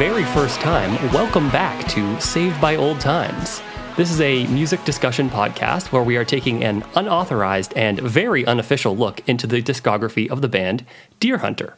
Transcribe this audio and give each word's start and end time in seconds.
very 0.00 0.24
first 0.24 0.62
time, 0.62 0.90
welcome 1.12 1.50
back 1.50 1.86
to 1.86 2.18
Saved 2.22 2.58
by 2.58 2.74
Old 2.74 2.98
Times. 3.00 3.60
This 3.98 4.10
is 4.10 4.18
a 4.22 4.46
music 4.46 4.82
discussion 4.86 5.28
podcast 5.28 5.92
where 5.92 6.02
we 6.02 6.16
are 6.16 6.24
taking 6.24 6.64
an 6.64 6.84
unauthorized 6.94 7.74
and 7.76 8.00
very 8.00 8.46
unofficial 8.46 8.96
look 8.96 9.20
into 9.28 9.46
the 9.46 9.60
discography 9.60 10.26
of 10.30 10.40
the 10.40 10.48
band 10.48 10.86
Deerhunter. 11.20 11.74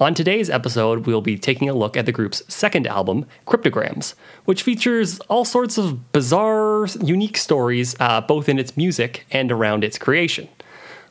On 0.00 0.14
today's 0.14 0.48
episode, 0.48 1.04
we'll 1.04 1.20
be 1.20 1.36
taking 1.36 1.68
a 1.68 1.74
look 1.74 1.98
at 1.98 2.06
the 2.06 2.12
group's 2.12 2.42
second 2.48 2.86
album, 2.86 3.26
Cryptograms, 3.46 4.14
which 4.46 4.62
features 4.62 5.20
all 5.28 5.44
sorts 5.44 5.76
of 5.76 6.12
bizarre, 6.12 6.86
unique 7.02 7.36
stories, 7.36 7.94
uh, 8.00 8.22
both 8.22 8.48
in 8.48 8.58
its 8.58 8.74
music 8.74 9.26
and 9.30 9.52
around 9.52 9.84
its 9.84 9.98
creation. 9.98 10.48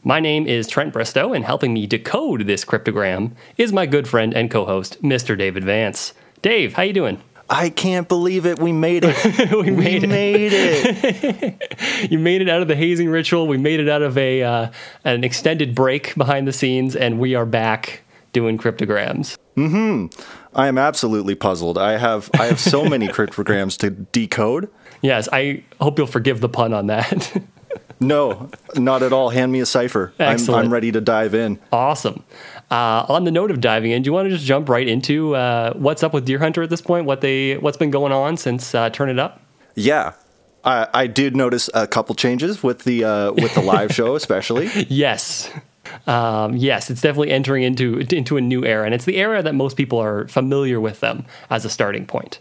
My 0.03 0.19
name 0.19 0.47
is 0.47 0.67
Trent 0.67 0.93
Bristow, 0.93 1.31
and 1.31 1.45
helping 1.45 1.75
me 1.75 1.85
decode 1.85 2.47
this 2.47 2.65
cryptogram 2.65 3.33
is 3.55 3.71
my 3.71 3.85
good 3.85 4.07
friend 4.07 4.33
and 4.33 4.49
co-host, 4.49 4.99
Mr. 5.03 5.37
David 5.37 5.63
Vance. 5.63 6.13
Dave, 6.41 6.73
how 6.73 6.83
you 6.83 6.93
doing? 6.93 7.21
I 7.49 7.69
can't 7.69 8.07
believe 8.07 8.45
it. 8.45 8.59
We 8.59 8.71
made 8.71 9.03
it. 9.05 9.51
we 9.51 9.71
made 9.71 10.03
we 10.03 10.07
it. 10.07 10.07
made 10.07 10.53
it. 10.53 11.65
You 12.11 12.17
made 12.19 12.41
it 12.41 12.47
out 12.49 12.61
of 12.61 12.67
the 12.67 12.75
hazing 12.75 13.09
ritual. 13.09 13.47
We 13.47 13.57
made 13.57 13.79
it 13.79 13.89
out 13.89 14.01
of 14.01 14.17
a 14.17 14.41
uh, 14.43 14.71
an 15.03 15.23
extended 15.23 15.75
break 15.75 16.15
behind 16.15 16.47
the 16.47 16.53
scenes, 16.53 16.95
and 16.95 17.19
we 17.19 17.35
are 17.35 17.45
back 17.45 18.03
doing 18.31 18.57
cryptograms. 18.57 19.37
Hmm. 19.55 20.07
I 20.55 20.67
am 20.67 20.77
absolutely 20.77 21.35
puzzled. 21.35 21.77
I 21.77 21.97
have 21.97 22.29
I 22.39 22.45
have 22.45 22.59
so 22.59 22.85
many 22.85 23.07
cryptograms 23.17 23.75
to 23.77 23.89
decode. 23.89 24.69
Yes, 25.01 25.27
I 25.33 25.63
hope 25.81 25.97
you'll 25.97 26.07
forgive 26.07 26.41
the 26.41 26.49
pun 26.49 26.73
on 26.73 26.87
that. 26.87 27.41
No, 27.99 28.49
not 28.75 29.03
at 29.03 29.11
all. 29.11 29.29
Hand 29.29 29.51
me 29.51 29.59
a 29.59 29.65
cipher. 29.65 30.13
I'm, 30.19 30.39
I'm 30.49 30.71
ready 30.71 30.91
to 30.93 31.01
dive 31.01 31.33
in. 31.33 31.59
awesome. 31.73 32.23
Uh, 32.71 33.05
on 33.09 33.23
the 33.23 33.31
note 33.31 33.49
of 33.49 33.61
diving 33.61 33.91
in, 33.91 34.03
do 34.03 34.07
you 34.07 34.13
want 34.13 34.27
to 34.27 34.29
just 34.29 34.45
jump 34.45 34.69
right 34.69 34.87
into 34.87 35.35
uh, 35.35 35.73
what's 35.73 36.03
up 36.03 36.13
with 36.13 36.27
Deerhunter 36.27 36.63
at 36.63 36.69
this 36.69 36.81
point? 36.81 37.05
What 37.05 37.21
they 37.21 37.57
what's 37.57 37.77
been 37.77 37.89
going 37.89 38.11
on 38.11 38.37
since 38.37 38.75
uh, 38.75 38.89
Turn 38.91 39.09
It 39.09 39.17
Up? 39.17 39.41
Yeah. 39.75 40.13
I, 40.63 40.87
I 40.93 41.07
did 41.07 41.35
notice 41.35 41.69
a 41.73 41.87
couple 41.87 42.13
changes 42.15 42.61
with 42.61 42.83
the 42.83 43.03
uh, 43.03 43.31
with 43.31 43.55
the 43.55 43.61
live 43.61 43.93
show, 43.93 44.15
especially. 44.15 44.69
Yes. 44.89 45.51
Um, 46.05 46.55
yes, 46.55 46.91
it's 46.91 47.01
definitely 47.01 47.31
entering 47.31 47.63
into 47.63 47.99
into 47.99 48.37
a 48.37 48.41
new 48.41 48.63
era, 48.65 48.85
and 48.85 48.93
it's 48.93 49.05
the 49.05 49.17
era 49.17 49.41
that 49.41 49.55
most 49.55 49.75
people 49.75 49.97
are 49.97 50.27
familiar 50.27 50.79
with 50.79 50.99
them 50.99 51.25
as 51.49 51.65
a 51.65 51.69
starting 51.69 52.05
point. 52.05 52.39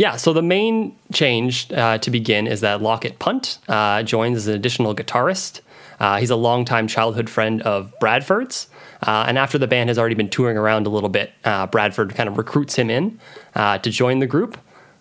Yeah, 0.00 0.16
so 0.16 0.32
the 0.32 0.42
main 0.42 0.96
change 1.12 1.70
uh, 1.72 1.98
to 1.98 2.10
begin 2.10 2.46
is 2.46 2.62
that 2.62 2.80
Lockett 2.80 3.18
Pundt 3.18 3.58
uh, 3.68 4.02
joins 4.02 4.38
as 4.38 4.46
an 4.46 4.54
additional 4.54 4.94
guitarist. 4.94 5.60
Uh, 6.00 6.16
he's 6.16 6.30
a 6.30 6.36
longtime 6.36 6.88
childhood 6.88 7.28
friend 7.28 7.60
of 7.62 7.92
Bradford's, 8.00 8.68
uh, 9.02 9.24
and 9.28 9.38
after 9.38 9.58
the 9.58 9.66
band 9.66 9.88
has 9.88 9.98
already 9.98 10.14
been 10.14 10.28
touring 10.28 10.56
around 10.56 10.86
a 10.86 10.90
little 10.90 11.08
bit, 11.08 11.32
uh, 11.44 11.66
Bradford 11.66 12.14
kind 12.14 12.28
of 12.28 12.38
recruits 12.38 12.76
him 12.76 12.90
in 12.90 13.18
uh, 13.54 13.78
to 13.78 13.90
join 13.90 14.18
the 14.18 14.26
group. 14.26 14.58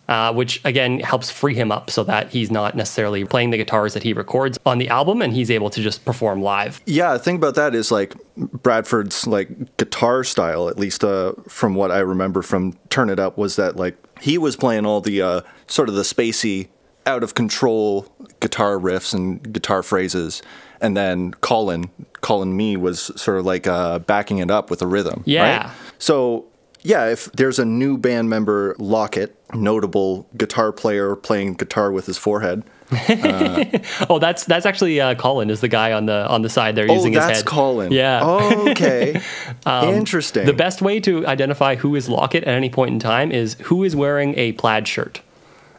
Uh, 0.08 0.34
which 0.34 0.60
again 0.66 1.00
helps 1.02 1.30
free 1.30 1.54
him 1.54 1.72
up 1.72 1.92
so 1.92 2.04
that 2.04 2.32
he's 2.32 2.50
not 2.50 2.76
necessarily 2.76 3.24
playing 3.26 3.52
the 3.52 3.58
guitars 3.58 3.94
that 3.94 4.02
he 4.02 4.12
records 4.12 4.58
on 4.66 4.80
the 4.80 4.90
album 4.90 5.22
and 5.22 5.34
he's 5.34 5.52
able 5.52 5.70
to 5.70 5.84
just 5.84 6.04
perform 6.04 6.42
live. 6.42 6.82
Yeah, 6.88 7.14
the 7.14 7.20
thing 7.20 7.36
about 7.36 7.54
that 7.54 7.76
is 7.76 7.92
like 7.92 8.16
Bradford's 8.36 9.28
like 9.28 9.78
guitar 9.78 10.24
style, 10.24 10.68
at 10.68 10.80
least 10.80 11.04
uh, 11.04 11.34
from 11.48 11.76
what 11.76 11.92
I 11.92 12.00
remember 12.00 12.42
from 12.42 12.74
Turn 12.90 13.12
It 13.12 13.20
Up, 13.20 13.38
was 13.38 13.56
that 13.58 13.76
like 13.76 13.98
he 14.20 14.40
was 14.40 14.56
playing 14.56 14.88
all 14.88 15.00
the 15.00 15.22
uh, 15.22 15.42
sort 15.68 15.90
of 15.90 15.94
the 15.94 16.02
spacey, 16.02 16.70
out 17.06 17.24
of 17.24 17.36
control 17.36 18.06
guitar 18.40 18.78
riffs 18.78 19.14
and 19.14 19.54
guitar 19.54 19.82
phrases, 19.84 20.42
and 20.82 20.96
then 20.96 21.32
Colin, 21.42 21.90
Colin 22.22 22.56
Mee 22.56 22.78
was 22.78 23.12
sort 23.20 23.40
of 23.40 23.46
like 23.46 23.68
uh, 23.68 24.00
backing 24.00 24.38
it 24.40 24.52
up 24.52 24.70
with 24.70 24.82
a 24.82 24.88
rhythm. 24.88 25.24
Yeah. 25.26 25.68
Right? 25.68 25.76
So 25.98 26.46
yeah, 26.82 27.08
if 27.08 27.32
there's 27.34 27.60
a 27.60 27.66
new 27.66 27.98
band 27.98 28.30
member, 28.30 28.76
Lockett, 28.80 29.36
notable 29.54 30.28
guitar 30.38 30.72
player 30.72 31.16
playing 31.16 31.56
guitar 31.56 31.92
with 31.92 32.06
his 32.06 32.18
forehead. 32.18 32.64
Oh, 34.10 34.18
that's 34.18 34.46
that's 34.46 34.66
actually 34.66 35.00
uh, 35.00 35.14
Colin 35.16 35.50
is 35.52 35.62
the 35.62 35.68
guy 35.68 35.92
on 35.92 36.08
the 36.08 36.28
on 36.28 36.42
the 36.42 36.50
side 36.50 36.76
there 36.76 36.88
Oh, 36.90 36.94
using 36.96 37.14
his 37.14 37.24
that's. 37.24 37.44
Colin. 37.44 37.92
Yeah. 37.92 38.26
Okay. 38.26 39.22
Interesting. 39.68 40.46
The 40.48 40.54
best 40.54 40.82
way 40.82 41.00
to 41.02 41.28
identify 41.28 41.76
who 41.76 41.96
is 41.96 42.10
Lockett 42.10 42.44
at 42.46 42.56
any 42.56 42.70
point 42.70 42.92
in 42.92 43.00
time 43.00 43.32
is 43.32 43.56
who 43.64 43.84
is 43.84 43.96
wearing 43.96 44.34
a 44.40 44.54
plaid 44.54 44.88
shirt. 44.88 45.22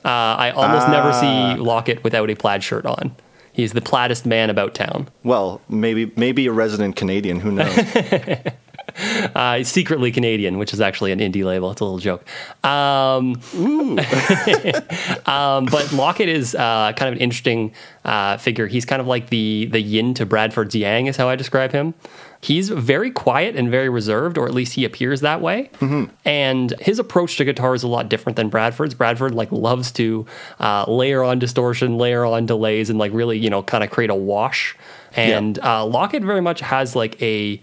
Uh, 0.05 0.09
I 0.09 0.51
almost 0.51 0.89
never 0.89 1.09
Ah. 1.11 1.21
see 1.55 1.61
Lockett 1.61 2.03
without 2.05 2.31
a 2.31 2.35
plaid 2.35 2.63
shirt 2.65 2.87
on. 2.87 3.15
He's 3.53 3.73
the 3.73 3.81
plaidest 3.83 4.25
man 4.27 4.49
about 4.49 4.75
town. 4.75 5.09
Well, 5.25 5.61
maybe 5.69 6.11
maybe 6.17 6.47
a 6.47 6.53
resident 6.53 6.97
Canadian. 6.97 7.41
Who 7.41 7.53
knows? 7.53 7.77
Uh, 9.37 9.59
he's 9.59 9.69
secretly 9.69 10.11
Canadian, 10.11 10.59
which 10.59 10.75
is 10.75 10.81
actually 10.81 11.13
an 11.13 11.21
indie 11.21 11.45
label. 11.45 11.71
It's 11.71 11.81
a 11.81 11.85
little 11.85 12.01
joke. 12.01 12.25
Um, 12.65 13.41
um, 15.27 15.67
but 15.67 15.93
Lockett 15.93 16.29
is 16.29 16.55
uh, 16.57 16.93
kind 16.97 17.09
of 17.09 17.15
an 17.15 17.19
interesting 17.21 17.73
uh, 18.05 18.37
figure. 18.37 18.67
He's 18.67 18.85
kind 18.85 19.01
of 19.01 19.07
like 19.07 19.29
the 19.31 19.67
the 19.71 19.81
yin 19.81 20.13
to 20.15 20.27
Bradford's 20.27 20.75
yang, 20.75 21.07
is 21.07 21.17
how 21.17 21.29
I 21.29 21.37
describe 21.37 21.71
him. 21.73 21.95
He's 22.43 22.71
very 22.71 23.11
quiet 23.11 23.55
and 23.55 23.71
very 23.71 23.91
reserved, 23.91 24.39
or 24.39 24.47
at 24.47 24.55
least 24.55 24.73
he 24.73 24.87
appears 24.87 25.21
that 25.21 25.43
way. 25.43 25.71
And 26.25 26.73
his 26.81 26.99
approach 26.99 27.37
to 27.37 27.45
guitar 27.45 27.75
is 27.75 27.83
a 27.83 27.89
lot 27.89 28.09
different 28.09 28.37
than 28.37 28.49
Bradford's. 28.49 28.95
Bradford 28.95 29.35
like 29.35 29.53
loves 29.53 29.93
to 29.93 30.25
uh, 30.59 30.87
layer 30.89 31.23
on 31.23 31.39
distortion, 31.39 31.99
layer 31.99 32.25
on 32.25 32.47
delays, 32.47 32.89
and 32.89 32.99
like 32.99 33.13
really 33.13 33.39
you 33.39 33.51
know 33.51 33.63
kind 33.63 33.85
of 33.85 33.91
create 33.91 34.09
a 34.11 34.15
wash. 34.15 34.75
And 35.15 35.59
uh, 35.59 35.85
Lockett 35.85 36.23
very 36.23 36.41
much 36.41 36.61
has 36.61 36.97
like 36.97 37.21
a 37.21 37.63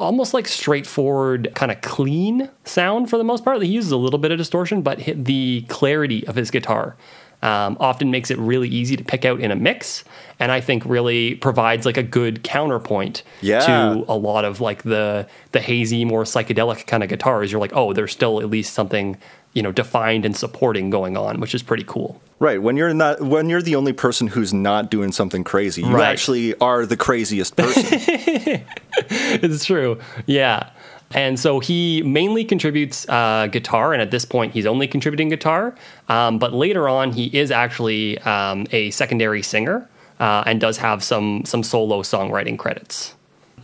almost 0.00 0.32
like 0.34 0.48
straightforward, 0.48 1.52
kind 1.54 1.70
of 1.70 1.80
clean 1.82 2.50
sound 2.64 3.10
for 3.10 3.18
the 3.18 3.24
most 3.24 3.44
part. 3.44 3.62
He 3.62 3.68
uses 3.68 3.92
a 3.92 3.96
little 3.96 4.18
bit 4.18 4.32
of 4.32 4.38
distortion, 4.38 4.82
but 4.82 5.00
the 5.16 5.66
clarity 5.68 6.26
of 6.26 6.34
his 6.34 6.50
guitar 6.50 6.96
um, 7.44 7.76
often 7.78 8.10
makes 8.10 8.30
it 8.32 8.38
really 8.38 8.68
easy 8.68 8.96
to 8.96 9.04
pick 9.04 9.24
out 9.24 9.38
in 9.38 9.50
a 9.52 9.56
mix. 9.56 10.02
And 10.40 10.50
I 10.50 10.60
think 10.60 10.82
really 10.84 11.36
provides 11.36 11.86
like 11.86 11.96
a 11.96 12.02
good 12.02 12.42
counterpoint 12.42 13.22
Yeah. 13.40 13.60
to 13.60 14.04
a 14.08 14.16
lot 14.16 14.44
of 14.44 14.60
like 14.60 14.82
the 14.82 15.28
the 15.52 15.60
hazy, 15.60 16.04
more 16.04 16.24
psychedelic 16.24 16.86
kind 16.88 17.02
of 17.04 17.08
guitars. 17.08 17.52
You're 17.52 17.60
like, 17.60 17.72
oh, 17.74 17.92
there's 17.92 18.12
still 18.12 18.40
at 18.40 18.50
least 18.50 18.74
something 18.74 19.16
you 19.52 19.62
know 19.62 19.70
defined 19.70 20.24
and 20.26 20.36
supporting 20.36 20.90
going 20.90 21.16
on, 21.16 21.38
which 21.38 21.54
is 21.54 21.62
pretty 21.62 21.84
cool. 21.86 22.20
right. 22.40 22.60
When 22.60 22.76
you're 22.76 22.92
not 22.94 23.20
when 23.20 23.48
you're 23.48 23.62
the 23.62 23.76
only 23.76 23.92
person 23.92 24.26
who's 24.26 24.52
not 24.52 24.90
doing 24.90 25.12
something 25.12 25.44
crazy, 25.44 25.82
you 25.82 25.94
Right. 25.94 26.08
actually 26.08 26.54
are 26.58 26.84
the 26.86 26.96
craziest 26.96 27.54
person. 27.56 27.84
it's 29.10 29.64
true. 29.64 29.98
Yeah. 30.26 30.70
And 31.14 31.38
so 31.38 31.60
he 31.60 32.02
mainly 32.02 32.44
contributes 32.44 33.08
uh, 33.08 33.46
guitar, 33.50 33.92
and 33.92 34.02
at 34.02 34.10
this 34.10 34.24
point, 34.24 34.52
he's 34.52 34.66
only 34.66 34.88
contributing 34.88 35.28
guitar. 35.28 35.74
Um, 36.08 36.38
but 36.38 36.52
later 36.52 36.88
on, 36.88 37.12
he 37.12 37.26
is 37.26 37.50
actually 37.50 38.18
um, 38.18 38.66
a 38.72 38.90
secondary 38.90 39.42
singer 39.42 39.88
uh, 40.18 40.42
and 40.44 40.60
does 40.60 40.78
have 40.78 41.02
some 41.04 41.44
some 41.44 41.62
solo 41.62 42.02
songwriting 42.02 42.58
credits. 42.58 43.14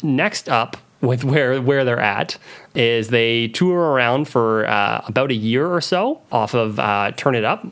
Next 0.03 0.49
up, 0.49 0.77
with 1.01 1.25
where 1.25 1.61
where 1.61 1.85
they're 1.85 1.99
at, 1.99 2.39
is 2.75 3.09
they 3.09 3.49
tour 3.49 3.79
around 3.79 4.29
for 4.29 4.67
uh, 4.67 5.03
about 5.07 5.31
a 5.31 5.35
year 5.35 5.67
or 5.67 5.81
so 5.81 6.21
off 6.31 6.55
of 6.55 6.79
uh, 6.79 7.11
Turn 7.17 7.35
It 7.35 7.45
Up, 7.45 7.65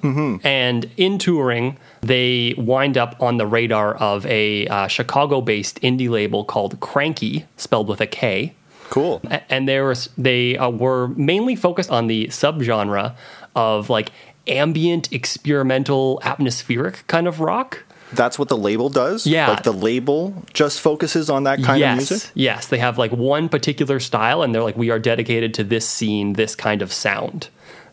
and 0.44 0.90
in 0.96 1.18
touring, 1.18 1.78
they 2.00 2.54
wind 2.58 2.98
up 2.98 3.20
on 3.20 3.36
the 3.36 3.46
radar 3.46 3.94
of 3.94 4.26
a 4.26 4.66
uh, 4.66 4.88
Chicago-based 4.88 5.80
indie 5.82 6.10
label 6.10 6.44
called 6.44 6.80
Kranky, 6.80 7.44
spelled 7.56 7.88
with 7.88 8.00
a 8.00 8.06
K. 8.06 8.54
cool. 8.90 9.22
And 9.48 9.68
they 9.68 9.80
were 9.80 9.94
they 10.16 10.56
uh, 10.56 10.70
were 10.70 11.08
mainly 11.08 11.56
focused 11.56 11.90
on 11.90 12.06
the 12.06 12.28
subgenre 12.28 13.14
of 13.54 13.90
like 13.90 14.12
ambient, 14.46 15.12
experimental, 15.12 16.20
atmospheric 16.22 17.06
kind 17.06 17.26
of 17.26 17.40
rock. 17.40 17.84
That's 18.12 18.38
what 18.38 18.48
the 18.48 18.56
label 18.56 18.88
does. 18.88 19.26
Yeah. 19.26 19.50
Like 19.50 19.64
the 19.64 19.72
label 19.72 20.42
just 20.54 20.80
focuses 20.80 21.28
on 21.28 21.44
that 21.44 21.62
kind 21.62 21.78
yes, 21.78 21.92
of 21.92 22.10
music. 22.10 22.30
yes, 22.34 22.68
they 22.68 22.78
have 22.78 22.96
like 22.96 23.12
one 23.12 23.48
particular 23.48 24.00
style, 24.00 24.42
and 24.42 24.54
they're 24.54 24.62
like, 24.62 24.78
we 24.78 24.90
are 24.90 24.98
dedicated 24.98 25.52
to 25.54 25.64
this 25.64 25.86
scene, 25.86 26.32
this 26.32 26.56
kind 26.56 26.80
of 26.80 26.92
sound. 26.92 27.48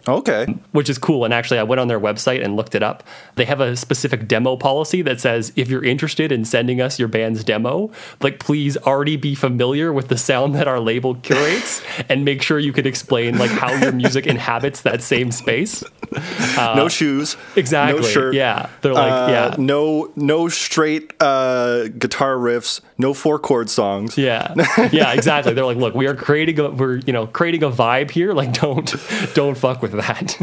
Okay. 0.07 0.45
which 0.71 0.89
is 0.89 0.97
cool. 0.97 1.25
And 1.25 1.33
actually, 1.33 1.59
I 1.59 1.63
went 1.63 1.79
on 1.79 1.87
their 1.87 1.99
website 1.99 2.43
and 2.43 2.55
looked 2.55 2.75
it 2.75 2.83
up. 2.83 3.03
They 3.35 3.45
have 3.45 3.59
a 3.59 3.75
specific 3.75 4.27
demo 4.27 4.55
policy 4.55 5.01
that 5.03 5.19
says 5.19 5.51
if 5.55 5.69
you're 5.69 5.83
interested 5.83 6.31
in 6.31 6.45
sending 6.45 6.81
us 6.81 6.99
your 6.99 7.07
band's 7.07 7.43
demo, 7.43 7.91
like 8.21 8.39
please 8.39 8.77
already 8.77 9.17
be 9.17 9.35
familiar 9.35 9.91
with 9.91 10.07
the 10.09 10.17
sound 10.17 10.55
that 10.55 10.67
our 10.67 10.79
label 10.79 11.15
curates 11.15 11.81
and 12.09 12.25
make 12.25 12.41
sure 12.41 12.59
you 12.59 12.73
can 12.73 12.85
explain 12.85 13.37
like 13.37 13.51
how 13.51 13.71
your 13.73 13.91
music 13.91 14.27
inhabits 14.27 14.81
that 14.81 15.01
same 15.01 15.31
space. 15.31 15.83
no 16.57 16.87
shoes. 16.87 17.35
Exactly. 17.55 18.01
No 18.01 18.07
shirt. 18.07 18.33
Yeah. 18.35 18.69
They're 18.81 18.93
like, 18.93 19.11
uh, 19.11 19.27
yeah. 19.31 19.55
No 19.57 20.11
no 20.15 20.49
straight 20.49 21.13
uh, 21.19 21.87
guitar 21.87 22.35
riffs. 22.35 22.81
No 22.97 23.13
four 23.13 23.39
chord 23.39 23.69
songs. 23.69 24.17
Yeah, 24.17 24.53
yeah, 24.91 25.11
exactly. 25.13 25.53
They're 25.53 25.65
like, 25.65 25.77
look, 25.77 25.95
we 25.95 26.07
are 26.07 26.15
creating 26.15 26.59
a, 26.59 26.69
we're 26.69 26.97
you 26.97 27.11
know 27.13 27.27
creating 27.27 27.63
a 27.63 27.69
vibe 27.69 28.11
here. 28.11 28.33
Like, 28.33 28.53
don't 28.53 28.95
don't 29.33 29.57
fuck 29.57 29.81
with 29.81 29.91
that. 29.93 30.37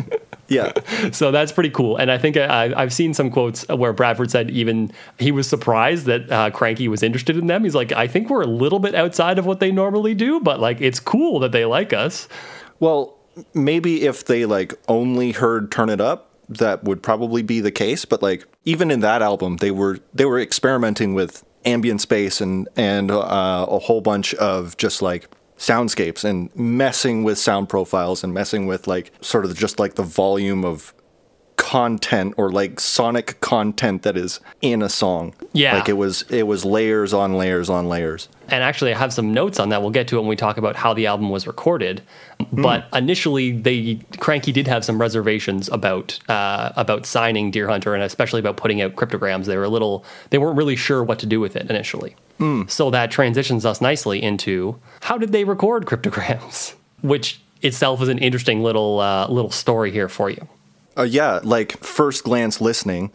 Yeah. 0.53 0.73
so 1.13 1.31
that's 1.31 1.51
pretty 1.51 1.71
cool. 1.71 1.97
And 1.97 2.11
I 2.11 2.19
think 2.19 2.37
I, 2.37 2.73
I've 2.77 2.93
seen 2.93 3.15
some 3.15 3.31
quotes 3.31 3.67
where 3.69 3.93
Bradford 3.93 4.31
said 4.31 4.51
even 4.51 4.93
he 5.19 5.33
was 5.33 5.49
surprised 5.49 6.07
that 6.07 6.31
uh, 6.31 6.51
Kranky 6.51 6.89
was 6.89 7.03
interested 7.03 7.37
in 7.37 7.47
them. 7.47 7.65
He's 7.65 7.75
like, 7.75 7.93
I 7.93 8.07
think 8.07 8.31
we're 8.31 8.43
a 8.43 8.47
little 8.47 8.79
bit 8.79 8.95
outside 8.95 9.39
of 9.39 9.47
what 9.47 9.61
they 9.61 9.73
normally 9.73 10.15
do, 10.15 10.41
but 10.41 10.61
like 10.61 10.81
it's 10.81 11.01
cool 11.01 11.39
that 11.41 11.53
they 11.53 11.65
like 11.65 11.93
us. 11.93 12.29
Well, 12.81 13.17
maybe 13.55 14.03
if 14.03 14.25
they 14.25 14.45
like 14.45 14.75
only 14.89 15.33
heard 15.33 15.73
Turn 15.73 15.89
It 15.89 16.01
Up, 16.01 16.31
that 16.49 16.85
would 16.85 17.03
probably 17.03 17.43
be 17.43 17.61
the 17.61 17.71
case. 17.71 18.05
But 18.05 18.23
like 18.23 18.45
even 18.65 18.91
in 18.91 19.01
that 19.01 19.23
album, 19.23 19.57
they 19.57 19.71
were 19.71 20.01
they 20.13 20.25
were 20.25 20.41
experimenting 20.41 21.15
with 21.15 21.45
ambient 21.65 22.01
space 22.01 22.41
and 22.41 22.69
and 22.77 23.11
uh, 23.11 23.67
a 23.69 23.79
whole 23.79 24.01
bunch 24.01 24.35
of 24.35 24.77
just 24.77 25.03
like 25.03 25.29
soundscapes 25.59 26.25
and 26.25 26.55
messing 26.57 27.23
with 27.23 27.39
sound 27.39 27.69
profiles 27.69 28.25
and 28.25 28.35
messing 28.35 28.67
with 28.67 28.87
like 28.87 29.13
sort 29.21 29.45
of 29.45 29.57
just 29.57 29.79
like 29.79 29.95
the 29.95 30.03
volume 30.03 30.65
of 30.65 30.93
content 31.73 32.35
or 32.37 32.53
like 32.53 32.79
sonic 32.79 33.41
content 33.41 34.03
that 34.03 34.15
is 34.15 34.41
in 34.61 34.83
a 34.83 34.91
song. 34.91 35.33
Yeah. 35.55 35.77
Like 35.79 35.89
it 35.89 35.95
was 35.95 36.21
it 36.29 36.47
was 36.47 36.67
layers 36.67 37.15
on 37.15 37.33
layers 37.33 37.71
on 37.71 37.89
layers. 37.89 38.29
And 38.51 38.63
actually, 38.63 38.93
I 38.93 38.99
have 38.99 39.11
some 39.11 39.33
notes 39.33 39.59
on 39.59 39.71
that. 39.71 39.81
We'll 39.81 39.91
get 39.91 40.07
to 40.09 40.19
it 40.19 40.21
when 40.21 40.29
we 40.29 40.37
talk 40.37 40.59
about 40.59 40.77
how 40.77 40.93
the 40.93 41.07
album 41.07 41.31
was 41.31 41.47
recorded. 41.47 42.03
But 42.53 42.85
initially, 42.93 43.53
they 43.53 43.95
Kranky 44.19 44.53
did 44.53 44.67
have 44.67 44.85
some 44.85 45.01
reservations 45.01 45.71
about 45.71 46.19
uh, 46.29 46.73
about 46.77 47.07
signing 47.07 47.51
Deerhunter, 47.51 47.95
and 47.95 48.03
especially 48.03 48.41
about 48.41 48.59
putting 48.59 48.83
out 48.83 48.95
cryptograms. 48.97 49.47
They 49.47 49.57
were 49.57 49.65
a 49.65 49.71
little, 49.71 50.05
they 50.29 50.37
weren't 50.37 50.59
really 50.59 50.77
sure 50.77 51.03
what 51.03 51.19
to 51.21 51.27
do 51.27 51.41
with 51.41 51.57
it 51.57 51.71
initially. 51.71 52.17
So 52.69 52.91
that 52.91 53.11
transitions 53.11 53.65
us 53.65 53.81
nicely 53.81 54.23
into 54.23 54.79
how 55.01 55.17
did 55.17 55.33
they 55.33 55.45
record 55.45 55.87
cryptograms, 55.87 56.75
which 57.01 57.41
itself 57.63 58.03
is 58.03 58.09
an 58.09 58.19
interesting 58.19 58.63
little 58.63 59.01
uh, 59.01 59.27
little 59.29 59.51
story 59.51 59.91
here 59.91 60.11
for 60.11 60.29
you. 60.29 60.47
Uh, 60.97 61.03
yeah, 61.03 61.41
like 61.43 61.79
first 61.79 62.25
glance 62.25 62.61
listening 62.61 63.11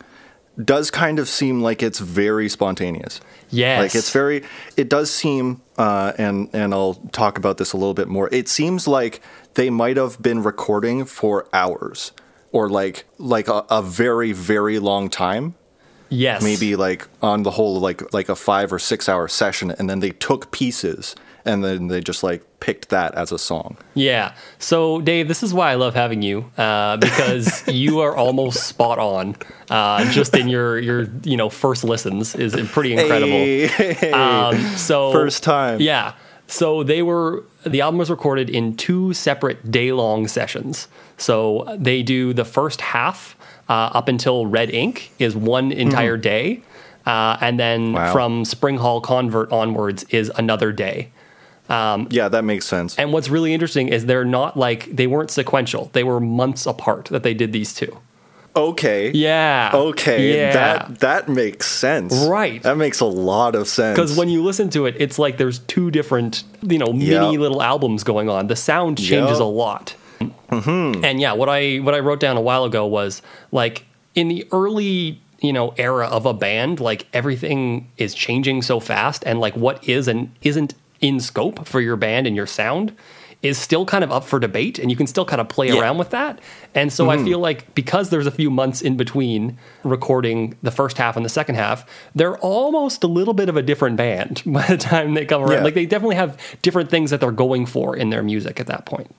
does 0.63 0.89
kind 0.89 1.19
of 1.19 1.29
seem 1.29 1.61
like 1.61 1.83
it's 1.83 1.99
very 1.99 2.49
spontaneous. 2.49 3.21
Yes, 3.49 3.79
Like 3.79 3.95
it's 3.95 4.11
very 4.11 4.43
it 4.75 4.89
does 4.89 5.11
seem 5.11 5.61
uh, 5.77 6.13
and 6.17 6.49
and 6.53 6.73
I'll 6.73 6.95
talk 7.11 7.37
about 7.37 7.57
this 7.57 7.73
a 7.73 7.77
little 7.77 7.93
bit 7.93 8.07
more. 8.07 8.29
It 8.31 8.49
seems 8.49 8.87
like 8.87 9.21
they 9.53 9.69
might 9.69 9.97
have 9.97 10.21
been 10.21 10.43
recording 10.43 11.05
for 11.05 11.47
hours 11.53 12.11
or 12.51 12.69
like 12.69 13.05
like 13.17 13.47
a, 13.47 13.65
a 13.69 13.81
very 13.81 14.31
very 14.31 14.79
long 14.79 15.09
time. 15.09 15.55
yes, 16.09 16.41
Maybe 16.41 16.75
like 16.75 17.07
on 17.21 17.43
the 17.43 17.51
whole 17.51 17.79
like 17.79 18.13
like 18.13 18.29
a 18.29 18.35
5 18.35 18.73
or 18.73 18.79
6 18.79 19.09
hour 19.09 19.27
session 19.27 19.71
and 19.71 19.89
then 19.89 19.99
they 19.99 20.11
took 20.11 20.51
pieces 20.51 21.15
and 21.45 21.63
then 21.63 21.87
they 21.87 22.01
just 22.01 22.23
like 22.23 22.43
picked 22.59 22.89
that 22.89 23.13
as 23.15 23.31
a 23.31 23.37
song. 23.37 23.77
Yeah. 23.93 24.33
So, 24.59 24.99
Dave, 25.01 25.27
this 25.27 25.43
is 25.43 25.53
why 25.53 25.71
I 25.71 25.75
love 25.75 25.93
having 25.93 26.21
you 26.21 26.51
uh, 26.57 26.97
because 26.97 27.67
you 27.67 27.99
are 27.99 28.15
almost 28.15 28.67
spot 28.67 28.99
on. 28.99 29.35
Uh, 29.69 30.09
just 30.11 30.35
in 30.35 30.47
your 30.47 30.79
your 30.79 31.07
you 31.23 31.37
know 31.37 31.49
first 31.49 31.83
listens 31.83 32.35
is 32.35 32.55
pretty 32.71 32.93
incredible. 32.93 33.31
Hey, 33.31 34.11
Um, 34.11 34.57
so 34.77 35.11
First 35.13 35.43
time. 35.43 35.81
Yeah. 35.81 36.13
So 36.47 36.83
they 36.83 37.01
were 37.01 37.43
the 37.65 37.81
album 37.81 37.97
was 37.97 38.09
recorded 38.09 38.49
in 38.49 38.75
two 38.77 39.13
separate 39.13 39.69
day 39.69 39.91
long 39.91 40.27
sessions. 40.27 40.87
So 41.17 41.75
they 41.77 42.01
do 42.03 42.31
the 42.33 42.45
first 42.45 42.79
half 42.81 43.35
uh, 43.67 43.89
up 43.93 44.07
until 44.07 44.45
Red 44.45 44.69
Ink 44.69 45.11
is 45.19 45.35
one 45.35 45.71
entire 45.73 46.15
day, 46.17 46.61
uh, 47.05 47.37
and 47.41 47.59
then. 47.59 47.93
Wow. 47.93 48.13
from 48.13 48.45
Spring 48.45 48.77
Hall 48.77 49.01
Convert 49.01 49.51
onwards 49.51 50.05
is 50.09 50.31
another 50.37 50.71
day. 50.71 51.11
Um, 51.69 52.07
yeah, 52.11 52.29
that 52.29 52.43
makes 52.43 52.65
sense. 52.65 52.95
And 52.97 53.11
what's 53.11 53.29
really 53.29 53.53
interesting 53.53 53.89
is 53.89 54.05
they're 54.05 54.23
not 54.25 54.55
like 54.57 54.85
they 54.95 55.07
weren't 55.07 55.31
sequential. 55.31 55.89
They 55.93 56.03
were 56.03 56.19
months 56.19 56.65
apart 56.65 57.05
that 57.05 57.23
they 57.23 57.33
did 57.33 57.51
these 57.51 57.73
two. 57.73 57.97
Okay. 58.55 59.11
Yeah. 59.11 59.69
Okay, 59.73 60.35
Yeah. 60.35 60.53
that 60.53 60.99
that 61.01 61.29
makes 61.29 61.67
sense. 61.67 62.25
Right. 62.27 62.63
That 62.63 62.77
makes 62.77 62.99
a 63.01 63.05
lot 63.05 63.53
of 63.53 63.67
sense. 63.67 63.95
because 63.95 64.17
when 64.17 64.29
you 64.29 64.41
listen 64.43 64.69
to 64.71 64.87
it, 64.87 64.95
it's 64.97 65.19
like 65.19 65.37
there's 65.37 65.59
two 65.59 65.91
different, 65.91 66.43
you 66.63 66.79
know, 66.79 66.91
mini 66.91 67.31
Yep. 67.33 67.39
little 67.39 67.61
albums 67.61 68.03
going 68.03 68.29
on. 68.29 68.47
The 68.47 68.55
sound 68.55 68.97
changes 68.97 69.37
Yep. 69.37 69.41
a 69.41 69.43
lot. 69.43 69.95
Mm-hmm. 70.49 71.03
And 71.05 71.19
yeah, 71.21 71.33
what 71.33 71.49
I 71.49 71.77
what 71.77 71.93
I 71.93 71.99
wrote 71.99 72.19
down 72.19 72.35
a 72.37 72.41
while 72.41 72.63
ago 72.63 72.85
was 72.87 73.21
like 73.51 73.85
in 74.15 74.27
the 74.29 74.47
early 74.51 75.21
you 75.39 75.53
know 75.53 75.75
era 75.77 76.07
of 76.07 76.25
a 76.25 76.33
band, 76.33 76.79
like 76.79 77.05
everything 77.13 77.91
is 77.97 78.15
changing 78.15 78.63
so 78.63 78.79
fast, 78.79 79.21
and 79.27 79.39
like 79.39 79.55
what 79.55 79.87
is 79.87 80.07
and 80.07 80.31
isn't 80.41 80.73
in 81.01 81.19
scope 81.19 81.67
for 81.67 81.81
your 81.81 81.95
band 81.95 82.27
and 82.27 82.35
your 82.35 82.47
sound 82.47 82.95
is 83.43 83.57
still 83.57 83.85
kind 83.85 84.03
of 84.03 84.11
up 84.11 84.23
for 84.23 84.39
debate 84.39 84.79
and 84.79 84.89
you 84.89 84.97
can 84.97 85.05
still 85.05 85.25
kind 85.25 85.39
of 85.39 85.47
play 85.47 85.67
Yeah. 85.67 85.79
around 85.79 85.97
with 85.99 86.09
that. 86.09 86.39
And 86.73 86.91
so 86.91 87.09
I 87.09 87.15
mm-hmm. 87.15 87.25
feel 87.25 87.39
like 87.39 87.75
because 87.75 88.09
there's 88.09 88.25
a 88.25 88.31
few 88.31 88.49
months 88.49 88.81
in 88.81 88.97
between 88.97 89.57
recording 89.83 90.55
the 90.63 90.71
first 90.71 90.97
half 90.97 91.15
and 91.15 91.23
the 91.23 91.29
second 91.29 91.55
half, 91.55 91.85
they're 92.15 92.37
almost 92.39 93.03
a 93.03 93.07
little 93.07 93.35
bit 93.35 93.47
of 93.47 93.55
a 93.55 93.61
different 93.61 93.95
band 93.95 94.41
by 94.45 94.65
the 94.65 94.77
time 94.77 95.13
they 95.13 95.25
come 95.25 95.41
around. 95.43 95.59
Yeah. 95.59 95.63
Like 95.63 95.75
they 95.75 95.85
definitely 95.85 96.15
have 96.15 96.37
different 96.61 96.89
things 96.89 97.11
that 97.11 97.21
they're 97.21 97.31
going 97.31 97.67
for 97.67 97.95
in 97.95 98.09
their 98.09 98.23
music 98.23 98.59
at 98.59 98.67
that 98.67 98.85
point. 98.85 99.13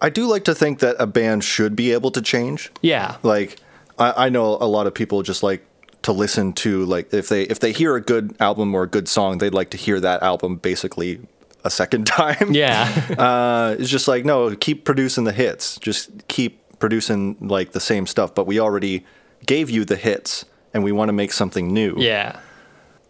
I 0.00 0.10
do 0.10 0.26
like 0.26 0.44
to 0.44 0.54
think 0.54 0.80
that 0.80 0.96
a 0.98 1.06
band 1.06 1.44
should 1.44 1.74
be 1.74 1.92
able 1.92 2.10
to 2.10 2.20
change. 2.20 2.70
Yeah. 2.82 3.16
Like 3.22 3.56
I, 3.98 4.26
I 4.26 4.28
know 4.28 4.58
a 4.60 4.68
lot 4.68 4.86
of 4.86 4.92
people 4.92 5.22
just 5.22 5.42
like 5.42 5.64
to 6.04 6.12
listen 6.12 6.52
to 6.52 6.84
like 6.84 7.12
if 7.12 7.28
they 7.28 7.42
if 7.44 7.60
they 7.60 7.72
hear 7.72 7.96
a 7.96 8.00
good 8.00 8.34
album 8.40 8.74
or 8.74 8.84
a 8.84 8.88
good 8.88 9.08
song, 9.08 9.38
they'd 9.38 9.54
like 9.54 9.70
to 9.70 9.76
hear 9.76 10.00
that 10.00 10.22
album 10.22 10.56
basically 10.56 11.20
a 11.64 11.70
second 11.70 12.06
time. 12.20 12.52
Yeah. 12.54 12.84
Uh, 13.18 13.76
it's 13.78 13.90
just 13.90 14.06
like 14.08 14.24
no, 14.24 14.54
keep 14.56 14.84
producing 14.84 15.24
the 15.24 15.32
hits. 15.32 15.78
Just 15.78 16.26
keep 16.28 16.60
producing 16.78 17.36
like 17.40 17.72
the 17.72 17.80
same 17.80 18.06
stuff. 18.06 18.34
But 18.34 18.46
we 18.46 18.60
already 18.60 19.04
gave 19.46 19.68
you 19.70 19.84
the 19.84 19.96
hits, 19.96 20.44
and 20.72 20.84
we 20.84 20.92
want 20.92 21.08
to 21.08 21.12
make 21.12 21.32
something 21.32 21.72
new. 21.72 21.94
yeah. 21.98 22.38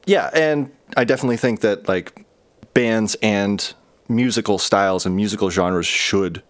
Yeah, 0.07 0.29
and 0.35 0.71
I 0.99 1.05
definitely 1.05 1.39
think 1.39 1.61
that 1.63 1.89
like 1.89 2.27
bands 2.75 3.17
and 3.23 3.73
musical 4.07 4.59
styles 4.59 5.07
and 5.07 5.17
musical 5.17 5.49
genres 5.49 5.87
should 5.87 6.43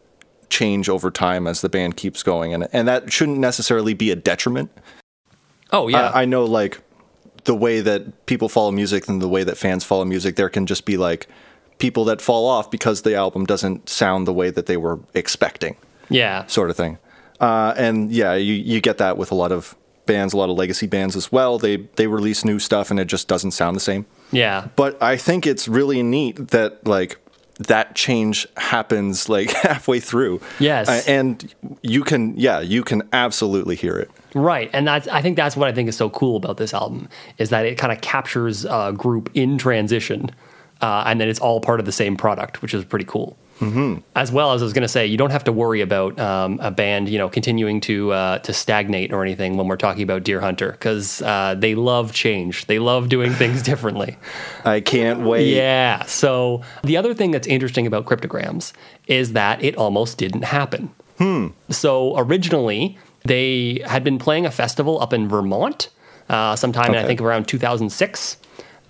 change 0.50 0.88
over 0.88 1.10
time 1.10 1.46
as 1.46 1.60
the 1.60 1.68
band 1.68 1.96
keeps 1.96 2.22
going, 2.24 2.52
and 2.52 2.66
and 2.72 2.88
that 2.88 3.12
shouldn't 3.12 3.38
necessarily 3.38 3.94
be 3.94 4.10
a 4.10 4.16
detriment. 4.16 4.70
Oh 5.74 5.88
yeah. 5.88 6.10
I, 6.10 6.22
I 6.22 6.24
know 6.24 6.44
like 6.44 6.80
the 7.44 7.54
way 7.54 7.80
that 7.80 8.00
people 8.26 8.48
follow 8.48 8.70
music 8.70 9.08
and 9.08 9.20
the 9.20 9.28
way 9.28 9.44
that 9.44 9.56
fans 9.58 9.84
follow 9.84 10.04
music, 10.04 10.36
there 10.36 10.48
can 10.48 10.64
just 10.66 10.84
be 10.86 10.96
like 10.96 11.26
people 11.78 12.04
that 12.06 12.22
fall 12.22 12.46
off 12.46 12.70
because 12.70 13.02
the 13.02 13.14
album 13.14 13.44
doesn't 13.44 13.88
sound 13.88 14.26
the 14.26 14.32
way 14.32 14.48
that 14.50 14.66
they 14.66 14.76
were 14.78 14.98
expecting, 15.12 15.76
yeah. 16.08 16.46
sort 16.46 16.70
of 16.70 16.76
thing. 16.76 16.96
Uh, 17.40 17.74
and 17.76 18.10
yeah, 18.12 18.34
you 18.34 18.54
you 18.54 18.80
get 18.80 18.96
that 18.98 19.18
with 19.18 19.30
a 19.30 19.34
lot 19.34 19.52
of 19.52 19.74
bands, 20.06 20.32
a 20.34 20.36
lot 20.36 20.48
of 20.50 20.56
legacy 20.56 20.86
bands 20.86 21.16
as 21.16 21.32
well. 21.32 21.58
They 21.58 21.76
they 21.96 22.06
release 22.06 22.44
new 22.44 22.58
stuff 22.58 22.90
and 22.90 23.00
it 23.00 23.06
just 23.06 23.26
doesn't 23.28 23.50
sound 23.52 23.74
the 23.76 23.80
same 23.80 24.06
Yeah. 24.32 24.68
but 24.76 25.02
I 25.02 25.16
think 25.16 25.46
it's 25.46 25.66
really 25.68 26.02
neat 26.02 26.48
that 26.48 26.86
like 26.86 27.18
that 27.58 27.94
change 27.94 28.46
happens 28.56 29.28
like 29.28 29.50
halfway 29.62 30.00
through. 30.00 30.40
Yes. 30.58 30.88
Uh, 30.88 31.02
and 31.06 31.54
you 31.82 32.02
can 32.02 32.36
yeah, 32.36 32.60
you 32.60 32.82
can 32.82 33.02
absolutely 33.12 33.76
hear 33.76 33.96
it. 33.96 34.10
Right, 34.34 34.68
and 34.72 34.86
that's 34.86 35.06
I 35.08 35.22
think 35.22 35.36
that's 35.36 35.56
what 35.56 35.68
I 35.68 35.72
think 35.72 35.88
is 35.88 35.96
so 35.96 36.10
cool 36.10 36.36
about 36.36 36.56
this 36.56 36.74
album 36.74 37.08
is 37.38 37.50
that 37.50 37.66
it 37.66 37.78
kind 37.78 37.92
of 37.92 38.00
captures 38.00 38.64
a 38.64 38.92
group 38.96 39.30
in 39.34 39.58
transition, 39.58 40.30
uh, 40.80 41.04
and 41.06 41.20
then 41.20 41.28
it's 41.28 41.38
all 41.38 41.60
part 41.60 41.78
of 41.78 41.86
the 41.86 41.92
same 41.92 42.16
product, 42.16 42.60
which 42.60 42.74
is 42.74 42.84
pretty 42.84 43.04
cool. 43.04 43.36
Mm-hmm. 43.60 44.00
As 44.16 44.32
well 44.32 44.52
as 44.52 44.62
I 44.62 44.64
was 44.64 44.72
going 44.72 44.82
to 44.82 44.88
say, 44.88 45.06
you 45.06 45.16
don't 45.16 45.30
have 45.30 45.44
to 45.44 45.52
worry 45.52 45.80
about 45.80 46.18
um, 46.18 46.58
a 46.60 46.70
band, 46.70 47.08
you 47.08 47.18
know, 47.18 47.28
continuing 47.28 47.80
to 47.82 48.12
uh, 48.12 48.38
to 48.40 48.52
stagnate 48.52 49.12
or 49.12 49.22
anything 49.22 49.56
when 49.56 49.68
we're 49.68 49.76
talking 49.76 50.02
about 50.02 50.24
Deerhunter 50.24 50.72
because 50.72 51.22
uh, 51.22 51.54
they 51.56 51.74
love 51.74 52.12
change. 52.12 52.66
They 52.66 52.78
love 52.78 53.08
doing 53.08 53.32
things 53.34 53.62
differently. 53.62 54.18
I 54.64 54.80
can't 54.80 55.20
wait. 55.20 55.54
Yeah. 55.54 56.04
So 56.04 56.62
the 56.82 56.96
other 56.96 57.14
thing 57.14 57.30
that's 57.30 57.46
interesting 57.46 57.86
about 57.86 58.06
cryptograms 58.06 58.72
is 59.06 59.34
that 59.34 59.62
it 59.62 59.76
almost 59.76 60.18
didn't 60.18 60.44
happen. 60.44 60.92
Hmm. 61.18 61.48
So 61.70 62.18
originally, 62.18 62.98
they 63.24 63.82
had 63.86 64.02
been 64.02 64.18
playing 64.18 64.46
a 64.46 64.50
festival 64.50 65.00
up 65.00 65.12
in 65.12 65.28
Vermont 65.28 65.90
uh, 66.28 66.56
sometime 66.56 66.94
in, 66.94 66.96
I 66.96 67.06
think 67.06 67.20
around 67.20 67.46
2006. 67.46 68.36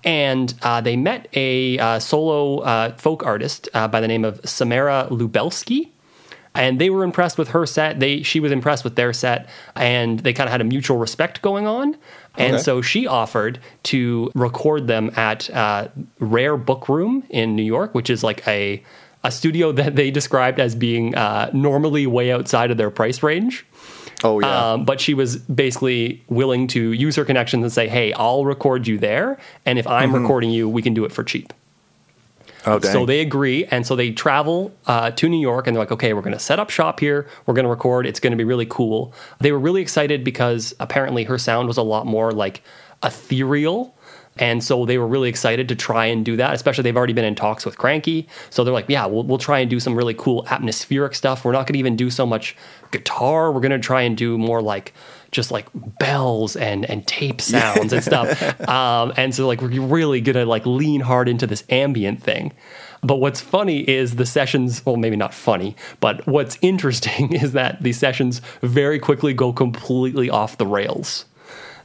And 0.05 0.53
uh, 0.61 0.79
they 0.81 0.95
met 0.95 1.27
a 1.33 1.77
uh, 1.79 1.99
solo 1.99 2.59
uh, 2.59 2.95
folk 2.95 3.25
artist 3.25 3.67
uh, 3.73 3.87
by 3.87 3.99
the 3.99 4.07
name 4.07 4.23
of 4.23 4.39
Samara 4.47 5.07
Lubelski. 5.09 5.89
And 6.53 6.79
they 6.79 6.89
were 6.89 7.03
impressed 7.03 7.37
with 7.37 7.49
her 7.49 7.65
set. 7.65 7.99
They 7.99 8.21
she 8.21 8.39
was 8.39 8.53
impressed 8.53 8.85
with 8.85 8.95
their 8.95 9.11
set, 9.11 9.49
and 9.75 10.21
they 10.21 10.31
kind 10.31 10.47
of 10.47 10.51
had 10.51 10.61
a 10.61 10.63
mutual 10.63 10.95
respect 10.97 11.41
going 11.41 11.67
on. 11.67 11.97
And 12.37 12.55
Okay. 12.55 12.63
so 12.63 12.81
she 12.81 13.07
offered 13.07 13.59
to 13.83 14.31
record 14.35 14.87
them 14.87 15.11
at 15.17 15.49
uh, 15.49 15.89
Rare 16.19 16.55
Book 16.55 16.87
Room 16.87 17.23
in 17.29 17.57
New 17.57 17.63
York, 17.63 17.93
which 17.93 18.09
is 18.09 18.23
like 18.23 18.47
a 18.47 18.81
a 19.21 19.31
studio 19.31 19.71
that 19.81 19.97
they 19.97 20.11
described 20.11 20.61
as 20.61 20.75
being 20.75 21.13
uh, 21.15 21.49
normally 21.51 22.07
way 22.07 22.31
outside 22.31 22.71
of 22.71 22.77
their 22.77 22.91
price 22.91 23.21
range. 23.21 23.65
Oh 24.23 24.39
yeah. 24.39 24.73
Um, 24.73 24.85
but 24.85 25.01
she 25.01 25.13
was 25.13 25.37
basically 25.37 26.23
willing 26.27 26.67
to 26.67 26.91
use 26.93 27.15
her 27.15 27.25
connections 27.25 27.63
and 27.63 27.71
say, 27.71 27.87
"Hey, 27.87 28.13
I'll 28.13 28.45
record 28.45 28.87
you 28.87 28.97
there, 28.97 29.37
and 29.65 29.77
if 29.77 29.87
I'm 29.87 30.13
recording 30.13 30.49
you, 30.49 30.69
we 30.69 30.81
can 30.81 30.93
do 30.93 31.05
it 31.05 31.11
for 31.11 31.23
cheap." 31.23 31.53
oh 32.65 32.79
dang. 32.79 32.91
So 32.91 33.05
they 33.05 33.21
agree, 33.21 33.65
and 33.65 33.85
so 33.85 33.95
they 33.95 34.11
travel 34.11 34.73
uh, 34.87 35.11
to 35.11 35.29
New 35.29 35.39
York, 35.39 35.67
and 35.67 35.75
they're 35.75 35.81
like, 35.81 35.91
"Okay, 35.91 36.13
we're 36.13 36.21
going 36.21 36.33
to 36.33 36.39
set 36.39 36.59
up 36.59 36.69
shop 36.69 36.99
here. 36.99 37.27
We're 37.45 37.53
going 37.53 37.65
to 37.65 37.69
record. 37.69 38.05
It's 38.05 38.19
going 38.19 38.31
to 38.31 38.37
be 38.37 38.43
really 38.43 38.65
cool." 38.65 39.13
They 39.39 39.51
were 39.51 39.59
really 39.59 39.81
excited 39.81 40.23
because 40.23 40.73
apparently 40.79 41.23
her 41.25 41.37
sound 41.37 41.67
was 41.67 41.77
a 41.77 41.83
lot 41.83 42.05
more 42.05 42.31
like 42.31 42.61
ethereal 43.03 43.94
And 44.37 44.63
so 44.63 44.85
they 44.85 44.97
were 44.97 45.07
really 45.07 45.29
excited 45.29 45.69
to 45.69 45.75
try 45.75 46.05
and 46.07 46.25
do 46.25 46.35
that, 46.37 46.53
especially 46.53 46.83
they've 46.83 46.97
already 46.97 47.13
been 47.13 47.25
in 47.25 47.35
talks 47.35 47.65
with 47.65 47.77
Kranky. 47.77 48.27
So 48.49 48.63
they're 48.63 48.73
like, 48.73 48.89
yeah, 48.89 49.05
we'll, 49.05 49.23
we'll 49.23 49.37
try 49.37 49.59
and 49.59 49.69
do 49.69 49.79
some 49.79 49.95
really 49.95 50.13
cool 50.13 50.45
atmospheric 50.49 51.15
stuff. 51.15 51.45
We're 51.45 51.53
not 51.53 51.67
going 51.67 51.73
to 51.73 51.79
even 51.79 51.95
do 51.95 52.09
so 52.09 52.25
much 52.25 52.55
guitar. 52.91 53.51
We're 53.51 53.61
going 53.61 53.71
to 53.71 53.79
try 53.79 54.01
and 54.01 54.17
do 54.17 54.37
more 54.37 54.61
like 54.61 54.93
just 55.31 55.51
like 55.51 55.67
bells 55.99 56.55
and 56.55 56.85
and 56.85 57.05
tape 57.05 57.41
sounds 57.41 57.93
and 57.93 58.03
stuff. 58.03 58.41
Um, 58.75 59.13
and 59.15 59.33
so 59.33 59.47
like 59.47 59.61
we're 59.61 59.81
really 59.81 60.21
going 60.21 60.35
to 60.35 60.45
like 60.45 60.65
lean 60.65 61.01
hard 61.01 61.29
into 61.29 61.45
this 61.45 61.63
ambient 61.69 62.21
thing. 62.21 62.51
But 63.01 63.17
what's 63.17 63.39
funny 63.39 63.87
is 63.87 64.15
the 64.15 64.25
sessions, 64.25 64.83
well, 64.85 64.97
maybe 64.97 65.15
not 65.15 65.33
funny, 65.33 65.75
but 65.99 66.25
what's 66.25 66.57
interesting 66.61 67.33
is 67.43 67.51
that 67.53 67.83
the 67.83 67.93
sessions 67.93 68.41
very 68.61 68.97
quickly 68.97 69.33
go 69.33 69.53
completely 69.53 70.29
off 70.29 70.57
the 70.57 70.65
rails. 70.65 71.25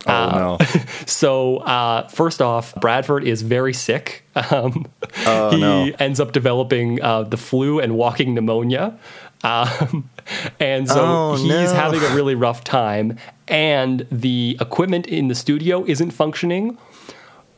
Oh, 0.07 0.31
no. 0.31 0.59
So, 1.07 1.59
uh, 1.59 2.09
first 2.09 2.41
off, 2.41 2.75
Bradford 2.77 3.25
is 3.25 3.43
very 3.43 3.75
sick. 3.75 4.25
Um, 4.51 4.87
Oh, 5.27 5.51
he 5.51 5.61
no. 5.61 5.91
ends 5.99 6.21
up 6.21 6.33
developing 6.33 7.03
uh, 7.03 7.25
the 7.25 7.37
flu 7.37 7.81
and 7.81 7.97
walking 7.97 8.35
pneumonia. 8.35 8.97
Um, 9.45 10.09
and 10.61 10.89
so 10.89 11.01
Oh, 11.05 11.37
he's 11.37 11.49
no. 11.49 11.75
having 11.75 12.03
a 12.03 12.15
really 12.15 12.35
rough 12.35 12.63
time. 12.65 13.19
And 13.49 14.07
the 14.11 14.57
equipment 14.61 15.07
in 15.09 15.29
the 15.29 15.35
studio 15.35 15.85
isn't 15.87 16.13
functioning. 16.13 16.79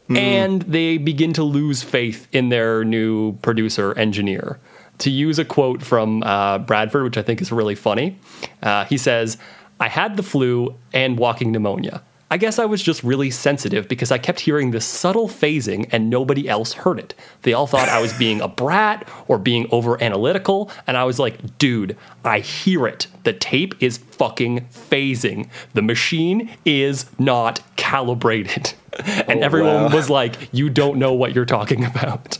Hmm. 0.08 0.16
And 0.16 0.62
they 0.62 0.96
begin 0.99 1.32
to 1.34 1.44
lose 1.44 1.82
faith 1.82 2.26
in 2.32 2.49
their 2.49 2.84
new 2.84 3.34
producer 3.42 3.96
engineer. 3.99 4.58
To 4.99 5.11
use 5.11 5.38
a 5.38 5.44
quote 5.44 5.82
from 5.82 6.22
uh, 6.22 6.58
Bradford, 6.58 7.04
which 7.04 7.16
I 7.18 7.22
think 7.22 7.40
is 7.42 7.52
really 7.52 7.75
funny, 7.75 8.18
uh, 8.62 8.84
he 8.87 8.96
says, 8.96 9.37
I 9.78 9.88
had 9.88 10.16
the 10.16 10.22
flu 10.22 10.75
and 10.92 11.18
walking 11.18 11.52
pneumonia. 11.52 12.02
I 12.32 12.38
guess 12.38 12.58
I 12.58 12.64
was 12.64 12.82
just 12.82 13.04
really 13.04 13.30
sensitive 13.30 13.88
because 13.88 14.10
I 14.10 14.16
kept 14.16 14.40
hearing 14.40 14.70
this 14.70 14.86
subtle 14.86 15.28
phasing 15.28 15.86
and 15.92 16.08
nobody 16.08 16.48
else 16.48 16.72
heard 16.72 16.98
it. 16.98 17.14
They 17.42 17.52
all 17.52 17.66
thought 17.66 17.90
I 17.90 18.00
was 18.00 18.14
being 18.14 18.40
a 18.40 18.48
brat 18.48 19.06
or 19.28 19.36
being 19.38 19.66
over 19.70 20.02
analytical. 20.02 20.70
And 20.86 20.96
I 20.96 21.04
was 21.04 21.18
like, 21.18 21.58
dude, 21.58 21.94
I 22.24 22.38
hear 22.40 22.86
it. 22.86 23.06
The 23.24 23.34
tape 23.34 23.74
is 23.82 23.98
fucking 23.98 24.60
phasing. 24.72 25.50
The 25.74 25.82
machine 25.82 26.48
is 26.64 27.04
not 27.18 27.60
calibrated. 27.76 28.72
And 29.28 29.40
Oh, 29.40 29.44
everyone 29.44 29.74
wow. 29.84 29.94
was 29.94 30.08
like, 30.08 30.48
you 30.52 30.70
don't 30.70 30.98
know 30.98 31.12
what 31.12 31.34
you're 31.34 31.44
talking 31.44 31.84
about. 31.92 32.38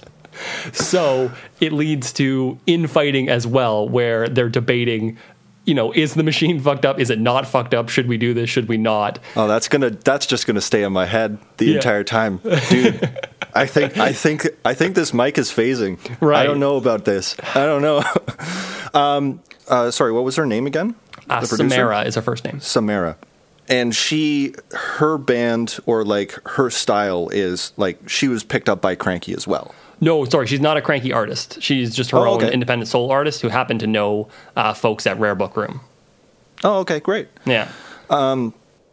So 0.72 1.30
it 1.61 1.72
leads 1.72 2.12
to 2.14 2.58
infighting 2.66 3.28
as 3.28 3.46
well, 3.46 3.88
where 3.88 4.28
they're 4.28 4.49
debating, 4.49 5.18
you 5.64 5.75
know, 5.75 5.92
is 5.92 6.14
the 6.14 6.23
machine 6.23 6.59
fucked 6.61 6.85
up? 6.85 6.99
Is 6.99 7.09
it 7.11 7.21
not 7.21 7.47
fucked 7.47 7.73
up? 7.75 7.88
Should 7.88 8.09
we 8.09 8.16
do 8.19 8.35
this? 8.35 8.50
Should 8.50 8.69
we 8.69 8.76
not? 8.76 9.19
Oh, 9.37 9.47
that's 9.47 9.69
gonna 9.69 9.90
that's 9.90 10.26
just 10.26 10.47
gonna 10.47 10.61
stay 10.61 10.83
in 10.83 10.92
my 10.92 11.07
head 11.07 11.38
the 11.59 11.66
Yeah. 11.66 11.75
entire 11.76 12.04
time, 12.04 12.38
dude. 12.71 13.19
I 13.54 13.66
think 13.66 13.99
I 13.99 14.12
think 14.12 14.49
I 14.64 14.75
think 14.75 14.95
this 14.95 15.12
mic 15.12 15.37
is 15.38 15.50
phasing. 15.50 15.99
Right. 16.21 16.40
I 16.40 16.45
don't 16.45 16.59
know 16.61 16.76
about 16.76 17.04
this. 17.04 17.37
I 17.54 17.66
don't 17.66 17.83
know. 17.83 18.02
um, 18.95 19.40
uh, 19.69 19.90
sorry, 19.90 20.12
what 20.12 20.25
was 20.25 20.37
her 20.37 20.47
name 20.47 20.66
again? 20.66 20.95
Uh, 21.28 21.45
Samara 21.45 22.02
is 22.02 22.14
her 22.16 22.23
first 22.23 22.45
name. 22.45 22.61
Samara. 22.61 23.16
And 23.69 23.95
she, 23.95 24.54
her 24.73 25.16
band 25.19 25.78
or 25.87 26.04
like 26.04 26.33
her 26.47 26.69
style 26.69 27.28
is 27.28 27.73
like 27.76 28.09
she 28.09 28.26
was 28.26 28.42
picked 28.42 28.69
up 28.69 28.81
by 28.83 28.97
Kranky 28.97 29.35
as 29.37 29.47
well. 29.47 29.75
No, 30.02 30.25
sorry, 30.25 30.47
she's 30.49 30.61
not 30.61 30.76
a 30.76 30.80
Kranky 30.80 31.14
artist. 31.14 31.62
She's 31.62 31.94
just 31.94 32.11
her 32.11 32.18
Oh, 32.18 32.32
own 32.32 32.42
okay. 32.42 32.52
independent 32.52 32.88
soul 32.88 33.11
artist 33.11 33.40
who 33.40 33.49
happened 33.49 33.78
to 33.80 33.87
know 33.87 34.28
uh, 34.56 34.75
folks 34.75 35.06
at 35.06 35.18
Rare 35.18 35.37
Book 35.37 35.56
Room. 35.56 35.80
Oh, 36.64 36.80
okay, 36.80 36.99
great. 37.00 37.28
Yeah. 37.47 37.68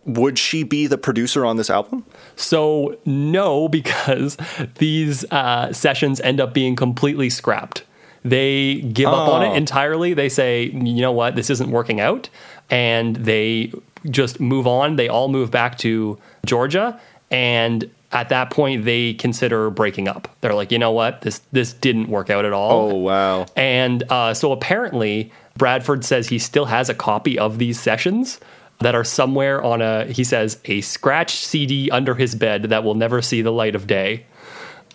Would 0.06 0.40
she 0.40 0.64
be 0.64 0.88
the 0.88 0.98
producer 0.98 1.46
on 1.46 1.58
this 1.58 1.70
album? 1.70 2.06
So 2.36 2.98
no, 3.06 3.68
because 3.80 4.38
these 4.78 5.26
uh, 5.32 5.74
sessions 5.74 6.22
end 6.22 6.40
up 6.40 6.54
being 6.54 6.76
completely 6.76 7.30
scrapped. 7.30 7.84
They 8.24 8.76
give 8.82 9.08
up 9.10 9.30
on 9.30 9.44
Oh. 9.44 9.52
it 9.54 9.58
entirely. 9.58 10.14
They 10.14 10.30
say, 10.30 10.66
you 10.66 11.02
know 11.02 11.12
what, 11.12 11.36
this 11.36 11.50
isn't 11.50 11.72
working 11.72 12.00
out, 12.00 12.30
and 12.70 13.16
they 13.16 13.72
just 14.10 14.40
move 14.40 14.68
on. 14.68 14.96
They 14.98 15.08
all 15.08 15.28
move 15.30 15.52
back 15.52 15.78
to 15.80 16.18
Georgia, 16.46 17.00
and 17.32 17.90
at 18.12 18.30
that 18.30 18.50
point, 18.50 18.86
they 18.86 19.14
consider 19.14 19.70
breaking 19.70 20.08
up. 20.08 20.28
They're 20.42 20.54
like, 20.54 20.72
you 20.72 20.80
know 20.80 20.92
what, 20.92 21.22
this 21.22 21.42
this 21.52 21.74
didn't 21.74 22.08
work 22.08 22.30
out 22.30 22.46
at 22.46 22.54
all. 22.54 22.92
Oh, 22.92 22.96
wow. 22.96 23.46
And 23.56 24.04
uh, 24.10 24.34
so 24.34 24.52
apparently, 24.52 25.32
Bradford 25.58 26.04
says 26.04 26.30
he 26.30 26.40
still 26.40 26.66
has 26.66 26.90
a 26.90 26.96
copy 26.96 27.38
of 27.38 27.60
these 27.60 27.80
sessions 27.80 28.40
that 28.80 28.96
are 28.96 29.04
somewhere 29.04 29.62
on 29.62 29.82
a, 29.82 30.06
he 30.06 30.24
says, 30.24 30.60
a 30.66 30.82
scratched 30.82 31.44
CD 31.44 31.92
under 31.92 32.16
his 32.16 32.34
bed 32.34 32.64
that 32.64 32.84
will 32.84 32.96
never 32.96 33.22
see 33.22 33.42
the 33.42 33.52
light 33.52 33.76
of 33.76 33.86
day. 33.88 34.26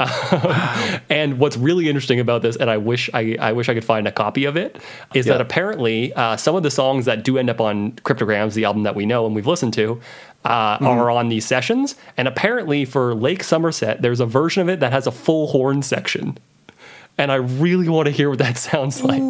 And 1.10 1.38
what's 1.38 1.56
really 1.56 1.88
interesting 1.88 2.20
about 2.20 2.42
this, 2.42 2.56
and 2.56 2.68
I 2.70 2.76
wish 2.78 3.08
I, 3.14 3.36
I 3.40 3.52
wish 3.52 3.68
I 3.68 3.74
could 3.74 3.84
find 3.84 4.08
a 4.08 4.12
copy 4.12 4.44
of 4.44 4.56
it, 4.56 4.78
is 5.14 5.26
that 5.26 5.40
apparently 5.40 6.12
uh, 6.14 6.36
some 6.36 6.56
of 6.56 6.62
the 6.62 6.70
songs 6.70 7.04
that 7.04 7.22
do 7.24 7.38
end 7.38 7.50
up 7.50 7.60
on 7.60 7.92
Cryptograms, 8.04 8.54
the 8.54 8.64
album 8.64 8.82
that 8.84 8.94
we 8.94 9.06
know 9.06 9.26
and 9.26 9.34
we've 9.34 9.46
listened 9.46 9.74
to, 9.74 10.00
uh, 10.44 10.78
are 10.80 11.10
on 11.10 11.28
these 11.28 11.46
sessions. 11.46 11.94
And 12.16 12.26
apparently 12.28 12.84
for 12.84 13.14
Lake 13.14 13.42
Somerset, 13.44 14.02
there's 14.02 14.20
a 14.20 14.26
version 14.26 14.62
of 14.62 14.68
it 14.68 14.80
that 14.80 14.92
has 14.92 15.06
a 15.06 15.12
full 15.12 15.48
horn 15.48 15.82
section. 15.82 16.38
And 17.16 17.30
I 17.30 17.36
really 17.36 17.88
want 17.88 18.06
to 18.06 18.12
hear 18.12 18.28
what 18.28 18.40
that 18.40 18.58
sounds 18.70 19.02
like. 19.04 19.22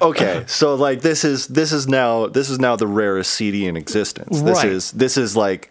Okay, 0.00 0.44
so 0.46 0.74
like 0.74 1.02
this 1.02 1.22
is 1.24 1.48
this 1.48 1.70
is 1.72 1.86
now 1.86 2.26
this 2.28 2.48
is 2.48 2.58
now 2.58 2.76
the 2.76 2.86
rarest 2.86 3.34
CD 3.34 3.66
in 3.66 3.76
existence. 3.76 4.40
This 4.40 4.58
Right. 4.64 4.72
is 4.72 4.90
this 4.92 5.18
is 5.18 5.36
like 5.36 5.70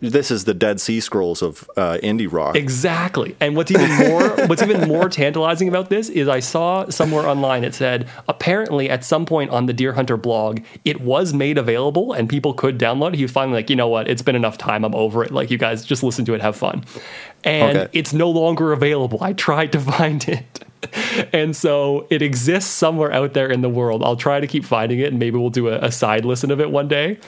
this 0.00 0.30
is 0.30 0.44
the 0.44 0.54
Dead 0.54 0.80
Sea 0.80 0.98
Scrolls 1.00 1.42
of 1.42 1.68
uh, 1.76 1.98
indie 2.02 2.30
rock. 2.30 2.56
Exactly. 2.56 3.36
And 3.40 3.54
what's 3.56 3.70
even 3.70 3.90
more 4.08 4.28
what's 4.46 4.62
even 4.62 4.88
more 4.88 5.08
tantalizing 5.08 5.68
about 5.68 5.90
this 5.90 6.08
is 6.08 6.26
I 6.28 6.40
saw 6.40 6.88
somewhere 6.88 7.26
online 7.26 7.64
it 7.64 7.74
said 7.74 8.08
apparently 8.28 8.88
at 8.88 9.04
some 9.04 9.26
point 9.26 9.50
on 9.50 9.66
the 9.66 9.74
Deerhunter 9.74 10.20
blog 10.20 10.60
it 10.84 11.00
was 11.00 11.34
made 11.34 11.58
available 11.58 12.12
and 12.12 12.28
people 12.28 12.54
could 12.54 12.78
download. 12.78 13.08
it. 13.08 13.16
He 13.16 13.22
was 13.24 13.32
finally 13.32 13.56
like, 13.58 13.68
you 13.70 13.76
know 13.76 13.88
what, 13.88 14.08
it's 14.08 14.22
been 14.22 14.36
enough 14.36 14.56
time. 14.56 14.84
I'm 14.84 14.94
over 14.94 15.22
it. 15.22 15.30
Like 15.32 15.50
you 15.50 15.58
guys 15.58 15.84
just 15.84 16.02
listen 16.02 16.24
to 16.24 16.34
it, 16.34 16.40
have 16.40 16.56
fun. 16.56 16.84
And 17.44 17.76
Okay. 17.78 17.90
it's 17.98 18.12
no 18.12 18.30
longer 18.30 18.72
available. 18.72 19.18
I 19.22 19.32
tried 19.34 19.72
to 19.72 19.80
find 19.98 20.26
it. 20.28 20.64
And 21.34 21.54
so 21.54 22.06
it 22.08 22.22
exists 22.22 22.70
somewhere 22.70 23.12
out 23.12 23.34
there 23.34 23.50
in 23.50 23.60
the 23.60 23.68
world. 23.68 24.02
I'll 24.02 24.16
try 24.16 24.40
to 24.40 24.46
keep 24.46 24.64
finding 24.64 24.98
it 25.00 25.08
and 25.08 25.18
maybe 25.18 25.36
we'll 25.38 25.50
do 25.50 25.68
a, 25.68 25.76
a 25.78 25.92
side 25.92 26.24
listen 26.24 26.50
of 26.50 26.58
it 26.58 26.70
one 26.70 26.88
day. 26.88 27.18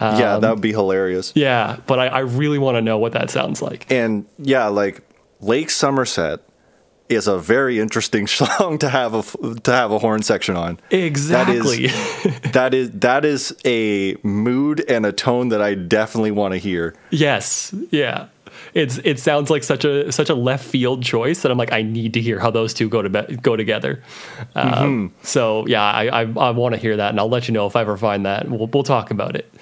Yeah, 0.00 0.34
um, 0.34 0.40
that 0.40 0.50
would 0.50 0.62
be 0.62 0.72
hilarious. 0.72 1.32
Yeah, 1.34 1.78
but 1.86 1.98
I, 1.98 2.06
I 2.06 2.18
really 2.20 2.58
want 2.58 2.76
to 2.76 2.80
know 2.82 2.98
what 2.98 3.12
that 3.12 3.30
sounds 3.30 3.60
like. 3.62 3.90
And 3.90 4.26
yeah, 4.38 4.66
like 4.68 5.02
Lake 5.40 5.70
Somerset 5.70 6.40
is 7.08 7.26
a 7.26 7.38
very 7.38 7.80
interesting 7.80 8.26
song 8.28 8.78
to 8.78 8.88
have 8.88 9.14
a 9.14 9.22
to 9.60 9.72
have 9.72 9.90
a 9.92 9.98
horn 9.98 10.22
section 10.22 10.56
on. 10.56 10.78
Exactly. 10.90 11.88
That 12.52 12.74
is 12.74 12.90
that 12.92 13.24
is 13.24 13.54
a 13.64 14.16
mood 14.24 14.84
and 14.88 15.06
a 15.06 15.12
tone 15.12 15.50
that 15.50 15.62
I 15.62 15.74
definitely 15.76 16.32
want 16.32 16.52
to 16.52 16.58
hear. 16.58 16.96
Yes, 17.10 17.72
yeah. 17.90 18.26
It's 18.74 18.98
it 19.04 19.18
sounds 19.20 19.50
like 19.50 19.62
such 19.62 19.84
a 19.84 20.10
such 20.10 20.30
a 20.30 20.34
left 20.34 20.64
field 20.64 21.02
choice 21.04 21.42
that 21.42 21.52
I'm 21.52 21.58
like 21.58 21.72
I 21.72 21.82
need 21.82 22.14
to 22.14 22.20
hear 22.20 22.40
how 22.40 22.50
those 22.50 22.74
two 22.74 22.88
go 22.88 23.02
to 23.02 23.08
be- 23.08 23.36
go 23.36 23.54
together. 23.56 24.02
Um, 24.56 25.14
So 25.22 25.64
yeah, 25.68 25.82
I 25.82 26.06
I, 26.06 26.20
I 26.22 26.50
want 26.50 26.74
to 26.74 26.80
hear 26.80 26.96
that, 26.96 27.10
and 27.10 27.20
I'll 27.20 27.28
let 27.28 27.46
you 27.48 27.54
know 27.54 27.66
if 27.66 27.76
I 27.76 27.82
ever 27.82 27.96
find 27.96 28.26
that. 28.26 28.48
We'll 28.48 28.66
we'll 28.66 28.82
talk 28.82 29.10
about 29.12 29.36
it. 29.36 29.52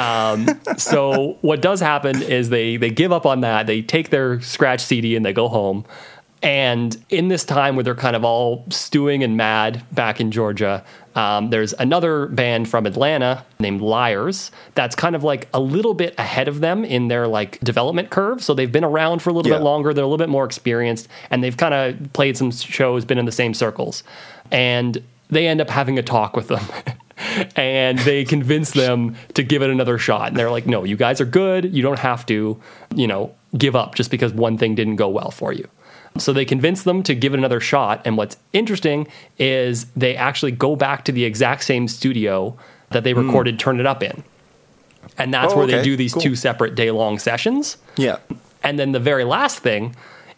Um, 0.00 0.48
so 0.78 1.36
what 1.42 1.60
does 1.60 1.80
happen 1.80 2.22
is 2.22 2.48
they 2.50 2.76
they 2.76 2.90
give 2.90 3.12
up 3.12 3.26
on 3.26 3.40
that. 3.42 3.66
They 3.66 3.82
take 3.82 4.10
their 4.10 4.40
scratch 4.40 4.80
CD 4.80 5.14
and 5.16 5.24
they 5.24 5.32
go 5.32 5.48
home. 5.48 5.84
And 6.42 6.96
in 7.10 7.28
this 7.28 7.44
time 7.44 7.76
where 7.76 7.82
they're 7.82 7.94
kind 7.94 8.16
of 8.16 8.24
all 8.24 8.64
stewing 8.70 9.22
and 9.22 9.36
mad 9.36 9.84
back 9.92 10.22
in 10.22 10.30
Georgia, 10.30 10.82
um, 11.14 11.50
there's 11.50 11.74
another 11.74 12.28
band 12.28 12.66
from 12.66 12.86
Atlanta 12.86 13.44
named 13.58 13.82
Liars 13.82 14.50
that's 14.74 14.96
kind 14.96 15.14
of 15.14 15.22
like 15.22 15.48
a 15.52 15.60
little 15.60 15.92
bit 15.92 16.14
ahead 16.16 16.48
of 16.48 16.60
them 16.60 16.82
in 16.82 17.08
their 17.08 17.28
like 17.28 17.60
development 17.60 18.08
curve. 18.08 18.42
So 18.42 18.54
they've 18.54 18.72
been 18.72 18.84
around 18.84 19.20
for 19.20 19.28
a 19.28 19.34
little 19.34 19.52
Yeah. 19.52 19.58
bit 19.58 19.64
longer. 19.64 19.92
They're 19.92 20.02
a 20.04 20.06
little 20.06 20.16
bit 20.16 20.30
more 20.30 20.46
experienced, 20.46 21.08
and 21.30 21.44
they've 21.44 21.56
kind 21.58 21.74
of 21.74 22.10
played 22.14 22.38
some 22.38 22.50
shows, 22.50 23.04
been 23.04 23.18
in 23.18 23.26
the 23.26 23.32
same 23.32 23.52
circles, 23.52 24.02
and 24.50 25.02
they 25.28 25.46
end 25.46 25.60
up 25.60 25.68
having 25.68 25.98
a 25.98 26.02
talk 26.02 26.36
with 26.36 26.48
them. 26.48 26.64
and 27.56 27.98
they 28.00 28.24
convince 28.24 28.70
them 28.72 29.16
to 29.34 29.42
give 29.42 29.62
it 29.62 29.70
another 29.70 29.98
shot. 29.98 30.28
And 30.28 30.36
they're 30.36 30.50
like, 30.50 30.66
no, 30.66 30.84
you 30.84 30.96
guys 30.96 31.20
are 31.20 31.24
good. 31.26 31.74
You 31.74 31.82
don't 31.82 31.98
have 31.98 32.24
to, 32.26 32.60
you 32.94 33.06
know, 33.06 33.34
give 33.56 33.74
up 33.76 33.94
just 33.94 34.10
because 34.10 34.32
one 34.32 34.56
thing 34.58 34.74
didn't 34.74 34.96
go 34.96 35.08
well 35.08 35.30
for 35.30 35.52
you. 35.52 35.68
So 36.18 36.32
they 36.32 36.44
convince 36.44 36.82
them 36.82 37.02
to 37.04 37.14
give 37.14 37.34
it 37.34 37.38
another 37.38 37.60
shot. 37.60 38.02
And 38.04 38.16
what's 38.16 38.36
interesting 38.52 39.06
is 39.38 39.84
they 39.96 40.16
actually 40.16 40.52
go 40.52 40.74
back 40.76 41.04
to 41.04 41.12
the 41.12 41.24
exact 41.24 41.62
same 41.64 41.86
studio 41.88 42.56
that 42.90 43.04
they 43.04 43.14
recorded 43.14 43.58
Turn 43.58 43.78
It 43.78 43.86
Up 43.86 44.02
in. 44.02 44.24
And 45.16 45.32
that's 45.32 45.52
Hmm. 45.52 45.58
Oh, 45.60 45.62
where 45.62 45.66
they 45.68 45.82
do 45.82 45.96
these 45.96 46.12
Cool. 46.12 46.22
two 46.22 46.34
separate 46.36 46.74
day 46.74 46.90
long 46.90 47.18
sessions. 47.18 47.76
Yeah. 47.96 48.16
And 48.62 48.78
then 48.78 48.92
the 48.92 49.00
very 49.00 49.24
last 49.24 49.60
thing 49.60 49.94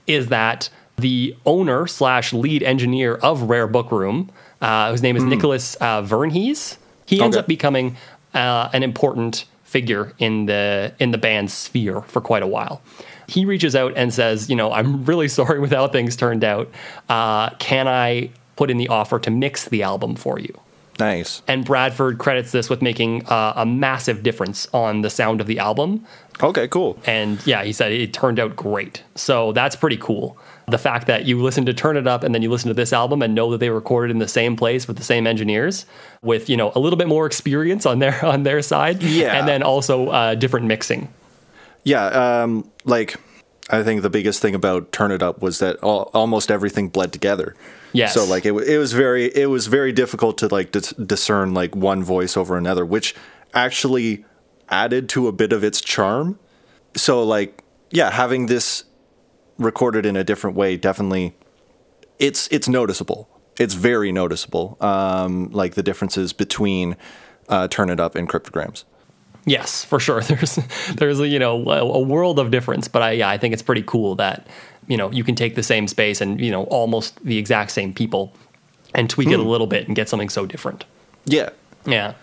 is 0.06 0.28
that 0.28 0.68
the 0.96 1.34
owner 1.46 1.86
slash 1.86 2.32
lead 2.32 2.62
engineer 2.62 3.14
of 3.16 3.42
Rare 3.44 3.66
Book 3.66 3.90
Room, 3.90 4.30
uh, 4.62 4.90
whose 4.90 5.02
name 5.02 5.16
is 5.16 5.22
Nicolas 5.24 5.76
uh, 5.80 6.00
Vernhes, 6.02 6.78
he 7.06 7.20
ends 7.20 7.36
Hmm. 7.36 7.40
Up 7.40 7.46
becoming 7.46 7.96
uh, 8.32 8.70
an 8.72 8.82
important 8.82 9.44
figure 9.64 10.12
in 10.18 10.46
the 10.46 10.94
in 10.98 11.10
the 11.10 11.18
band's 11.18 11.52
sphere 11.52 12.00
for 12.02 12.20
quite 12.22 12.42
a 12.42 12.46
while. 12.46 12.80
He 13.28 13.44
reaches 13.44 13.74
out 13.76 13.92
and 13.96 14.12
says, 14.12 14.48
you 14.50 14.56
know, 14.56 14.72
I'm 14.72 15.04
really 15.04 15.28
sorry 15.38 15.58
with 15.60 15.72
how 15.72 15.88
things 15.88 16.16
turned 16.16 16.44
out. 16.44 16.70
Uh, 17.08 17.50
can 17.58 17.88
I 17.88 18.30
put 18.56 18.70
in 18.70 18.78
the 18.78 18.88
offer 18.88 19.18
to 19.18 19.30
mix 19.30 19.68
the 19.68 19.82
album 19.82 20.14
for 20.16 20.38
you? 20.38 20.58
Nice. 20.98 21.40
And 21.48 21.64
Bradford 21.64 22.18
credits 22.18 22.52
this 22.52 22.68
with 22.68 22.82
making 22.82 23.24
uh, 23.26 23.54
a 23.56 23.64
massive 23.64 24.22
difference 24.22 24.68
on 24.74 25.00
the 25.00 25.08
sound 25.08 25.40
of 25.40 25.46
the 25.46 25.58
album. 25.58 26.04
Okay, 26.42 26.68
cool. 26.68 26.98
And 27.06 27.44
yeah, 27.46 27.64
he 27.64 27.72
said 27.72 27.92
it 27.92 28.12
turned 28.12 28.38
out 28.38 28.54
great. 28.56 29.02
So 29.14 29.52
that's 29.52 29.74
pretty 29.74 29.96
cool. 29.96 30.36
The 30.68 30.78
fact 30.78 31.06
that 31.08 31.24
you 31.26 31.42
listen 31.42 31.66
to 31.66 31.74
Turn 31.74 31.96
It 31.96 32.06
Up 32.06 32.22
and 32.22 32.34
then 32.34 32.40
you 32.42 32.50
listen 32.50 32.68
to 32.68 32.74
this 32.74 32.92
album 32.92 33.20
and 33.20 33.34
know 33.34 33.50
that 33.50 33.58
they 33.58 33.68
recorded 33.70 34.10
in 34.12 34.18
the 34.18 34.28
same 34.28 34.56
place 34.56 34.86
with 34.86 34.96
the 34.96 35.02
same 35.02 35.26
engineers, 35.26 35.86
with 36.22 36.48
you 36.48 36.56
know 36.56 36.72
a 36.74 36.78
little 36.78 36.96
bit 36.96 37.08
more 37.08 37.26
experience 37.26 37.84
on 37.84 37.98
their 37.98 38.24
on 38.24 38.44
their 38.44 38.62
side, 38.62 39.02
Yeah. 39.02 39.38
and 39.38 39.48
then 39.48 39.62
also 39.62 40.08
uh, 40.08 40.34
different 40.36 40.66
mixing. 40.66 41.08
Yeah, 41.84 42.06
um, 42.42 42.70
like 42.84 43.16
I 43.70 43.82
think 43.82 44.02
the 44.02 44.10
biggest 44.10 44.40
thing 44.40 44.54
about 44.54 44.92
Turn 44.92 45.10
It 45.10 45.22
Up 45.22 45.42
was 45.42 45.58
that 45.58 45.76
al- 45.82 46.10
almost 46.14 46.50
everything 46.50 46.88
bled 46.88 47.12
together. 47.12 47.56
Yes. 47.92 48.14
So 48.14 48.24
like 48.24 48.46
it, 48.46 48.52
it 48.54 48.78
was 48.78 48.92
very 48.92 49.26
it 49.36 49.46
was 49.50 49.66
very 49.66 49.92
difficult 49.92 50.38
to 50.38 50.48
like 50.48 50.70
dis- 50.72 50.92
discern 50.94 51.54
like 51.54 51.74
one 51.74 52.02
voice 52.04 52.36
over 52.36 52.56
another, 52.56 52.86
which 52.86 53.14
actually 53.52 54.24
added 54.68 55.08
to 55.10 55.28
a 55.28 55.32
bit 55.32 55.52
of 55.52 55.62
its 55.64 55.80
charm. 55.80 56.38
So 56.96 57.22
like 57.24 57.62
yeah, 57.90 58.10
having 58.10 58.46
this 58.46 58.84
recorded 59.58 60.06
in 60.06 60.16
a 60.16 60.24
different 60.24 60.56
way 60.56 60.76
definitely 60.76 61.34
it's 62.22 62.48
it's 62.48 62.68
noticeable. 62.68 63.28
It's 63.58 63.74
very 63.74 64.12
noticeable. 64.12 64.78
Um, 64.80 65.50
like 65.50 65.74
the 65.74 65.82
differences 65.82 66.32
between 66.32 66.96
uh, 67.48 67.68
Turn 67.68 67.90
It 67.90 68.00
Up 68.00 68.14
and 68.14 68.28
Cryptograms. 68.28 68.84
Yes, 69.44 69.84
for 69.84 69.98
sure. 69.98 70.20
There's 70.22 70.58
there's 70.94 71.20
a, 71.20 71.26
you 71.26 71.40
know 71.40 71.68
a, 71.68 72.00
world 72.00 72.38
of 72.38 72.50
difference, 72.52 72.86
but 72.86 73.02
I 73.02 73.10
yeah 73.12 73.28
I 73.28 73.38
think 73.38 73.52
it's 73.52 73.62
pretty 73.62 73.82
cool 73.82 74.14
that 74.14 74.46
you 74.86 74.96
know 74.96 75.10
you 75.10 75.24
can 75.24 75.34
take 75.34 75.56
the 75.56 75.64
same 75.64 75.88
space 75.88 76.20
and 76.20 76.40
you 76.40 76.52
know 76.52 76.62
almost 76.64 77.22
the 77.24 77.38
exact 77.38 77.72
same 77.72 77.92
people 77.92 78.32
and 78.94 79.10
tweak 79.10 79.30
it 79.30 79.40
a 79.40 79.42
little 79.42 79.66
bit 79.66 79.86
and 79.88 79.96
get 79.96 80.08
something 80.08 80.28
so 80.28 80.46
different. 80.46 80.84
Yeah. 81.24 81.50
Yeah. 81.86 82.14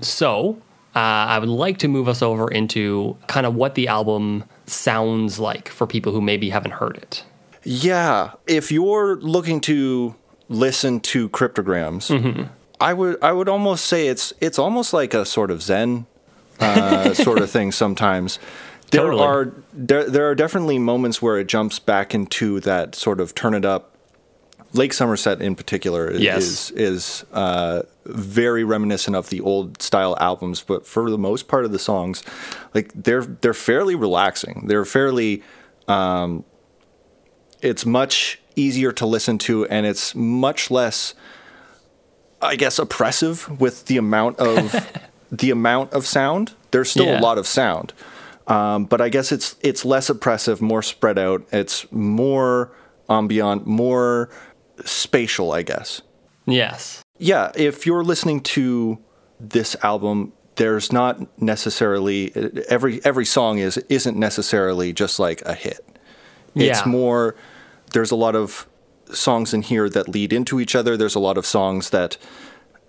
So 0.00 0.60
uh, 0.94 0.98
I 0.98 1.38
would 1.38 1.48
like 1.48 1.78
to 1.78 1.88
move 1.88 2.08
us 2.08 2.22
over 2.22 2.50
into 2.50 3.16
kind 3.28 3.46
of 3.46 3.54
what 3.54 3.76
the 3.76 3.86
album 3.86 4.44
sounds 4.66 5.38
like 5.38 5.68
for 5.68 5.86
people 5.86 6.12
who 6.12 6.20
maybe 6.20 6.50
haven't 6.50 6.72
heard 6.72 6.96
it. 6.96 7.24
Yeah, 7.64 8.32
if 8.46 8.70
you're 8.70 9.16
looking 9.16 9.60
to 9.62 10.14
listen 10.48 11.00
to 11.00 11.28
cryptograms, 11.30 12.08
Mm-hmm. 12.08 12.44
I 12.78 12.92
would 12.92 13.16
I 13.22 13.32
would 13.32 13.48
almost 13.48 13.86
say 13.86 14.08
it's 14.08 14.34
it's 14.40 14.58
almost 14.58 14.92
like 14.92 15.14
a 15.14 15.24
sort 15.24 15.50
of 15.50 15.62
Zen 15.62 16.04
uh, 16.60 17.14
sort 17.26 17.38
of 17.38 17.50
thing. 17.50 17.72
Sometimes 17.72 18.38
there 18.90 19.00
Totally. 19.02 19.22
are 19.22 19.52
there 19.72 20.08
there 20.10 20.28
are 20.28 20.34
definitely 20.34 20.78
moments 20.78 21.22
where 21.22 21.38
it 21.38 21.46
jumps 21.48 21.78
back 21.78 22.14
into 22.14 22.60
that 22.60 22.94
sort 22.94 23.18
of 23.18 23.34
turn 23.34 23.54
it 23.54 23.64
up. 23.64 23.95
Lake 24.72 24.92
Somerset 24.92 25.40
in 25.40 25.54
particular 25.54 26.08
is 26.10 26.20
Yes. 26.20 26.42
is, 26.42 26.70
is 26.72 27.24
uh, 27.32 27.82
very 28.04 28.64
reminiscent 28.64 29.16
of 29.16 29.30
the 29.30 29.40
old 29.40 29.80
style 29.80 30.16
albums, 30.20 30.62
but 30.62 30.86
for 30.86 31.10
the 31.10 31.18
most 31.18 31.48
part 31.48 31.64
of 31.64 31.72
the 31.72 31.78
songs, 31.78 32.22
like 32.74 32.90
they're 32.94 33.22
they're 33.24 33.54
fairly 33.54 33.94
relaxing. 33.94 34.64
They're 34.66 34.84
fairly 34.84 35.42
it's 37.62 37.86
much 37.86 38.38
easier 38.54 38.92
to 38.92 39.06
listen 39.06 39.38
to 39.38 39.66
and 39.66 39.86
it's 39.86 40.14
much 40.14 40.70
less 40.70 41.14
i 42.42 42.54
guess 42.56 42.78
oppressive 42.78 43.60
with 43.60 43.86
the 43.86 43.96
amount 43.96 44.36
of 44.38 44.88
the 45.32 45.50
amount 45.50 45.92
of 45.92 46.06
sound 46.06 46.52
there's 46.70 46.90
still 46.90 47.06
Yeah. 47.06 47.20
a 47.20 47.22
lot 47.22 47.38
of 47.38 47.46
sound 47.46 47.92
um, 48.46 48.84
but 48.84 49.00
i 49.00 49.08
guess 49.08 49.32
it's 49.32 49.56
it's 49.60 49.84
less 49.84 50.08
oppressive 50.10 50.60
more 50.60 50.82
spread 50.82 51.18
out 51.18 51.42
it's 51.52 51.90
more 51.92 52.72
ambient 53.08 53.66
more 53.66 54.28
spatial 54.84 55.52
i 55.52 55.62
guess 55.62 56.02
Yes. 56.48 57.02
yeah, 57.18 57.50
if 57.56 57.86
you're 57.86 58.04
listening 58.04 58.40
to 58.54 58.98
this 59.40 59.74
album, 59.82 60.32
there's 60.54 60.92
not 60.92 61.18
necessarily 61.42 62.32
every 62.68 63.04
every 63.04 63.24
song 63.24 63.58
is 63.58 63.78
isn't 63.88 64.16
necessarily 64.16 64.92
just 64.92 65.18
like 65.18 65.42
a 65.42 65.54
hit. 65.54 65.80
It's 66.54 66.80
Yeah. 66.80 66.88
more 66.88 67.34
there's 67.92 68.12
a 68.12 68.16
lot 68.16 68.36
of 68.36 68.68
songs 69.12 69.52
in 69.52 69.62
here 69.62 69.88
that 69.90 70.08
lead 70.08 70.32
into 70.32 70.60
each 70.60 70.76
other. 70.76 70.96
There's 70.96 71.16
a 71.16 71.20
lot 71.20 71.36
of 71.36 71.44
songs 71.46 71.90
that 71.90 72.16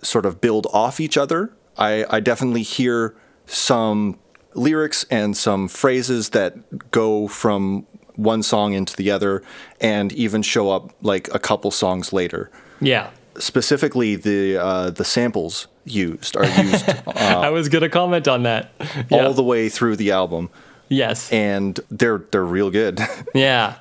sort 0.02 0.24
of 0.24 0.40
build 0.40 0.68
off 0.72 1.00
each 1.00 1.16
other. 1.18 1.52
I, 1.76 2.04
I 2.08 2.20
definitely 2.20 2.62
hear 2.62 3.16
some 3.46 4.20
lyrics 4.54 5.04
and 5.10 5.36
some 5.36 5.66
phrases 5.66 6.28
that 6.30 6.90
go 6.92 7.26
from 7.26 7.86
one 8.18 8.42
song 8.42 8.72
into 8.74 8.94
the 8.96 9.10
other 9.10 9.42
and 9.80 10.12
even 10.12 10.42
show 10.42 10.70
up 10.70 10.92
like 11.02 11.32
a 11.34 11.38
couple 11.38 11.70
songs 11.70 12.12
later 12.12 12.50
Yeah. 12.80 13.10
specifically 13.38 14.16
the 14.16 14.56
uh, 14.58 14.90
the 14.90 15.04
samples 15.04 15.68
used 15.84 16.36
are 16.36 16.44
used 16.62 16.88
uh, 16.88 17.02
I 17.16 17.50
was 17.50 17.68
gonna 17.68 17.88
comment 17.88 18.26
on 18.28 18.42
that. 18.42 18.70
Yeah. 19.08 19.24
all 19.24 19.32
the 19.34 19.42
way 19.44 19.68
through 19.70 19.96
the 19.96 20.10
album, 20.10 20.50
yes. 20.88 21.30
and 21.32 21.78
they're 21.90 22.22
they're 22.30 22.44
real 22.44 22.70
good. 22.70 23.00
Yeah. 23.34 23.76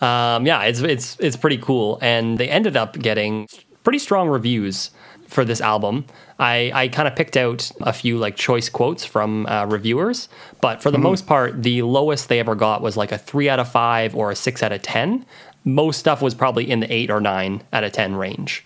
Um, 0.00 0.46
yeah, 0.46 0.62
it's 0.62 0.80
it's 0.80 1.16
it's 1.20 1.36
pretty 1.36 1.58
cool, 1.58 1.98
and 2.02 2.38
they 2.38 2.48
ended 2.48 2.76
up 2.76 2.98
getting 2.98 3.46
pretty 3.84 3.98
strong 4.00 4.28
reviews 4.28 4.90
for 5.28 5.44
this 5.44 5.60
album. 5.60 6.04
I, 6.42 6.72
I 6.74 6.88
kind 6.88 7.06
of 7.06 7.14
picked 7.14 7.36
out 7.36 7.70
a 7.82 7.92
few 7.92 8.18
like 8.18 8.34
choice 8.34 8.68
quotes 8.68 9.04
from 9.04 9.46
uh, 9.46 9.64
reviewers, 9.66 10.28
but 10.60 10.82
for 10.82 10.90
the 10.90 10.98
most 10.98 11.24
part, 11.24 11.62
the 11.62 11.82
lowest 11.82 12.28
they 12.28 12.40
ever 12.40 12.56
got 12.56 12.82
was 12.82 12.96
like 12.96 13.12
a 13.12 13.18
three 13.18 13.48
out 13.48 13.60
of 13.60 13.70
five 13.70 14.16
or 14.16 14.32
a 14.32 14.34
six 14.34 14.60
out 14.60 14.72
of 14.72 14.82
ten. 14.82 15.24
Most 15.64 16.00
stuff 16.00 16.20
was 16.20 16.34
probably 16.34 16.68
in 16.68 16.80
the 16.80 16.92
eight 16.92 17.12
or 17.12 17.20
nine 17.20 17.62
out 17.72 17.84
of 17.84 17.92
ten 17.92 18.16
range. 18.16 18.64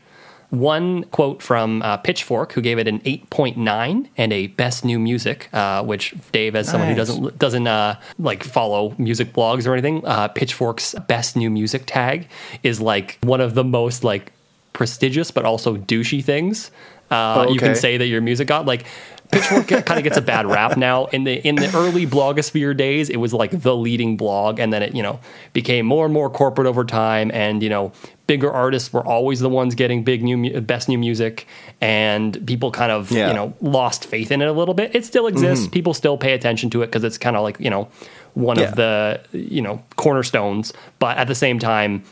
One 0.49 1.05
quote 1.05 1.43
from 1.43 1.83
uh, 1.83 1.99
Pitchfork, 1.99 2.53
who 2.53 2.63
gave 2.63 2.79
it 2.79 2.87
an 2.87 3.01
8.9 3.01 4.09
and 4.17 4.33
a 4.33 4.47
best 4.47 4.85
new 4.85 4.99
music, 4.99 5.49
uh, 5.53 5.83
which 5.83 6.15
Dave, 6.31 6.55
as 6.55 6.71
someone 6.71 6.89
who 6.89 6.95
doesn't 6.95 7.39
doesn't 7.39 7.67
uh, 7.67 8.01
like 8.19 8.43
follow 8.43 8.95
music 8.97 9.35
blogs 9.35 9.67
or 9.67 9.73
anything, 9.73 10.07
uh, 10.07 10.29
Pitchfork's 10.29 10.95
best 11.09 11.37
new 11.37 11.51
music 11.51 11.83
tag 11.85 12.29
is 12.63 12.81
like 12.81 13.19
one 13.23 13.43
of 13.43 13.55
the 13.55 13.65
most 13.65 14.03
like 14.03 14.33
prestigious 14.73 15.31
but 15.31 15.47
also 15.47 15.75
douchey 15.75 16.23
things 16.23 16.71
uh, 17.11 17.45
Oh, 17.47 17.53
you 17.53 17.59
can 17.59 17.75
say 17.75 17.97
that 17.97 18.07
your 18.07 18.21
music 18.21 18.49
got. 18.49 18.67
Like 18.67 18.85
Pitchfork 19.33 19.67
kind 19.67 19.99
of 19.99 20.05
gets 20.05 20.17
a 20.17 20.21
bad 20.23 20.47
rap 20.47 20.77
now. 20.77 21.07
In 21.07 21.25
the 21.25 21.35
in 21.47 21.57
the 21.57 21.67
early 21.77 22.07
blogosphere 22.07 22.77
days, 22.77 23.11
it 23.11 23.17
was 23.17 23.33
like 23.35 23.51
the 23.63 23.75
leading 23.77 24.17
blog, 24.17 24.61
and 24.61 24.73
then 24.73 24.83
it 24.85 24.95
you 24.95 25.03
know 25.03 25.19
became 25.53 25.85
more 25.87 26.05
and 26.05 26.15
more 26.15 26.31
corporate 26.31 26.67
over 26.69 26.85
time, 26.85 27.31
and 27.35 27.61
you 27.63 27.69
know 27.69 27.91
bigger 28.29 28.51
artists 28.53 28.93
were 28.93 29.05
always 29.05 29.41
the 29.41 29.49
ones 29.49 29.75
getting 29.75 30.05
big 30.05 30.23
new 30.23 30.61
best 30.61 30.89
new 30.89 30.97
music, 30.99 31.47
and 31.81 32.45
people 32.47 32.71
kind 32.71 32.93
of 32.93 33.11
Yeah. 33.11 33.29
you 33.29 33.35
know 33.35 33.53
lost 33.61 34.05
faith 34.05 34.31
in 34.31 34.43
it 34.43 34.47
a 34.47 34.53
little 34.53 34.75
bit. 34.75 34.95
It 34.95 35.05
still 35.05 35.27
exists. 35.27 35.67
People 35.67 35.93
still 35.93 36.17
pay 36.17 36.33
attention 36.33 36.71
to 36.71 36.83
it 36.83 36.87
because 36.87 37.03
it's 37.03 37.19
kind 37.19 37.37
of 37.37 37.43
like 37.43 37.59
you 37.59 37.71
know 37.71 37.89
one 38.35 38.59
Yeah. 38.59 38.65
of 38.69 38.77
the 38.77 39.21
you 39.33 39.61
know 39.61 39.83
cornerstones, 39.97 40.73
but 41.01 41.19
at 41.19 41.27
the 41.27 41.35
same 41.35 41.59
time. 41.59 42.05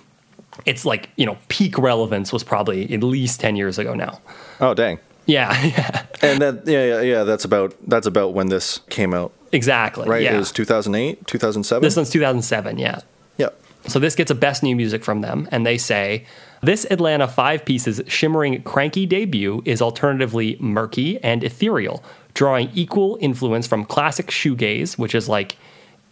It's 0.66 0.84
like, 0.84 1.08
you 1.16 1.26
know, 1.26 1.36
peak 1.48 1.76
relevance 1.76 2.32
was 2.32 2.44
probably 2.44 2.84
at 2.94 3.02
least 3.02 3.40
10 3.40 3.56
years 3.56 3.76
ago 3.76 3.92
now. 3.94 4.20
Oh 4.60 4.74
dang! 4.74 4.98
Yeah, 5.26 5.52
yeah, 5.64 6.06
And 6.22 6.40
that 6.42 6.66
yeah 6.66 6.84
yeah 6.84 7.00
yeah 7.00 7.24
that's 7.24 7.44
about 7.44 7.74
that's 7.88 8.06
about 8.06 8.34
when 8.34 8.48
this 8.48 8.80
came 8.90 9.14
out, 9.14 9.32
exactly. 9.52 10.08
right? 10.08 10.22
Yeah. 10.22 10.34
It 10.34 10.38
was 10.38 10.52
2008, 10.52 11.26
2007. 11.26 11.82
this 11.82 11.96
one's 11.96 12.10
2007, 12.10 12.78
yeah. 12.78 13.00
yeah. 13.38 13.48
So 13.86 13.98
this 13.98 14.14
gets 14.14 14.30
a 14.30 14.34
best 14.34 14.62
new 14.62 14.76
music 14.76 15.02
from 15.04 15.20
them, 15.22 15.48
and 15.50 15.64
they 15.66 15.78
say 15.78 16.24
this 16.62 16.86
Atlanta 16.90 17.26
five 17.28 17.64
pieces 17.64 18.00
shimmering 18.06 18.62
Kranky 18.62 19.08
debut 19.08 19.62
is 19.64 19.80
alternatively 19.82 20.56
murky 20.60 21.18
and 21.22 21.42
ethereal, 21.44 22.02
drawing 22.34 22.70
equal 22.74 23.18
influence 23.20 23.66
from 23.66 23.84
classic 23.84 24.26
shoegaze, 24.28 24.96
which 24.98 25.14
is 25.14 25.28
like 25.28 25.56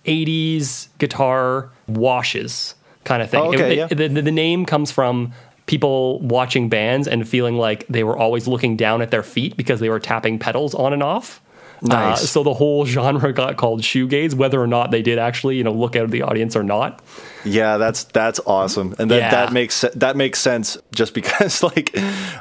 80s 0.06 0.88
guitar 0.98 1.70
washes 1.86 2.74
kind 3.04 3.22
of 3.22 3.30
thing. 3.30 3.40
Oh, 3.40 3.52
okay, 3.54 3.72
It- 3.72 3.76
yeah. 3.78 3.86
the, 4.08 4.08
the 4.22 4.30
name 4.32 4.64
comes 4.66 4.90
from 4.90 5.32
people 5.66 6.18
watching 6.20 6.68
bands 6.68 7.06
and 7.08 7.26
feeling 7.28 7.56
like 7.56 7.86
they 7.88 8.04
were 8.04 8.16
always 8.18 8.46
looking 8.48 8.76
down 8.76 9.00
at 9.02 9.10
their 9.10 9.22
feet 9.22 9.56
because 9.56 9.80
they 9.80 9.88
were 9.88 10.00
tapping 10.00 10.38
pedals 10.38 10.74
on 10.74 10.92
and 10.92 11.02
off. 11.02 11.40
Nice. 11.84 12.22
Uh, 12.22 12.26
so 12.26 12.42
the 12.44 12.54
whole 12.54 12.86
genre 12.86 13.32
got 13.32 13.56
called 13.56 13.82
shoegaze, 13.82 14.34
whether 14.34 14.60
or 14.62 14.68
not 14.68 14.92
they 14.92 15.02
did 15.02 15.18
actually, 15.18 15.56
you 15.56 15.64
know, 15.64 15.72
look 15.72 15.96
out 15.96 16.04
at 16.04 16.10
the 16.12 16.22
audience 16.22 16.54
or 16.54 16.62
not. 16.62 17.02
Yeah, 17.44 17.76
that's 17.76 18.04
that's 18.04 18.38
awesome, 18.46 18.94
and 19.00 19.10
that 19.10 19.16
Yeah. 19.18 19.30
that 19.30 19.52
makes 19.52 19.80
that 19.94 20.14
makes 20.14 20.38
sense 20.40 20.78
just 20.94 21.12
because 21.20 21.62
like, 21.64 21.96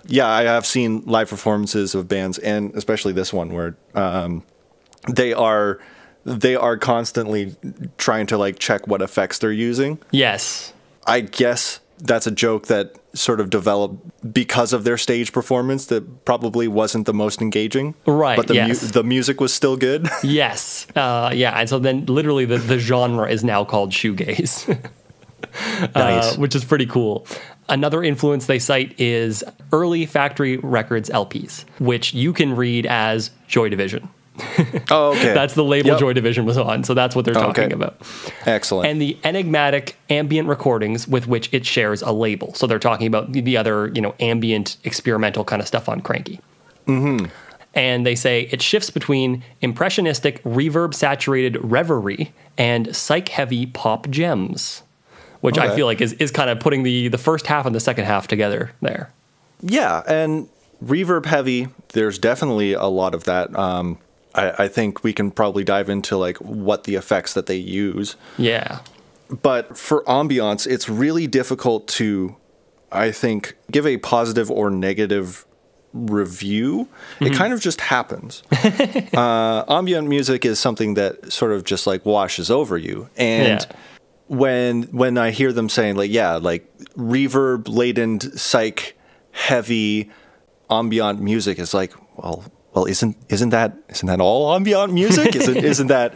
yeah, 0.05 0.27
I 0.27 0.43
have 0.43 0.67
seen 0.67 1.01
live 1.07 1.29
performances 1.29 1.95
of 1.95 2.07
bands, 2.07 2.37
and 2.37 2.75
especially 2.75 3.13
this 3.13 3.33
one 3.33 3.51
where 3.51 3.75
um, 3.95 4.43
they 5.09 5.33
are 5.33 5.79
they 6.23 6.55
are 6.55 6.77
constantly 6.77 7.55
trying 7.97 8.27
to 8.27 8.37
like 8.37 8.59
check 8.59 8.85
what 8.85 9.01
effects 9.01 9.39
they're 9.39 9.51
using. 9.51 9.97
Yes. 10.11 10.71
I 11.07 11.21
guess 11.21 11.79
that's 11.97 12.27
a 12.27 12.31
joke 12.31 12.67
that 12.67 12.95
sort 13.13 13.39
of 13.41 13.49
developed 13.49 14.33
because 14.33 14.71
of 14.73 14.83
their 14.85 14.97
stage 14.97 15.33
performance 15.33 15.87
that 15.87 16.23
probably 16.25 16.67
wasn't 16.67 17.05
the 17.05 17.13
most 17.13 17.41
engaging. 17.41 17.93
Right, 18.05 18.37
But 18.37 18.47
the 18.47 18.55
yes. 18.55 18.91
the 18.91 19.03
music 19.03 19.41
was 19.41 19.53
still 19.53 19.75
good. 19.77 20.07
Yes. 20.23 20.87
Uh, 20.95 21.31
yeah. 21.33 21.59
And 21.59 21.67
so 21.67 21.77
then 21.79 22.05
literally 22.05 22.45
the, 22.45 22.57
the 22.57 22.79
genre 22.79 23.29
is 23.29 23.43
now 23.43 23.63
called 23.65 23.91
shoegaze, 23.91 24.67
nice. 25.95 25.95
uh, 25.95 26.35
which 26.37 26.55
is 26.55 26.63
pretty 26.63 26.85
cool. 26.85 27.25
Another 27.69 28.03
influence 28.03 28.45
they 28.47 28.59
cite 28.59 28.99
is 28.99 29.43
early 29.71 30.05
factory 30.05 30.57
records 30.57 31.09
LPs, 31.09 31.65
which 31.79 32.13
you 32.13 32.33
can 32.33 32.55
read 32.55 32.85
as 32.85 33.31
Joy 33.47 33.69
Division. 33.69 34.09
oh, 34.89 35.11
okay. 35.11 35.33
That's 35.33 35.53
the 35.53 35.63
label 35.63 35.89
Yep. 35.91 35.99
Joy 35.99 36.13
Division 36.13 36.45
was 36.45 36.57
on. 36.57 36.83
So 36.83 36.93
that's 36.93 37.15
what 37.15 37.25
they're 37.25 37.33
talking 37.33 37.65
Okay. 37.65 37.73
about. 37.73 38.01
Excellent. 38.45 38.87
And 38.89 39.01
the 39.01 39.17
enigmatic 39.23 39.97
ambient 40.09 40.47
recordings 40.47 41.07
with 41.07 41.27
which 41.27 41.53
it 41.53 41.65
shares 41.65 42.01
a 42.01 42.11
label. 42.11 42.53
So 42.53 42.65
they're 42.67 42.79
talking 42.79 43.07
about 43.07 43.33
the, 43.33 43.41
the 43.41 43.57
other, 43.57 43.87
you 43.93 44.01
know, 44.01 44.15
ambient 44.19 44.77
experimental 44.83 45.43
kind 45.43 45.61
of 45.61 45.67
stuff 45.67 45.89
on 45.89 46.01
Kranky. 46.01 46.39
Mm-hmm. 46.87 47.25
And 47.73 48.05
they 48.05 48.15
say 48.15 48.49
it 48.51 48.61
shifts 48.61 48.89
between 48.89 49.43
impressionistic, 49.61 50.43
reverb 50.43 50.93
saturated 50.93 51.57
reverie 51.63 52.33
and 52.57 52.93
psych 52.95 53.29
heavy 53.29 53.65
pop 53.65 54.09
gems, 54.09 54.83
which 55.41 55.57
I 55.57 55.73
feel 55.75 55.85
like 55.85 56.01
is, 56.01 56.13
is 56.13 56.31
kind 56.31 56.49
of 56.49 56.59
putting 56.59 56.83
the, 56.83 57.07
the 57.07 57.17
first 57.17 57.47
half 57.47 57.65
and 57.65 57.73
the 57.73 57.79
second 57.79 58.05
half 58.05 58.27
together 58.27 58.71
there. 58.81 59.11
Yeah, 59.61 60.03
and 60.05 60.49
reverb 60.83 61.25
heavy. 61.27 61.67
There's 61.89 62.19
definitely 62.19 62.73
a 62.73 62.85
lot 62.87 63.13
of 63.15 63.23
that. 63.25 63.55
Um, 63.57 63.99
I, 64.35 64.63
I 64.63 64.67
think 64.67 65.03
we 65.03 65.13
can 65.13 65.31
probably 65.31 65.63
dive 65.63 65.89
into 65.89 66.17
like 66.17 66.37
what 66.37 66.83
the 66.85 66.95
effects 66.95 67.33
that 67.33 67.45
they 67.45 67.57
use. 67.57 68.15
Yeah. 68.37 68.79
But 69.41 69.77
for 69.77 70.03
ambiance, 70.05 70.67
it's 70.67 70.89
really 70.89 71.25
difficult 71.27 71.87
to, 71.89 72.35
I 72.91 73.11
think, 73.11 73.55
give 73.71 73.85
a 73.87 73.97
positive 73.97 74.51
or 74.51 74.69
negative 74.69 75.45
review. 75.93 76.87
It 77.19 77.33
kind 77.33 77.53
of 77.53 77.59
just 77.61 77.81
happens. 77.81 78.43
uh, 79.13 79.63
ambient 79.67 80.07
music 80.07 80.45
is 80.45 80.59
something 80.59 80.93
that 80.95 81.31
sort 81.31 81.51
of 81.51 81.63
just 81.63 81.85
like 81.87 82.05
washes 82.05 82.49
over 82.51 82.77
you, 82.77 83.09
and 83.17 83.61
Yeah. 83.61 83.75
when 84.27 84.83
when 84.83 85.17
I 85.17 85.31
hear 85.31 85.51
them 85.51 85.67
saying 85.69 85.95
like 85.97 86.11
yeah 86.11 86.35
like 86.35 86.65
reverb 86.97 87.67
laden 87.67 88.19
psych 88.37 88.97
heavy 89.31 90.09
ambient 90.69 91.21
music 91.21 91.59
is 91.59 91.73
like 91.73 91.93
well 92.17 92.43
well 92.73 92.85
isn't 92.85 93.17
isn't 93.29 93.49
that 93.49 93.73
isn't 93.89 94.07
that 94.07 94.21
all 94.21 94.53
ambient 94.53 94.93
music? 94.93 95.35
Isn't 95.35 95.57
isn't 95.73 95.87
that 95.87 96.15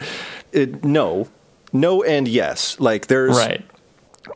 it, 0.52 0.84
no. 0.84 1.28
No 1.72 2.02
and 2.02 2.26
yes. 2.28 2.78
Like 2.80 3.08
there's 3.08 3.36
Right. 3.36 3.62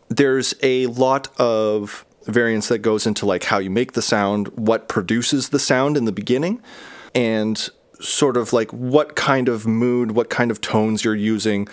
there's 0.09 0.55
a 0.63 0.87
lot 0.87 1.29
of 1.39 2.05
variance 2.27 2.69
that 2.69 2.79
goes 2.79 3.07
into 3.07 3.25
like 3.27 3.45
how 3.45 3.59
you 3.59 3.71
make 3.71 3.93
the 3.93 4.03
sound, 4.03 4.49
what 4.49 4.89
produces 4.89 5.49
the 5.49 5.59
sound 5.59 5.97
in 5.97 6.05
the 6.05 6.13
beginning, 6.13 6.61
and 7.15 7.69
sort 8.01 8.37
of 8.37 8.53
like 8.53 8.71
what 8.73 9.17
kind 9.17 9.49
of 9.49 9.67
mood, 9.67 10.13
what 10.13 10.29
kind 10.31 10.51
of 10.51 10.61
tones 10.61 11.05
you're 11.05 11.15
using 11.15 11.67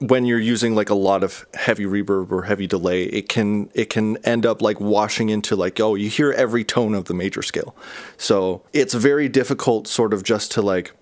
when 0.00 0.24
you're 0.24 0.38
using 0.40 0.74
like 0.74 0.90
a 0.90 0.94
lot 0.94 1.22
of 1.22 1.46
heavy 1.54 1.84
reverb 1.84 2.30
or 2.32 2.42
heavy 2.42 2.66
delay. 2.66 3.04
It 3.04 3.28
can 3.28 3.70
it 3.74 3.90
can 3.90 4.16
end 4.18 4.44
up 4.44 4.60
like 4.60 4.80
washing 4.80 5.28
into 5.28 5.56
like 5.56 5.78
oh, 5.80 5.94
you 5.94 6.08
hear 6.10 6.32
every 6.32 6.64
tone 6.64 6.94
of 6.94 7.04
the 7.06 7.14
major 7.14 7.42
scale. 7.42 7.74
So, 8.16 8.62
it's 8.72 8.94
very 8.94 9.28
difficult 9.28 9.86
sort 9.86 10.12
of 10.12 10.22
just 10.22 10.50
to 10.52 10.62
like 10.62 10.92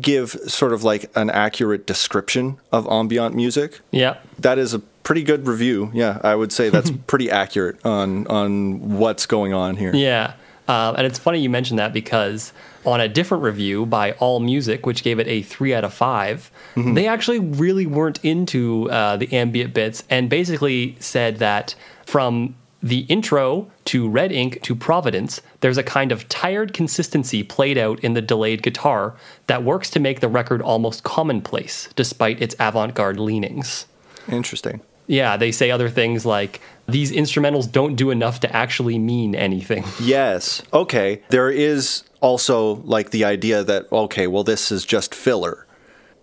give 0.00 0.30
sort 0.46 0.72
of 0.72 0.82
like 0.84 1.10
an 1.14 1.28
accurate 1.28 1.86
description 1.86 2.58
of 2.72 2.86
ambient 2.88 3.34
music 3.34 3.80
Yeah. 3.90 4.16
that 4.38 4.56
is 4.58 4.72
a 4.72 4.78
pretty 4.78 5.22
good 5.22 5.46
review. 5.46 5.90
Yeah, 5.92 6.18
I 6.24 6.34
would 6.34 6.50
say 6.52 6.70
that's 6.70 6.90
pretty 7.06 7.30
accurate 7.30 7.84
on 7.84 8.26
on 8.28 8.96
what's 8.98 9.26
going 9.26 9.52
on 9.52 9.76
here. 9.76 9.94
Yeah. 9.94 10.34
Um, 10.68 10.94
and 10.96 11.06
it's 11.06 11.18
funny 11.18 11.40
you 11.40 11.50
mentioned 11.50 11.78
that 11.78 11.92
because 11.92 12.52
on 12.84 13.00
a 13.00 13.08
different 13.08 13.42
review 13.42 13.86
by 13.86 14.12
All 14.12 14.40
Music, 14.40 14.86
which 14.86 15.02
gave 15.02 15.18
it 15.18 15.28
a 15.28 15.42
three 15.42 15.74
out 15.74 15.84
of 15.84 15.94
5 15.94 16.50
they 16.94 17.06
actually 17.06 17.38
really 17.38 17.86
weren't 17.86 18.22
into 18.24 18.90
uh, 18.90 19.16
the 19.16 19.32
ambient 19.32 19.74
bits 19.74 20.04
and 20.10 20.28
basically 20.28 20.96
said 21.00 21.38
that 21.38 21.74
from 22.06 22.54
the 22.82 23.00
intro 23.08 23.70
to 23.84 24.08
Red 24.08 24.32
Ink 24.32 24.60
to 24.62 24.74
Providence, 24.74 25.40
there's 25.60 25.78
a 25.78 25.84
kind 25.84 26.10
of 26.10 26.28
tired 26.28 26.72
consistency 26.72 27.44
played 27.44 27.78
out 27.78 28.00
in 28.00 28.14
the 28.14 28.22
delayed 28.22 28.62
guitar 28.62 29.14
that 29.46 29.62
works 29.62 29.88
to 29.90 30.00
make 30.00 30.20
the 30.20 30.28
record 30.28 30.60
almost 30.60 31.04
commonplace 31.04 31.88
despite 31.94 32.42
its 32.42 32.56
avant 32.58 32.94
garde 32.94 33.20
leanings. 33.20 33.86
Interesting. 34.28 34.80
Yeah, 35.06 35.36
they 35.36 35.52
say 35.52 35.70
other 35.70 35.88
things 35.88 36.24
like 36.24 36.60
these 36.88 37.12
instrumentals 37.12 37.70
don't 37.70 37.96
do 37.96 38.10
enough 38.10 38.40
to 38.40 38.56
actually 38.56 38.98
mean 38.98 39.34
anything. 39.34 39.84
Yes. 40.00 40.62
Okay. 40.72 41.22
There 41.30 41.50
is 41.50 42.04
also 42.20 42.76
like 42.84 43.10
the 43.10 43.24
idea 43.24 43.62
that 43.64 43.90
okay, 43.92 44.26
well 44.26 44.44
this 44.44 44.70
is 44.72 44.84
just 44.84 45.14
filler. 45.14 45.66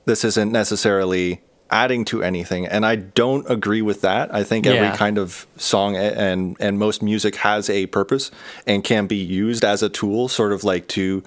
This 0.06 0.24
isn't 0.24 0.52
necessarily 0.52 1.42
adding 1.72 2.04
to 2.04 2.24
anything 2.24 2.66
and 2.66 2.84
I 2.86 2.96
don't 2.96 3.48
agree 3.50 3.82
with 3.84 4.02
that. 4.02 4.34
I 4.34 4.44
think 4.44 4.66
Yeah. 4.66 4.72
every 4.74 4.98
kind 4.98 5.18
of 5.20 5.46
song 5.58 5.96
and 5.98 6.56
and 6.60 6.80
most 6.80 7.04
music 7.04 7.36
has 7.36 7.70
a 7.70 7.86
purpose 7.88 8.32
and 8.66 8.84
can 8.84 9.06
be 9.08 9.18
used 9.18 9.64
as 9.64 9.84
a 9.84 9.90
tool 9.90 10.28
sort 10.30 10.52
of 10.52 10.64
like 10.64 10.88
to 10.90 11.22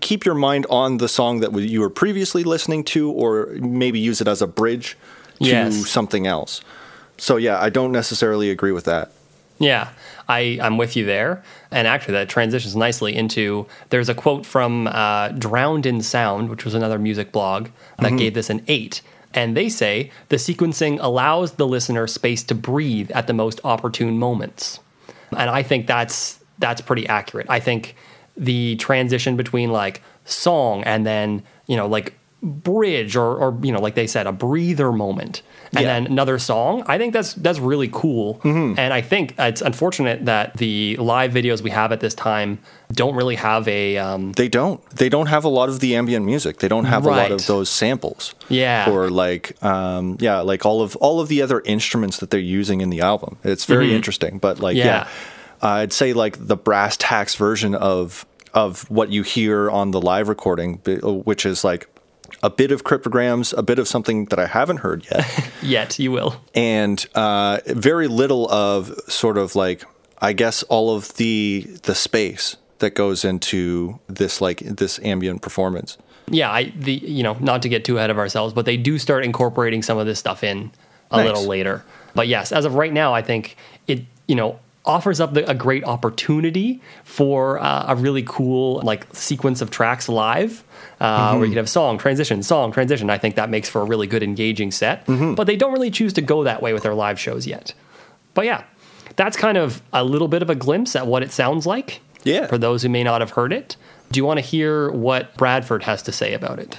keep 0.00 0.24
your 0.24 0.34
mind 0.34 0.66
on 0.68 0.96
the 0.96 1.08
song 1.08 1.40
that 1.40 1.52
you 1.54 1.80
were 1.80 1.90
previously 1.90 2.42
listening 2.42 2.82
to 2.82 3.10
or 3.12 3.46
maybe 3.60 4.00
use 4.00 4.20
it 4.20 4.26
as 4.26 4.42
a 4.42 4.46
bridge 4.48 4.96
to 5.40 5.46
Yes. 5.48 5.86
something 5.88 6.26
else. 6.26 6.60
So 7.16 7.36
yeah, 7.36 7.60
I 7.60 7.70
don't 7.70 7.92
necessarily 7.92 8.50
agree 8.50 8.72
with 8.72 8.84
that. 8.84 9.12
Yeah, 9.58 9.90
I, 10.28 10.58
I'm 10.60 10.78
with 10.78 10.96
you 10.96 11.04
there. 11.04 11.42
And 11.70 11.86
actually, 11.86 12.14
that 12.14 12.28
transitions 12.28 12.74
nicely 12.74 13.14
into 13.14 13.66
there's 13.90 14.08
a 14.08 14.14
quote 14.14 14.44
from 14.44 14.88
uh, 14.88 15.28
Drowned 15.28 15.86
in 15.86 16.02
Sound, 16.02 16.50
which 16.50 16.64
was 16.64 16.74
another 16.74 16.98
music 16.98 17.32
blog 17.32 17.68
that 17.98 18.16
gave 18.16 18.34
this 18.34 18.50
an 18.50 18.64
eight. 18.68 19.00
And 19.32 19.56
they 19.56 19.68
say 19.68 20.10
the 20.28 20.36
sequencing 20.36 20.98
allows 21.00 21.52
the 21.52 21.66
listener 21.66 22.06
space 22.06 22.42
to 22.44 22.54
breathe 22.54 23.10
at 23.12 23.26
the 23.26 23.32
most 23.32 23.60
opportune 23.64 24.18
moments. 24.18 24.80
And 25.36 25.50
I 25.50 25.62
think 25.62 25.86
that's 25.86 26.38
that's 26.58 26.80
pretty 26.80 27.06
accurate. 27.08 27.46
I 27.50 27.60
think 27.60 27.96
the 28.36 28.76
transition 28.76 29.36
between 29.36 29.70
like 29.72 30.02
song 30.24 30.82
and 30.84 31.04
then, 31.04 31.42
you 31.66 31.76
know, 31.76 31.86
like 31.86 32.14
bridge 32.42 33.16
or, 33.16 33.36
or 33.36 33.58
you 33.62 33.72
know, 33.72 33.80
like 33.80 33.94
they 33.94 34.06
said, 34.06 34.26
a 34.26 34.32
breather 34.32 34.92
moment 34.92 35.42
and 35.74 35.82
Yeah. 35.84 35.94
then 35.94 36.06
another 36.06 36.38
song. 36.38 36.82
I 36.86 36.98
think 36.98 37.12
that's 37.12 37.34
that's 37.34 37.58
really 37.58 37.88
cool. 37.92 38.40
And 38.44 38.78
I 38.92 39.00
think 39.00 39.34
it's 39.38 39.60
unfortunate 39.62 40.24
that 40.26 40.56
the 40.56 40.96
live 40.96 41.32
videos 41.32 41.60
we 41.62 41.70
have 41.70 41.92
at 41.92 42.00
this 42.00 42.14
time 42.14 42.58
don't 42.92 43.14
really 43.14 43.34
have 43.36 43.66
a 43.68 43.96
um, 43.98 44.32
They 44.32 44.48
don't. 44.48 44.80
They 44.90 45.08
don't 45.08 45.26
have 45.26 45.44
a 45.44 45.48
lot 45.48 45.68
of 45.68 45.80
the 45.80 45.96
ambient 45.96 46.24
music. 46.24 46.58
They 46.58 46.68
don't 46.68 46.84
have 46.84 47.04
a 47.06 47.10
lot 47.10 47.30
of 47.30 47.46
those 47.46 47.68
samples. 47.70 48.34
Yeah. 48.48 48.90
Or 48.90 49.10
like, 49.10 49.62
um, 49.64 50.16
yeah, 50.20 50.40
like 50.40 50.64
all 50.66 50.82
of 50.82 50.96
all 50.96 51.20
of 51.20 51.28
the 51.28 51.42
other 51.42 51.60
instruments 51.64 52.18
that 52.18 52.30
they're 52.30 52.40
using 52.40 52.80
in 52.80 52.90
the 52.90 53.00
album. 53.00 53.36
It's 53.44 53.64
very 53.64 53.94
interesting. 53.94 54.38
But 54.38 54.60
like, 54.60 54.76
Mm-hmm. 54.76 54.86
Yeah. 54.88 55.06
yeah, 55.62 55.68
I'd 55.68 55.92
say 55.92 56.12
like 56.12 56.36
the 56.46 56.56
brass 56.56 56.96
tacks 56.98 57.34
version 57.36 57.74
of 57.74 58.26
of 58.52 58.88
what 58.90 59.10
you 59.10 59.22
hear 59.24 59.68
on 59.70 59.90
the 59.90 60.00
live 60.00 60.28
recording, 60.28 60.74
which 61.24 61.44
is 61.46 61.64
like 61.64 61.88
a 62.44 62.50
bit 62.50 62.70
of 62.70 62.84
cryptograms, 62.84 63.52
a 63.54 63.62
bit 63.62 63.78
of 63.78 63.88
something 63.88 64.26
that 64.26 64.38
I 64.38 64.46
haven't 64.46 64.78
heard 64.78 65.06
yet. 65.10 65.50
yet. 65.62 65.98
You 65.98 66.12
will. 66.12 66.36
and 66.54 67.04
uh, 67.14 67.60
very 67.66 68.06
little 68.06 68.48
of 68.50 68.92
sort 69.08 69.38
of 69.38 69.56
like 69.56 69.84
I 70.20 70.32
guess 70.32 70.62
all 70.64 70.94
of 70.94 71.14
the 71.14 71.66
the 71.84 71.94
space 71.94 72.56
that 72.80 72.94
goes 72.94 73.24
into 73.24 73.98
this 74.08 74.40
like 74.40 74.58
this 74.60 75.00
ambient 75.02 75.40
performance. 75.42 75.96
Yeah, 76.28 76.50
I 76.50 76.72
the 76.76 76.92
you 76.94 77.22
know 77.22 77.36
not 77.40 77.62
to 77.62 77.68
get 77.68 77.84
too 77.84 77.96
ahead 77.98 78.10
of 78.10 78.18
ourselves, 78.18 78.52
but 78.54 78.64
they 78.66 78.76
do 78.76 78.98
start 78.98 79.24
incorporating 79.24 79.82
some 79.82 79.98
of 79.98 80.06
this 80.06 80.18
stuff 80.18 80.44
in 80.44 80.70
a 81.10 81.16
Nice. 81.18 81.26
little 81.26 81.46
later. 81.46 81.84
But 82.14 82.28
yes, 82.28 82.52
as 82.52 82.64
of 82.64 82.74
right 82.74 82.92
now, 82.92 83.12
I 83.14 83.22
think 83.22 83.56
it 83.86 84.04
you 84.28 84.34
know 84.34 84.58
offers 84.84 85.20
up 85.20 85.32
the, 85.34 85.48
a 85.48 85.54
great 85.54 85.84
opportunity 85.84 86.80
for 87.04 87.58
uh, 87.58 87.86
a 87.88 87.96
really 87.96 88.22
cool 88.26 88.80
like 88.82 89.06
sequence 89.14 89.62
of 89.62 89.70
tracks 89.70 90.08
live, 90.08 90.62
uh, 91.00 91.34
where 91.34 91.44
you 91.44 91.50
could 91.50 91.56
have 91.58 91.68
song 91.68 91.98
transition, 91.98 92.42
song 92.42 92.72
transition. 92.72 93.08
I 93.10 93.18
think 93.18 93.34
that 93.36 93.48
makes 93.48 93.68
for 93.68 93.80
a 93.80 93.84
really 93.84 94.06
good 94.06 94.22
engaging 94.22 94.70
set. 94.70 95.06
But 95.06 95.46
they 95.46 95.56
don't 95.56 95.72
really 95.72 95.90
choose 95.90 96.12
to 96.14 96.22
go 96.22 96.44
that 96.44 96.62
way 96.62 96.72
with 96.72 96.82
their 96.82 96.94
live 96.94 97.18
shows 97.18 97.46
yet. 97.46 97.72
But 98.34 98.44
yeah, 98.44 98.64
that's 99.16 99.36
kind 99.36 99.56
of 99.56 99.82
a 99.92 100.04
little 100.04 100.28
bit 100.28 100.42
of 100.42 100.50
a 100.50 100.54
glimpse 100.54 100.94
at 100.96 101.06
what 101.06 101.22
it 101.22 101.32
sounds 101.32 101.66
like. 101.66 102.00
Yeah. 102.24 102.46
For 102.46 102.58
those 102.58 102.82
who 102.82 102.88
may 102.88 103.04
not 103.04 103.20
have 103.20 103.30
heard 103.30 103.52
it, 103.52 103.76
do 104.10 104.18
you 104.18 104.24
want 104.24 104.38
to 104.38 104.44
hear 104.44 104.90
what 104.90 105.34
Bradford 105.36 105.82
has 105.84 106.02
to 106.02 106.12
say 106.12 106.34
about 106.34 106.58
it? 106.58 106.78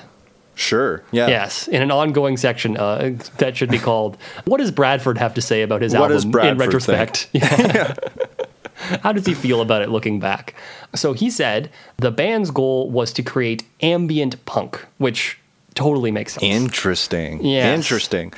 Sure. 0.55 1.03
Yeah. 1.11 1.27
Yes, 1.27 1.67
in 1.67 1.81
an 1.81 1.91
ongoing 1.91 2.37
section 2.37 2.77
uh, 2.77 3.15
that 3.37 3.57
should 3.57 3.69
be 3.69 3.77
called 3.77 4.17
"What 4.45 4.57
does 4.57 4.71
Bradford 4.71 5.17
have 5.17 5.33
to 5.35 5.41
say 5.41 5.61
about 5.61 5.81
his 5.81 5.93
What 5.93 6.11
album?" 6.11 6.39
in 6.41 6.57
retrospect, 6.57 7.27
Yeah. 7.33 7.93
how 9.03 9.11
does 9.11 9.25
he 9.25 9.33
feel 9.33 9.61
about 9.61 9.81
it 9.81 9.89
looking 9.89 10.19
back? 10.19 10.55
So 10.93 11.13
he 11.13 11.29
said 11.29 11.69
the 11.97 12.11
band's 12.11 12.51
goal 12.51 12.89
was 12.89 13.11
to 13.13 13.23
create 13.23 13.63
ambient 13.81 14.43
punk, 14.45 14.85
which 14.97 15.37
totally 15.73 16.11
makes 16.11 16.33
sense. 16.33 16.43
Interesting. 16.43 17.43
Yes. 17.43 17.75
Interesting. 17.75 18.33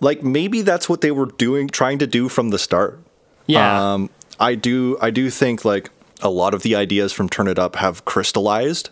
Like 0.00 0.22
maybe 0.22 0.62
that's 0.62 0.88
what 0.88 1.00
they 1.00 1.10
were 1.10 1.26
doing, 1.26 1.68
trying 1.68 1.98
to 1.98 2.06
do 2.06 2.28
from 2.28 2.50
the 2.50 2.58
start. 2.58 3.00
Yeah. 3.46 3.92
Um, 3.94 4.10
I 4.38 4.54
do 4.54 4.98
I 5.00 5.10
do 5.10 5.30
think 5.30 5.64
like 5.64 5.90
a 6.20 6.30
lot 6.30 6.54
of 6.54 6.62
the 6.62 6.74
ideas 6.74 7.12
from 7.12 7.28
Turn 7.28 7.48
It 7.48 7.58
Up 7.58 7.76
have 7.76 8.04
crystallized 8.04 8.90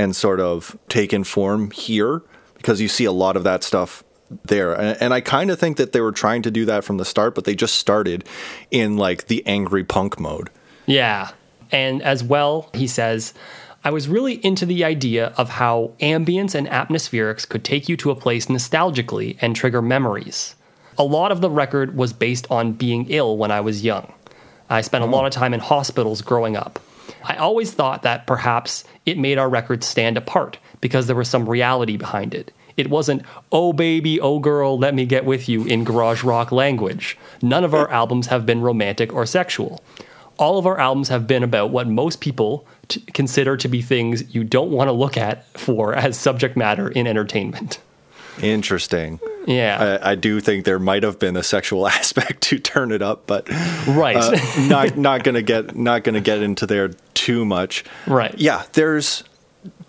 and 0.00 0.16
sort 0.16 0.40
of 0.40 0.78
taken 0.88 1.24
form 1.24 1.70
here 1.72 2.22
because 2.54 2.80
you 2.80 2.88
see 2.88 3.04
a 3.04 3.12
lot 3.12 3.36
of 3.36 3.44
that 3.44 3.62
stuff 3.62 4.02
there. 4.46 4.72
And, 4.72 4.96
and 4.98 5.14
I 5.14 5.20
kind 5.20 5.50
of 5.50 5.58
think 5.58 5.76
that 5.76 5.92
they 5.92 6.00
were 6.00 6.10
trying 6.10 6.40
to 6.42 6.50
do 6.50 6.64
that 6.64 6.84
from 6.84 6.96
the 6.96 7.04
start, 7.04 7.34
but 7.34 7.44
they 7.44 7.54
just 7.54 7.74
started 7.74 8.24
in 8.70 8.96
like 8.96 9.26
the 9.26 9.46
angry 9.46 9.84
punk 9.84 10.18
mode. 10.18 10.48
Yeah. 10.86 11.32
And 11.70 12.02
as 12.02 12.24
well, 12.24 12.70
he 12.72 12.86
says, 12.86 13.34
I 13.84 13.90
was 13.90 14.08
really 14.08 14.34
into 14.44 14.64
the 14.64 14.84
idea 14.84 15.34
of 15.36 15.50
how 15.50 15.92
ambience 16.00 16.54
and 16.54 16.66
atmospherics 16.68 17.46
could 17.46 17.62
take 17.62 17.86
you 17.86 17.96
to 17.98 18.10
a 18.10 18.16
place 18.16 18.46
nostalgically 18.46 19.36
and 19.42 19.54
trigger 19.54 19.82
memories. 19.82 20.56
A 20.96 21.04
lot 21.04 21.30
of 21.30 21.42
the 21.42 21.50
record 21.50 21.94
was 21.94 22.14
based 22.14 22.46
on 22.50 22.72
being 22.72 23.04
ill 23.10 23.36
when 23.36 23.50
I 23.50 23.60
was 23.60 23.84
young. 23.84 24.14
I 24.70 24.80
spent 24.80 25.04
a 25.04 25.06
hmm. 25.06 25.12
lot 25.12 25.26
of 25.26 25.32
time 25.32 25.52
in 25.52 25.60
hospitals 25.60 26.22
growing 26.22 26.56
up. 26.56 26.80
I 27.24 27.36
always 27.36 27.72
thought 27.72 28.02
that 28.02 28.26
perhaps 28.26 28.84
it 29.06 29.18
made 29.18 29.38
our 29.38 29.48
record 29.48 29.84
stand 29.84 30.16
apart 30.16 30.58
because 30.80 31.06
there 31.06 31.16
was 31.16 31.28
some 31.28 31.48
reality 31.48 31.96
behind 31.96 32.34
it. 32.34 32.52
It 32.76 32.88
wasn't, 32.88 33.22
oh 33.52 33.72
baby, 33.72 34.20
oh 34.20 34.38
girl, 34.38 34.78
let 34.78 34.94
me 34.94 35.04
get 35.04 35.24
with 35.24 35.48
you 35.48 35.64
in 35.64 35.84
garage 35.84 36.22
rock 36.24 36.50
language. 36.50 37.18
None 37.42 37.64
of 37.64 37.74
our 37.74 37.90
albums 38.00 38.28
have 38.28 38.46
been 38.46 38.62
romantic 38.62 39.12
or 39.12 39.26
sexual. 39.26 39.82
All 40.38 40.58
of 40.58 40.66
our 40.66 40.78
albums 40.78 41.08
have 41.08 41.26
been 41.26 41.42
about 41.42 41.70
what 41.70 41.86
most 41.86 42.20
people 42.20 42.66
t- 42.88 43.02
consider 43.12 43.56
to 43.58 43.68
be 43.68 43.82
things 43.82 44.34
you 44.34 44.44
don't 44.44 44.70
want 44.70 44.88
to 44.88 44.92
look 44.92 45.18
at 45.18 45.46
for 45.58 45.94
as 45.94 46.18
subject 46.18 46.56
matter 46.56 46.88
in 46.88 47.06
entertainment. 47.06 47.78
Interesting. 48.40 49.20
Yeah. 49.46 49.98
I, 50.02 50.12
I 50.12 50.14
do 50.14 50.40
think 50.40 50.64
there 50.64 50.78
might 50.78 51.02
have 51.02 51.18
been 51.18 51.36
a 51.36 51.42
sexual 51.42 51.86
aspect 51.98 52.42
to 52.42 52.58
turn 52.58 52.92
it 52.92 53.02
up, 53.02 53.26
but 53.26 53.48
right. 53.88 54.16
uh, 54.16 54.36
not 54.68 54.96
not 54.96 55.24
gonna 55.24 55.42
get 55.42 55.76
not 55.76 56.04
gonna 56.04 56.20
get 56.20 56.42
into 56.42 56.66
there 56.66 56.90
too 57.14 57.44
much. 57.44 57.84
Right. 58.06 58.34
Yeah, 58.38 58.64
there's 58.74 59.24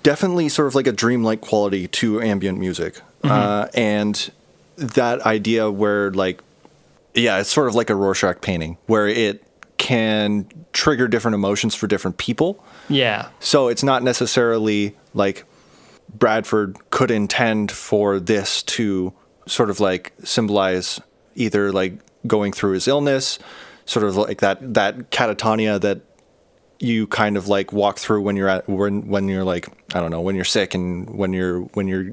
definitely 0.04 0.50
sort 0.50 0.68
of 0.68 0.76
like 0.76 0.88
a 0.88 0.92
dreamlike 0.92 1.42
quality 1.42 1.88
to 1.88 2.22
ambient 2.22 2.60
music, 2.60 3.02
Mm-hmm. 3.24 3.30
uh, 3.32 3.68
and 3.76 4.32
that 4.78 5.22
idea 5.22 5.70
where 5.70 6.10
like, 6.12 6.42
yeah, 7.14 7.40
it's 7.40 7.52
sort 7.52 7.68
of 7.68 7.76
like 7.76 7.92
a 7.92 7.96
Rorschach 7.96 8.42
painting 8.42 8.78
where 8.88 9.08
it 9.08 9.44
can 9.78 10.48
trigger 10.74 11.08
different 11.08 11.36
emotions 11.36 11.76
for 11.76 11.86
different 11.88 12.18
people. 12.18 12.64
yeah. 12.90 13.30
So 13.40 13.68
it's 13.68 13.84
not 13.84 14.02
necessarily 14.02 14.96
like 15.14 15.44
Bradford 16.14 16.78
could 16.90 17.12
intend 17.12 17.72
for 17.72 18.20
this 18.20 18.64
to 18.64 19.14
sort 19.48 19.70
of 19.70 19.80
like 19.80 20.14
symbolize 20.24 21.00
either 21.36 21.72
like 21.72 21.94
going 22.28 22.52
through 22.52 22.74
his 22.74 22.88
illness, 22.88 23.40
sort 23.86 24.06
of 24.06 24.16
like 24.18 24.40
that 24.40 24.74
that 24.74 25.12
catatonia 25.12 25.80
that 25.82 26.02
you 26.80 27.06
kind 27.08 27.38
of 27.38 27.48
like 27.48 27.72
walk 27.72 28.00
through 28.00 28.22
when 28.22 28.36
you're 28.36 28.50
at 28.50 28.68
when 28.68 29.08
when 29.08 29.28
you're 29.28 29.44
like 29.44 29.68
I 29.96 30.00
don't 30.00 30.12
know 30.12 30.22
when 30.22 30.36
you're 30.36 30.44
sick 30.46 30.74
and 30.74 31.10
when 31.18 31.32
you're 31.34 31.62
when 31.62 31.88
you're 31.88 32.12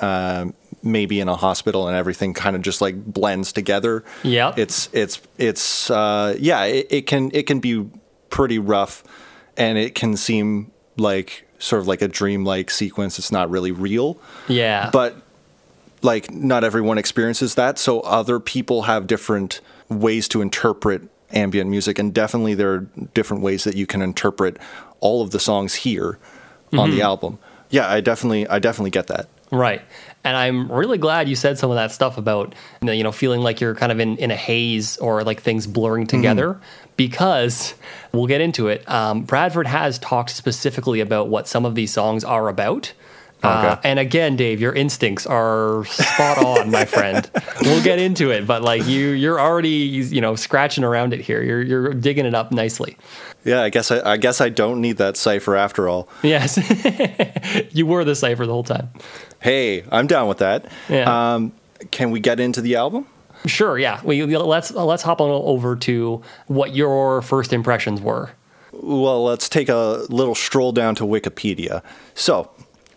um, 0.00 0.54
maybe 0.82 1.20
in 1.20 1.28
a 1.28 1.36
hospital 1.36 1.88
and 1.88 1.96
everything 1.96 2.34
kind 2.34 2.54
of 2.56 2.62
just 2.62 2.80
like 2.80 2.96
blends 3.04 3.52
together. 3.52 4.04
Yeah. 4.22 4.52
it's 4.56 4.88
it's 4.92 5.20
it's 5.38 5.90
uh, 5.90 6.36
yeah 6.38 6.64
it, 6.64 6.86
it 6.90 7.06
can 7.06 7.30
it 7.34 7.46
can 7.46 7.60
be 7.60 7.88
pretty 8.30 8.58
rough 8.58 9.02
and 9.56 9.78
it 9.78 9.94
can 9.94 10.16
seem 10.16 10.70
like 10.98 11.46
sort 11.58 11.80
of 11.80 11.88
like 11.88 12.02
a 12.02 12.08
dream-like 12.08 12.70
sequence. 12.70 13.18
It's 13.18 13.32
not 13.32 13.48
really 13.50 13.72
real 13.72 14.18
Yeah. 14.48 14.90
but 14.92 15.16
like 16.06 16.30
not 16.30 16.64
everyone 16.64 16.96
experiences 16.96 17.56
that 17.56 17.78
so 17.78 18.00
other 18.00 18.40
people 18.40 18.82
have 18.82 19.06
different 19.06 19.60
ways 19.90 20.28
to 20.28 20.40
interpret 20.40 21.02
ambient 21.32 21.68
music 21.68 21.98
and 21.98 22.14
definitely 22.14 22.54
there 22.54 22.72
are 22.72 22.80
different 23.12 23.42
ways 23.42 23.64
that 23.64 23.76
you 23.76 23.86
can 23.86 24.00
interpret 24.00 24.56
all 25.00 25.22
of 25.22 25.32
the 25.32 25.40
songs 25.40 25.74
here 25.74 26.18
on 26.72 26.90
the 26.90 27.02
album 27.02 27.38
yeah 27.70 27.90
i 27.90 28.00
definitely 28.00 28.46
i 28.48 28.58
definitely 28.58 28.90
get 28.90 29.08
that 29.08 29.28
Right. 29.50 29.82
And 30.24 30.36
I'm 30.36 30.70
really 30.72 30.98
glad 30.98 31.28
you 31.28 31.36
said 31.36 31.56
some 31.58 31.70
of 31.70 31.76
that 31.76 31.92
stuff 31.92 32.18
about, 32.18 32.54
you 32.82 33.04
know, 33.04 33.12
feeling 33.12 33.42
like 33.42 33.60
you're 33.60 33.76
kind 33.76 33.92
of 33.92 34.00
in, 34.00 34.16
in 34.16 34.30
a 34.30 34.36
haze 34.36 34.96
or 34.96 35.22
like 35.22 35.40
things 35.40 35.66
blurring 35.66 36.06
together 36.06 36.60
because 36.96 37.74
we'll 38.12 38.26
get 38.26 38.40
into 38.40 38.68
it. 38.68 38.88
Um, 38.90 39.22
Bradford 39.22 39.68
has 39.68 39.98
talked 40.00 40.30
specifically 40.30 41.00
about 41.00 41.28
what 41.28 41.46
some 41.46 41.64
of 41.64 41.76
these 41.76 41.92
songs 41.92 42.24
are 42.24 42.48
about. 42.48 42.92
Uh, 43.46 43.76
Okay. 43.76 43.88
and 43.88 43.98
again, 43.98 44.36
Dave, 44.36 44.60
your 44.60 44.72
instincts 44.72 45.26
are 45.26 45.84
spot 45.86 46.38
on, 46.44 46.70
my 46.70 46.84
friend. 46.96 47.28
We'll 47.62 47.82
get 47.82 47.98
into 47.98 48.30
it, 48.30 48.46
but 48.46 48.62
like 48.62 48.86
you, 48.86 49.08
you're 49.10 49.40
already, 49.40 49.68
you 49.70 50.20
know, 50.20 50.34
scratching 50.36 50.84
around 50.84 51.12
it 51.14 51.20
here. 51.20 51.42
You're, 51.42 51.62
you're 51.62 51.94
digging 51.94 52.26
it 52.26 52.34
up 52.34 52.52
nicely. 52.52 52.96
yeah 53.44 53.62
i 53.62 53.68
guess 53.70 53.90
i, 53.92 54.12
I 54.12 54.16
guess 54.16 54.40
i 54.40 54.48
don't 54.48 54.80
need 54.80 54.96
that 54.96 55.16
cipher 55.16 55.54
after 55.56 55.88
all 55.88 56.08
Yes, 56.24 56.58
you 57.72 57.86
were 57.86 58.04
the 58.04 58.14
cipher 58.16 58.44
the 58.46 58.52
whole 58.52 58.64
time. 58.64 58.88
hey 59.40 59.84
i'm 59.92 60.06
down 60.08 60.26
with 60.28 60.38
that 60.38 60.66
Yeah. 60.88 61.34
um, 61.34 61.52
can 61.92 62.10
we 62.10 62.18
get 62.20 62.40
into 62.40 62.60
the 62.60 62.74
album 62.76 63.06
Sure, 63.44 63.78
yeah. 63.78 64.00
We 64.02 64.24
let's 64.24 64.72
let's 64.72 65.02
hop 65.04 65.20
on 65.20 65.30
over 65.30 65.76
to 65.76 66.22
what 66.48 66.74
your 66.74 67.22
first 67.22 67.52
impressions 67.52 68.00
were. 68.00 68.30
Well, 68.72 69.22
let's 69.24 69.48
take 69.48 69.68
a 69.68 70.04
little 70.08 70.34
stroll 70.34 70.72
down 70.72 70.94
to 70.96 71.04
Wikipedia. 71.04 71.82
So, 72.14 72.50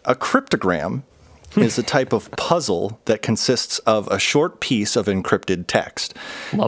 a 0.09 0.15
cryptogram 0.15 1.03
is 1.55 1.77
a 1.77 1.83
type 1.83 2.11
of 2.11 2.29
puzzle 2.31 2.99
that 3.05 3.21
consists 3.21 3.79
of 3.79 4.07
a 4.07 4.19
short 4.19 4.59
piece 4.59 4.95
of 4.95 5.05
encrypted 5.05 5.65
text. 5.67 6.15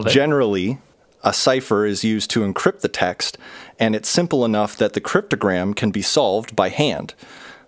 Generally, 0.08 0.78
a 1.24 1.32
cipher 1.32 1.84
is 1.84 2.04
used 2.04 2.30
to 2.30 2.40
encrypt 2.40 2.80
the 2.80 2.88
text, 2.88 3.36
and 3.78 3.94
it's 3.94 4.08
simple 4.08 4.44
enough 4.44 4.76
that 4.76 4.92
the 4.94 5.00
cryptogram 5.00 5.74
can 5.74 5.90
be 5.90 6.02
solved 6.02 6.56
by 6.56 6.68
hand. 6.68 7.14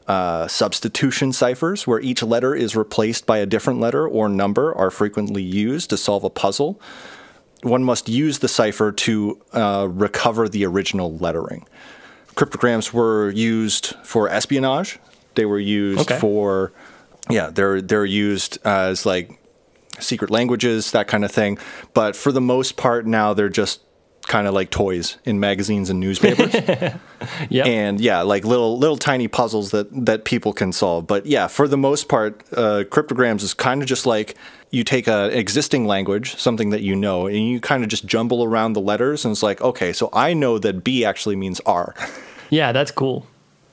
Uh, 0.06 0.46
substitution 0.46 1.32
ciphers, 1.32 1.86
where 1.86 2.00
each 2.00 2.22
letter 2.22 2.54
is 2.54 2.76
replaced 2.76 3.26
by 3.26 3.38
a 3.38 3.46
different 3.46 3.80
letter 3.80 4.06
or 4.06 4.28
number, 4.28 4.74
are 4.74 4.90
frequently 4.90 5.42
used 5.42 5.90
to 5.90 5.96
solve 5.96 6.24
a 6.24 6.30
puzzle 6.30 6.80
one 7.64 7.82
must 7.82 8.08
use 8.10 8.40
the 8.40 8.48
cipher 8.48 8.92
to 8.92 9.40
uh, 9.54 9.88
recover 9.90 10.48
the 10.48 10.66
original 10.66 11.16
lettering. 11.16 11.66
Cryptograms 12.34 12.92
were 12.92 13.30
used 13.30 13.94
for 14.04 14.28
espionage. 14.28 14.98
They 15.34 15.44
were 15.44 15.58
used 15.58 16.00
Okay. 16.00 16.18
for, 16.18 16.72
yeah, 17.30 17.50
they're 17.50 17.80
they're 17.80 18.04
used 18.04 18.58
as 18.64 19.04
like 19.06 19.38
secret 20.00 20.30
languages, 20.30 20.90
that 20.92 21.06
kind 21.08 21.24
of 21.24 21.30
thing. 21.30 21.58
But 21.94 22.16
for 22.16 22.32
the 22.32 22.40
most 22.40 22.76
part, 22.76 23.06
now 23.06 23.34
they're 23.34 23.48
just 23.48 23.80
kind 24.26 24.46
of 24.46 24.54
like 24.54 24.70
toys 24.70 25.18
in 25.26 25.38
magazines 25.38 25.90
and 25.90 26.00
newspapers 26.00 26.54
Yeah, 27.50 27.66
and 27.66 28.00
yeah, 28.00 28.22
like 28.22 28.42
little 28.46 28.78
little 28.78 28.96
tiny 28.96 29.28
puzzles 29.28 29.70
that 29.72 29.88
that 30.06 30.24
people 30.24 30.52
can 30.52 30.72
solve. 30.72 31.06
But 31.06 31.26
yeah, 31.26 31.46
for 31.46 31.68
the 31.68 31.76
most 31.76 32.08
part, 32.08 32.42
uh, 32.56 32.84
cryptograms 32.90 33.42
is 33.42 33.54
kind 33.54 33.82
of 33.82 33.88
just 33.88 34.06
like 34.06 34.34
you 34.70 34.82
take 34.82 35.06
a, 35.06 35.24
an 35.30 35.38
existing 35.38 35.86
language, 35.86 36.36
something 36.36 36.70
that 36.70 36.80
you 36.82 36.96
know, 36.96 37.26
and 37.26 37.36
you 37.36 37.60
kind 37.60 37.84
of 37.84 37.88
just 37.90 38.06
jumble 38.06 38.42
around 38.42 38.72
the 38.72 38.80
letters, 38.80 39.24
and 39.24 39.32
it's 39.32 39.42
like, 39.42 39.60
okay, 39.60 39.92
so 39.92 40.08
I 40.12 40.32
know 40.34 40.58
that 40.58 40.82
B 40.82 41.04
actually 41.04 41.36
means 41.36 41.60
R. 41.66 41.94
yeah, 42.50 42.72
that's 42.72 42.90
cool. 42.90 43.26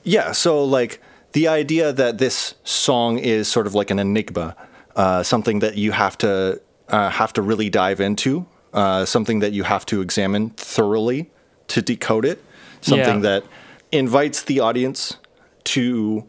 Yeah, 0.04 0.32
so 0.32 0.62
like 0.64 1.00
the 1.32 1.48
idea 1.48 1.92
that 1.92 2.18
this 2.18 2.54
song 2.64 3.18
is 3.18 3.48
sort 3.48 3.66
of 3.66 3.74
like 3.74 3.90
an 3.90 3.98
enigma, 3.98 4.56
uh, 4.96 5.22
something 5.22 5.60
that 5.60 5.76
you 5.76 5.92
have 5.92 6.16
to 6.18 6.60
uh, 6.88 7.08
have 7.10 7.32
to 7.32 7.42
really 7.42 7.70
dive 7.70 8.00
into, 8.00 8.44
uh, 8.74 9.04
something 9.04 9.38
that 9.40 9.52
you 9.52 9.62
have 9.62 9.86
to 9.86 10.00
examine 10.02 10.50
thoroughly 10.50 11.30
to 11.68 11.80
decode 11.80 12.24
it, 12.26 12.42
something 12.82 13.16
Yeah. 13.22 13.40
that 13.40 13.44
invites 13.90 14.42
the 14.42 14.60
audience 14.60 15.16
to. 15.64 16.24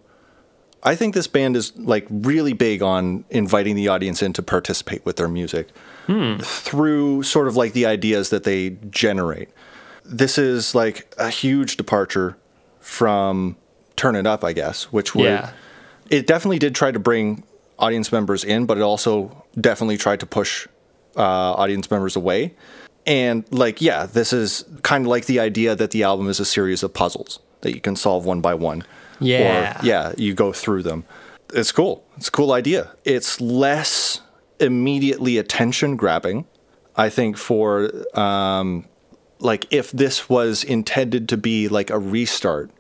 I 0.85 0.95
think 0.95 1.13
this 1.15 1.27
band 1.27 1.55
is 1.55 1.71
like 1.77 2.05
really 2.09 2.51
big 2.53 2.81
on 2.81 3.23
inviting 3.29 3.75
the 3.75 3.87
audience 3.87 4.21
in 4.21 4.33
to 4.33 4.43
participate 4.43 5.05
with 5.05 5.15
their 5.15 5.29
music 5.29 5.69
through 6.41 7.23
sort 7.23 7.47
of 7.47 7.55
like 7.55 7.71
the 7.71 7.85
ideas 7.85 8.29
that 8.31 8.43
they 8.43 8.75
generate. 8.89 9.47
This 10.03 10.37
is 10.37 10.75
like 10.75 11.13
a 11.17 11.29
huge 11.29 11.77
departure 11.77 12.35
from 12.81 13.55
Turn 13.95 14.15
It 14.15 14.25
Up, 14.27 14.43
I 14.43 14.53
guess, 14.53 14.86
which 14.91 15.15
would 15.15 15.25
Yeah. 15.25 15.51
it 16.10 16.27
definitely 16.27 16.60
did 16.60 16.75
try 16.75 16.91
to 16.91 16.99
bring 16.99 17.43
audience 17.79 18.12
members 18.12 18.43
in, 18.43 18.65
but 18.65 18.77
it 18.77 18.82
also 18.82 19.43
definitely 19.60 19.97
tried 19.97 20.19
to 20.21 20.25
push 20.25 20.67
uh, 21.15 21.21
audience 21.21 21.89
members 21.91 22.15
away. 22.15 22.53
And 23.06 23.43
like, 23.51 23.82
yeah, 23.82 24.06
this 24.06 24.32
is 24.34 24.63
kind 24.82 25.03
of 25.06 25.10
like 25.10 25.25
the 25.25 25.39
idea 25.39 25.75
that 25.75 25.91
the 25.91 26.03
album 26.03 26.29
is 26.29 26.39
a 26.39 26.45
series 26.45 26.84
of 26.84 26.93
puzzles 26.93 27.39
that 27.62 27.73
you 27.75 27.82
can 27.82 27.95
solve 27.95 28.25
one 28.25 28.41
by 28.41 28.53
one. 28.53 28.84
Yeah. 29.19 29.79
Or, 29.82 29.86
yeah, 29.86 30.13
you 30.17 30.34
go 30.34 30.53
through 30.53 30.84
them. 30.84 31.03
It's 31.53 31.71
cool. 31.71 32.03
It's 32.17 32.29
a 32.29 32.32
cool 32.32 32.51
idea. 32.51 32.91
It's 33.03 33.39
less 33.39 34.21
immediately 34.60 35.38
attention 35.38 35.95
grabbing. 35.97 36.45
I 36.95 37.10
think 37.10 37.38
for 37.38 37.91
um, 38.17 38.86
like 39.39 39.65
if 39.71 39.91
this 39.91 40.29
was 40.29 40.63
intended 40.63 41.27
to 41.29 41.38
be 41.38 41.67
like 41.67 41.89
a 41.89 41.99
restart, 41.99 42.71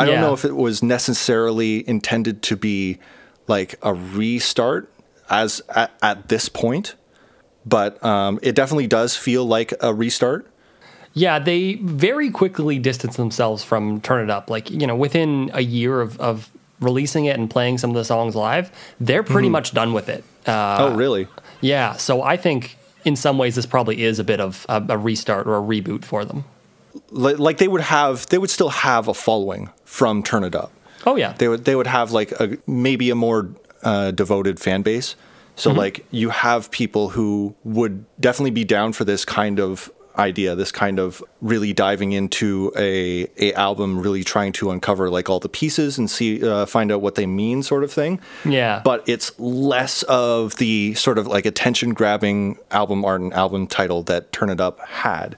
I 0.00 0.06
don't 0.06 0.20
know 0.20 0.32
if 0.32 0.44
it 0.44 0.56
was 0.56 0.82
necessarily 0.82 1.88
intended 1.88 2.42
to 2.44 2.56
be 2.56 2.98
like 3.46 3.74
a 3.82 3.94
restart 3.94 4.92
as 5.28 5.62
at, 5.68 5.92
at 6.02 6.28
this 6.28 6.48
point, 6.48 6.94
but 7.66 8.02
um, 8.04 8.38
it 8.42 8.54
definitely 8.54 8.86
does 8.86 9.16
feel 9.16 9.44
like 9.44 9.72
a 9.80 9.94
restart. 9.94 10.46
Yeah, 11.12 11.38
they 11.38 11.74
very 11.74 12.30
quickly 12.30 12.78
distance 12.78 13.16
themselves 13.16 13.64
from 13.64 14.00
Turn 14.00 14.22
It 14.22 14.30
Up. 14.30 14.48
Like, 14.48 14.70
you 14.70 14.86
know, 14.86 14.94
within 14.94 15.50
a 15.54 15.62
year 15.62 16.00
of, 16.00 16.20
of 16.20 16.50
releasing 16.80 17.24
it 17.24 17.38
and 17.38 17.50
playing 17.50 17.78
some 17.78 17.90
of 17.90 17.96
the 17.96 18.04
songs 18.04 18.36
live, 18.36 18.70
they're 19.00 19.24
pretty 19.24 19.48
much 19.48 19.72
done 19.72 19.92
with 19.92 20.08
it. 20.08 20.24
Uh, 20.46 20.76
oh, 20.80 20.94
really? 20.94 21.26
Yeah, 21.60 21.94
so 21.94 22.22
I 22.22 22.36
think 22.36 22.76
in 23.04 23.16
some 23.16 23.38
ways 23.38 23.56
this 23.56 23.66
probably 23.66 24.02
is 24.04 24.18
a 24.18 24.24
bit 24.24 24.40
of 24.40 24.64
a, 24.68 24.84
a 24.90 24.98
restart 24.98 25.46
or 25.46 25.56
a 25.56 25.60
reboot 25.60 26.04
for 26.04 26.24
them. 26.24 26.44
Li- 27.10 27.34
Like 27.34 27.58
they 27.58 27.68
would 27.68 27.80
have, 27.82 28.26
they 28.26 28.38
would 28.38 28.50
still 28.50 28.70
have 28.70 29.08
a 29.08 29.14
following 29.14 29.70
from 29.84 30.22
Turn 30.22 30.44
It 30.44 30.54
Up. 30.54 30.72
Oh, 31.06 31.16
yeah. 31.16 31.32
They 31.32 31.48
would, 31.48 31.64
they 31.64 31.74
would 31.74 31.86
have 31.86 32.12
like 32.12 32.32
a 32.32 32.58
maybe 32.66 33.10
a 33.10 33.14
more 33.14 33.50
uh, 33.82 34.10
devoted 34.10 34.60
fan 34.60 34.82
base. 34.82 35.16
So 35.56 35.72
like 35.72 36.06
you 36.10 36.30
have 36.30 36.70
people 36.70 37.10
who 37.10 37.54
would 37.64 38.06
definitely 38.18 38.52
be 38.52 38.64
down 38.64 38.94
for 38.94 39.04
this 39.04 39.26
kind 39.26 39.60
of 39.60 39.90
idea, 40.16 40.54
this 40.54 40.72
kind 40.72 40.98
of 40.98 41.22
really 41.42 41.74
diving 41.74 42.12
into 42.12 42.72
a 42.78 43.28
a 43.38 43.52
album, 43.52 44.00
really 44.00 44.24
trying 44.24 44.52
to 44.52 44.70
uncover 44.70 45.10
like 45.10 45.28
all 45.28 45.38
the 45.38 45.50
pieces 45.50 45.98
and 45.98 46.10
see 46.10 46.46
uh, 46.46 46.64
find 46.64 46.90
out 46.90 47.02
what 47.02 47.14
they 47.14 47.26
mean, 47.26 47.62
sort 47.62 47.84
of 47.84 47.92
thing. 47.92 48.20
Yeah. 48.46 48.80
But 48.82 49.06
it's 49.06 49.38
less 49.38 50.02
of 50.04 50.56
the 50.56 50.94
sort 50.94 51.18
of 51.18 51.26
like 51.26 51.44
attention 51.44 51.92
grabbing 51.92 52.58
album 52.70 53.04
art 53.04 53.20
and 53.20 53.32
album 53.34 53.66
title 53.66 54.02
that 54.04 54.32
Turn 54.32 54.48
It 54.48 54.60
Up 54.62 54.80
had. 54.80 55.36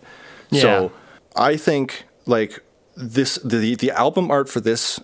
Yeah. 0.51 0.63
So 0.63 0.93
I 1.37 1.57
think 1.57 2.05
like 2.27 2.63
this 2.97 3.37
the 3.37 3.75
the 3.75 3.91
album 3.91 4.31
art 4.31 4.49
for 4.49 4.61
this 4.61 5.01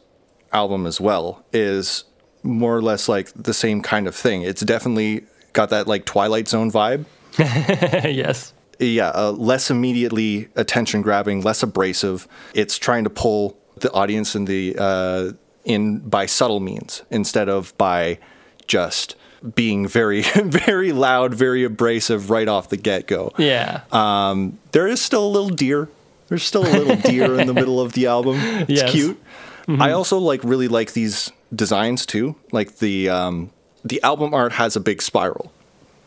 album 0.53 0.87
as 0.87 1.01
well 1.01 1.45
is 1.53 2.05
more 2.43 2.77
or 2.77 2.83
less 2.83 3.09
like 3.09 3.33
the 3.35 3.55
same 3.55 3.83
kind 3.83 4.07
of 4.07 4.15
thing. 4.15 4.43
It's 4.43 4.63
definitely 4.63 5.25
got 5.53 5.71
that 5.71 5.87
like 5.87 6.05
Twilight 6.05 6.49
Zone 6.49 6.71
vibe. 6.71 7.05
yes. 7.39 8.53
Yeah, 8.79 9.09
uh, 9.09 9.33
less 9.33 9.71
immediately 9.71 10.49
attention 10.55 11.03
grabbing, 11.03 11.43
less 11.43 11.63
abrasive. 11.63 12.29
It's 12.55 12.79
trying 12.79 13.05
to 13.05 13.11
pull 13.11 13.59
the 13.77 13.91
audience 13.93 14.37
in 14.37 14.45
the 14.45 14.77
uh, 14.79 15.33
in 15.65 15.99
by 15.99 16.27
subtle 16.27 16.61
means 16.61 17.03
instead 17.11 17.49
of 17.49 17.77
by 17.77 18.19
just 18.67 19.17
being 19.55 19.87
very 19.87 20.23
very 20.35 20.93
loud, 20.93 21.35
very 21.35 21.65
abrasive 21.65 22.31
right 22.31 22.49
off 22.49 22.69
the 22.69 22.77
get 22.77 23.07
go. 23.07 23.33
Yeah. 23.37 23.83
Um, 23.91 24.59
there 24.73 24.87
is 24.87 25.01
still 25.01 25.27
a 25.27 25.29
little 25.29 25.51
deer. 25.51 25.89
There's 26.29 26.43
still 26.43 26.63
a 26.63 26.71
little 26.71 26.97
deer 26.97 27.39
in 27.41 27.47
the 27.47 27.55
middle 27.55 27.81
of 27.81 27.93
the 27.95 28.07
album. 28.07 28.37
It's 28.69 28.83
Yes. 28.83 28.91
cute. 28.91 29.21
I 29.69 29.91
also 29.93 30.19
like 30.19 30.43
really 30.45 30.69
like 30.69 30.93
these 30.95 31.31
designs 31.55 32.07
too. 32.07 32.37
Like 32.53 32.79
the 32.79 33.09
um, 33.11 33.51
the 33.85 34.03
album 34.03 34.33
art 34.35 34.53
has 34.53 34.77
a 34.77 34.81
big 34.81 35.03
spiral. 35.03 35.53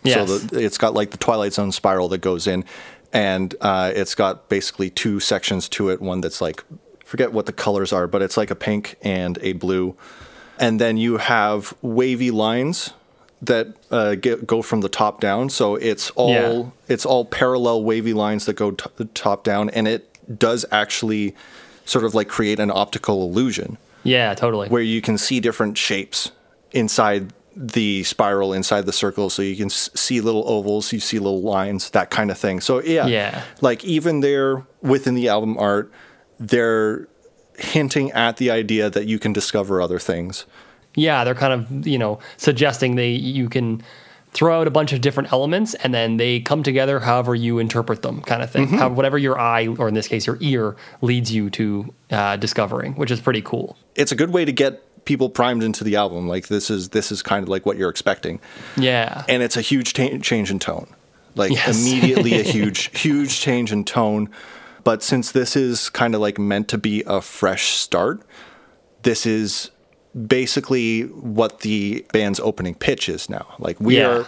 yes. 0.04 0.28
So 0.28 0.38
the, 0.40 0.60
it's 0.64 0.78
got 0.80 0.94
like 0.96 1.12
the 1.12 1.18
Twilight 1.18 1.54
Zone 1.54 1.72
spiral 1.72 2.08
that 2.10 2.20
goes 2.22 2.48
in, 2.48 2.66
and 3.14 3.54
uh, 3.62 3.92
it's 3.96 4.16
got 4.16 4.50
basically 4.50 4.90
two 4.90 5.20
sections 5.20 5.70
to 5.70 5.90
it. 5.90 6.02
One 6.02 6.22
that's 6.22 6.42
like 6.42 6.64
forget 7.06 7.34
what 7.34 7.46
the 7.46 7.54
colors 7.54 7.94
are, 7.94 8.08
but 8.08 8.22
it's 8.24 8.36
like 8.38 8.50
a 8.50 8.56
pink 8.56 8.96
and 9.04 9.38
a 9.42 9.54
blue, 9.54 9.96
and 10.60 10.80
then 10.82 10.98
you 10.98 11.18
have 11.18 11.74
wavy 11.84 12.32
lines 12.32 12.92
that 13.44 13.68
uh, 13.92 14.16
get, 14.16 14.46
go 14.48 14.62
from 14.64 14.82
the 14.82 14.90
top 14.90 15.20
down. 15.22 15.50
So 15.50 15.76
it's 15.76 16.10
all 16.12 16.32
Yeah. 16.32 16.64
it's 16.88 17.06
all 17.06 17.26
parallel 17.26 17.84
wavy 17.84 18.14
lines 18.14 18.46
that 18.48 18.54
go 18.54 18.72
t- 18.72 18.90
top 19.14 19.44
down, 19.44 19.70
and 19.70 19.88
it 19.88 20.11
does 20.39 20.65
actually 20.72 21.36
sort 21.86 22.06
of 22.06 22.13
like 22.15 22.28
create 22.28 22.60
an 22.60 22.72
optical 22.72 23.24
illusion 23.24 23.78
yeah, 24.04 24.34
totally. 24.34 24.67
where 24.70 24.82
you 24.82 25.02
can 25.02 25.17
see 25.17 25.39
different 25.39 25.78
shapes 25.78 26.32
inside 26.72 27.34
the 27.56 28.04
spiral, 28.04 28.54
inside 28.54 28.86
the 28.86 28.94
circle. 28.94 29.30
So 29.30 29.41
you 29.41 29.56
can 29.58 29.65
s- 29.65 29.89
see 29.94 30.22
little 30.22 30.48
ovals, 30.50 30.94
you 30.94 31.00
see 31.02 31.20
little 31.20 31.41
lines, 31.41 31.89
that 31.89 32.10
kind 32.10 32.32
of 32.32 32.38
thing. 32.38 32.62
So 32.62 32.82
yeah, 32.82 33.08
Yeah. 33.08 33.41
like 33.62 33.84
even 33.84 34.22
there 34.22 34.65
within 34.82 35.15
the 35.15 35.28
album 35.28 35.58
art, 35.58 35.91
they're 36.39 37.08
hinting 37.58 38.12
at 38.13 38.38
the 38.38 38.50
idea 38.50 38.89
that 38.89 39.06
you 39.06 39.20
can 39.20 39.34
discover 39.34 39.82
other 39.82 40.00
things. 40.00 40.46
yeah, 40.96 41.24
they're 41.24 41.36
kind 41.36 41.54
of, 41.54 41.88
you 41.88 41.98
know, 41.98 42.20
suggesting 42.38 42.96
they 42.96 43.10
you 43.12 43.48
can 43.50 43.82
throw 44.34 44.62
out 44.62 44.67
a 44.67 44.72
bunch 44.72 44.94
of 44.94 45.02
different 45.02 45.32
elements 45.34 45.74
and 45.76 45.94
then 45.94 46.17
they 46.17 46.39
come 46.39 46.63
together 46.63 47.00
however 47.02 47.36
you 47.36 47.60
interpret 47.60 48.02
them 48.02 48.22
kind 48.22 48.41
of 48.41 48.50
thing. 48.50 48.67
How, 48.67 48.89
whatever 48.89 49.17
your 49.17 49.38
eye 49.39 49.67
or 49.67 49.88
in 49.88 49.94
this 49.94 50.08
case 50.08 50.26
your 50.26 50.38
ear 50.39 50.76
leads 51.02 51.32
you 51.34 51.50
to 51.52 51.94
uh, 52.12 52.38
discovering, 52.38 52.94
which 52.96 53.12
is 53.12 53.20
pretty 53.20 53.41
cool. 53.41 53.76
It's 53.96 54.12
a 54.12 54.15
good 54.15 54.32
way 54.32 54.46
to 54.46 54.52
get 54.54 54.82
people 55.06 55.30
primed 55.30 55.63
into 55.63 55.84
the 55.84 55.96
album. 55.98 56.28
Like 56.28 56.48
this 56.48 56.70
is 56.70 56.89
this 56.89 57.12
is 57.12 57.22
kind 57.22 57.44
of 57.44 57.50
like 57.50 57.65
what 57.65 57.76
you're 57.78 57.89
expecting. 57.89 58.39
Yeah. 58.78 59.24
and 59.28 59.44
it's 59.44 59.58
a 59.58 59.62
huge 59.62 59.94
ta- 59.94 60.17
change 60.22 60.50
in 60.52 60.60
tone 60.60 60.88
like 61.36 61.52
Yes. 61.52 61.80
immediately 61.82 62.39
a 62.39 62.44
huge 62.58 62.98
huge 63.00 63.39
change 63.39 63.72
in 63.72 63.84
tone 63.86 64.30
but 64.84 65.02
since 65.04 65.32
this 65.32 65.56
is 65.56 65.89
kind 65.89 66.13
of 66.13 66.20
like 66.22 66.38
meant 66.38 66.67
to 66.67 66.78
be 66.78 67.04
a 67.08 67.22
fresh 67.22 67.70
start 67.70 68.22
this 69.04 69.26
is 69.26 69.72
basically 70.28 71.04
what 71.04 71.62
the 71.62 72.06
band's 72.12 72.39
opening 72.39 72.76
pitch 72.76 73.08
is 73.10 73.30
now 73.30 73.45
like 73.60 73.80
we 73.80 73.97
Yeah. 73.97 74.24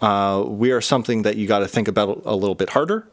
are 0.00 0.40
uh, 0.40 0.42
we 0.44 0.70
are 0.70 0.80
something 0.80 1.22
that 1.22 1.36
you 1.36 1.46
got 1.46 1.60
to 1.60 1.68
think 1.68 1.88
about 1.88 2.22
a 2.24 2.36
little 2.36 2.54
bit 2.54 2.70
harder 2.70 3.06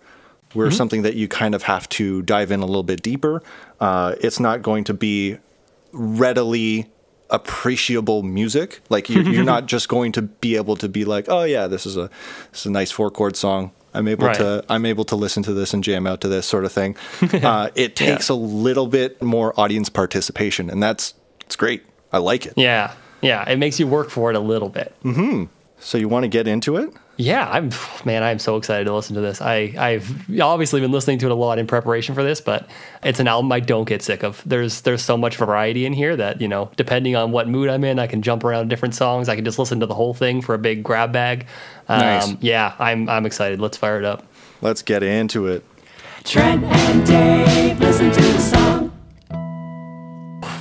we're 0.53 0.69
something 0.71 1.01
that 1.03 1.15
you 1.15 1.27
kind 1.29 1.55
of 1.55 1.63
have 1.63 1.87
to 1.89 2.21
dive 2.23 2.51
in 2.51 2.59
a 2.61 2.65
little 2.65 2.83
bit 2.83 3.01
deeper 3.01 3.41
uh, 3.79 4.15
it's 4.21 4.39
not 4.39 4.61
going 4.61 4.83
to 4.83 4.93
be 4.93 5.37
readily 5.93 6.89
appreciable 7.29 8.23
music. 8.23 8.81
Like 8.89 9.09
you're, 9.09 9.23
you're 9.23 9.43
not 9.45 9.65
just 9.75 9.87
going 9.87 10.11
to 10.13 10.21
be 10.21 10.57
able 10.57 10.75
to 10.75 10.89
be 10.89 11.05
like, 11.05 11.25
oh 11.29 11.43
yeah, 11.43 11.67
this 11.67 11.85
is 11.85 11.95
a 11.97 12.09
this 12.51 12.61
is 12.61 12.65
a 12.65 12.71
nice 12.71 12.91
four 12.91 13.09
chord 13.09 13.35
song. 13.37 13.71
I'm 13.93 14.07
able 14.07 14.27
Right. 14.27 14.35
to 14.35 14.63
I'm 14.69 14.85
able 14.85 15.05
to 15.05 15.15
listen 15.15 15.41
to 15.43 15.53
this 15.53 15.73
and 15.73 15.83
jam 15.83 16.05
out 16.05 16.21
to 16.21 16.27
this 16.27 16.45
sort 16.45 16.65
of 16.65 16.71
thing. 16.73 16.95
uh, 17.33 17.69
it 17.75 17.95
takes 17.95 18.29
a 18.29 18.33
little 18.35 18.87
bit 18.87 19.21
more 19.21 19.57
audience 19.59 19.89
participation, 19.89 20.69
and 20.69 20.83
that's 20.83 21.13
it's 21.45 21.55
great. 21.55 21.83
I 22.11 22.17
like 22.19 22.45
it. 22.45 22.53
yeah. 22.57 22.93
Yeah. 23.21 23.47
It 23.47 23.57
makes 23.57 23.79
you 23.79 23.85
work 23.87 24.09
for 24.09 24.31
it 24.31 24.35
a 24.35 24.39
little 24.39 24.69
bit. 24.69 24.95
Mm-hmm. 25.03 25.45
So 25.79 25.97
you 25.99 26.07
want 26.09 26.23
to 26.23 26.27
get 26.27 26.47
into 26.47 26.75
it? 26.77 26.91
Yeah, 27.17 27.47
I'm 27.49 27.69
man, 28.03 28.23
I'm 28.23 28.39
so 28.39 28.55
excited 28.57 28.85
to 28.85 28.93
listen 28.95 29.13
to 29.15 29.21
this. 29.21 29.41
I 29.41 29.73
I've 29.77 30.39
obviously 30.41 30.81
been 30.81 30.91
listening 30.91 31.19
to 31.19 31.27
it 31.27 31.31
a 31.31 31.35
lot 31.35 31.59
in 31.59 31.67
preparation 31.67 32.15
for 32.15 32.23
this, 32.23 32.41
but 32.41 32.67
it's 33.03 33.19
an 33.19 33.27
album 33.27 33.51
I 33.51 33.59
don't 33.59 33.87
get 33.87 34.01
sick 34.01 34.23
of. 34.23 34.41
There's 34.45 34.81
there's 34.81 35.03
so 35.03 35.17
much 35.17 35.37
variety 35.37 35.85
in 35.85 35.93
here 35.93 36.15
that, 36.15 36.41
you 36.41 36.47
know, 36.47 36.71
depending 36.77 37.15
on 37.15 37.31
what 37.31 37.47
mood 37.47 37.69
I'm 37.69 37.83
in, 37.83 37.99
I 37.99 38.07
can 38.07 38.23
jump 38.23 38.43
around 38.43 38.69
different 38.69 38.95
songs. 38.95 39.29
I 39.29 39.35
can 39.35 39.45
just 39.45 39.59
listen 39.59 39.79
to 39.81 39.85
the 39.85 39.93
whole 39.93 40.13
thing 40.15 40.41
for 40.41 40.55
a 40.55 40.59
big 40.59 40.83
grab 40.83 41.11
bag. 41.11 41.45
Um, 41.87 41.99
Nice. 41.99 42.35
yeah, 42.41 42.73
I'm 42.79 43.07
I'm 43.09 43.25
excited. 43.27 43.59
Let's 43.59 43.77
fire 43.77 43.99
it 43.99 44.05
up. 44.05 44.23
Let's 44.61 44.81
get 44.81 45.03
into 45.03 45.45
it. 45.47 45.63
Trent 46.23 46.63
and 46.63 47.05
Dave 47.05 47.79
listen 47.79 48.11
to 48.11 48.21
the 48.21 48.39
song. 48.39 48.87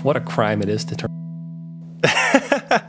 What 0.02 0.16
a 0.16 0.20
crime 0.20 0.60
it 0.62 0.68
is 0.68 0.84
to 0.86 0.96
turn 0.96 1.09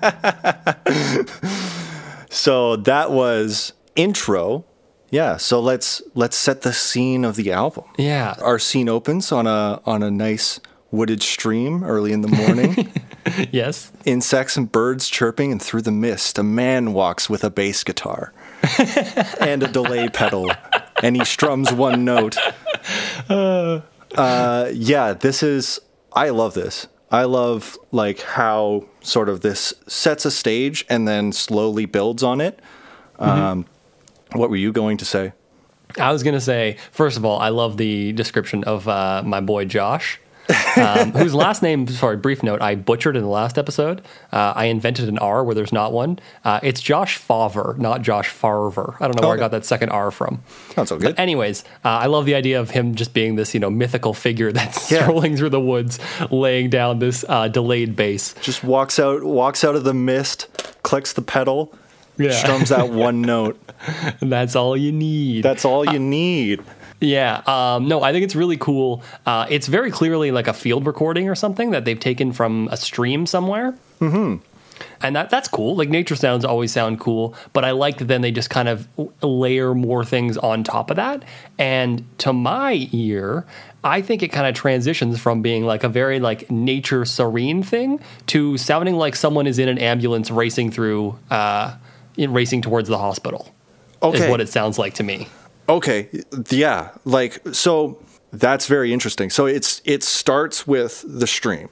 So 2.34 2.78
that 2.78 3.12
was 3.12 3.74
intro. 3.96 4.64
Yeah, 5.10 5.36
so 5.36 5.60
let's 5.60 6.02
let's 6.16 6.38
set 6.38 6.62
the 6.62 6.72
scene 6.72 7.26
of 7.26 7.36
the 7.36 7.52
album. 7.52 7.84
Yeah. 7.98 8.36
Our 8.42 8.58
scene 8.58 8.88
opens 8.88 9.34
on 9.34 9.46
a 9.48 9.82
on 9.86 10.02
a 10.02 10.10
nice 10.10 10.62
wooded 10.92 11.22
stream 11.22 11.84
early 11.84 12.14
in 12.14 12.22
the 12.22 12.30
morning. 12.30 12.92
Yes. 13.52 13.92
Insects 14.04 14.58
and 14.58 14.70
birds 14.72 15.08
chirping, 15.08 15.52
and 15.52 15.62
through 15.62 15.84
the 15.84 15.92
mist, 15.92 16.40
a 16.40 16.44
man 16.44 16.92
walks 16.92 17.30
with 17.30 17.44
a 17.44 17.52
bass 17.52 17.84
guitar 17.84 18.34
and 19.40 19.62
a 19.62 19.68
delay 19.68 20.10
pedal, 20.10 20.50
and 21.04 21.16
he 21.16 21.24
strums 21.24 21.72
one 21.72 22.04
note. 22.04 22.36
Uh, 23.30 24.72
yeah, 24.74 25.14
this 25.14 25.44
is. 25.44 25.80
I 26.14 26.30
love 26.30 26.56
this. 26.56 26.88
I 27.12 27.26
love 27.26 27.78
like 27.92 28.22
how 28.22 28.88
sort 29.02 29.30
of 29.30 29.42
this 29.42 29.74
sets 29.88 30.26
a 30.26 30.32
stage 30.32 30.86
and 30.90 31.08
then 31.08 31.32
slowly 31.32 31.86
builds 31.86 32.24
on 32.24 32.42
it. 32.42 32.60
Um, 33.20 33.66
what 34.34 34.50
were 34.50 34.56
you 34.56 34.72
going 34.72 34.98
to 34.98 35.06
say? 35.06 35.34
I 36.00 36.12
was 36.12 36.24
gonna 36.24 36.42
say, 36.42 36.78
first 36.92 37.18
of 37.18 37.26
all, 37.26 37.40
I 37.40 37.50
love 37.50 37.78
the 37.78 38.14
description 38.14 38.64
of 38.64 38.88
uh, 38.88 39.24
my 39.26 39.42
boy 39.42 39.66
Josh, 39.66 40.20
um, 40.78 41.12
whose 41.12 41.34
last 41.34 41.62
name. 41.62 41.88
Sorry, 41.88 42.18
brief 42.18 42.44
note. 42.44 42.62
I 42.62 42.76
butchered 42.76 43.16
in 43.16 43.24
the 43.24 43.30
last 43.30 43.58
episode. 43.58 44.02
Uh, 44.32 44.54
I 44.56 44.66
invented 44.66 45.08
an 45.10 45.18
R 45.20 45.44
where 45.44 45.56
there's 45.56 45.72
not 45.74 45.92
one. 45.94 46.20
Uh, 46.44 46.60
it's 46.64 46.82
Josh 46.82 47.18
Fauver, 47.18 47.76
not 47.78 48.02
Josh 48.02 48.30
Farver. 48.30 48.96
I 49.00 49.08
don't 49.08 49.20
know 49.22 49.28
where 49.28 49.38
I 49.38 49.40
got 49.40 49.52
that 49.52 49.66
second 49.66 49.90
R 49.90 50.12
from. 50.12 50.42
Not 50.78 50.88
so 50.88 50.98
good. 50.98 51.16
But 51.16 51.20
anyways, 51.20 51.64
uh, 51.86 51.90
I 51.90 52.06
love 52.08 52.26
the 52.26 52.36
idea 52.36 52.60
of 52.60 52.72
him 52.72 52.96
just 52.96 53.14
being 53.14 53.36
this, 53.36 53.54
you 53.54 53.60
know, 53.60 53.70
mythical 53.70 54.14
figure 54.14 54.52
that's 54.54 54.92
Yeah. 54.92 55.04
strolling 55.04 55.38
through 55.38 55.50
the 55.52 55.62
woods, 55.62 56.00
laying 56.30 56.70
down 56.70 57.00
this 57.00 57.24
uh, 57.28 57.48
delayed 57.48 57.96
bass. 57.96 58.34
Just 58.42 58.64
walks 58.64 59.00
out, 59.00 59.24
walks 59.24 59.64
out 59.64 59.76
of 59.76 59.84
the 59.84 59.94
mist, 59.94 60.48
clicks 60.84 61.14
the 61.14 61.22
pedal, 61.22 61.74
Yeah. 62.18 62.32
strums 62.32 62.70
that 62.70 62.90
one 62.92 63.22
note. 63.22 63.60
And 64.22 64.32
that's 64.32 64.56
all 64.56 64.78
you 64.78 64.92
need. 64.92 65.44
That's 65.44 65.66
all 65.66 65.84
you 65.92 65.98
need. 66.00 66.62
Yeah. 67.02 67.42
Um, 67.48 67.88
no, 67.88 68.02
I 68.04 68.12
think 68.14 68.24
it's 68.24 68.36
really 68.36 68.58
cool. 68.58 69.04
Uh, 69.26 69.48
it's 69.50 69.68
very 69.68 69.92
clearly 69.92 70.32
like 70.32 70.48
a 70.48 70.54
field 70.54 70.86
recording 70.86 71.28
or 71.28 71.36
something 71.36 71.72
that 71.72 71.84
they've 71.84 72.00
taken 72.00 72.32
from 72.32 72.70
a 72.72 72.78
stream 72.78 73.26
somewhere. 73.26 73.76
Mm-hmm. 74.00 74.38
and 75.02 75.16
that 75.16 75.30
that's 75.30 75.48
cool. 75.48 75.76
Like 75.76 75.90
nature 75.90 76.16
sounds 76.16 76.44
always 76.46 76.72
sound 76.72 77.00
cool, 77.00 77.36
but 77.54 77.64
I 77.66 77.72
like 77.72 77.98
that 78.00 78.06
then 78.06 78.22
they 78.22 78.32
just 78.32 78.50
kind 78.50 78.68
of 78.70 78.88
layer 79.22 79.76
more 79.76 80.04
things 80.06 80.38
on 80.38 80.64
top 80.64 80.90
of 80.90 80.96
that. 80.96 81.24
And 81.60 82.04
to 82.20 82.34
my 82.34 82.88
ear, 82.92 83.46
I 83.84 84.02
think 84.02 84.24
it 84.24 84.30
kind 84.30 84.48
of 84.48 84.56
transitions 84.56 85.20
from 85.20 85.42
being 85.42 85.66
like 85.66 85.84
a 85.84 85.90
very 85.90 86.20
like 86.20 86.50
nature 86.50 87.06
serene 87.06 87.64
thing 87.64 88.00
to 88.28 88.58
sounding 88.58 88.96
like 88.96 89.16
someone 89.16 89.48
is 89.48 89.60
in 89.60 89.70
an 89.70 89.78
ambulance 89.78 90.32
racing 90.32 90.72
through, 90.72 91.18
uh, 91.30 91.76
in 92.18 92.34
racing 92.34 92.62
towards 92.62 92.90
the 92.90 92.98
hospital. 92.98 93.54
Okay. 94.04 94.24
is 94.24 94.30
what 94.30 94.42
it 94.42 94.50
sounds 94.50 94.80
like 94.80 94.96
to 94.96 95.04
me. 95.04 95.28
Okay, 95.70 96.10
yeah, 96.50 96.90
like 97.06 97.40
so 97.54 98.02
that's 98.34 98.68
very 98.68 98.92
interesting. 98.94 99.30
So 99.30 99.46
it's 99.46 99.82
it 99.86 100.04
starts 100.04 100.68
with 100.68 101.04
the 101.08 101.28
stream. 101.28 101.70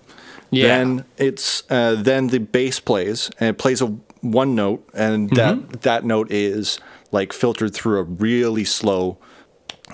Yeah. 0.52 0.68
Then 0.68 1.06
it's 1.18 1.64
uh, 1.70 1.96
then 1.96 2.28
the 2.28 2.40
bass 2.40 2.80
plays 2.80 3.30
and 3.40 3.50
it 3.50 3.58
plays 3.58 3.82
a 3.82 3.88
one 4.22 4.56
note 4.56 4.88
and 4.94 5.30
that 5.32 5.82
that 5.84 6.04
note 6.06 6.32
is 6.32 6.80
like 7.12 7.34
filtered 7.34 7.74
through 7.74 8.00
a 8.00 8.04
really 8.04 8.66
slow 8.66 9.18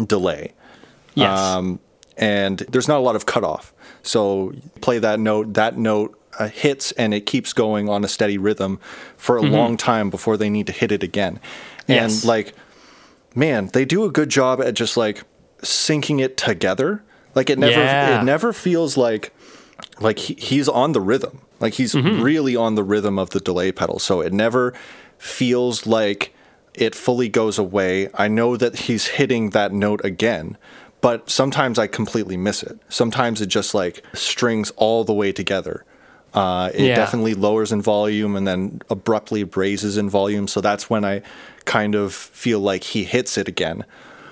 delay. 0.06 0.54
Yes. 1.14 1.38
Um, 1.40 1.80
and 2.18 2.60
there's 2.70 2.88
not 2.88 2.98
a 2.98 3.02
lot 3.04 3.16
of 3.16 3.26
cutoff. 3.26 3.74
So 4.04 4.52
you 4.52 4.62
play 4.82 5.00
that 5.00 5.20
note, 5.20 5.54
that 5.56 5.78
note 5.78 6.20
uh, 6.40 6.48
hits, 6.48 6.92
and 6.94 7.14
it 7.14 7.26
keeps 7.26 7.54
going 7.54 7.90
on 7.90 8.04
a 8.04 8.08
steady 8.08 8.38
rhythm 8.38 8.80
for 9.18 9.38
a 9.38 9.42
long 9.42 9.78
time 9.78 10.10
before 10.10 10.38
they 10.38 10.50
need 10.50 10.68
to 10.68 10.74
hit 10.74 10.92
it 10.92 11.04
again. 11.04 11.40
And 11.88 12.12
Yes. 12.12 12.26
like, 12.26 12.54
man, 13.36 13.70
they 13.74 13.86
do 13.86 14.06
a 14.06 14.12
good 14.12 14.30
job 14.30 14.62
at 14.62 14.74
just 14.74 14.98
like 14.98 15.24
syncing 15.62 16.22
it 16.22 16.38
together. 16.38 17.04
Like 17.36 17.50
it 17.50 17.60
never, 17.60 17.74
Yeah. 17.74 18.22
it 18.22 18.24
never 18.24 18.54
feels 18.54 18.98
like 18.98 19.34
like 20.00 20.20
he, 20.20 20.36
he's 20.36 20.70
on 20.70 20.94
the 20.94 21.02
rhythm. 21.02 21.42
Like 21.60 21.74
he's 21.74 21.94
mm-hmm. 21.94 22.22
really 22.22 22.56
on 22.56 22.76
the 22.76 22.84
rhythm 22.84 23.20
of 23.20 23.32
the 23.32 23.40
delay 23.40 23.72
pedal. 23.72 24.00
So 24.00 24.22
it 24.22 24.34
never 24.34 24.74
feels 25.18 25.86
like 25.86 26.34
it 26.74 26.96
fully 26.96 27.30
goes 27.30 27.58
away. 27.58 28.10
I 28.14 28.28
know 28.28 28.58
that 28.58 28.76
he's 28.76 29.08
hitting 29.08 29.52
that 29.52 29.72
note 29.72 30.04
again, 30.04 30.58
but 31.02 31.30
sometimes 31.30 31.80
I 31.80 31.88
completely 31.88 32.38
miss 32.38 32.64
it. 32.64 32.80
Sometimes 32.90 33.42
it 33.42 33.48
just 33.48 33.74
like 33.74 34.04
strings 34.14 34.72
all 34.76 35.04
the 35.04 35.14
way 35.14 35.32
together. 35.32 35.86
Uh, 36.36 36.70
it 36.74 36.86
Yeah. 36.88 36.96
definitely 36.96 37.34
lowers 37.34 37.72
in 37.72 37.82
volume 37.82 38.36
and 38.36 38.46
then 38.48 38.82
abruptly 38.90 39.44
raises 39.44 39.98
in 39.98 40.10
volume. 40.10 40.48
So 40.48 40.62
that's 40.62 40.90
when 40.90 41.06
I 41.06 41.22
kind 41.66 41.96
of 41.96 42.14
feel 42.14 42.60
like 42.60 42.84
he 42.84 43.04
hits 43.06 43.38
it 43.38 43.48
again. 43.48 43.86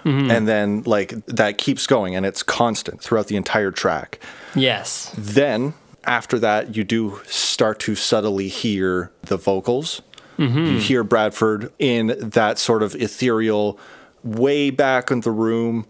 And 0.06 0.50
then 0.50 0.84
like 0.86 1.14
that 1.28 1.58
keeps 1.58 1.88
going 1.88 2.14
and 2.14 2.26
it's 2.26 2.44
constant 2.44 3.02
throughout 3.02 3.28
the 3.28 3.38
entire 3.38 3.72
track. 3.72 4.20
yes. 4.54 5.12
Then 5.18 5.76
after 6.04 6.38
that, 6.40 6.76
you 6.76 6.84
do 6.84 7.22
start 7.26 7.80
to 7.80 7.96
subtly 7.96 8.50
hear 8.50 9.12
the 9.22 9.38
vocals. 9.38 10.02
You 10.38 10.78
hear 10.80 11.06
Bradford 11.06 11.72
in 11.80 12.16
that 12.20 12.60
sort 12.60 12.84
of 12.84 12.96
ethereal, 12.96 13.80
way 14.26 14.72
back 14.72 15.10
in 15.10 15.22
the 15.22 15.32
room, 15.32 15.86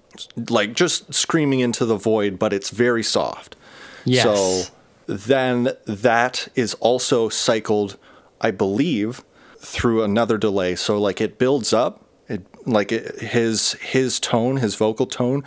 like 0.50 0.76
just 0.76 1.12
screaming 1.12 1.62
into 1.62 1.84
the 1.86 1.96
void, 1.96 2.38
but 2.38 2.54
it's 2.54 2.70
very 2.70 3.02
soft. 3.02 3.56
Yes. 4.06 4.24
So 4.24 4.73
then 5.06 5.70
that 5.86 6.48
is 6.56 6.74
also 6.76 7.30
cycled, 7.30 7.98
I 8.42 8.52
believe, 8.52 9.24
through 9.60 10.04
another 10.04 10.38
delay. 10.38 10.76
So 10.76 11.00
like 11.00 11.22
it 11.22 11.38
builds 11.38 11.74
up, 11.74 12.06
it 12.28 12.46
like 12.66 12.92
it, 12.92 13.20
his 13.20 13.74
his 13.74 14.20
tone, 14.20 14.58
his 14.58 14.76
vocal 14.76 15.06
tone 15.06 15.44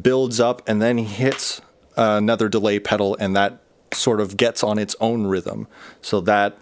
builds 0.00 0.40
up, 0.40 0.62
and 0.68 0.80
then 0.80 0.98
he 0.98 1.04
hits 1.04 1.60
another 1.96 2.48
delay 2.48 2.78
pedal, 2.78 3.16
and 3.20 3.34
that 3.36 3.60
sort 3.92 4.20
of 4.20 4.36
gets 4.36 4.62
on 4.62 4.78
its 4.78 4.94
own 5.00 5.26
rhythm. 5.26 5.66
So 6.00 6.20
that 6.22 6.58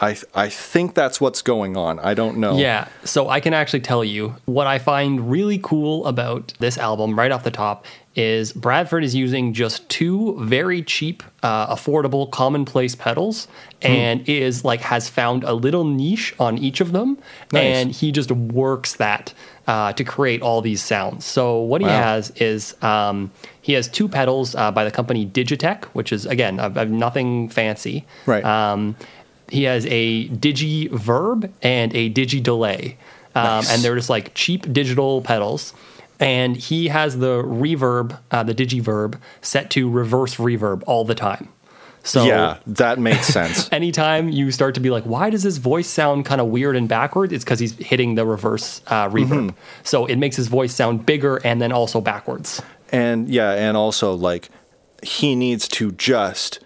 I 0.00 0.16
I 0.34 0.48
think 0.48 0.94
that's 0.94 1.20
what's 1.20 1.42
going 1.42 1.76
on. 1.76 1.98
I 1.98 2.14
don't 2.14 2.38
know. 2.38 2.56
Yeah, 2.56 2.88
so 3.04 3.28
I 3.28 3.40
can 3.40 3.54
actually 3.54 3.80
tell 3.80 4.04
you 4.04 4.36
what 4.44 4.66
I 4.66 4.78
find 4.78 5.30
really 5.30 5.58
cool 5.58 6.06
about 6.06 6.54
this 6.58 6.78
album 6.78 7.18
right 7.18 7.32
off 7.32 7.44
the 7.44 7.50
top 7.50 7.86
is 8.14 8.52
Bradford 8.52 9.02
is 9.02 9.14
using 9.14 9.52
just 9.52 9.88
two 9.88 10.36
very 10.44 10.82
cheap, 10.82 11.22
uh, 11.42 11.74
affordable, 11.74 12.30
commonplace 12.30 12.94
pedals, 12.94 13.48
and 13.82 14.26
is 14.28 14.64
like 14.64 14.80
has 14.80 15.08
found 15.08 15.42
a 15.44 15.52
little 15.52 15.84
niche 15.84 16.34
on 16.38 16.56
each 16.58 16.80
of 16.80 16.92
them, 16.92 17.18
Nice. 17.52 17.62
and 17.62 17.92
he 17.92 18.12
just 18.12 18.30
works 18.30 18.94
that 18.94 19.34
uh, 19.66 19.92
to 19.94 20.04
create 20.04 20.42
all 20.42 20.60
these 20.60 20.82
sounds. 20.82 21.24
So 21.24 21.58
what 21.58 21.80
he 21.80 21.88
has 21.88 22.30
is 22.36 22.80
um, 22.82 23.32
he 23.60 23.72
has 23.72 23.88
two 23.88 24.08
pedals 24.08 24.54
uh, 24.54 24.70
by 24.70 24.84
the 24.84 24.90
company 24.90 25.26
Digitech, 25.26 25.84
which 25.86 26.12
is 26.12 26.24
again 26.26 26.60
uh, 26.60 26.72
uh, 26.76 26.84
nothing 26.84 27.48
fancy. 27.48 28.04
Right. 28.26 28.44
Um, 28.44 28.96
he 29.50 29.64
has 29.64 29.86
a 29.86 30.28
digi 30.28 30.90
verb 30.90 31.52
and 31.62 31.94
a 31.94 32.10
digi 32.10 32.42
delay, 32.42 32.96
um, 33.34 33.44
Nice. 33.44 33.72
and 33.72 33.82
they're 33.82 33.96
just 33.96 34.08
like 34.10 34.34
cheap 34.34 34.72
digital 34.72 35.20
pedals. 35.20 35.74
And 36.20 36.56
he 36.56 36.88
has 36.88 37.18
the 37.18 37.42
reverb, 37.42 38.18
uh, 38.30 38.42
the 38.44 38.54
digi 38.54 38.80
verb, 38.80 39.20
set 39.42 39.70
to 39.70 39.90
reverse 39.90 40.36
reverb 40.36 40.82
all 40.86 41.04
the 41.04 41.14
time. 41.14 41.48
So 42.04 42.24
Yeah, 42.24 42.58
that 42.66 42.98
makes 42.98 43.26
sense. 43.38 43.68
anytime 43.72 44.28
you 44.28 44.50
start 44.50 44.74
to 44.74 44.80
be 44.80 44.90
like, 44.90 45.04
why 45.04 45.30
does 45.30 45.42
his 45.42 45.58
voice 45.58 45.88
sound 45.88 46.24
kind 46.26 46.40
of 46.40 46.48
weird 46.48 46.76
and 46.76 46.88
backwards? 46.88 47.32
It's 47.32 47.44
because 47.44 47.58
he's 47.58 47.72
hitting 47.78 48.14
the 48.14 48.26
reverse 48.26 48.82
uh, 48.88 49.08
reverb. 49.08 49.54
So 49.82 50.06
it 50.06 50.16
makes 50.16 50.36
his 50.36 50.48
voice 50.48 50.74
sound 50.74 51.06
bigger 51.06 51.36
and 51.44 51.60
then 51.62 51.72
also 51.72 52.00
backwards. 52.00 52.62
and 52.92 53.28
yeah, 53.28 53.52
and 53.52 53.76
also 53.76 54.12
like 54.14 54.50
he 55.02 55.34
needs 55.34 55.66
to 55.68 55.92
just 55.92 56.60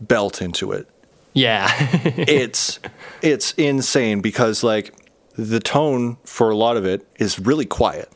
belt 0.00 0.40
into 0.42 0.72
it. 0.72 0.88
Yeah. 1.34 1.68
it's 2.04 2.80
it's 3.22 3.52
insane 3.52 4.20
because 4.20 4.64
like 4.64 4.94
the 5.36 5.60
tone 5.60 6.16
for 6.24 6.50
a 6.50 6.56
lot 6.56 6.76
of 6.76 6.84
it 6.86 7.06
is 7.18 7.38
really 7.38 7.66
quiet 7.66 8.08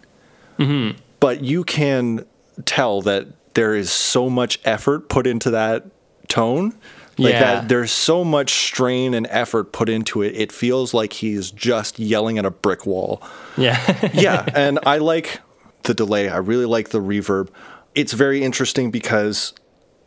Mm-hmm. 0.58 0.98
but 1.20 1.42
you 1.42 1.64
can 1.64 2.24
tell 2.64 3.00
that 3.02 3.26
there 3.54 3.74
is 3.74 3.90
so 3.90 4.28
much 4.30 4.60
effort 4.64 5.08
put 5.08 5.26
into 5.26 5.50
that 5.50 5.84
tone 6.28 6.74
like 7.16 7.32
Yeah. 7.34 7.40
that 7.40 7.68
there's 7.68 7.92
so 7.92 8.24
much 8.24 8.50
strain 8.50 9.14
and 9.14 9.26
effort 9.30 9.72
put 9.72 9.88
into 9.88 10.22
it 10.22 10.34
it 10.36 10.50
feels 10.52 10.92
like 10.94 11.12
he's 11.14 11.50
just 11.50 11.98
yelling 11.98 12.38
at 12.38 12.44
a 12.44 12.50
brick 12.50 12.86
wall 12.86 13.22
yeah. 13.56 14.10
yeah, 14.14 14.44
and 14.54 14.80
I 14.84 14.98
like 14.98 15.40
the 15.84 15.94
delay. 15.94 16.28
I 16.28 16.38
really 16.38 16.64
like 16.64 16.88
the 16.88 16.98
reverb. 17.00 17.50
It's 17.94 18.12
very 18.12 18.42
interesting 18.42 18.90
because 18.90 19.52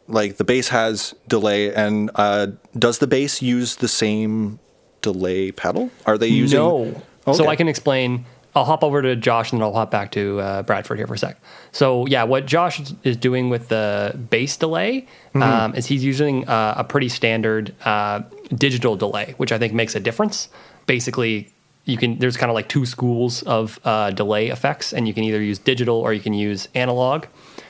like 0.09 0.35
the 0.35 0.43
bass 0.43 0.67
has 0.69 1.13
delay 1.29 1.73
and 1.73 2.11
uh, 2.15 2.47
does 2.77 2.97
the 2.97 3.07
bass 3.07 3.41
use 3.41 3.77
the 3.77 3.87
same 3.87 4.59
delay 5.01 5.51
pedal? 5.53 5.91
Are 6.05 6.17
they 6.17 6.27
using 6.27 6.59
No. 6.59 7.01
So 7.33 7.47
I 7.47 7.55
can 7.55 7.67
explain. 7.69 8.25
I'll 8.57 8.65
hop 8.65 8.83
over 8.83 9.01
to 9.01 9.15
Josh 9.15 9.51
and 9.51 9.61
then 9.61 9.65
I'll 9.67 9.73
hop 9.73 9.91
back 9.91 10.11
to 10.13 10.39
uh, 10.39 10.63
Bradford 10.63 10.97
here 10.97 11.07
for 11.07 11.13
a 11.13 11.17
sec. 11.17 11.39
So 11.71 12.05
yeah, 12.07 12.23
what 12.23 12.45
Josh 12.45 12.79
is- 13.03 13.17
doing 13.17 13.49
with 13.49 13.69
the 13.69 14.17
bass 14.29 14.57
delay 14.57 15.05
Mm-hmm. 15.35 15.43
um, 15.43 15.75
is 15.75 15.85
he's 15.85 16.03
using 16.03 16.47
uh, 16.47 16.73
a 16.77 16.83
pretty 16.83 17.09
standard 17.09 17.75
uh, 17.85 18.21
digital 18.55 18.95
delay, 18.95 19.35
which 19.37 19.51
I 19.51 19.59
think 19.59 19.73
makes 19.73 19.93
a 19.95 19.99
difference. 19.99 20.49
Basically, 20.87 21.53
you 21.85 21.95
can 21.97 22.17
there's 22.17 22.37
kind 22.37 22.49
of 22.49 22.55
like 22.55 22.67
two 22.69 22.85
schools 22.87 23.43
of 23.43 23.79
uh, 23.85 24.09
delay 24.11 24.47
effects, 24.47 24.93
and 24.93 25.07
you 25.07 25.13
can 25.13 25.23
either 25.23 25.41
use 25.41 25.59
digital 25.59 25.97
or 25.97 26.11
you 26.13 26.21
can 26.21 26.33
use 26.33 26.67
analog. 26.73 27.25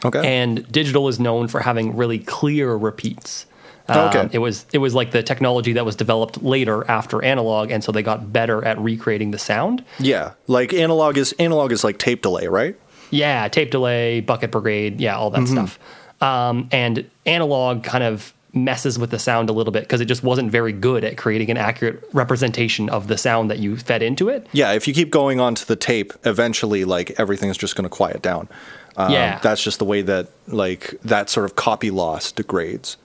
Okay. 0.06 0.22
And 0.26 0.72
digital 0.72 1.10
is 1.10 1.20
known 1.20 1.48
for 1.50 1.60
having 1.60 1.98
really 1.98 2.20
clear 2.20 2.76
repeats. 2.78 3.46
Okay. 3.90 4.20
Um, 4.20 4.30
it 4.34 4.40
was 4.40 4.66
it 4.74 4.80
was 4.80 4.94
like 4.94 5.12
the 5.12 5.24
technology 5.24 5.74
that 5.74 5.86
was 5.86 5.96
developed 5.96 6.44
later 6.44 6.90
after 6.90 7.24
analog, 7.24 7.72
and 7.72 7.84
so 7.84 7.92
they 7.92 8.04
got 8.04 8.34
better 8.34 8.64
at 8.66 8.78
recreating 8.80 9.32
the 9.32 9.40
sound. 9.40 9.84
Yeah, 10.00 10.34
like 10.48 10.74
analog 10.74 11.18
is 11.18 11.34
analog 11.40 11.72
is 11.72 11.84
like 11.84 11.98
tape 11.98 12.22
delay, 12.22 12.48
right? 12.48 12.76
Yeah, 13.12 13.48
tape 13.48 13.72
delay, 13.72 14.20
bucket 14.20 14.52
brigade, 14.52 15.00
yeah, 15.00 15.16
all 15.18 15.30
that 15.32 15.42
Mm-hmm. 15.44 15.54
stuff. 15.54 15.80
Um, 16.22 16.68
and 16.72 17.10
analog 17.26 17.84
kind 17.84 18.04
of 18.04 18.34
messes 18.54 18.98
with 18.98 19.12
the 19.12 19.20
sound 19.20 19.50
a 19.50 19.54
little 19.54 19.72
bit 19.72 19.84
because 19.84 20.02
it 20.02 20.06
just 20.06 20.24
wasn't 20.24 20.50
very 20.52 20.74
good 20.74 21.04
at 21.04 21.16
creating 21.16 21.52
an 21.52 21.58
accurate 21.58 22.04
representation 22.12 22.90
of 22.90 23.08
the 23.08 23.18
sound 23.18 23.52
that 23.52 23.60
you 23.60 23.78
fed 23.78 24.02
into 24.02 24.28
it. 24.30 24.48
Yeah, 24.52 24.72
if 24.74 24.88
you 24.88 24.94
keep 24.96 25.12
going 25.12 25.40
onto 25.40 25.64
the 25.64 25.76
tape, 25.76 26.12
eventually 26.26 26.84
like 26.84 27.12
everything's 27.20 27.58
just 27.58 27.76
going 27.76 27.84
to 27.84 27.90
quiet 27.90 28.22
down. 28.24 28.50
Um, 28.98 29.12
Yeah. 29.14 29.40
that's 29.44 29.64
just 29.64 29.78
the 29.80 29.86
way 29.86 30.02
that 30.02 30.28
like 30.48 30.96
that 31.06 31.30
sort 31.30 31.46
of 31.46 31.56
copy 31.56 31.92
loss 31.92 32.32
degrades. 32.32 32.98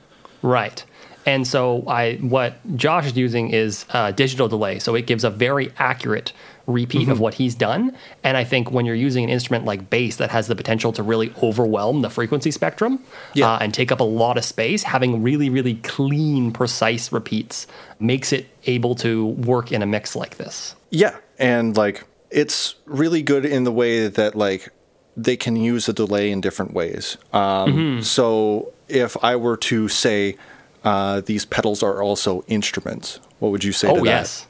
Right. 0.42 0.84
And 1.24 1.46
so 1.46 1.84
I 1.86 2.16
what 2.16 2.54
Josh 2.76 3.06
is 3.06 3.16
using 3.16 3.50
is 3.50 3.86
uh, 3.90 4.10
digital 4.10 4.48
delay, 4.48 4.80
so 4.80 4.94
it 4.96 5.06
gives 5.06 5.22
a 5.22 5.30
very 5.30 5.72
accurate 5.78 6.32
repeat 6.66 7.08
of 7.08 7.18
what 7.20 7.34
he's 7.34 7.54
done. 7.54 7.96
And 8.22 8.36
I 8.36 8.44
think 8.44 8.70
when 8.70 8.86
you're 8.86 8.94
using 8.94 9.24
an 9.24 9.30
instrument 9.30 9.64
like 9.64 9.88
bass 9.90 10.16
that 10.16 10.30
has 10.30 10.46
the 10.46 10.54
potential 10.56 10.92
to 10.92 11.02
really 11.02 11.32
overwhelm 11.42 12.02
the 12.02 12.10
frequency 12.10 12.50
spectrum 12.52 13.00
Yeah. 13.34 13.52
uh, 13.52 13.58
and 13.60 13.74
take 13.74 13.90
up 13.90 13.98
a 14.00 14.04
lot 14.04 14.36
of 14.36 14.44
space, 14.44 14.82
having 14.82 15.22
really 15.22 15.48
really 15.48 15.74
clean, 15.76 16.52
precise 16.52 17.12
repeats 17.12 17.66
makes 18.00 18.32
it 18.32 18.48
able 18.66 18.94
to 18.96 19.26
work 19.26 19.70
in 19.70 19.82
a 19.82 19.86
mix 19.86 20.16
like 20.16 20.38
this. 20.38 20.74
Yeah, 20.90 21.16
and 21.38 21.76
like 21.76 22.04
it's 22.30 22.74
really 22.86 23.22
good 23.22 23.44
in 23.44 23.62
the 23.64 23.72
way 23.72 24.08
that 24.08 24.34
like 24.34 24.70
they 25.16 25.36
can 25.36 25.56
use 25.56 25.88
a 25.88 25.92
delay 25.92 26.30
in 26.30 26.40
different 26.40 26.72
ways. 26.72 27.16
Um, 27.32 28.02
So 28.02 28.72
if 28.88 29.16
I 29.22 29.36
were 29.36 29.56
to 29.58 29.88
say 29.88 30.36
uh, 30.84 31.20
these 31.20 31.44
pedals 31.44 31.82
are 31.82 32.02
also 32.02 32.44
instruments. 32.48 33.20
What 33.38 33.52
would 33.52 33.62
you 33.64 33.72
say 33.72 33.88
to 33.88 33.94
Oh 33.94 33.96
that? 33.98 34.04
yes. 34.04 34.46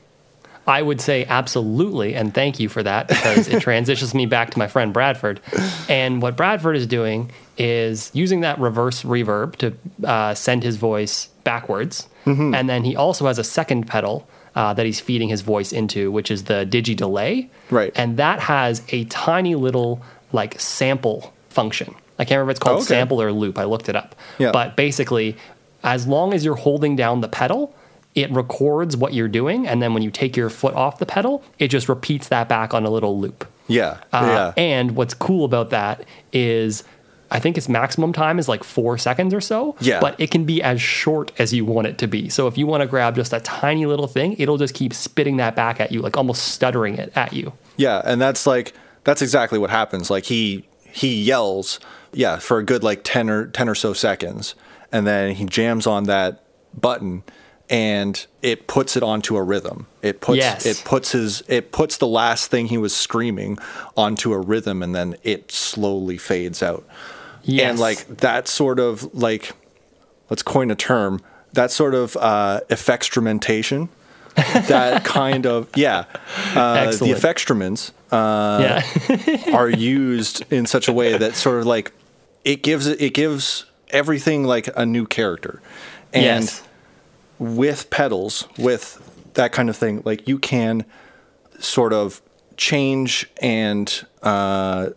I 0.66 0.80
would 0.80 1.00
say 1.00 1.24
absolutely, 1.24 2.14
and 2.14 2.32
thank 2.32 2.60
you 2.60 2.68
for 2.68 2.82
that 2.84 3.08
because 3.08 3.48
it 3.48 3.60
transitions 3.68 4.14
me 4.14 4.26
back 4.26 4.50
to 4.52 4.58
my 4.58 4.68
friend 4.68 4.92
Bradford. 4.92 5.40
And 5.88 6.22
what 6.22 6.36
Bradford 6.36 6.76
is 6.76 6.86
doing 6.86 7.32
is 7.58 8.10
using 8.14 8.40
that 8.42 8.58
reverse 8.60 9.02
reverb 9.02 9.56
to 9.56 9.74
uh, 10.08 10.34
send 10.34 10.62
his 10.62 10.76
voice 10.76 11.26
backwards, 11.44 12.08
Mm-hmm. 12.24 12.54
and 12.54 12.68
then 12.70 12.84
he 12.84 12.94
also 12.94 13.26
has 13.26 13.40
a 13.40 13.44
second 13.44 13.88
pedal 13.88 14.28
uh, 14.54 14.72
that 14.74 14.86
he's 14.86 15.00
feeding 15.00 15.28
his 15.28 15.40
voice 15.40 15.72
into, 15.72 16.12
which 16.12 16.30
is 16.30 16.44
the 16.44 16.64
digi 16.64 16.94
delay. 16.96 17.50
Right. 17.68 17.90
And 17.96 18.16
that 18.18 18.38
has 18.38 18.80
a 18.90 19.02
tiny 19.06 19.56
little 19.56 20.00
like 20.32 20.60
sample 20.60 21.32
function. 21.48 21.94
I 22.18 22.24
can't 22.24 22.38
remember 22.38 22.50
if 22.52 22.56
it's 22.56 22.60
called 22.60 22.76
Oh, 22.76 22.80
okay. 22.80 22.86
sample 22.86 23.20
or 23.20 23.32
loop. 23.32 23.58
I 23.58 23.64
looked 23.64 23.88
it 23.88 23.96
up. 23.96 24.14
Yeah. 24.38 24.52
But 24.52 24.76
basically, 24.76 25.36
as 25.82 26.06
long 26.06 26.32
as 26.34 26.44
you're 26.44 26.54
holding 26.56 26.94
down 26.96 27.20
the 27.20 27.28
pedal, 27.28 27.74
it 28.14 28.30
records 28.30 28.96
what 28.96 29.14
you're 29.14 29.28
doing, 29.28 29.66
and 29.66 29.80
then 29.82 29.94
when 29.94 30.02
you 30.02 30.10
take 30.10 30.36
your 30.36 30.50
foot 30.50 30.74
off 30.74 30.98
the 30.98 31.06
pedal, 31.06 31.42
it 31.58 31.68
just 31.68 31.88
repeats 31.88 32.28
that 32.28 32.46
back 32.48 32.74
on 32.74 32.84
a 32.84 32.90
little 32.90 33.18
loop. 33.18 33.46
Yeah, 33.68 33.98
Uh, 34.12 34.52
yeah, 34.56 34.62
And 34.62 34.94
what's 34.96 35.14
cool 35.14 35.44
about 35.46 35.70
that 35.70 36.04
is, 36.32 36.84
I 37.30 37.40
think 37.40 37.56
its 37.56 37.70
maximum 37.70 38.12
time 38.12 38.38
is 38.38 38.46
like 38.48 38.62
four 38.64 38.98
seconds 38.98 39.32
or 39.32 39.40
so. 39.40 39.76
Yeah. 39.80 39.98
But 40.00 40.20
it 40.20 40.30
can 40.30 40.44
be 40.44 40.62
as 40.62 40.82
short 40.82 41.32
as 41.38 41.54
you 41.54 41.64
want 41.64 41.86
it 41.86 41.96
to 41.98 42.06
be. 42.06 42.28
So 42.28 42.46
if 42.48 42.58
you 42.58 42.66
want 42.66 42.82
to 42.82 42.86
grab 42.86 43.14
just 43.14 43.32
a 43.32 43.40
tiny 43.40 43.86
little 43.86 44.06
thing, 44.08 44.36
it'll 44.38 44.58
just 44.58 44.74
keep 44.74 44.92
spitting 44.92 45.38
that 45.38 45.56
back 45.56 45.80
at 45.80 45.90
you, 45.92 46.02
like 46.02 46.18
almost 46.18 46.48
stuttering 46.48 46.98
it 46.98 47.10
at 47.16 47.32
you. 47.32 47.54
yeah. 47.78 48.02
And 48.04 48.20
that's 48.20 48.46
like 48.46 48.74
that's 49.04 49.22
exactly 49.22 49.58
what 49.58 49.70
happens. 49.70 50.10
Like 50.10 50.24
he 50.24 50.66
he 50.84 51.22
yells, 51.22 51.80
yeah, 52.12 52.38
for 52.38 52.58
a 52.58 52.64
good 52.64 52.82
like 52.82 53.02
ten 53.04 53.30
or 53.30 53.46
ten 53.46 53.68
or 53.68 53.74
so 53.74 53.92
seconds, 53.92 54.54
and 54.90 55.06
then 55.06 55.34
he 55.34 55.44
jams 55.44 55.86
on 55.86 56.04
that 56.04 56.44
button, 56.78 57.22
and 57.70 58.26
it 58.42 58.66
puts 58.66 58.96
it 58.96 59.02
onto 59.02 59.36
a 59.36 59.42
rhythm. 59.42 59.86
It 60.02 60.20
puts 60.20 60.38
Yes. 60.38 60.66
it 60.66 60.82
puts 60.84 61.12
his 61.12 61.42
it 61.48 61.72
puts 61.72 61.96
the 61.98 62.06
last 62.06 62.50
thing 62.50 62.66
he 62.66 62.78
was 62.78 62.94
screaming 62.94 63.58
onto 63.96 64.32
a 64.32 64.38
rhythm, 64.38 64.82
and 64.82 64.94
then 64.94 65.16
it 65.22 65.50
slowly 65.52 66.18
fades 66.18 66.62
out. 66.62 66.84
Yes. 67.42 67.70
And 67.70 67.78
like 67.78 68.06
that 68.18 68.46
sort 68.48 68.78
of 68.78 69.12
like 69.14 69.52
let's 70.30 70.42
coin 70.42 70.70
a 70.70 70.74
term, 70.76 71.20
that 71.54 71.70
sort 71.70 71.94
of 71.94 72.16
uh 72.18 72.60
effectstrumentation. 72.70 73.88
That 74.36 75.04
kind 75.04 75.46
of 75.46 75.68
yeah. 75.76 76.04
Uh, 76.54 76.74
the 76.74 76.80
Excellent. 76.88 77.16
effectstruments 77.18 77.92
yeah. 78.12 79.54
are 79.54 79.68
used 79.68 80.44
in 80.52 80.66
such 80.66 80.88
a 80.88 80.92
way 80.92 81.16
that 81.16 81.34
sort 81.36 81.60
of 81.60 81.66
like 81.66 81.92
it 82.44 82.62
gives 82.62 82.86
it 82.86 83.00
it 83.00 83.14
gives 83.14 83.66
everything 83.90 84.44
like 84.44 84.68
a 84.76 84.86
new 84.86 85.06
character. 85.06 85.60
And 86.12 86.44
yes. 86.44 86.62
with 87.38 87.88
pedals, 87.90 88.46
with 88.58 88.98
that 89.34 89.52
kind 89.52 89.68
of 89.70 89.76
thing, 89.76 90.02
like 90.04 90.28
you 90.28 90.38
can 90.38 90.84
sort 91.58 91.92
of 91.92 92.20
change 92.56 93.26
and 93.40 94.06
uh, 94.22 94.90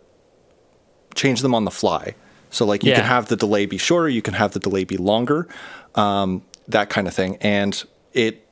change 1.14 1.40
them 1.40 1.54
on 1.54 1.64
the 1.64 1.70
fly. 1.70 2.14
So 2.50 2.64
like 2.66 2.84
you 2.84 2.90
Yeah. 2.90 2.96
can 2.96 3.04
have 3.06 3.28
the 3.28 3.36
delay 3.36 3.66
be 3.66 3.78
shorter, 3.78 4.08
you 4.08 4.22
can 4.22 4.34
have 4.34 4.52
the 4.52 4.60
delay 4.60 4.84
be 4.84 4.96
longer, 4.96 5.48
um, 5.94 6.42
that 6.68 6.90
kind 6.90 7.06
of 7.08 7.14
thing, 7.14 7.36
and 7.40 7.82
it 8.12 8.45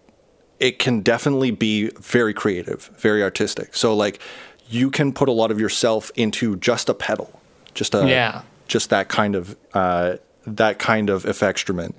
it 0.61 0.79
can 0.79 1.01
definitely 1.01 1.51
be 1.51 1.91
very 2.01 2.33
creative, 2.35 2.91
very 2.99 3.23
artistic. 3.23 3.75
So 3.75 3.95
like 3.95 4.21
you 4.69 4.91
can 4.91 5.13
put 5.13 5.29
a 5.29 5.33
lot 5.33 5.51
of 5.51 5.61
yourself 5.61 6.11
into 6.17 6.57
just 6.57 6.89
a 6.89 6.95
pedal, 6.95 7.41
just 7.75 7.95
a 7.95 8.09
Yeah. 8.09 8.43
just 8.69 8.91
that 8.91 9.09
kind 9.09 9.35
of 9.35 9.57
uh, 9.75 10.17
that 10.47 10.79
kind 10.79 11.11
of 11.11 11.25
effectstrument. 11.25 11.95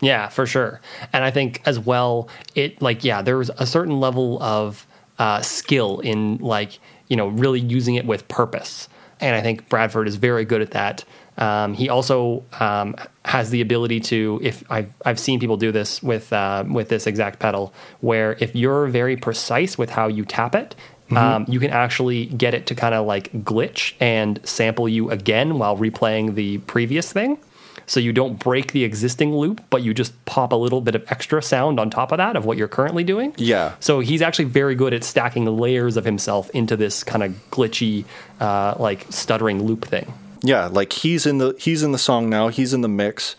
Yeah, 0.00 0.28
for 0.28 0.46
sure. 0.46 0.80
And 1.12 1.24
I 1.24 1.30
think 1.30 1.60
as 1.66 1.78
well, 1.78 2.28
it 2.54 2.80
like 2.80 3.04
yeah, 3.04 3.20
there's 3.22 3.50
a 3.50 3.66
certain 3.66 4.00
level 4.00 4.42
of 4.42 4.86
uh, 5.18 5.42
skill 5.42 6.00
in 6.00 6.38
like 6.38 6.78
you 7.08 7.16
know 7.16 7.28
really 7.28 7.60
using 7.60 7.96
it 7.96 8.06
with 8.06 8.26
purpose, 8.28 8.88
and 9.20 9.36
I 9.36 9.42
think 9.42 9.68
Bradford 9.68 10.08
is 10.08 10.16
very 10.16 10.44
good 10.46 10.62
at 10.62 10.70
that. 10.70 11.04
Um, 11.40 11.74
he 11.74 11.88
also 11.88 12.44
um, 12.60 12.94
has 13.24 13.50
the 13.50 13.60
ability 13.62 14.00
to, 14.00 14.40
if 14.42 14.62
I've, 14.70 14.92
I've 15.04 15.18
seen 15.18 15.40
people 15.40 15.56
do 15.56 15.72
this 15.72 16.02
with 16.02 16.32
uh, 16.32 16.64
with 16.68 16.88
this 16.90 17.06
exact 17.06 17.38
pedal, 17.38 17.72
where 18.00 18.36
if 18.40 18.54
you're 18.54 18.86
very 18.86 19.16
precise 19.16 19.78
with 19.78 19.90
how 19.90 20.06
you 20.06 20.24
tap 20.24 20.54
it, 20.54 20.74
um, 21.16 21.44
you 21.48 21.58
can 21.58 21.70
actually 21.70 22.26
get 22.26 22.54
it 22.54 22.66
to 22.66 22.74
kind 22.74 22.94
of 22.94 23.06
like 23.06 23.32
glitch 23.32 23.94
and 23.98 24.38
sample 24.44 24.88
you 24.88 25.10
again 25.10 25.58
while 25.58 25.76
replaying 25.76 26.34
the 26.34 26.58
previous 26.58 27.12
thing. 27.12 27.38
So 27.86 27.98
you 27.98 28.12
don't 28.12 28.38
break 28.38 28.70
the 28.70 28.84
existing 28.84 29.34
loop, 29.34 29.64
but 29.68 29.82
you 29.82 29.92
just 29.92 30.24
pop 30.24 30.52
a 30.52 30.56
little 30.56 30.80
bit 30.80 30.94
of 30.94 31.04
extra 31.10 31.42
sound 31.42 31.80
on 31.80 31.90
top 31.90 32.12
of 32.12 32.18
that 32.18 32.36
of 32.36 32.44
what 32.44 32.56
you're 32.56 32.68
currently 32.68 33.02
doing. 33.02 33.34
Yeah. 33.36 33.74
So 33.80 33.98
he's 33.98 34.22
actually 34.22 34.44
very 34.44 34.76
good 34.76 34.94
at 34.94 35.02
stacking 35.02 35.46
layers 35.46 35.96
of 35.96 36.04
himself 36.04 36.48
into 36.50 36.76
this 36.76 37.02
kind 37.02 37.24
of 37.24 37.32
glitchy, 37.50 38.04
uh, 38.38 38.74
like 38.78 39.06
stuttering 39.10 39.64
loop 39.64 39.84
thing. 39.84 40.12
Yeah, 40.42 40.66
like 40.66 40.92
he's 40.92 41.26
in 41.26 41.38
the 41.38 41.54
he's 41.58 41.82
in 41.82 41.92
the 41.92 41.98
song 41.98 42.30
now, 42.30 42.48
he's 42.48 42.72
in 42.72 42.80
the 42.80 42.88
mix. 42.88 43.36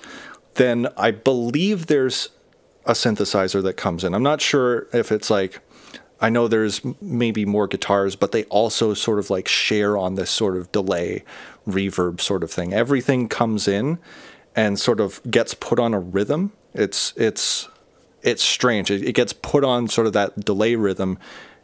Then 0.55 0.87
I 0.97 1.11
believe 1.11 1.87
there's 1.87 2.29
a 2.85 2.91
synthesizer 2.91 3.63
that 3.63 3.73
comes 3.73 4.03
in. 4.03 4.13
I'm 4.13 4.23
not 4.23 4.41
sure 4.41 4.87
if 4.93 5.11
it's 5.11 5.29
like 5.29 5.59
I 6.19 6.29
know 6.29 6.47
there's 6.47 6.81
maybe 7.01 7.45
more 7.45 7.67
guitars, 7.67 8.15
but 8.15 8.31
they 8.31 8.43
also 8.45 8.93
sort 8.93 9.17
of 9.17 9.29
like 9.29 9.47
share 9.47 9.97
on 9.97 10.15
this 10.15 10.29
sort 10.29 10.55
of 10.55 10.71
delay 10.71 11.23
reverb 11.67 12.21
sort 12.21 12.43
of 12.43 12.51
thing. 12.51 12.73
Everything 12.73 13.27
comes 13.27 13.67
in 13.67 13.97
and 14.55 14.79
sort 14.79 14.99
of 14.99 15.19
gets 15.29 15.55
put 15.55 15.79
on 15.79 15.93
a 15.93 15.99
rhythm. 15.99 16.51
It's 16.73 17.13
it's 17.17 17.67
it's 18.21 18.43
strange. 18.43 18.91
It, 18.91 19.03
it 19.03 19.13
gets 19.13 19.33
put 19.33 19.63
on 19.63 19.87
sort 19.87 20.05
of 20.05 20.13
that 20.13 20.39
delay 20.45 20.75
rhythm 20.75 21.17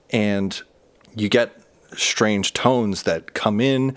and 0.10 0.60
you 1.16 1.30
get 1.30 1.62
strange 1.96 2.54
tones 2.54 3.04
that 3.04 3.34
come 3.34 3.62
in, 3.62 3.96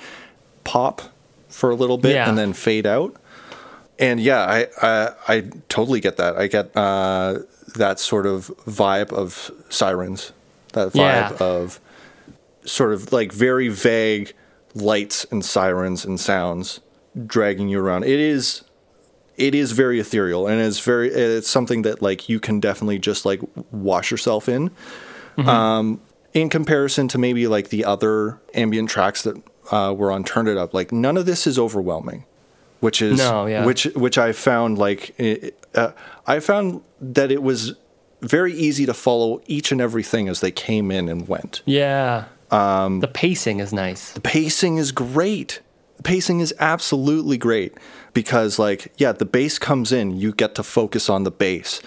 pop 0.64 1.03
for 1.51 1.70
a 1.70 1.74
little 1.74 1.98
bit 1.98 2.14
Yeah. 2.14 2.28
and 2.28 2.38
then 2.38 2.53
fade 2.53 2.86
out. 2.86 3.14
And 3.98 4.18
yeah, 4.20 4.40
I 4.40 4.66
I, 4.80 5.12
I 5.28 5.40
totally 5.68 6.01
get 6.01 6.16
that. 6.16 6.36
I 6.36 6.46
get 6.46 6.74
uh, 6.76 7.40
that 7.76 7.98
sort 8.01 8.26
of 8.26 8.51
vibe 8.66 9.12
of 9.12 9.51
sirens, 9.68 10.32
that 10.72 10.88
vibe 10.92 10.96
Yeah. 10.96 11.36
of 11.40 11.80
sort 12.64 12.92
of 12.92 13.12
like 13.12 13.32
very 13.32 13.68
vague 13.68 14.32
lights 14.74 15.26
and 15.30 15.44
sirens 15.44 16.05
and 16.05 16.18
sounds 16.20 16.80
dragging 17.26 17.68
you 17.68 17.80
around. 17.80 18.05
It 18.05 18.20
is 18.20 18.62
it 19.36 19.55
is 19.55 19.72
very 19.72 19.98
ethereal 19.98 20.46
and 20.46 20.61
it's 20.61 20.80
very 20.80 21.09
it's 21.11 21.48
something 21.48 21.82
that 21.82 22.01
like 22.03 22.28
you 22.28 22.38
can 22.40 22.61
definitely 22.61 22.98
just 22.98 23.24
like 23.24 23.40
wash 23.70 24.11
yourself 24.11 24.48
in. 24.48 24.70
Um, 25.38 26.01
in 26.34 26.51
comparison 26.51 27.09
to 27.09 27.18
maybe 27.18 27.46
like 27.46 27.70
the 27.70 27.84
other 27.86 28.38
ambient 28.55 28.90
tracks 28.90 29.22
that 29.22 29.36
uh, 29.70 29.92
were 29.96 30.10
on 30.10 30.24
Turn 30.24 30.48
It 30.48 30.56
Up, 30.56 30.74
like 30.74 30.92
none 30.92 31.16
of 31.16 31.26
this 31.26 31.46
is 31.46 31.58
overwhelming, 31.58 32.24
which 32.80 33.00
is 33.02 33.18
No, 33.18 33.46
yeah. 33.46 33.64
which 33.64 33.84
which 33.94 34.18
I 34.18 34.32
found 34.32 34.78
like 34.78 35.14
uh, 35.74 35.92
I 36.26 36.40
found 36.40 36.82
that 37.00 37.30
it 37.30 37.42
was 37.42 37.74
very 38.22 38.52
easy 38.52 38.84
to 38.86 38.94
follow 38.94 39.40
each 39.46 39.72
and 39.72 39.80
everything 39.80 40.28
as 40.28 40.40
they 40.40 40.50
came 40.50 40.90
in 40.90 41.08
and 41.08 41.26
went. 41.28 41.62
Yeah. 41.64 42.24
Um, 42.50 43.00
the 43.00 43.08
pacing 43.08 43.60
is 43.60 43.72
nice. 43.72 44.12
The 44.12 44.20
pacing 44.20 44.76
is 44.78 44.92
great. 44.92 45.60
The 45.98 46.02
pacing 46.02 46.40
is 46.40 46.52
absolutely 46.58 47.38
great 47.38 47.74
because 48.12 48.58
like 48.58 48.92
yeah, 48.98 49.12
the 49.12 49.24
bass 49.24 49.58
comes 49.58 49.92
in, 49.92 50.16
you 50.18 50.32
get 50.32 50.54
to 50.56 50.62
focus 50.62 51.08
on 51.08 51.24
the 51.24 51.30
bass. 51.30 51.80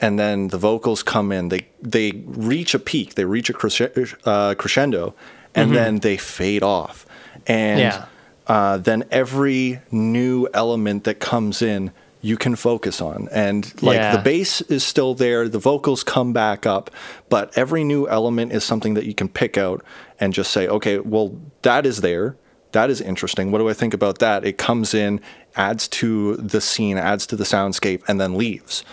And 0.00 0.18
then 0.18 0.48
the 0.48 0.58
vocals 0.58 1.02
come 1.04 1.30
in. 1.30 1.48
They 1.48 1.68
they 1.80 2.10
reach 2.26 2.74
a 2.74 2.80
peak. 2.80 3.14
They 3.14 3.24
reach 3.24 3.48
a 3.48 3.52
cresce- 3.52 4.16
uh, 4.24 4.54
crescendo, 4.56 5.14
and 5.54 5.76
then 5.76 6.00
they 6.00 6.16
fade 6.16 6.64
off. 6.64 7.06
And 7.46 7.80
Yeah. 7.80 8.04
uh, 8.46 8.78
then 8.78 9.04
every 9.10 9.80
new 9.90 10.48
element 10.54 11.04
that 11.04 11.20
comes 11.20 11.62
in, 11.62 11.90
you 12.20 12.36
can 12.36 12.54
focus 12.54 13.00
on. 13.00 13.28
And 13.32 13.72
like 13.82 13.96
Yeah. 13.96 14.16
the 14.16 14.22
bass 14.22 14.60
is 14.62 14.84
still 14.84 15.14
there, 15.14 15.48
the 15.48 15.58
vocals 15.58 16.04
come 16.04 16.32
back 16.32 16.66
up, 16.66 16.90
but 17.28 17.50
every 17.56 17.82
new 17.82 18.06
element 18.08 18.52
is 18.52 18.62
something 18.62 18.94
that 18.94 19.04
you 19.06 19.14
can 19.14 19.28
pick 19.28 19.58
out 19.58 19.82
and 20.20 20.32
just 20.32 20.52
say, 20.52 20.68
okay, 20.68 20.98
well, 20.98 21.34
that 21.62 21.84
is 21.84 22.00
there. 22.00 22.36
That 22.72 22.90
is 22.90 23.00
interesting. 23.00 23.50
What 23.50 23.58
do 23.58 23.68
I 23.68 23.72
think 23.74 23.92
about 23.92 24.18
that? 24.20 24.44
It 24.46 24.56
comes 24.56 24.94
in, 24.94 25.20
adds 25.56 25.88
to 25.88 26.36
the 26.36 26.60
scene, 26.60 26.96
adds 26.96 27.26
to 27.26 27.36
the 27.36 27.44
soundscape, 27.44 28.02
and 28.08 28.20
then 28.20 28.34
leaves. 28.38 28.84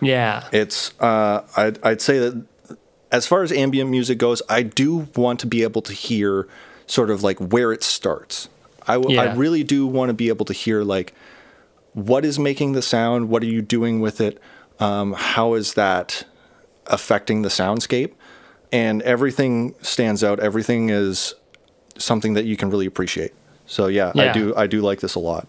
Yeah. 0.00 0.44
It's 0.50 0.92
uh, 0.98 1.42
I'd, 1.56 1.78
I'd 1.84 2.00
say 2.00 2.18
that 2.18 2.44
as 3.12 3.26
far 3.26 3.42
as 3.42 3.52
ambient 3.52 3.90
music 3.90 4.18
goes, 4.18 4.40
I 4.48 4.62
do 4.62 5.08
want 5.16 5.38
to 5.40 5.46
be 5.46 5.62
able 5.62 5.82
to 5.82 5.92
hear 5.92 6.48
sort 6.90 7.10
of 7.10 7.22
like 7.22 7.38
where 7.38 7.72
it 7.72 7.82
starts. 7.84 8.48
I, 8.86 8.94
w- 8.94 9.18
I 9.18 9.24
Yeah. 9.26 9.34
really 9.36 9.62
do 9.62 9.86
want 9.86 10.08
to 10.08 10.14
be 10.14 10.28
able 10.28 10.44
to 10.46 10.52
hear 10.52 10.82
like 10.82 11.14
what 11.92 12.24
is 12.24 12.38
making 12.38 12.72
the 12.72 12.82
sound, 12.82 13.28
what 13.28 13.42
are 13.42 13.46
you 13.46 13.62
doing 13.62 14.00
with 14.00 14.20
it, 14.20 14.40
um, 14.80 15.12
how 15.12 15.54
is 15.54 15.74
that 15.74 16.24
affecting 16.86 17.42
the 17.42 17.48
soundscape, 17.48 18.12
and 18.72 19.02
everything 19.02 19.74
stands 19.82 20.24
out. 20.24 20.40
Everything 20.40 20.90
is 20.90 21.34
something 21.98 22.34
that 22.34 22.44
you 22.44 22.56
can 22.56 22.70
really 22.70 22.86
appreciate. 22.86 23.32
So 23.66 23.86
yeah, 23.86 24.10
I 24.30 24.32
do 24.32 24.54
I 24.56 24.66
do 24.66 24.80
like 24.80 25.00
this 25.00 25.14
a 25.14 25.20
lot. 25.20 25.46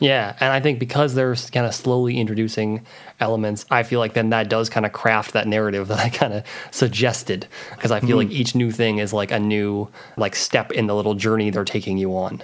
Yeah, 0.00 0.36
and 0.40 0.52
I 0.52 0.60
think 0.60 0.78
because 0.78 1.14
they're 1.14 1.36
kind 1.36 1.66
of 1.66 1.74
slowly 1.74 2.18
introducing 2.18 2.84
elements, 3.20 3.64
I 3.70 3.84
feel 3.84 4.00
like 4.00 4.14
then 4.14 4.30
that 4.30 4.48
does 4.48 4.68
kind 4.68 4.84
of 4.84 4.92
craft 4.92 5.32
that 5.32 5.46
narrative 5.46 5.88
that 5.88 5.98
I 5.98 6.08
kind 6.08 6.32
of 6.32 6.44
suggested. 6.70 7.46
Because 7.70 7.90
I 7.90 8.00
feel 8.00 8.16
like 8.16 8.30
each 8.30 8.54
new 8.54 8.70
thing 8.70 8.98
is 8.98 9.12
like 9.12 9.30
a 9.30 9.38
new 9.38 9.88
like 10.16 10.36
step 10.36 10.72
in 10.72 10.86
the 10.86 10.94
little 10.94 11.14
journey 11.14 11.50
they're 11.50 11.64
taking 11.64 11.96
you 11.98 12.16
on. 12.16 12.42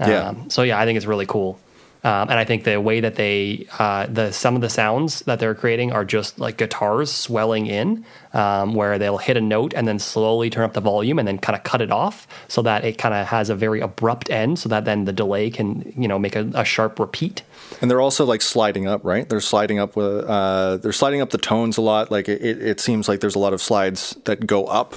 Yeah. 0.00 0.28
Um, 0.28 0.50
so 0.50 0.62
yeah, 0.62 0.78
I 0.78 0.84
think 0.84 0.96
it's 0.96 1.06
really 1.06 1.26
cool. 1.26 1.58
Um, 2.04 2.30
and 2.30 2.32
I 2.32 2.44
think 2.44 2.64
the 2.64 2.80
way 2.80 2.98
that 3.00 3.14
they, 3.14 3.66
uh, 3.78 4.06
the 4.06 4.32
some 4.32 4.56
of 4.56 4.60
the 4.60 4.68
sounds 4.68 5.20
that 5.20 5.38
they're 5.38 5.54
creating 5.54 5.92
are 5.92 6.04
just 6.04 6.38
like 6.40 6.56
guitars 6.56 7.12
swelling 7.12 7.66
in, 7.66 8.04
um, 8.32 8.74
where 8.74 8.98
they'll 8.98 9.18
hit 9.18 9.36
a 9.36 9.40
note 9.40 9.72
and 9.74 9.86
then 9.86 10.00
slowly 10.00 10.50
turn 10.50 10.64
up 10.64 10.72
the 10.72 10.80
volume 10.80 11.18
and 11.20 11.28
then 11.28 11.38
kind 11.38 11.56
of 11.56 11.62
cut 11.62 11.80
it 11.80 11.92
off, 11.92 12.26
so 12.48 12.60
that 12.62 12.84
it 12.84 12.98
kind 12.98 13.14
of 13.14 13.28
has 13.28 13.50
a 13.50 13.54
very 13.54 13.80
abrupt 13.80 14.30
end, 14.30 14.58
so 14.58 14.68
that 14.68 14.84
then 14.84 15.04
the 15.04 15.12
delay 15.12 15.48
can 15.48 15.92
you 15.96 16.08
know 16.08 16.18
make 16.18 16.34
a, 16.34 16.50
a 16.54 16.64
sharp 16.64 16.98
repeat. 16.98 17.42
And 17.80 17.88
they're 17.88 18.00
also 18.00 18.24
like 18.24 18.42
sliding 18.42 18.88
up, 18.88 19.04
right? 19.04 19.28
They're 19.28 19.40
sliding 19.40 19.78
up 19.78 19.94
with 19.94 20.24
uh, 20.28 20.78
they're 20.78 20.92
sliding 20.92 21.20
up 21.20 21.30
the 21.30 21.38
tones 21.38 21.76
a 21.78 21.82
lot. 21.82 22.10
Like 22.10 22.28
it, 22.28 22.42
it 22.42 22.80
seems 22.80 23.08
like 23.08 23.20
there's 23.20 23.36
a 23.36 23.38
lot 23.40 23.52
of 23.52 23.62
slides 23.62 24.16
that 24.24 24.44
go 24.46 24.66
up. 24.66 24.96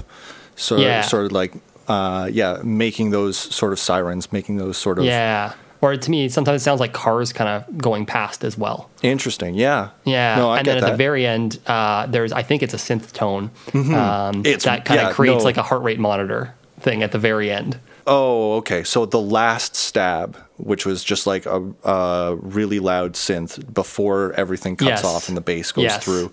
So 0.56 0.78
Yeah. 0.78 1.02
sort 1.02 1.26
of 1.28 1.32
like 1.34 1.54
uh, 1.88 2.30
yeah, 2.32 2.62
making 2.64 3.12
those 3.12 3.38
sort 3.38 3.74
of 3.74 3.80
sirens, 3.80 4.32
making 4.32 4.58
those 4.58 4.76
sort 4.78 4.98
of 4.98 5.06
Yeah. 5.06 5.54
Or 5.86 5.96
to 5.96 6.10
me, 6.12 6.30
sometimes 6.30 6.62
it 6.62 6.64
sounds 6.66 6.80
like 6.80 6.94
cars 6.94 7.32
kind 7.32 7.48
of 7.48 7.78
going 7.78 8.08
past 8.08 8.44
as 8.44 8.58
well. 8.58 8.90
interesting. 9.04 9.54
Yeah. 9.54 9.90
Yeah, 10.04 10.36
No, 10.38 10.50
I 10.50 10.58
and 10.58 10.66
then 10.68 10.78
at 10.78 10.82
that. 10.82 10.92
the 10.92 10.98
very 10.98 11.28
end, 11.28 11.60
uh, 11.68 12.08
there's 12.08 12.32
I 12.32 12.42
think 12.42 12.64
it's 12.64 12.74
a 12.74 12.78
synth 12.78 13.12
tone 13.14 13.52
um, 13.74 14.40
It's- 14.46 14.64
that 14.64 14.84
kind 14.86 15.00
of 15.00 15.08
yeah, 15.10 15.14
creates 15.14 15.40
no. 15.40 15.46
like 15.46 15.58
a 15.58 15.62
heart 15.64 15.84
rate 15.84 16.00
monitor 16.00 16.56
thing 16.80 17.04
at 17.04 17.12
the 17.12 17.20
very 17.20 17.52
end. 17.52 17.78
Oh, 18.08 18.56
okay. 18.58 18.84
So 18.84 19.06
the 19.06 19.22
last 19.22 19.76
stab, 19.76 20.38
which 20.58 20.86
was 20.86 21.04
just 21.04 21.28
like 21.28 21.46
a, 21.46 21.62
a 21.84 22.36
really 22.40 22.80
loud 22.80 23.14
synth 23.14 23.72
before 23.74 24.34
everything 24.34 24.76
cuts 24.76 24.88
Yes. 24.90 25.06
off 25.06 25.28
and 25.28 25.38
the 25.38 25.42
bass 25.42 25.72
goes 25.72 25.84
Yes. 25.84 26.04
through. 26.04 26.32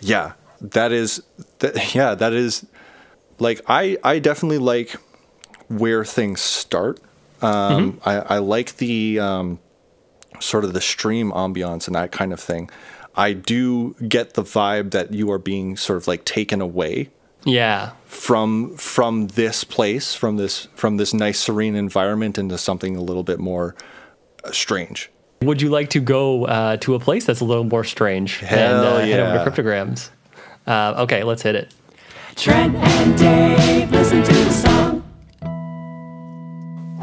Yeah, 0.00 0.32
that 0.60 0.90
is. 0.92 1.22
That, 1.60 1.94
yeah, 1.94 2.14
that 2.16 2.32
is. 2.32 2.66
Like 3.38 3.60
I, 3.68 3.96
I 4.02 4.18
definitely 4.18 4.58
like 4.58 4.96
where 5.68 6.04
things 6.04 6.40
start. 6.40 7.00
Um, 7.40 8.00
I, 8.04 8.16
I 8.16 8.38
like 8.38 8.76
the 8.76 9.18
um, 9.20 9.58
sort 10.40 10.64
of 10.64 10.72
the 10.72 10.80
stream 10.80 11.30
ambiance 11.32 11.86
and 11.86 11.94
that 11.96 12.12
kind 12.12 12.32
of 12.32 12.40
thing. 12.40 12.70
I 13.14 13.32
do 13.32 13.94
get 14.06 14.34
the 14.34 14.42
vibe 14.42 14.92
that 14.92 15.12
you 15.12 15.30
are 15.32 15.38
being 15.38 15.76
sort 15.76 15.96
of 15.96 16.06
like 16.06 16.24
taken 16.24 16.60
away 16.60 17.10
Yeah, 17.44 17.90
from 18.04 18.76
from 18.76 19.28
this 19.28 19.64
place 19.64 20.14
from 20.14 20.36
this 20.36 20.68
from 20.76 20.98
this 20.98 21.12
nice 21.12 21.40
serene 21.40 21.74
environment 21.74 22.38
into 22.38 22.56
something 22.58 22.94
a 22.96 23.00
little 23.00 23.24
bit 23.24 23.38
more 23.40 23.74
uh, 24.44 24.52
strange 24.52 25.10
Would 25.42 25.60
you 25.62 25.68
like 25.68 25.90
to 25.90 26.00
go 26.00 26.44
uh, 26.46 26.76
to 26.78 26.94
a 26.94 27.00
place 27.00 27.24
that's 27.26 27.40
a 27.40 27.44
little 27.44 27.64
more 27.64 27.82
strange 27.84 28.40
and 28.40 28.48
Hell 28.50 28.84
uh, 28.84 29.00
head 29.00 29.20
over 29.20 29.38
to 29.38 29.42
cryptograms? 29.42 30.10
Uh, 30.66 30.94
okay, 31.04 31.24
let's 31.24 31.42
hit 31.42 31.54
it. 31.56 31.74
Trent 32.36 32.76
and 32.76 33.18
Dave 33.18 33.90
listen 33.90 34.22
to 34.22 34.32
the 34.32 34.50
song. 34.52 34.97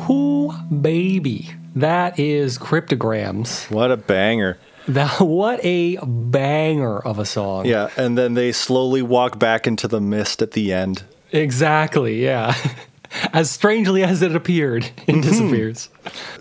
Whoo, 0.08 0.52
baby, 0.82 1.50
that 1.76 2.20
is 2.20 2.58
cryptograms. 2.58 3.66
what 3.70 3.92
a 3.92 3.98
banger 3.98 4.58
That 4.88 5.20
what 5.20 5.60
a 5.64 5.98
banger 6.06 7.00
of 7.00 7.20
a 7.20 7.26
song. 7.26 7.66
yeah 7.66 7.90
and 7.98 8.18
then 8.18 8.34
they 8.36 8.52
slowly 8.52 9.02
walk 9.02 9.40
back 9.40 9.66
into 9.68 9.88
the 9.88 10.00
mist 10.02 10.42
at 10.42 10.52
the 10.52 10.72
end 10.74 11.04
exactly. 11.32 12.24
Yeah, 12.24 12.56
as 13.34 13.50
strangely 13.52 14.04
as 14.04 14.22
it 14.22 14.36
appeared, 14.36 14.84
Mm-hmm. 15.08 15.20
it 15.20 15.22
disappears. 15.24 15.90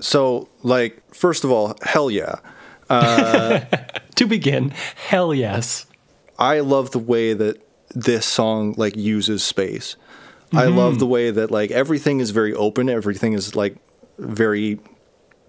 so 0.00 0.48
like 0.62 1.00
first 1.14 1.44
of 1.44 1.50
all 1.50 1.76
hell 1.82 2.10
yeah 2.10 2.36
to 4.14 4.26
begin, 4.26 4.70
hell 5.08 5.34
yes. 5.34 5.86
i 6.38 6.60
love 6.60 6.90
the 6.92 6.98
way 6.98 7.32
that 7.34 7.60
this 7.94 8.26
song 8.26 8.74
like 8.76 8.96
uses 8.96 9.42
space 9.42 9.96
i 10.56 10.66
love 10.66 10.92
mm-hmm. 10.92 11.00
the 11.00 11.06
way 11.06 11.30
that 11.30 11.50
like 11.50 11.70
everything 11.70 12.20
is 12.20 12.30
very 12.30 12.54
open 12.54 12.88
everything 12.88 13.32
is 13.32 13.54
like 13.54 13.76
very 14.18 14.78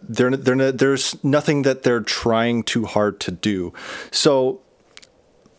they're, 0.07 0.35
they're 0.35 0.71
there's 0.71 1.23
nothing 1.23 1.63
that 1.63 1.83
they're 1.83 2.01
trying 2.01 2.63
too 2.63 2.85
hard 2.85 3.19
to 3.21 3.31
do. 3.31 3.73
So 4.11 4.61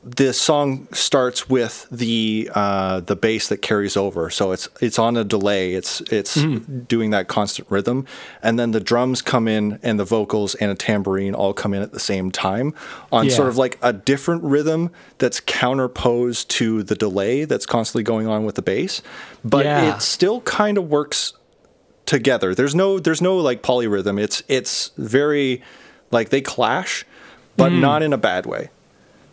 this 0.09 0.41
song 0.41 0.87
starts 0.93 1.49
with 1.49 1.89
the 1.91 2.49
uh, 2.55 3.01
the 3.01 3.17
bass 3.17 3.49
that 3.49 3.57
carries 3.61 3.97
over, 3.97 4.31
so 4.31 4.53
it's 4.53 4.69
it's 4.81 5.01
on 5.01 5.17
a 5.17 5.25
delay. 5.25 5.75
It's 5.75 6.01
it's 6.03 6.37
doing 6.45 7.11
that 7.11 7.27
constant 7.27 7.69
rhythm, 7.71 8.07
and 8.41 8.57
then 8.57 8.71
the 8.71 8.79
drums 8.79 9.21
come 9.21 9.49
in, 9.49 9.81
and 9.83 9.99
the 9.99 10.05
vocals 10.05 10.55
and 10.55 10.71
a 10.71 10.77
tambourine 10.77 11.35
all 11.35 11.53
come 11.53 11.75
in 11.75 11.83
at 11.83 11.91
the 11.91 11.99
same 11.99 12.31
time 12.31 12.73
on 13.11 13.25
Yeah. 13.27 13.33
sort 13.35 13.49
of 13.49 13.57
like 13.57 13.79
a 13.83 13.93
different 13.93 14.45
rhythm 14.45 14.91
that's 15.19 15.41
counterposed 15.41 16.49
to 16.51 16.85
the 16.85 16.95
delay 16.95 17.45
that's 17.45 17.67
constantly 17.67 18.05
going 18.05 18.29
on 18.29 18.45
with 18.45 18.55
the 18.55 18.63
bass, 18.63 19.03
but 19.45 19.65
Yeah. 19.65 19.97
it 19.97 20.03
still 20.03 20.41
kind 20.43 20.79
of 20.79 20.89
works 20.89 21.33
together. 22.05 22.55
There's 22.55 22.77
no 22.77 23.01
there's 23.01 23.21
no 23.21 23.37
like 23.39 23.61
polyrhythm. 23.61 24.21
It's 24.21 24.45
it's 24.47 24.93
very 24.97 25.63
like 26.13 26.29
they 26.29 26.41
clash, 26.43 27.05
but 27.57 27.73
Mm. 27.73 27.81
not 27.81 28.03
in 28.05 28.13
a 28.13 28.19
bad 28.19 28.47
way. 28.47 28.71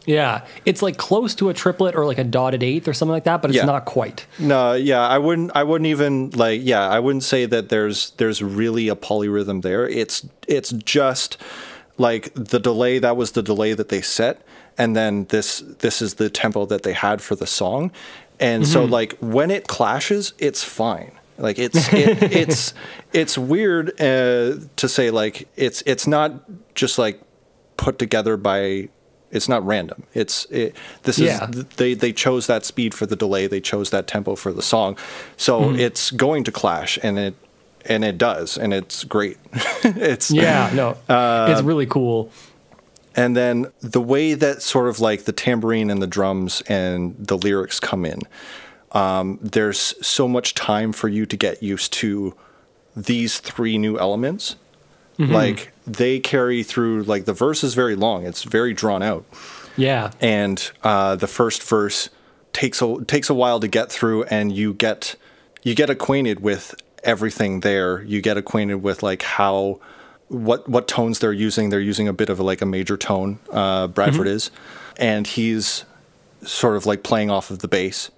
Yeah, 0.06 0.45
it's 0.66 0.82
like 0.82 0.97
close 0.97 1.34
to 1.36 1.49
a 1.49 1.54
triplet 1.54 1.95
or 1.95 2.06
like 2.06 2.18
a 2.18 2.24
dotted 2.24 2.62
eighth 2.64 2.88
or 2.88 2.93
something 2.93 3.14
like 3.14 3.24
that, 3.24 3.41
but 3.41 3.51
it's 3.51 3.58
Yeah. 3.58 3.66
not 3.66 3.86
quite. 3.86 4.26
No, 4.38 4.74
yeah, 4.74 5.08
I 5.08 5.18
wouldn't. 5.18 5.51
I 5.56 5.64
wouldn't 5.64 5.88
even 5.88 6.32
like. 6.32 6.62
Yeah, 6.64 6.88
I 6.88 6.99
wouldn't 6.99 7.24
say 7.24 7.45
that 7.45 7.70
there's 7.70 8.12
there's 8.18 8.41
really 8.41 8.89
a 8.89 8.95
polyrhythm 8.95 9.62
there. 9.62 9.88
It's 9.88 10.26
it's 10.47 10.72
just 10.72 11.38
like 11.97 12.34
the 12.36 12.60
delay. 12.60 12.99
That 12.99 13.16
was 13.16 13.32
the 13.32 13.41
delay 13.43 13.74
that 13.74 13.89
they 13.89 14.01
set, 14.01 14.41
and 14.78 14.95
then 14.95 15.26
this 15.30 15.60
this 15.80 16.01
is 16.01 16.16
the 16.16 16.30
tempo 16.30 16.66
that 16.66 16.84
they 16.84 16.93
had 16.93 17.22
for 17.22 17.36
the 17.36 17.47
song, 17.47 17.91
and 18.39 18.68
so 18.68 18.84
like 18.84 19.18
when 19.20 19.51
it 19.51 19.68
clashes, 19.68 20.34
it's 20.38 20.64
fine. 20.64 21.12
Like 21.38 21.58
it's 21.60 21.91
it, 21.93 22.22
it's 22.34 22.74
it's 23.14 23.38
weird 23.38 23.89
uh, 24.01 24.58
to 24.76 24.89
say 24.89 25.12
like 25.12 25.47
it's 25.56 25.82
it's 25.86 26.08
not 26.08 26.34
just 26.76 26.97
like 26.97 27.22
put 27.78 27.97
together 27.99 28.36
by. 28.36 28.89
It's 29.34 29.50
not 29.50 29.66
random. 29.66 30.04
It's 30.14 30.46
it, 30.52 30.76
this 31.04 31.18
Yeah. 31.20 31.50
is 31.50 31.66
they 31.78 31.94
they 31.96 32.14
chose 32.14 32.48
that 32.48 32.64
speed 32.66 32.94
for 32.94 33.06
the 33.06 33.16
delay 33.16 33.48
they 33.48 33.60
chose 33.62 33.90
that 33.90 34.06
tempo 34.08 34.36
for 34.36 34.54
the 34.54 34.62
song 34.62 34.98
so 35.38 35.62
Mm-hmm. 35.62 35.80
it's 35.80 36.12
going 36.12 36.44
to 36.46 36.52
clash 36.52 36.98
and 37.04 37.18
it 37.20 37.34
and 37.86 38.06
it 38.06 38.18
does 38.18 38.58
and 38.58 38.74
it's 38.74 39.04
great 39.04 39.38
it's 39.84 40.32
Yeah, 40.32 40.70
no, 40.74 40.96
Uh, 41.14 41.52
it's 41.52 41.62
really 41.62 41.86
cool. 41.88 42.30
and 43.16 43.36
then 43.36 43.68
the 43.82 44.02
way 44.02 44.34
that 44.36 44.62
sort 44.62 44.88
of 44.88 45.00
like 45.00 45.26
the 45.26 45.34
tambourine 45.34 45.90
and 45.92 46.02
the 46.02 46.08
drums 46.08 46.62
and 46.68 47.16
the 47.20 47.38
lyrics 47.38 47.80
come 47.80 48.06
in 48.06 48.20
um, 48.94 49.40
there's 49.42 49.96
so 50.06 50.28
much 50.28 50.54
time 50.54 50.94
for 50.94 51.08
you 51.10 51.26
to 51.26 51.36
get 51.36 51.62
used 51.64 51.92
to 51.94 52.36
these 52.96 53.40
three 53.40 53.78
new 53.78 53.98
elements 54.00 54.56
like 55.18 55.72
they 55.86 56.20
carry 56.20 56.64
through 56.64 57.03
like 57.03 57.26
the 57.26 57.34
verse 57.34 57.64
is 57.64 57.74
very 57.76 57.95
long 57.95 58.26
it's 58.26 58.43
very 58.43 58.74
drawn 58.74 59.03
out 59.03 59.26
Yeah, 59.76 60.11
and 60.22 60.72
uh, 60.84 61.16
the 61.16 61.28
first 61.28 61.64
verse 61.64 62.09
takes 62.53 62.82
a 62.82 63.03
takes 63.05 63.30
a 63.30 63.34
while 63.34 63.59
to 63.59 63.68
get 63.68 63.91
through, 63.91 64.24
and 64.26 64.51
you 64.51 64.74
get 64.74 65.16
you 65.64 65.76
get 65.76 65.89
acquainted 65.89 66.41
with 66.41 66.76
everything 67.03 67.61
there. 67.61 68.03
You 68.03 68.22
get 68.22 68.38
acquainted 68.38 68.84
with 68.84 69.03
like 69.03 69.24
how 69.24 69.80
what 70.28 70.68
what 70.70 70.88
tones 70.88 71.20
they're 71.20 71.34
using. 71.34 71.70
They're 71.70 71.80
using 71.80 72.07
a 72.07 72.14
bit 72.14 72.30
of 72.30 72.39
like 72.39 72.61
a 72.61 72.66
major 72.66 72.97
tone. 72.97 73.39
Uh, 73.51 73.88
Bradford 73.88 74.28
is, 74.28 74.51
and 74.97 75.26
he's 75.26 75.86
sort 76.43 76.76
of 76.78 76.86
like 76.86 77.03
playing 77.03 77.32
off 77.32 77.49
of 77.49 77.59
the 77.59 77.68
bass. 77.68 78.11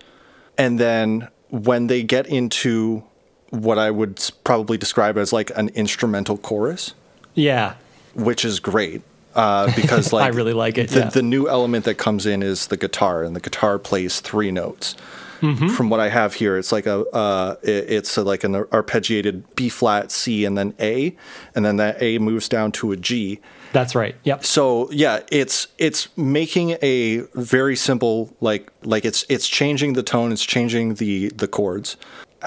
And 0.57 0.79
then 0.79 1.29
when 1.49 1.87
they 1.87 2.03
get 2.03 2.27
into 2.27 3.03
what 3.49 3.77
I 3.79 3.91
would 3.91 4.19
probably 4.43 4.77
describe 4.77 5.17
as 5.17 5.31
like 5.33 5.51
an 5.55 5.69
instrumental 5.69 6.37
chorus, 6.37 6.93
yeah, 7.33 7.75
which 8.15 8.43
is 8.45 8.59
great 8.59 9.01
uh, 9.35 9.71
because 9.75 10.11
like 10.13 10.25
I 10.25 10.35
really 10.35 10.53
like 10.53 10.77
it, 10.77 10.89
The, 10.89 10.99
yeah. 10.99 11.09
the 11.09 11.21
new 11.23 11.47
element 11.47 11.85
that 11.85 11.95
comes 11.95 12.25
in 12.25 12.41
is 12.43 12.67
the 12.67 12.77
guitar, 12.77 13.23
and 13.23 13.35
the 13.35 13.39
guitar 13.39 13.77
plays 13.79 14.19
three 14.19 14.51
notes. 14.51 14.95
Mm-hmm. 15.41 15.67
From 15.67 15.89
what 15.89 15.99
I 15.99 16.07
have 16.09 16.33
here, 16.35 16.57
it's 16.57 16.71
like 16.71 16.85
a 16.85 17.01
uh, 17.09 17.55
it- 17.61 17.89
it's 17.91 18.15
a, 18.17 18.23
like 18.23 18.43
an 18.45 18.53
arpeggiated 18.53 19.43
B 19.55 19.67
flat 19.69 20.09
C 20.09 20.45
and 20.45 20.57
then 20.57 20.73
A, 20.79 21.15
and 21.53 21.65
then 21.65 21.75
that 21.77 22.01
A 22.01 22.17
moves 22.19 22.47
down 22.49 22.71
to 22.73 22.93
a 22.93 22.97
G. 22.97 23.41
that's 23.73 23.93
right. 23.95 24.15
Yep. 24.23 24.45
So 24.45 24.89
yeah, 24.91 25.19
it's 25.29 25.67
it's 25.77 26.07
making 26.17 26.77
a 26.81 27.19
very 27.35 27.75
simple 27.75 28.33
like 28.39 28.71
like 28.83 29.03
it's 29.03 29.25
it's 29.27 29.47
changing 29.47 29.93
the 29.93 30.03
tone, 30.03 30.31
it's 30.31 30.43
changing 30.45 30.95
the 30.95 31.27
the 31.29 31.47
chords 31.49 31.97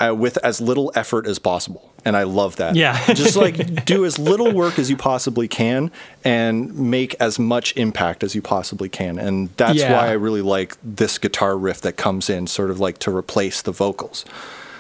uh, 0.01 0.15
with 0.15 0.39
as 0.45 0.61
little 0.61 0.91
effort 0.95 1.27
as 1.27 1.39
possible, 1.39 1.93
and 2.05 2.17
I 2.17 2.23
love 2.25 2.57
that. 2.57 2.77
Yeah. 2.77 3.03
just 3.15 3.37
like 3.37 3.85
do 3.85 4.05
as 4.05 4.19
little 4.19 4.53
work 4.53 4.79
as 4.79 4.89
you 4.91 4.97
possibly 4.97 5.49
can, 5.49 5.91
and 6.25 6.75
make 6.79 7.15
as 7.21 7.39
much 7.39 7.77
impact 7.77 8.23
as 8.25 8.35
you 8.35 8.43
possibly 8.43 8.89
can, 8.89 9.19
and 9.19 9.51
that's 9.57 9.79
Yeah. 9.79 9.93
why 9.93 10.09
I 10.09 10.13
really 10.13 10.43
like 10.43 10.77
this 10.83 11.19
guitar 11.19 11.57
riff 11.57 11.81
that 11.83 11.97
comes 11.97 12.31
in, 12.31 12.47
sort 12.47 12.71
of 12.71 12.81
like 12.81 12.99
to 13.01 13.15
replace 13.15 13.63
the 13.63 13.73
vocals. 13.73 14.25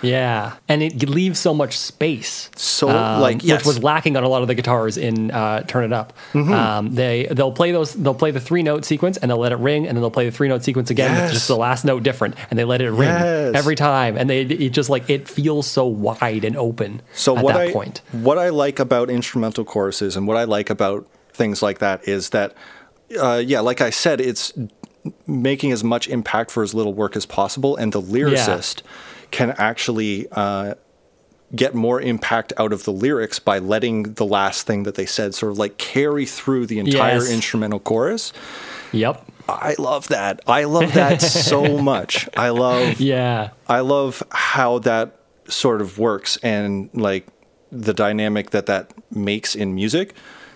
Yeah, 0.02 0.54
and 0.68 0.82
it 0.82 1.08
leaves 1.08 1.38
so 1.38 1.52
much 1.52 1.76
space. 1.76 2.50
So, 2.56 2.86
like, 2.86 3.42
yes. 3.42 3.58
which 3.60 3.66
was 3.66 3.82
lacking 3.82 4.16
on 4.16 4.22
a 4.22 4.28
lot 4.28 4.42
of 4.42 4.48
the 4.48 4.54
guitars 4.54 4.96
in 4.96 5.30
uh, 5.30 5.62
"Turn 5.62 5.84
It 5.84 5.92
Up." 5.92 6.12
Mm-hmm. 6.32 6.52
Um, 6.52 6.94
they 6.94 7.26
they'll 7.30 7.52
play 7.52 7.72
those 7.72 7.94
they'll 7.94 8.14
play 8.14 8.30
the 8.30 8.40
three 8.40 8.62
note 8.62 8.84
sequence 8.84 9.16
and 9.16 9.30
they'll 9.30 9.38
let 9.38 9.52
it 9.52 9.58
ring, 9.58 9.86
and 9.86 9.96
then 9.96 10.02
they'll 10.02 10.10
play 10.10 10.26
the 10.26 10.36
three 10.36 10.48
note 10.48 10.62
sequence 10.62 10.90
again 10.90 11.20
with 11.20 11.32
just 11.32 11.48
the 11.48 11.56
last 11.56 11.84
note 11.84 12.02
different, 12.02 12.36
and 12.50 12.58
they 12.58 12.64
let 12.64 12.80
it 12.80 12.90
ring 12.90 13.08
Yes. 13.08 13.54
every 13.54 13.74
time, 13.74 14.16
and 14.16 14.30
they 14.30 14.42
it 14.42 14.70
just 14.70 14.90
like 14.90 15.08
it 15.10 15.28
feels 15.28 15.66
so 15.66 15.86
wide 15.86 16.44
and 16.44 16.56
open. 16.56 17.02
So 17.14 17.36
at 17.36 17.42
what 17.44 17.54
that 17.54 17.68
I 17.68 17.72
point, 17.72 18.02
what 18.12 18.38
I 18.38 18.50
like 18.50 18.78
about 18.78 19.10
instrumental 19.10 19.64
choruses 19.64 20.16
and 20.16 20.26
what 20.28 20.36
I 20.36 20.44
like 20.44 20.70
about 20.70 21.06
things 21.32 21.62
like 21.62 21.78
that 21.78 22.06
is 22.06 22.30
that, 22.30 22.54
uh, 23.20 23.42
yeah, 23.44 23.60
like 23.60 23.80
I 23.80 23.90
said, 23.90 24.20
it's 24.20 24.52
making 25.26 25.72
as 25.72 25.82
much 25.84 26.08
impact 26.08 26.50
for 26.50 26.62
as 26.62 26.74
little 26.74 26.92
work 26.94 27.16
as 27.16 27.24
possible, 27.26 27.76
and 27.76 27.92
the 27.92 28.02
lyricist 28.02 28.82
can 29.30 29.50
actually 29.58 30.26
uh, 30.32 30.74
get 31.54 31.74
more 31.74 32.00
impact 32.00 32.52
out 32.58 32.72
of 32.72 32.84
the 32.84 32.92
lyrics 32.92 33.38
by 33.38 33.58
letting 33.58 34.14
the 34.14 34.24
last 34.26 34.66
thing 34.66 34.82
that 34.84 34.94
they 34.94 35.06
said 35.06 35.34
sort 35.34 35.52
of 35.52 35.58
like 35.58 35.78
carry 35.78 36.26
through 36.26 36.66
the 36.66 36.78
entire 36.78 37.14
Yes. 37.16 37.30
instrumental 37.32 37.80
chorus. 37.80 38.32
yep, 38.92 39.24
I 39.48 39.74
love 39.78 40.08
that. 40.08 40.40
I 40.46 40.64
love 40.64 40.92
that 40.94 41.22
so 41.22 41.78
much. 41.82 42.28
I 42.36 42.50
love 42.50 43.00
yeah, 43.00 43.50
I 43.66 43.80
love 43.80 44.22
how 44.30 44.78
that 44.80 45.20
sort 45.48 45.80
of 45.80 45.98
works 45.98 46.36
and 46.42 46.90
like 46.92 47.26
the 47.72 47.94
dynamic 47.94 48.50
that 48.50 48.66
that 48.66 48.92
makes 49.10 49.54
in 49.54 49.74
music. 49.74 50.14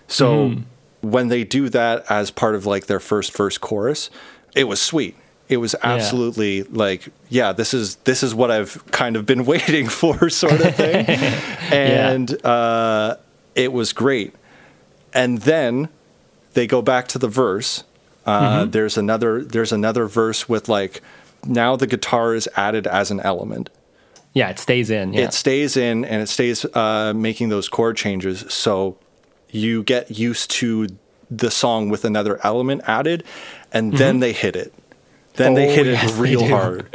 So 0.09 0.57
when 1.01 1.29
they 1.29 1.43
do 1.45 1.69
that 1.71 2.05
as 2.11 2.31
part 2.31 2.55
of 2.55 2.67
like 2.67 2.87
their 2.87 3.01
first 3.01 3.35
verse 3.37 3.57
chorus, 3.59 4.11
it 4.55 4.65
was 4.65 4.81
sweet. 4.81 5.17
It 5.49 5.59
was 5.59 5.75
absolutely 5.83 6.63
like, 6.65 7.09
yeah, 7.29 7.53
this 7.53 7.75
is 7.75 7.97
this 7.97 8.23
is 8.23 8.35
what 8.35 8.51
I've 8.51 8.85
kind 8.91 9.17
of 9.17 9.27
been 9.27 9.45
waiting 9.53 9.89
for, 9.89 10.31
sort 10.31 10.61
of 10.61 10.75
thing. 10.75 11.07
and 11.71 12.45
uh, 12.45 13.17
it 13.55 13.73
was 13.73 13.93
great. 13.93 14.35
And 15.13 15.39
then 15.43 15.89
they 16.55 16.67
go 16.67 16.81
back 16.81 17.09
to 17.09 17.19
the 17.19 17.29
verse. 17.29 17.85
Uh, 18.25 18.65
There's 18.67 18.97
another 18.97 19.43
there's 19.45 19.73
another 19.73 20.07
verse 20.07 20.49
with 20.49 20.69
like 20.69 21.03
now 21.45 21.75
the 21.77 21.87
guitar 21.89 22.35
is 22.35 22.49
added 22.57 22.87
as 22.87 23.11
an 23.11 23.19
element. 23.21 23.69
yeah, 24.33 24.49
it 24.49 24.59
stays 24.61 24.91
in. 24.91 25.13
Yeah. 25.13 25.23
It 25.25 25.35
stays 25.35 25.77
in 25.77 26.05
and 26.05 26.23
it 26.23 26.29
stays 26.29 26.65
uh, 26.75 27.13
making 27.15 27.49
those 27.51 27.69
chord 27.69 27.97
changes. 27.97 28.45
So 28.49 28.97
you 29.51 29.83
get 29.83 30.11
used 30.19 30.51
to 30.53 30.87
the 31.31 31.51
song 31.51 31.89
with 31.91 32.05
another 32.05 32.39
element 32.45 32.83
added, 32.87 33.25
and 33.73 33.93
then 33.93 34.21
they 34.21 34.33
hit 34.33 34.55
it. 34.57 34.73
Then 35.35 35.55
they. 35.55 35.69
Oh, 35.69 35.75
hit 35.75 35.87
yes, 35.87 36.17
it 36.17 36.21
real 36.21 36.47
hard. 36.49 36.89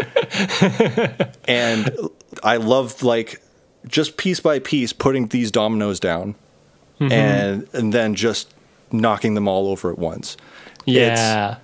and 1.48 1.92
I 2.44 2.58
love 2.58 3.04
like 3.04 3.42
just 3.88 4.18
piece 4.18 4.40
by 4.40 4.60
piece 4.60 4.94
putting 4.94 5.28
these 5.28 5.52
dominoes 5.52 6.00
down 6.00 6.36
Mm-hmm. 7.00 7.12
and 7.14 7.68
and 7.74 7.94
then 7.94 8.16
just 8.16 8.52
knocking 8.92 9.36
them 9.36 9.48
all 9.48 9.68
over 9.68 9.92
at 9.92 10.00
once. 10.00 10.36
yeah, 10.86 11.58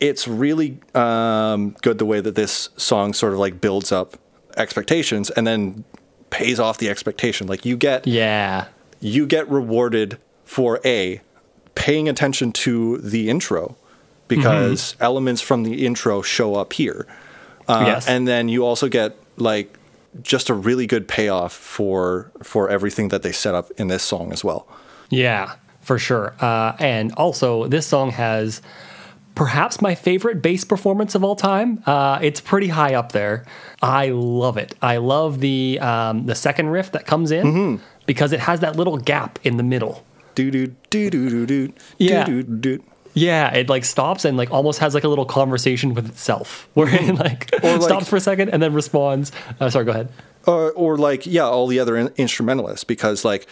It's 0.00 0.26
really 0.26 0.80
um, 0.92 1.76
good 1.82 1.98
the 1.98 2.04
way 2.04 2.20
that 2.20 2.34
this 2.34 2.68
song 2.76 3.12
sort 3.12 3.32
of 3.32 3.38
like 3.38 3.60
builds 3.60 3.92
up 3.92 4.16
expectations 4.56 5.30
and 5.30 5.46
then 5.46 5.84
pays 6.30 6.58
off 6.58 6.78
the 6.78 6.88
expectation. 6.90 7.46
Like 7.46 7.64
you 7.64 7.76
get 7.76 8.08
yeah, 8.08 8.66
you 8.98 9.24
get 9.24 9.48
rewarded 9.48 10.18
for 10.44 10.80
a 10.84 11.20
paying 11.76 12.08
attention 12.08 12.50
to 12.52 12.98
the 12.98 13.30
intro 13.30 13.76
because 14.36 14.96
elements 15.00 15.40
from 15.42 15.62
the 15.64 15.84
intro 15.86 16.22
show 16.22 16.54
up 16.54 16.72
here. 16.72 17.06
Uh, 17.68 17.84
Yes. 17.86 18.08
And 18.08 18.26
then 18.26 18.48
you 18.48 18.64
also 18.66 18.88
get 18.88 19.16
like 19.36 19.78
just 20.22 20.50
a 20.50 20.54
really 20.54 20.86
good 20.86 21.06
payoff 21.08 21.52
for 21.52 22.30
for 22.42 22.68
everything 22.68 23.08
that 23.08 23.22
they 23.22 23.32
set 23.32 23.54
up 23.54 23.70
in 23.78 23.88
this 23.88 24.02
song 24.02 24.32
as 24.32 24.44
well. 24.44 24.66
Yeah, 25.10 25.54
for 25.80 25.98
sure. 25.98 26.34
Uh, 26.40 26.72
and 26.78 27.12
also, 27.14 27.66
this 27.68 27.86
song 27.86 28.10
has 28.12 28.60
perhaps 29.34 29.80
my 29.80 29.94
favorite 29.94 30.42
bass 30.42 30.64
performance 30.64 31.14
of 31.14 31.24
all 31.24 31.36
time. 31.36 31.82
Uh, 31.86 32.18
it's 32.20 32.40
pretty 32.40 32.68
high 32.68 32.94
up 32.94 33.12
there. 33.12 33.44
I 33.80 34.10
love 34.10 34.58
it. 34.58 34.74
I 34.82 34.98
love 34.98 35.40
the 35.40 35.78
um, 35.80 36.26
the 36.26 36.34
second 36.34 36.68
riff 36.68 36.92
that 36.92 37.06
comes 37.06 37.30
in 37.30 37.46
Mm-hmm. 37.46 37.82
because 38.06 38.32
it 38.32 38.40
has 38.40 38.60
that 38.60 38.76
little 38.76 38.98
gap 38.98 39.38
in 39.44 39.56
the 39.56 39.62
middle. 39.62 40.04
Do 40.34 40.50
do 40.50 40.66
do 40.90 41.10
do 41.10 41.28
do 41.30 41.46
do 41.46 41.72
Yeah. 41.98 42.24
do 42.24 42.42
do. 42.42 42.82
Yeah, 43.14 43.52
it 43.54 43.68
like 43.68 43.84
stops 43.84 44.24
and 44.24 44.36
like 44.36 44.50
almost 44.50 44.78
has 44.80 44.94
like 44.94 45.04
a 45.04 45.08
little 45.08 45.26
conversation 45.26 45.92
with 45.94 46.08
itself, 46.08 46.68
where 46.74 46.88
it 46.88 47.14
like. 47.14 47.50
Or, 47.62 47.72
like- 47.72 47.82
stops 47.82 48.08
for 48.08 48.16
a 48.16 48.20
second 48.20 48.48
and 48.50 48.62
then 48.62 48.72
responds. 48.72 49.32
Uh, 49.60 49.68
sorry, 49.70 49.84
go 49.84 49.90
ahead. 49.92 50.08
or, 50.46 50.72
or 50.72 50.96
like 50.96 51.26
yeah 51.26 51.44
all 51.44 51.66
the 51.66 51.78
other 51.78 51.96
in- 51.96 52.12
instrumentalists 52.16 52.84
because 52.84 53.24
like 53.24 53.46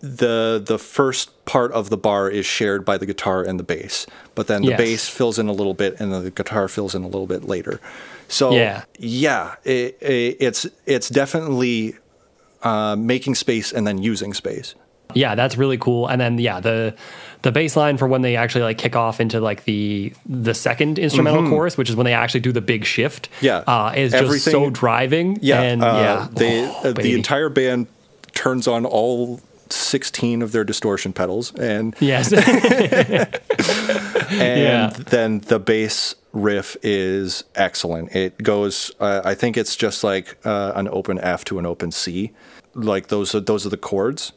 the 0.00 0.62
the 0.64 0.78
first 0.78 1.44
part 1.46 1.72
of 1.72 1.88
the 1.90 1.96
bar 1.96 2.28
is 2.30 2.44
shared 2.46 2.84
by 2.84 2.98
the 2.98 3.06
guitar 3.06 3.42
and 3.42 3.58
the 3.58 3.64
bass 3.64 4.06
but 4.34 4.46
then 4.46 4.60
the 4.62 4.68
Yes. 4.68 4.78
bass 4.78 5.08
fills 5.08 5.38
in 5.38 5.48
a 5.48 5.52
little 5.52 5.72
bit 5.74 5.98
and 5.98 6.12
then 6.12 6.22
the 6.22 6.30
guitar 6.30 6.68
fills 6.68 6.94
in 6.94 7.02
a 7.02 7.06
little 7.06 7.26
bit 7.26 7.44
later 7.44 7.80
so 8.28 8.52
Yeah. 8.52 8.84
yeah 8.98 9.54
it, 9.64 9.96
it, 10.02 10.36
it's 10.38 10.66
it's 10.84 11.08
definitely 11.08 11.96
uh, 12.62 12.94
making 12.96 13.34
space 13.36 13.72
and 13.72 13.86
then 13.86 13.98
using 13.98 14.34
space 14.34 14.74
Yeah, 15.14 15.34
that's 15.34 15.56
really 15.56 15.78
cool. 15.78 16.06
And 16.08 16.20
then 16.20 16.38
yeah, 16.38 16.60
the 16.60 16.94
the 17.42 17.52
bass 17.52 17.76
line 17.76 17.96
for 17.96 18.06
when 18.08 18.22
they 18.22 18.36
actually 18.36 18.64
like 18.64 18.78
kick 18.78 18.96
off 18.96 19.20
into 19.20 19.40
like 19.40 19.64
the 19.64 20.12
the 20.26 20.52
second 20.54 20.98
instrumental 20.98 21.48
chorus, 21.48 21.76
which 21.78 21.88
is 21.88 21.96
when 21.96 22.04
they 22.04 22.12
actually 22.14 22.40
do 22.40 22.52
the 22.52 22.60
big 22.60 22.84
shift. 22.84 23.30
Mm-hmm. 23.36 23.44
Yeah. 23.46 23.58
uh, 23.66 23.92
is 23.96 24.12
just 24.12 24.44
so 24.44 24.70
driving. 24.70 25.38
yeah 25.42 25.62
and 25.62 25.82
uh, 25.82 25.86
yeah, 25.86 26.28
they 26.32 26.64
Oh, 26.66 26.90
uh, 26.90 26.92
the 26.92 27.14
entire 27.14 27.48
band 27.48 27.86
turns 28.34 28.66
on 28.68 28.84
all 28.84 29.40
16 29.70 30.42
of 30.42 30.52
their 30.52 30.62
distortion 30.64 31.12
pedals 31.12 31.52
and 31.56 31.94
yes, 32.00 32.32
and 33.12 33.28
Yeah. 34.30 34.90
then 34.96 35.40
the 35.40 35.58
bass 35.58 36.14
riff 36.32 36.76
is 36.82 37.44
excellent. 37.54 38.14
It 38.14 38.38
goes, 38.42 38.92
uh, 39.00 39.22
I 39.24 39.34
think 39.34 39.56
it's 39.56 39.76
just 39.76 40.04
like 40.04 40.36
uh, 40.44 40.72
an 40.74 40.88
open 40.88 41.18
F 41.18 41.44
to 41.46 41.58
an 41.58 41.66
open 41.66 41.90
C, 41.92 42.32
like 42.74 43.08
those 43.08 43.34
are 43.34 43.40
those 43.40 43.66
are 43.66 43.70
the 43.70 43.76
chords, 43.76 44.32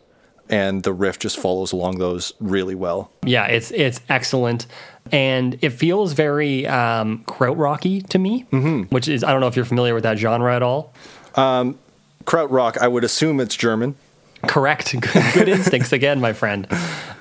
and 0.49 0.83
the 0.83 0.93
riff 0.93 1.19
just 1.19 1.37
follows 1.39 1.71
along 1.71 1.99
those 1.99 2.33
really 2.39 2.75
well. 2.75 3.11
yeah, 3.25 3.45
it's 3.47 3.71
it's 3.71 4.01
excellent, 4.09 4.65
and 5.11 5.57
it 5.61 5.69
feels 5.71 6.13
very 6.13 6.65
um, 6.67 7.23
krautrocky 7.27 8.05
to 8.09 8.19
me, 8.19 8.45
Mm-hmm. 8.51 8.83
which 8.93 9.07
is 9.07 9.23
I 9.23 9.31
don't 9.31 9.41
know 9.41 9.47
if 9.47 9.55
you're 9.55 9.65
familiar 9.65 9.93
with 9.93 10.03
that 10.03 10.17
genre 10.17 10.55
at 10.55 10.63
all. 10.63 10.93
Krautrock, 12.25 12.77
I 12.77 12.87
would 12.87 13.03
assume 13.03 13.39
it's 13.39 13.55
German. 13.55 13.95
Correct. 14.47 14.93
Good, 15.01 15.23
good 15.33 15.49
instincts 15.57 15.91
again, 15.91 16.21
my 16.21 16.31
friend. 16.31 16.65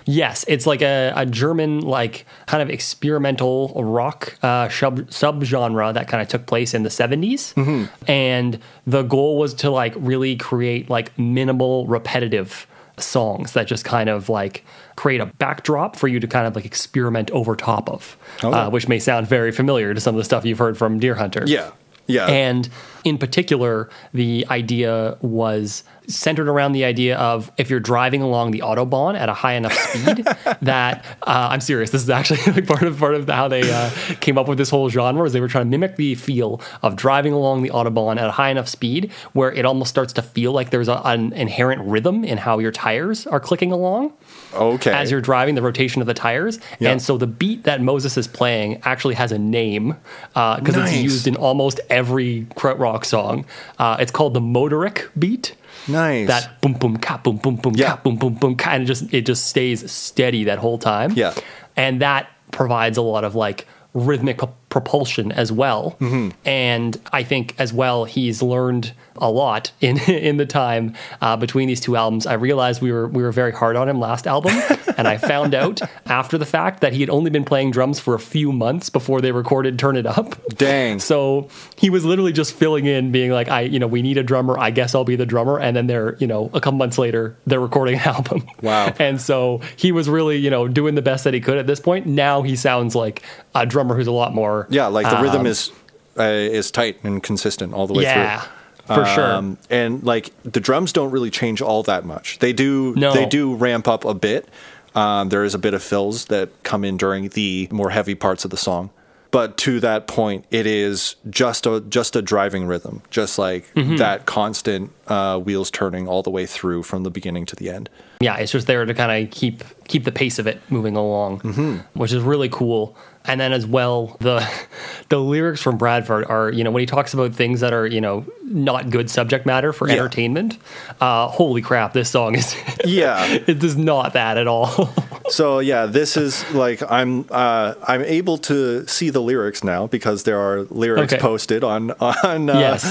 Yes, 0.05 0.45
it's 0.47 0.67
like 0.67 0.83
a, 0.83 1.13
a 1.17 1.27
German, 1.27 1.81
like 1.81 2.25
kind 2.47 2.63
of 2.63 2.71
experimental 2.71 3.73
rock 3.75 4.39
uh, 4.43 4.69
sub 4.69 5.01
subgenre 5.11 5.93
that 5.95 6.07
kind 6.07 6.23
of 6.23 6.29
took 6.29 6.47
place 6.47 6.75
in 6.75 6.85
the 6.85 6.89
70s. 6.91 7.89
And 8.07 8.61
the 8.87 9.03
goal 9.03 9.37
was 9.37 9.53
to 9.55 9.71
like 9.71 9.95
really 9.97 10.37
create 10.37 10.89
like 10.91 11.19
minimal, 11.19 11.87
repetitive 11.89 12.68
songs 13.03 13.53
that 13.53 13.67
just 13.67 13.85
kind 13.85 14.09
of 14.09 14.29
like 14.29 14.65
create 14.97 15.21
a 15.21 15.27
backdrop 15.27 15.97
for 15.97 16.09
you 16.09 16.21
to 16.21 16.27
kind 16.27 16.47
of 16.47 16.55
like 16.57 16.65
experiment 16.65 17.31
over 17.31 17.55
top 17.57 17.89
of, 17.89 18.17
uh, 18.43 18.71
which 18.71 18.89
may 18.89 18.99
sound 18.99 19.27
very 19.27 19.53
familiar 19.53 19.95
to 19.95 20.01
some 20.01 20.15
of 20.15 20.19
the 20.19 20.25
stuff 20.25 20.45
you've 20.45 20.59
heard 20.59 20.77
from 20.77 20.99
Deerhunter. 21.01 21.47
Yeah, 21.47 21.71
yeah, 22.09 22.27
And 22.27 22.69
in 23.05 23.19
particular, 23.19 23.89
the 24.13 24.47
idea 24.51 25.17
was 25.21 25.85
centered 26.07 26.49
around 26.49 26.73
the 26.73 26.85
idea 26.85 27.19
of 27.19 27.53
if 27.59 27.69
you're 27.69 27.81
driving 27.81 28.23
along 28.23 28.51
the 28.51 28.61
autobahn 28.61 29.17
at 29.17 29.29
a 29.29 29.35
high 29.35 29.53
enough 29.53 29.75
speed 29.75 30.27
that 30.63 31.05
uh, 31.23 31.49
I'm 31.51 31.61
serious. 31.61 31.91
This 31.91 32.03
is 32.03 32.11
actually 32.11 32.41
like 32.53 32.67
part 32.67 32.83
of 32.83 32.99
part 32.99 33.15
of 33.15 33.29
how 33.29 33.49
they 33.49 33.71
uh, 33.71 33.91
came 34.21 34.39
up 34.39 34.49
with 34.49 34.59
this 34.59 34.71
whole 34.71 34.89
genre. 34.89 35.25
Is 35.25 35.33
they 35.35 35.41
were 35.41 35.49
trying 35.49 35.67
to 35.67 35.71
mimic 35.71 35.97
the 35.97 36.15
feel 36.15 36.61
of 36.83 36.97
driving 36.97 37.35
along 37.35 37.63
the 37.63 37.71
autobahn 37.71 38.19
at 38.19 38.27
a 38.27 38.33
high 38.33 38.51
enough 38.51 38.69
speed 38.69 39.13
where 39.35 39.53
it 39.53 39.67
almost 39.67 39.91
starts 39.91 40.15
to 40.15 40.23
feel 40.23 40.53
like 40.53 40.71
there's 40.71 40.89
a, 40.89 41.01
an 41.05 41.33
inherent 41.35 41.83
rhythm 41.83 42.25
in 42.25 42.39
how 42.39 42.59
your 42.59 42.73
tires 42.73 43.27
are 43.27 43.41
clicking 43.41 43.71
along 43.71 44.13
okay. 44.55 44.91
as 44.93 45.11
you're 45.11 45.21
driving, 45.21 45.55
the 45.55 45.63
rotation 45.63 46.01
of 46.01 46.07
the 46.07 46.15
tires. 46.15 46.59
Yeah. 46.79 46.91
And 46.93 47.01
so 47.03 47.17
the 47.19 47.27
beat 47.27 47.65
that 47.65 47.81
Moses 47.81 48.17
is 48.17 48.27
playing 48.27 48.81
actually 48.85 49.15
has 49.15 49.33
a 49.33 49.39
name 49.39 49.97
because 50.35 50.77
Nice. 50.77 50.93
it's 50.93 51.03
used 51.03 51.27
in 51.27 51.37
almost 51.37 51.81
every 51.91 52.47
krautrock 52.57 53.05
song. 53.05 53.45
Uh, 53.79 53.97
it's 54.01 54.11
called 54.13 54.35
the 54.35 54.41
Motorik 54.41 55.09
beat. 55.19 55.55
nice. 55.87 56.27
That 56.29 56.61
boom 56.61 56.75
boom 56.75 56.97
ka 56.97 57.19
boom 57.19 57.37
boom 57.39 57.57
boom 57.57 57.75
Yeah. 57.77 57.97
ka 57.97 57.97
boom 58.03 58.17
boom 58.17 58.35
boom 58.35 58.57
ka, 58.57 58.71
and 58.71 58.83
it 58.83 58.87
just 58.87 59.13
it 59.15 59.23
just 59.27 59.47
stays 59.47 59.91
steady 59.91 60.45
that 60.45 60.59
whole 60.59 60.79
time. 60.79 61.13
Yeah. 61.13 61.35
and 61.77 62.01
that 62.03 62.29
provides 62.51 62.97
a 62.99 63.03
lot 63.03 63.25
of 63.25 63.35
like 63.35 63.67
rhythmic 63.95 64.41
propulsion 64.69 65.33
as 65.33 65.51
well. 65.51 65.97
And 66.45 67.01
I 67.13 67.23
think 67.23 67.55
as 67.59 67.73
well 67.73 68.05
he's 68.05 68.43
learned 68.43 68.93
a 69.21 69.31
lot 69.31 69.73
in 69.81 69.99
in 69.99 70.37
the 70.37 70.47
time 70.47 70.95
uh, 71.21 71.37
between 71.37 71.69
these 71.69 71.81
two 71.81 71.97
albums. 71.97 72.27
I 72.27 72.35
realized 72.35 72.81
we 72.83 72.93
were 72.93 73.09
we 73.09 73.23
were 73.23 73.33
very 73.33 73.53
hard 73.53 73.77
on 73.77 73.89
him 73.89 73.99
last 74.01 74.27
album, 74.27 74.53
and 74.97 75.09
I 75.09 75.19
found 75.19 75.55
out 75.55 75.81
after 76.07 76.39
the 76.39 76.47
fact 76.47 76.81
that 76.81 76.93
he 76.93 77.01
had 77.01 77.11
only 77.11 77.31
been 77.31 77.45
playing 77.45 77.71
drums 77.71 77.99
for 78.01 78.15
a 78.15 78.19
few 78.19 78.53
months 78.53 78.91
before 78.91 79.21
they 79.21 79.33
recorded 79.33 79.79
"Turn 79.79 79.97
It 79.97 80.07
Up." 80.07 80.37
Dang. 80.57 81.01
So 81.01 81.49
he 81.77 81.91
was 81.91 82.05
literally 82.05 82.33
just 82.33 82.53
filling 82.55 82.87
in, 82.87 83.11
being 83.11 83.31
like, 83.31 83.49
"I, 83.49 83.63
you 83.63 83.79
know, 83.79 83.87
we 83.87 84.03
need 84.03 84.19
a 84.19 84.23
drummer. 84.23 84.59
I 84.59 84.71
guess 84.71 84.95
I'll 84.95 85.05
be 85.05 85.17
the 85.17 85.27
drummer." 85.27 85.59
And 85.59 85.77
then 85.77 85.87
they're, 85.87 86.17
you 86.17 86.27
know, 86.27 86.51
a 86.55 86.61
couple 86.61 86.79
months 86.79 86.99
later, 86.99 87.37
they're 87.47 87.61
recording 87.61 87.97
an 87.97 88.01
album. 88.07 88.47
Wow. 88.63 88.95
And 88.99 89.21
so 89.21 89.61
he 89.77 89.93
was 89.93 90.09
really, 90.09 90.37
you 90.37 90.51
know, 90.51 90.69
doing 90.69 90.95
the 90.95 91.03
best 91.03 91.25
that 91.25 91.35
he 91.35 91.41
could 91.41 91.59
at 91.59 91.67
this 91.67 91.81
point. 91.81 92.07
Now 92.07 92.43
he 92.43 92.57
sounds 92.57 92.95
like 92.95 93.23
a 93.55 93.67
drummer 93.67 93.97
who's 93.97 94.07
a 94.07 94.13
lot 94.13 94.35
more. 94.35 94.58
Yeah, 94.71 94.87
like 94.87 95.09
the 95.09 95.23
rhythm 95.23 95.41
um, 95.43 95.47
is 95.47 95.71
uh, 96.19 96.23
is 96.23 96.71
tight 96.71 96.99
and 97.05 97.23
consistent 97.23 97.75
all 97.75 97.87
the 97.87 97.95
way 97.95 98.05
through. 98.05 98.13
Yeah, 98.13 98.41
through. 98.87 98.97
for 98.97 99.05
sure. 99.07 99.33
Um, 99.33 99.59
and 99.71 100.03
like 100.03 100.33
the 100.43 100.61
drums 100.61 100.93
don't 100.93 101.11
really 101.11 101.31
change 101.31 101.63
all 101.63 101.83
that 101.85 102.05
much. 102.05 102.39
They 102.41 102.53
do 102.53 102.95
No. 102.97 103.13
they 103.13 103.27
do 103.27 103.55
ramp 103.55 103.87
up 103.89 104.05
a 104.05 104.15
bit. 104.15 104.49
Um, 104.95 105.29
there 105.29 105.45
is 105.45 105.55
a 105.55 105.59
bit 105.59 105.75
of 105.75 105.83
fills 105.83 106.25
that 106.27 106.49
come 106.65 106.83
in 106.85 106.97
during 106.97 107.29
the 107.29 107.69
more 107.71 107.91
heavy 107.91 108.15
parts 108.15 108.45
of 108.45 108.51
the 108.51 108.57
song. 108.57 108.91
But 109.31 109.59
to 109.59 109.79
that 109.81 110.07
point, 110.07 110.47
it 110.51 110.67
is 110.67 111.15
just 111.29 111.67
a 111.67 111.81
just 111.83 112.17
a 112.17 112.23
driving 112.23 112.67
rhythm, 112.67 113.03
just 113.11 113.39
like 113.39 113.67
Mm-hmm. 113.75 113.97
that 113.97 114.25
constant 114.25 114.91
uh, 115.07 115.39
wheels 115.39 115.71
turning 115.71 116.09
all 116.09 116.23
the 116.23 116.31
way 116.31 116.47
through 116.47 116.83
from 116.83 117.03
the 117.03 117.11
beginning 117.11 117.45
to 117.47 117.55
the 117.57 117.69
end. 117.69 117.91
yeah, 118.21 118.37
it's 118.39 118.51
just 118.53 118.67
there 118.67 118.85
to 118.87 118.95
kind 118.95 119.13
of 119.25 119.31
keep 119.31 119.63
keep 119.87 120.05
the 120.05 120.13
pace 120.13 120.39
of 120.39 120.47
it 120.47 120.59
moving 120.71 120.97
along, 120.97 121.85
which 121.93 122.13
is 122.13 122.23
really 122.23 122.49
cool. 122.49 122.97
And 123.25 123.39
then 123.41 123.53
as 123.53 123.67
well, 123.67 124.17
the 124.21 124.49
the 125.11 125.19
lyrics 125.19 125.61
from 125.63 125.77
Bradford 125.77 126.25
are 126.27 126.51
you 126.51 126.65
know 126.65 126.71
when 126.71 126.81
he 126.81 126.87
talks 126.87 127.13
about 127.15 127.35
things 127.35 127.61
that 127.61 127.73
are 127.73 127.87
you 127.87 128.01
know 128.01 128.25
not 128.43 128.89
good 128.91 129.11
subject 129.11 129.45
matter 129.47 129.73
for 129.73 129.87
Yeah. 129.89 129.95
entertainment. 129.97 130.57
Uh, 131.01 131.29
holy 131.29 131.61
crap, 131.61 131.93
this 131.93 132.09
song 132.11 132.35
is 132.37 132.57
Yeah. 132.85 133.27
it 133.47 133.63
is 133.63 133.77
not 133.77 134.13
that 134.15 134.39
at 134.39 134.47
all. 134.47 134.91
So 135.31 135.59
yeah, 135.59 135.85
this 135.85 136.17
is 136.17 136.43
like 136.55 136.81
I'm 136.91 137.27
uh, 137.31 137.75
I'm 137.87 138.01
able 138.01 138.39
to 138.39 138.87
see 138.87 139.11
the 139.11 139.21
lyrics 139.21 139.63
now 139.63 139.87
because 139.87 140.23
there 140.23 140.39
are 140.41 140.63
lyrics 140.71 141.13
Okay. 141.13 141.21
posted 141.21 141.63
on 141.63 141.91
on 142.01 142.49
uh, 142.49 142.59
yes, 142.59 142.87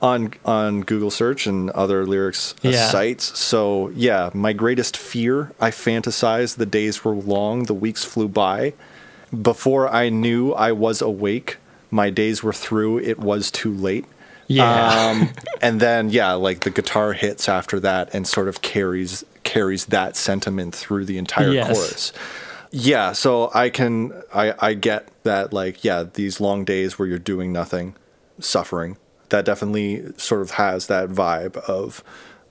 on 0.00 0.32
on 0.46 0.80
Google 0.80 1.10
search 1.10 1.46
and 1.46 1.68
other 1.72 2.06
lyrics 2.06 2.54
uh, 2.64 2.70
Yeah. 2.70 2.88
sites. 2.88 3.38
So 3.38 3.90
yeah, 3.94 4.30
my 4.32 4.54
greatest 4.54 4.96
fear. 4.96 5.52
I 5.60 5.70
fantasized 5.70 6.56
the 6.56 6.64
days 6.64 7.04
were 7.04 7.14
long, 7.14 7.64
the 7.64 7.74
weeks 7.74 8.04
flew 8.06 8.28
by. 8.28 8.72
Before 9.42 9.88
I 9.88 10.08
knew 10.08 10.52
I 10.52 10.72
was 10.72 11.02
awake, 11.02 11.58
my 11.90 12.10
days 12.10 12.42
were 12.42 12.52
through. 12.52 12.98
It 13.00 13.18
was 13.18 13.50
too 13.50 13.72
late. 13.74 14.04
yeah, 14.46 15.08
Um, 15.10 15.30
and 15.62 15.80
then 15.80 16.10
yeah, 16.10 16.32
like 16.34 16.60
the 16.60 16.70
guitar 16.70 17.12
hits 17.12 17.48
after 17.48 17.80
that 17.80 18.14
and 18.14 18.26
sort 18.26 18.48
of 18.48 18.62
carries 18.62 19.24
carries 19.44 19.86
that 19.86 20.16
sentiment 20.16 20.74
through 20.74 21.04
the 21.04 21.18
entire 21.18 21.50
Yes. 21.52 21.66
chorus. 21.72 22.12
Yeah, 22.70 23.12
so 23.12 23.50
I 23.54 23.70
can 23.70 24.12
I 24.34 24.54
I 24.58 24.74
get 24.74 25.08
that 25.24 25.52
like 25.52 25.82
yeah, 25.84 26.04
these 26.14 26.40
long 26.40 26.64
days 26.64 26.98
where 26.98 27.08
you're 27.08 27.18
doing 27.18 27.52
nothing, 27.52 27.94
suffering. 28.38 28.96
That 29.30 29.44
definitely 29.44 30.04
sort 30.16 30.42
of 30.42 30.52
has 30.52 30.86
that 30.86 31.08
vibe 31.08 31.56
of 31.68 32.02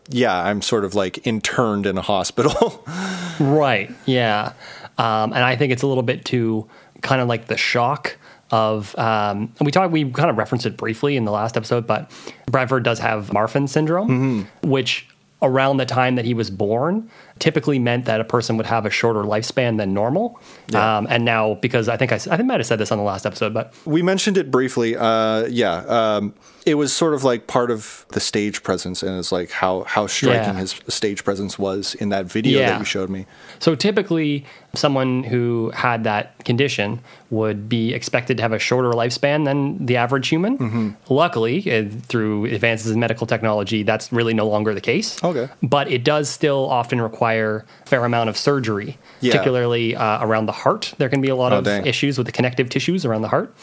yeah, 0.09 0.35
I'm 0.37 0.61
sort 0.61 0.83
of 0.85 0.93
like 0.93 1.25
interned 1.25 1.85
in 1.85 1.97
a 1.97 2.01
hospital. 2.01 2.83
right, 3.39 3.89
yeah. 4.05 4.53
Um, 4.97 5.33
and 5.33 5.43
I 5.43 5.55
think 5.55 5.71
it's 5.73 5.83
a 5.83 5.87
little 5.87 6.03
bit 6.03 6.23
too 6.25 6.67
kind 7.01 7.21
of 7.21 7.27
like 7.27 7.47
the 7.47 7.57
shock 7.57 8.17
of 8.51 8.97
um, 8.97 9.51
and 9.57 9.65
we 9.65 9.71
talked 9.71 9.91
we 9.91 10.09
kind 10.11 10.29
of 10.29 10.37
referenced 10.37 10.65
it 10.65 10.77
briefly 10.77 11.17
in 11.17 11.25
the 11.25 11.31
last 11.31 11.57
episode, 11.57 11.87
but 11.87 12.11
Bradford 12.45 12.83
does 12.83 12.99
have 12.99 13.29
Marfan 13.31 13.67
syndrome, 13.67 14.47
which 14.63 15.07
around 15.41 15.77
the 15.77 15.85
time 15.85 16.15
that 16.15 16.25
he 16.25 16.33
was 16.33 16.49
born 16.49 17.09
typically 17.39 17.79
meant 17.79 18.05
that 18.05 18.21
a 18.21 18.23
person 18.23 18.55
would 18.57 18.65
have 18.65 18.85
a 18.85 18.89
shorter 18.89 19.23
lifespan 19.23 19.77
than 19.77 19.93
normal. 19.93 20.39
Yeah. 20.69 20.97
Um, 20.97 21.07
and 21.09 21.25
now 21.25 21.55
because 21.55 21.89
I 21.89 21.97
think 21.97 22.11
I, 22.11 22.15
I 22.15 22.19
think 22.19 22.39
I 22.39 22.43
might 22.43 22.59
have 22.59 22.67
said 22.67 22.79
this 22.79 22.91
on 22.91 22.97
the 22.97 23.03
last 23.03 23.25
episode, 23.25 23.53
but 23.53 23.73
we 23.85 24.01
mentioned 24.01 24.37
it 24.37 24.49
briefly. 24.51 24.95
Uh, 24.95 25.45
yeah, 25.47 25.83
um, 25.87 26.33
it 26.65 26.75
was 26.75 26.91
sort 26.93 27.13
of 27.13 27.23
like 27.23 27.45
part 27.45 27.69
of 27.71 28.05
the 28.09 28.19
stage 28.19 28.63
presence, 28.63 29.03
and 29.03 29.19
it's 29.19 29.31
like 29.31 29.51
how 29.51 29.83
how 29.83 30.07
striking 30.07 30.53
Yeah. 30.55 30.59
his 30.61 30.79
stage 30.87 31.23
presence 31.23 31.59
was 31.59 31.93
in 31.95 32.09
that 32.09 32.25
video 32.25 32.59
Yeah. 32.59 32.69
that 32.71 32.79
you 32.79 32.85
showed 32.85 33.09
me. 33.09 33.25
So 33.59 33.75
typically, 33.75 34.45
someone 34.73 35.23
who 35.23 35.71
had 35.75 36.03
that 36.05 36.43
condition 36.45 37.01
would 37.29 37.67
be 37.69 37.93
expected 37.93 38.37
to 38.37 38.43
have 38.43 38.53
a 38.53 38.59
shorter 38.59 38.91
lifespan 38.91 39.45
than 39.45 39.85
the 39.85 39.97
average 39.97 40.27
human. 40.29 40.57
Mm-hmm. 40.57 40.89
Luckily, 41.13 41.71
uh, 41.71 41.85
through 42.07 42.45
advances 42.45 42.91
in 42.91 42.99
medical 42.99 43.27
technology, 43.27 43.83
that's 43.83 44.11
really 44.11 44.33
no 44.33 44.47
longer 44.47 44.73
the 44.73 44.81
case. 44.81 45.21
Okay. 45.23 45.49
But 45.61 45.91
it 45.91 46.03
does 46.03 46.29
still 46.29 46.67
often 46.69 46.99
require 47.01 47.24
a 47.33 47.63
fair 47.85 48.05
amount 48.05 48.29
of 48.29 48.37
surgery, 48.37 48.97
Yeah. 49.21 49.31
particularly 49.33 49.95
uh, 49.95 50.23
around 50.25 50.45
the 50.45 50.51
heart. 50.53 50.93
There 50.97 51.09
can 51.09 51.21
be 51.21 51.29
a 51.29 51.35
lot 51.35 51.51
Oh, 51.51 51.57
of 51.59 51.63
dang. 51.65 51.85
issues 51.85 52.17
with 52.17 52.27
the 52.27 52.31
connective 52.31 52.69
tissues 52.69 53.05
around 53.05 53.21
the 53.23 53.27
heart. 53.29 53.53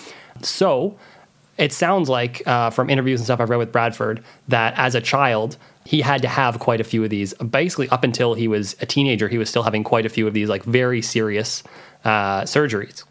So 0.43 0.97
it 1.59 1.73
sounds 1.73 2.09
like 2.09 2.43
uh, 2.47 2.71
from 2.71 2.91
interviews 2.91 3.21
and 3.21 3.25
stuff 3.27 3.41
I've 3.41 3.51
read 3.51 3.59
with 3.59 3.73
Bradford 3.73 4.23
that 4.49 4.75
as 4.77 4.95
a 4.95 5.01
child 5.01 5.57
he 5.85 6.01
had 6.01 6.23
to 6.23 6.29
have 6.29 6.59
quite 6.61 6.81
a 6.81 6.85
few 6.85 7.03
of 7.05 7.11
these. 7.11 7.35
Basically, 7.35 7.89
up 7.89 8.05
until 8.05 8.35
he 8.35 8.47
was 8.49 8.77
a 8.81 8.87
teenager, 8.87 9.29
he 9.29 9.37
was 9.39 9.51
still 9.51 9.65
having 9.65 9.83
quite 9.83 10.07
a 10.07 10.09
few 10.09 10.27
of 10.29 10.33
these 10.35 10.49
like 10.49 10.63
very 10.65 11.03
serious 11.03 11.63
uh, 12.05 12.43
surgeries. 12.43 13.03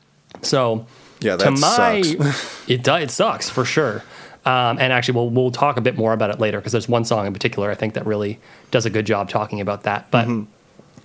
So 0.41 0.85
Yeah, 1.19 1.35
to 1.37 1.51
my 1.51 2.01
sucks. 2.01 2.63
it 2.69 2.83
does 2.83 3.03
it 3.03 3.11
sucks 3.11 3.49
for 3.49 3.65
sure. 3.65 4.03
Um, 4.45 4.79
and 4.79 4.91
actually, 4.91 5.15
we'll 5.15 5.29
we'll 5.29 5.51
talk 5.51 5.77
a 5.77 5.81
bit 5.81 5.95
more 5.95 6.13
about 6.13 6.31
it 6.31 6.39
later 6.39 6.59
because 6.59 6.71
there's 6.71 6.89
one 6.89 7.05
song 7.05 7.27
in 7.27 7.33
particular 7.33 7.69
I 7.69 7.75
think 7.75 7.93
that 7.93 8.05
really 8.05 8.39
does 8.71 8.85
a 8.85 8.89
good 8.89 9.05
job 9.05 9.29
talking 9.29 9.61
about 9.61 9.83
that. 9.83 10.09
But 10.09 10.27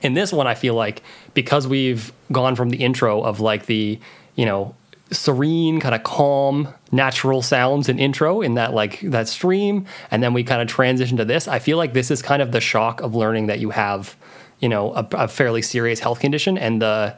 in 0.03 0.15
this 0.15 0.33
one, 0.33 0.47
I 0.47 0.55
feel 0.55 0.75
like 0.75 1.03
because 1.35 1.67
we've 1.67 2.13
gone 2.33 2.57
from 2.57 2.71
the 2.71 2.79
intro 2.79 3.23
of 3.23 3.41
like 3.41 3.67
the 3.67 3.99
you 4.37 4.45
know 4.45 4.75
serene, 5.11 5.81
kind 5.81 5.95
of 5.95 6.03
calm, 6.03 6.69
natural 6.91 7.43
sounds 7.43 7.89
and 7.89 8.01
intro 8.01 8.41
in 8.41 8.55
that 8.55 8.75
like 8.75 9.01
that 9.01 9.29
stream, 9.29 9.87
and 10.11 10.23
then 10.23 10.33
we 10.33 10.43
kind 10.43 10.63
of 10.63 10.69
transition 10.69 11.17
to 11.19 11.25
this. 11.25 11.47
I 11.47 11.59
feel 11.59 11.77
like 11.77 11.93
this 11.93 12.11
is 12.11 12.23
kind 12.23 12.43
of 12.43 12.53
the 12.53 12.61
shock 12.61 13.01
of 13.01 13.15
learning 13.15 13.47
that 13.47 13.59
you 13.61 13.71
have, 13.71 14.17
you 14.61 14.69
know, 14.69 14.93
a, 14.95 15.07
a 15.13 15.29
fairly 15.29 15.63
serious 15.63 16.01
health 16.01 16.21
condition 16.21 16.59
and 16.59 16.81
the 16.81 17.15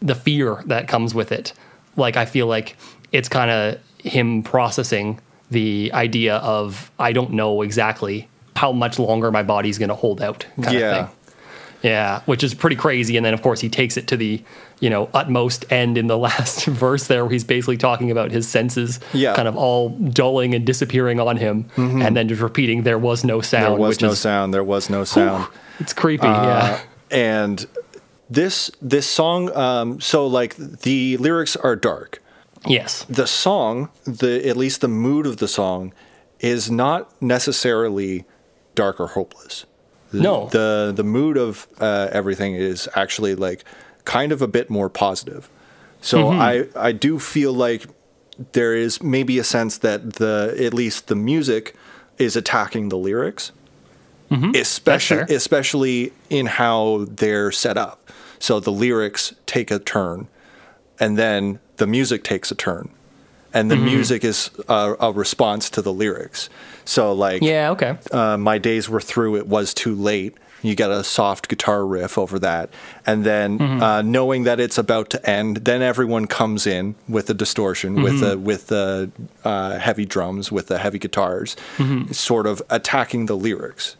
the 0.00 0.14
fear 0.14 0.62
that 0.66 0.88
comes 0.88 1.14
with 1.14 1.32
it. 1.32 1.52
Like 1.96 2.16
I 2.16 2.24
feel 2.24 2.46
like 2.46 2.76
it's 3.10 3.28
kind 3.28 3.50
of 3.50 3.78
him 3.98 4.42
processing 4.42 5.20
the 5.52 5.90
idea 5.94 6.36
of 6.36 6.90
I 6.98 7.12
don't 7.12 7.32
know 7.32 7.62
exactly 7.62 8.28
how 8.56 8.72
much 8.72 8.98
longer 8.98 9.30
my 9.30 9.42
body's 9.42 9.78
going 9.78 9.88
to 9.88 9.94
hold 9.94 10.20
out. 10.20 10.46
Kind 10.62 10.78
Yeah. 10.78 10.86
Of 10.90 11.08
thing. 11.08 11.16
Yeah, 11.82 12.20
which 12.26 12.44
is 12.44 12.54
pretty 12.54 12.76
crazy. 12.76 13.16
And 13.16 13.26
then, 13.26 13.34
of 13.34 13.42
course, 13.42 13.60
he 13.60 13.68
takes 13.68 13.96
it 13.96 14.06
to 14.06 14.16
the, 14.16 14.40
you 14.78 14.88
know, 14.88 15.10
utmost 15.12 15.64
end 15.72 15.98
in 15.98 16.06
the 16.06 16.16
last 16.28 16.64
verse 16.66 17.08
there, 17.08 17.24
where 17.24 17.32
he's 17.32 17.42
basically 17.42 17.76
talking 17.76 18.12
about 18.12 18.30
his 18.30 18.46
senses 18.48 19.00
Yeah. 19.12 19.34
kind 19.34 19.48
of 19.48 19.56
all 19.56 19.88
dulling 19.88 20.54
and 20.54 20.64
disappearing 20.64 21.18
on 21.18 21.38
him, 21.38 21.66
and 21.76 22.16
then 22.16 22.28
just 22.28 22.40
repeating, 22.40 22.84
"There 22.84 22.98
was 22.98 23.24
no 23.24 23.40
sound." 23.40 23.64
There 23.74 23.80
was 23.80 24.00
no 24.00 24.10
is, 24.10 24.20
sound. 24.20 24.54
There 24.54 24.62
was 24.62 24.88
no 24.90 25.02
sound. 25.02 25.48
It's 25.80 25.92
creepy. 25.92 26.24
Uh, 26.28 26.46
yeah. 26.46 26.80
and 27.10 27.66
this 28.30 28.70
this 28.80 29.06
song, 29.08 29.50
um, 29.56 30.00
so 30.00 30.28
like 30.28 30.54
the 30.54 31.16
lyrics 31.16 31.56
are 31.56 31.74
dark. 31.74 32.21
Yes. 32.66 33.04
the 33.08 33.26
song, 33.26 33.88
the 34.04 34.46
at 34.48 34.56
least 34.56 34.80
the 34.80 34.88
mood 34.88 35.26
of 35.26 35.38
the 35.38 35.48
song, 35.48 35.92
is 36.40 36.70
not 36.70 37.10
necessarily 37.22 38.24
dark 38.74 39.00
or 39.00 39.08
hopeless. 39.08 39.64
The- 40.12 40.20
No. 40.22 40.48
the 40.50 40.92
the 40.94 41.04
mood 41.04 41.36
of 41.36 41.66
uh, 41.80 42.08
everything 42.12 42.54
is 42.54 42.88
actually 42.94 43.34
like 43.34 43.64
kind 44.04 44.32
of 44.32 44.42
a 44.42 44.46
bit 44.48 44.70
more 44.70 44.88
positive. 44.88 45.48
So 46.00 46.28
I 46.30 46.66
I 46.76 46.92
do 46.92 47.18
feel 47.18 47.52
like 47.52 47.86
there 48.52 48.74
is 48.74 49.02
maybe 49.02 49.38
a 49.38 49.44
sense 49.44 49.78
that 49.78 50.14
the 50.14 50.54
at 50.58 50.74
least 50.74 51.06
the 51.06 51.14
music 51.14 51.74
is 52.18 52.36
attacking 52.36 52.88
the 52.88 52.96
lyrics, 52.98 53.52
especially 54.54 55.16
That's 55.18 55.30
fair. 55.30 55.36
especially 55.36 56.12
in 56.30 56.46
how 56.46 57.06
they're 57.08 57.52
set 57.52 57.76
up. 57.76 58.10
So 58.38 58.58
the 58.60 58.72
lyrics 58.72 59.34
take 59.46 59.70
a 59.70 59.78
turn, 59.78 60.26
and 60.98 61.16
then 61.16 61.58
the 61.82 61.86
music 61.88 62.22
takes 62.22 62.52
a 62.52 62.54
turn, 62.54 62.88
and 63.52 63.68
the 63.70 63.76
music 63.76 64.22
is 64.24 64.50
a, 64.68 64.94
a 65.00 65.10
response 65.12 65.68
to 65.70 65.82
the 65.82 65.92
lyrics. 65.92 66.48
So 66.84 67.12
like 67.12 67.42
Yeah. 67.42 67.70
Okay. 67.74 67.92
uh, 68.12 68.36
my 68.36 68.58
days 68.58 68.88
were 68.88 69.00
through 69.00 69.36
it 69.36 69.46
was 69.48 69.74
too 69.74 69.94
late 69.96 70.34
you 70.64 70.76
get 70.76 70.92
a 70.92 71.02
soft 71.02 71.48
guitar 71.48 71.84
riff 71.84 72.16
over 72.16 72.38
that. 72.38 72.70
And 73.04 73.24
then 73.24 73.60
uh, 73.82 74.00
knowing 74.02 74.44
that 74.44 74.60
it's 74.60 74.78
about 74.78 75.10
to 75.10 75.18
end 75.28 75.56
then 75.70 75.82
everyone 75.82 76.26
comes 76.28 76.68
in 76.68 76.94
with 77.08 77.26
the 77.26 77.34
distortion 77.34 78.00
with 78.04 78.20
the 78.20 78.38
with 78.38 78.68
the 78.68 79.10
uh, 79.42 79.78
heavy 79.86 80.06
drums 80.06 80.52
with 80.52 80.66
the 80.68 80.78
heavy 80.78 81.00
guitars 81.00 81.56
sort 82.12 82.46
of 82.46 82.62
attacking 82.70 83.26
the 83.26 83.36
lyrics 83.36 83.96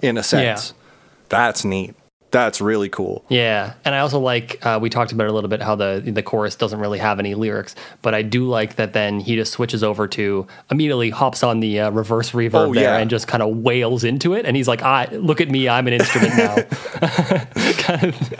in 0.00 0.18
a 0.18 0.22
sense. 0.24 0.74
That's 1.28 1.64
neat 1.64 1.94
That's 2.32 2.60
really 2.60 2.88
cool. 2.88 3.24
Yeah, 3.28 3.74
and 3.84 3.94
I 3.94 4.00
also 4.00 4.18
like 4.18 4.64
uh, 4.66 4.78
we 4.82 4.90
talked 4.90 5.12
about 5.12 5.24
it 5.24 5.30
a 5.30 5.32
little 5.34 5.48
bit 5.50 5.62
how 5.62 5.76
the 5.76 6.02
the 6.04 6.22
chorus 6.22 6.56
doesn't 6.56 6.80
really 6.80 6.98
have 6.98 7.20
any 7.20 7.34
lyrics, 7.36 7.74
but 8.02 8.14
I 8.14 8.22
do 8.22 8.48
like 8.48 8.76
that. 8.76 8.92
Then 8.94 9.20
he 9.20 9.36
just 9.36 9.52
switches 9.52 9.84
over 9.84 10.08
to 10.08 10.46
immediately 10.70 11.10
hops 11.10 11.42
on 11.44 11.60
the 11.60 11.80
uh, 11.80 11.90
reverse 11.90 12.32
reverb 12.32 12.54
Oh, 12.54 12.74
there 12.74 12.84
yeah. 12.84 12.98
and 12.98 13.08
just 13.10 13.28
kind 13.28 13.42
of 13.42 13.58
wails 13.58 14.02
into 14.02 14.34
it, 14.34 14.44
and 14.46 14.56
he's 14.56 14.66
like, 14.66 14.82
"I 14.82 15.06
look 15.12 15.40
at 15.40 15.48
me, 15.50 15.68
I'm 15.68 15.86
an 15.86 15.92
instrument 15.92 16.36
now," 16.36 16.56
kind 17.78 18.04
of, 18.04 18.34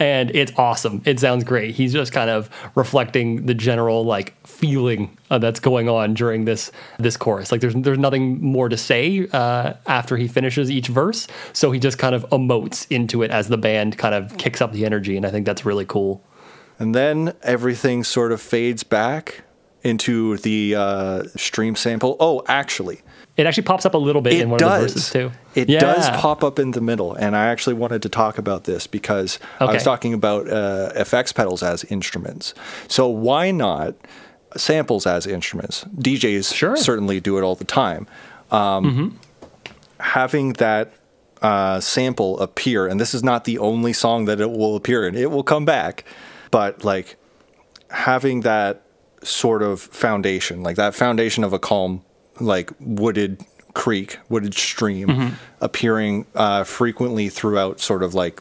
and 0.00 0.30
it's 0.34 0.52
awesome. 0.56 1.02
It 1.04 1.18
sounds 1.20 1.44
great. 1.44 1.74
He's 1.74 1.92
just 1.92 2.12
kind 2.12 2.30
of 2.30 2.48
reflecting 2.74 3.46
the 3.46 3.54
general 3.54 4.04
like 4.04 4.34
feeling 4.46 5.17
uh, 5.30 5.38
that's 5.38 5.60
going 5.60 5.88
on 5.88 6.14
during 6.14 6.44
this 6.44 6.70
this 6.98 7.16
chorus. 7.16 7.52
Like 7.52 7.60
there's 7.60 7.74
there's 7.74 7.98
nothing 7.98 8.40
more 8.42 8.68
to 8.68 8.76
say 8.76 9.28
uh, 9.32 9.74
after 9.86 10.16
he 10.16 10.28
finishes 10.28 10.70
each 10.70 10.88
verse, 10.88 11.26
so 11.52 11.70
he 11.70 11.78
just 11.80 11.98
kind 11.98 12.14
of 12.14 12.28
emotes 12.30 12.86
into 12.90 13.22
it 13.22 13.30
as 13.30 13.48
the 13.48 13.58
band 13.58 13.98
kind 13.98 14.14
of 14.14 14.36
kicks 14.38 14.60
up 14.60 14.72
the 14.72 14.84
energy, 14.84 15.16
and 15.16 15.26
I 15.26 15.30
think 15.30 15.46
that's 15.46 15.64
really 15.64 15.86
cool. 15.86 16.22
And 16.78 16.94
then 16.94 17.34
everything 17.42 18.04
sort 18.04 18.30
of 18.32 18.40
fades 18.40 18.84
back 18.84 19.42
into 19.82 20.36
the 20.38 20.74
uh, 20.76 21.22
stream 21.36 21.74
sample. 21.76 22.16
Oh, 22.20 22.42
actually, 22.48 23.00
It 23.36 23.46
actually 23.46 23.62
pops 23.64 23.86
up 23.86 23.94
a 23.94 23.98
little 23.98 24.20
bit 24.22 24.34
it 24.34 24.40
in 24.42 24.50
one 24.50 24.58
does. 24.58 24.74
of 24.74 24.80
the 24.80 24.94
verses 24.94 25.10
too. 25.10 25.32
It 25.54 25.68
Yeah. 25.68 25.80
does 25.80 26.08
pop 26.10 26.42
up 26.44 26.58
in 26.58 26.72
the 26.72 26.80
middle, 26.80 27.14
and 27.14 27.36
I 27.36 27.46
actually 27.46 27.74
wanted 27.74 28.02
to 28.02 28.08
talk 28.08 28.38
about 28.38 28.64
this 28.64 28.86
because 28.86 29.38
I 29.60 29.64
was 29.66 29.82
talking 29.84 30.14
about 30.14 30.48
uh, 30.50 30.90
effects 30.96 31.32
pedals 31.32 31.62
as 31.62 31.84
instruments. 31.84 32.54
So 32.88 33.06
why 33.08 33.50
not 33.52 33.94
samples 34.56 35.06
as 35.06 35.26
instruments? 35.26 35.84
DJs 35.96 36.54
Sure. 36.54 36.76
certainly 36.76 37.20
do 37.20 37.38
it 37.38 37.42
all 37.42 37.54
the 37.54 37.64
time. 37.64 38.06
Um, 38.50 39.18
Having 40.00 40.54
that 40.54 40.92
uh, 41.42 41.80
sample 41.80 42.38
appear, 42.40 42.86
and 42.86 43.00
this 43.00 43.14
is 43.14 43.24
not 43.24 43.44
the 43.44 43.58
only 43.58 43.92
song 43.92 44.26
that 44.26 44.40
it 44.40 44.50
will 44.50 44.76
appear 44.76 45.06
in. 45.06 45.14
It 45.16 45.30
will 45.30 45.42
come 45.42 45.64
back, 45.64 46.04
but 46.52 46.84
like 46.84 47.16
having 47.90 48.42
that 48.42 48.82
sort 49.24 49.62
of 49.62 49.80
foundation, 49.80 50.62
like 50.62 50.76
that 50.76 50.94
foundation 50.94 51.42
of 51.42 51.52
a 51.52 51.58
calm, 51.58 52.02
like 52.40 52.70
wooded 52.78 53.42
creek, 53.74 54.18
wooded 54.28 54.54
stream, 54.54 55.36
appearing 55.60 56.26
uh, 56.36 56.62
frequently 56.64 57.28
throughout, 57.28 57.80
sort 57.80 58.02
of 58.04 58.14
like, 58.14 58.40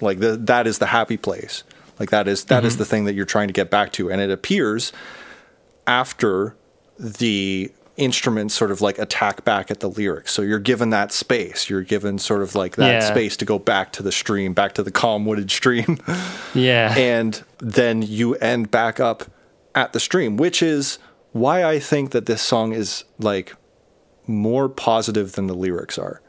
like 0.00 0.18
the, 0.18 0.36
that 0.36 0.66
is 0.66 0.78
the 0.78 0.86
happy 0.86 1.16
place. 1.16 1.62
Like 1.98 2.10
that 2.10 2.28
is 2.28 2.44
that 2.44 2.64
is 2.64 2.74
mm-hmm. 2.74 2.78
the 2.78 2.84
thing 2.84 3.04
that 3.04 3.14
you're 3.14 3.24
trying 3.24 3.48
to 3.48 3.54
get 3.54 3.70
back 3.70 3.92
to, 3.92 4.10
and 4.10 4.20
it 4.20 4.30
appears 4.30 4.92
after 5.86 6.56
the 6.98 7.72
instruments 7.96 8.54
sort 8.54 8.70
of 8.70 8.80
like 8.80 8.98
attack 8.98 9.44
back 9.44 9.70
at 9.70 9.80
the 9.80 9.88
lyrics. 9.88 10.32
So 10.32 10.42
you're 10.42 10.58
given 10.58 10.90
that 10.90 11.12
space. 11.12 11.70
You're 11.70 11.82
given 11.82 12.18
sort 12.18 12.42
of 12.42 12.54
like 12.54 12.76
that 12.76 13.02
Yeah. 13.02 13.08
space 13.08 13.36
to 13.38 13.44
go 13.44 13.58
back 13.58 13.92
to 13.92 14.02
the 14.02 14.12
stream, 14.12 14.52
back 14.52 14.74
to 14.74 14.82
the 14.82 14.90
calm 14.90 15.24
wooded 15.24 15.50
stream. 15.50 15.98
Yeah. 16.54 16.94
and 16.96 17.42
then 17.58 18.02
you 18.02 18.34
end 18.36 18.70
back 18.70 18.98
up 19.00 19.24
at 19.74 19.92
the 19.92 20.00
stream, 20.00 20.36
which 20.36 20.62
is 20.62 20.98
why 21.32 21.64
I 21.64 21.78
think 21.78 22.12
that 22.12 22.26
this 22.26 22.40
song 22.40 22.72
is 22.72 23.04
like 23.18 23.54
more 24.26 24.68
positive 24.68 25.32
than 25.32 25.46
the 25.46 25.54
lyrics 25.54 25.98
are. 25.98 26.22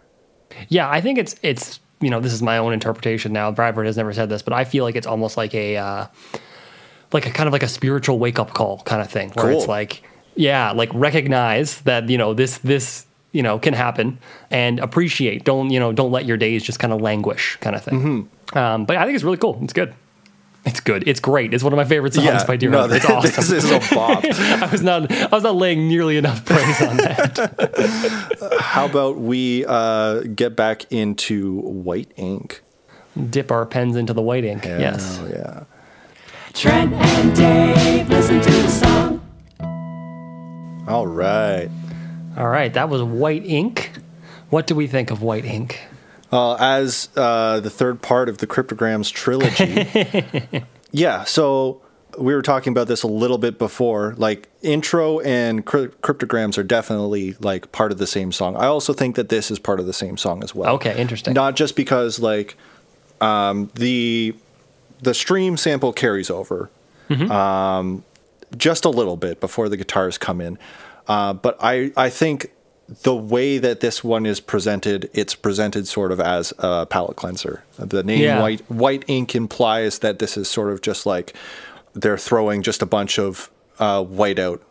Yeah, 0.70 0.90
I 0.90 1.02
think 1.02 1.18
it's 1.18 1.36
it's 1.42 1.80
you 2.02 2.10
know 2.10 2.20
this 2.20 2.34
is 2.34 2.42
my 2.42 2.58
own 2.58 2.74
interpretation 2.74 3.34
now. 3.34 3.52
Bradford 3.52 3.86
has 3.86 3.98
never 3.98 4.14
said 4.14 4.30
this, 4.30 4.42
but 4.42 4.54
I 4.54 4.64
feel 4.66 4.84
like 4.84 4.96
it's 4.96 5.08
almost 5.08 5.38
like 5.38 5.54
a 5.54 5.78
uh, 5.78 6.08
like 7.14 7.26
a 7.26 7.32
kind 7.32 7.48
of 7.48 7.54
like 7.54 7.64
a 7.64 7.68
spiritual 7.68 8.20
wake 8.20 8.40
up 8.40 8.54
call 8.54 8.80
kind 8.80 9.02
of 9.02 9.10
thing, 9.10 9.32
where 9.32 9.52
it's 9.52 9.68
like 9.68 10.04
yeah, 10.36 10.72
like 10.72 10.90
recognize 10.94 11.82
that 11.82 12.10
you 12.10 12.18
know 12.18 12.34
this 12.34 12.60
this 12.60 13.06
you 13.32 13.44
know 13.44 13.60
can 13.60 13.74
happen 13.74 14.20
and 14.52 14.80
appreciate. 14.80 15.44
Don't 15.44 15.70
you 15.70 15.80
know 15.80 15.92
don't 15.92 16.12
let 16.12 16.26
your 16.26 16.38
days 16.38 16.64
just 16.64 16.80
kind 16.80 16.94
of 16.94 17.02
languish 17.02 17.58
kind 17.62 17.76
of 17.76 17.84
thing. 17.84 18.00
Mm-hmm. 18.00 18.58
Um, 18.58 18.86
but 18.86 18.98
I 18.98 19.06
think 19.06 19.16
it's 19.16 19.24
really 19.24 19.38
cool. 19.38 19.60
It's 19.64 19.74
good. 19.74 19.94
It's 20.68 20.82
good. 20.82 21.08
It's 21.08 21.20
great. 21.20 21.54
It's 21.54 21.64
one 21.64 21.72
of 21.72 21.78
my 21.78 21.86
favorite 21.86 22.14
songs 22.14 22.44
by 22.44 22.58
Deer 22.58 22.70
no, 22.70 22.82
Hunter. 22.82 22.98
It's 22.98 23.06
this 23.38 23.38
awesome. 23.38 23.58
is 23.58 23.92
a 23.92 23.96
bop. 23.96 24.24
I 24.26 24.70
was 24.72 24.84
not 24.84 25.12
I 25.12 25.28
was 25.28 25.44
not 25.44 25.56
laying 25.56 25.88
nearly 25.88 26.18
enough 26.18 26.44
praise 26.46 26.82
on 26.82 26.98
that. 26.98 28.58
How 28.60 28.86
about 28.86 29.18
we 29.18 29.66
uh, 29.66 30.22
get 30.22 30.56
back 30.56 30.92
into 30.92 31.62
white 31.62 32.12
ink? 32.18 32.64
Dip 33.30 33.52
our 33.52 33.66
pens 33.66 33.96
into 33.96 34.14
the 34.14 34.22
white 34.22 34.44
ink. 34.44 34.66
Yes. 34.66 35.20
Oh, 35.22 35.28
yeah. 35.28 35.64
Trent 36.54 36.94
and 36.94 37.36
Dave 37.36 38.10
listen 38.10 38.42
to 38.42 38.52
the 38.52 38.70
song. 38.70 39.22
All 40.88 41.08
right. 41.08 41.70
All 42.38 42.48
right, 42.50 42.72
that 42.74 42.88
was 42.88 43.02
White 43.02 43.46
Ink. 43.46 43.92
What 44.52 44.68
do 44.68 44.76
we 44.76 44.86
think 44.86 45.10
of 45.12 45.22
White 45.24 45.44
Ink? 45.44 45.87
Uh, 46.32 46.56
as 46.56 47.10
uh, 47.16 47.60
the 47.60 47.70
third 47.70 48.02
part 48.02 48.28
of 48.28 48.40
the 48.40 48.48
Cryptograms 48.48 49.10
trilogy. 49.10 50.64
yeah, 50.92 51.24
so 51.24 51.82
we 52.18 52.34
were 52.34 52.42
talking 52.42 52.72
about 52.72 52.88
this 52.88 53.04
a 53.04 53.08
little 53.08 53.38
bit 53.38 53.58
before. 53.58 54.14
Like, 54.18 54.50
intro 54.62 55.20
and 55.22 55.66
cry- 55.66 55.88
Cryptograms 56.02 56.58
are 56.58 56.64
definitely 56.64 57.36
like 57.40 57.72
part 57.72 57.92
of 57.92 57.98
the 57.98 58.08
same 58.08 58.32
song. 58.32 58.56
I 58.58 58.66
also 58.66 58.92
think 58.94 59.16
that 59.16 59.30
this 59.30 59.52
is 59.52 59.60
part 59.60 59.80
of 59.80 59.86
the 59.86 59.94
same 59.94 60.18
song 60.18 60.44
as 60.44 60.54
well. 60.54 60.76
Okay, 60.76 61.00
interesting. 61.00 61.34
Not 61.34 61.56
just 61.56 61.76
because 61.76 62.20
like 62.20 62.58
um, 63.22 63.72
the 63.76 64.36
the 65.02 65.14
stream 65.14 65.58
sample 65.58 65.94
carries 65.94 66.30
over 66.30 66.70
um, 67.10 68.04
just 68.58 68.84
a 68.84 68.90
little 68.90 69.16
bit 69.16 69.40
before 69.40 69.70
the 69.70 69.78
guitars 69.78 70.18
come 70.18 70.42
in, 70.42 70.58
uh, 71.08 71.34
but 71.34 71.58
I 71.62 71.92
I 71.96 72.10
think 72.10 72.52
the 73.04 73.16
way 73.16 73.58
that 73.58 73.82
this 73.82 74.04
one 74.04 74.26
is 74.26 74.40
presented, 74.40 75.10
it's 75.14 75.36
presented 75.36 75.88
sort 75.88 76.12
of 76.12 76.20
as 76.22 76.54
a 76.60 76.86
palate 76.86 77.18
cleanser. 77.18 77.64
The 77.78 78.04
name 78.04 78.22
Yeah. 78.22 78.42
white 78.42 78.62
white 78.72 79.04
ink 79.08 79.36
implies 79.36 80.00
that 80.00 80.20
this 80.20 80.38
is 80.38 80.48
sort 80.48 80.72
of 80.72 80.82
just 80.82 81.06
like 81.06 81.34
they're 81.94 82.18
throwing 82.18 82.62
just 82.62 82.82
a 82.82 82.86
bunch 82.86 83.20
of 83.20 83.50
uh, 83.80 84.04
white 84.04 84.40
out 84.40 84.62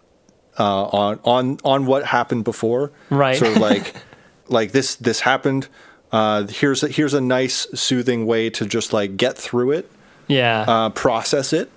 uh, 0.58 0.84
on 0.84 1.20
on 1.24 1.58
on 1.64 1.84
what 1.86 2.06
happened 2.06 2.44
before. 2.44 2.90
Right. 3.10 3.36
Sort 3.36 3.52
of 3.52 3.58
like 3.58 3.94
like 4.48 4.72
this 4.72 4.94
this 4.96 5.20
happened. 5.20 5.68
Uh, 6.12 6.46
here's 6.46 6.82
a, 6.82 6.88
here's 6.88 7.12
a 7.14 7.20
nice 7.20 7.66
soothing 7.74 8.24
way 8.26 8.48
to 8.48 8.64
just 8.64 8.92
like 8.92 9.16
get 9.18 9.36
through 9.36 9.72
it, 9.72 9.90
Yeah. 10.28 10.64
uh, 10.66 10.88
process 10.90 11.52
it, 11.52 11.68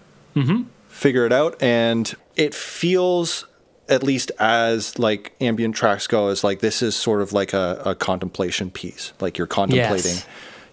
figure 0.88 1.26
it 1.26 1.34
out, 1.34 1.62
and 1.62 2.14
it 2.38 2.54
feels 2.54 3.46
at 3.90 4.04
least 4.04 4.32
as 4.40 4.98
like 5.00 5.34
ambient 5.42 5.76
tracks 5.76 6.08
go 6.08 6.28
as 6.30 6.44
like 6.44 6.60
this 6.60 6.82
is 6.82 6.96
sort 6.96 7.22
of 7.22 7.34
like 7.34 7.54
a, 7.54 7.82
a 7.86 7.96
contemplation 7.96 8.70
piece. 8.72 9.14
Like 9.20 9.38
you're 9.38 9.48
contemplating, 9.48 10.12
Yes. 10.12 10.26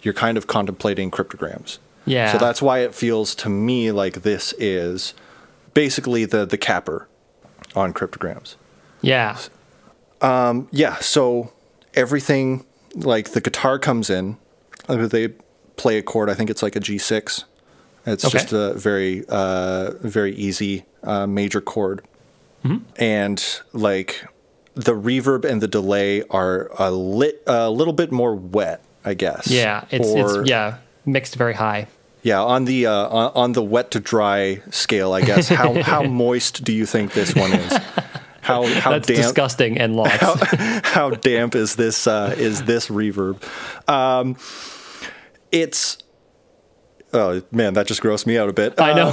you're 0.02 0.14
kind 0.14 0.36
of 0.38 0.46
contemplating 0.46 1.10
cryptograms. 1.10 1.78
Yeah. 2.04 2.30
So 2.32 2.38
that's 2.38 2.62
why 2.62 2.80
it 2.80 2.94
feels 2.94 3.34
to 3.36 3.48
me 3.48 3.90
like 3.90 4.22
this 4.22 4.52
is 4.58 5.14
basically 5.74 6.24
the 6.24 6.44
the 6.46 6.58
capper 6.58 7.08
on 7.74 7.92
cryptograms. 7.92 8.56
yeah. 9.02 9.36
Um, 10.22 10.68
Yeah, 10.70 10.96
so 11.00 11.52
everything 11.94 12.64
like 12.94 13.30
the 13.32 13.40
guitar 13.40 13.78
comes 13.78 14.08
in, 14.08 14.36
uh, 14.88 15.06
they 15.08 15.28
play 15.76 15.98
a 15.98 16.02
chord. 16.02 16.30
I 16.30 16.34
think 16.34 16.48
it's 16.48 16.62
like 16.62 16.74
a 16.76 16.80
G6. 16.80 17.44
It's 18.06 18.24
Okay. 18.24 18.32
just 18.38 18.52
a 18.52 18.72
very 18.74 19.24
uh, 19.28 19.90
very 20.00 20.34
easy 20.34 20.84
uh, 21.02 21.26
major 21.26 21.60
chord, 21.60 22.02
Mm-hmm. 22.66 22.84
and 23.02 23.60
like 23.72 24.24
the 24.74 24.92
reverb 24.92 25.44
and 25.44 25.60
the 25.62 25.68
delay 25.68 26.22
are 26.30 26.70
a 26.78 26.90
lit 26.90 27.42
a 27.46 27.70
little 27.70 27.92
bit 27.94 28.10
more 28.12 28.34
wet, 28.34 28.82
I 29.04 29.14
guess. 29.14 29.46
Yeah. 29.50 29.84
It's 29.90 30.06
Or- 30.08 30.40
it's 30.42 30.50
yeah, 30.50 30.78
mixed 31.04 31.36
very 31.36 31.54
high. 31.54 31.86
Yeah, 32.22 32.42
on 32.42 32.64
the 32.64 32.86
uh, 32.86 32.92
on, 33.08 33.32
on 33.34 33.52
the 33.52 33.62
wet 33.62 33.92
to 33.92 34.00
dry 34.00 34.60
scale, 34.70 35.12
I 35.12 35.20
guess. 35.22 35.48
How 35.48 35.80
how 35.90 36.02
moist 36.02 36.64
do 36.64 36.72
you 36.72 36.84
think 36.84 37.12
this 37.12 37.34
one 37.36 37.52
is? 37.52 37.72
How 38.40 38.64
how 38.66 38.90
That's 38.90 39.06
damp? 39.06 39.20
disgusting 39.22 39.78
and 39.78 39.94
lots. 39.94 40.16
how 40.82 41.10
damp 41.10 41.54
is 41.54 41.76
this 41.76 42.06
uh, 42.08 42.34
is 42.36 42.64
this 42.64 42.88
reverb? 42.88 43.42
Um, 43.88 44.36
it's 45.52 45.98
oh 47.12 47.42
man, 47.52 47.74
that 47.74 47.86
just 47.86 48.02
grossed 48.02 48.26
me 48.26 48.36
out 48.38 48.48
a 48.48 48.52
bit. 48.52 48.74
I 48.80 48.92
know. 48.92 49.12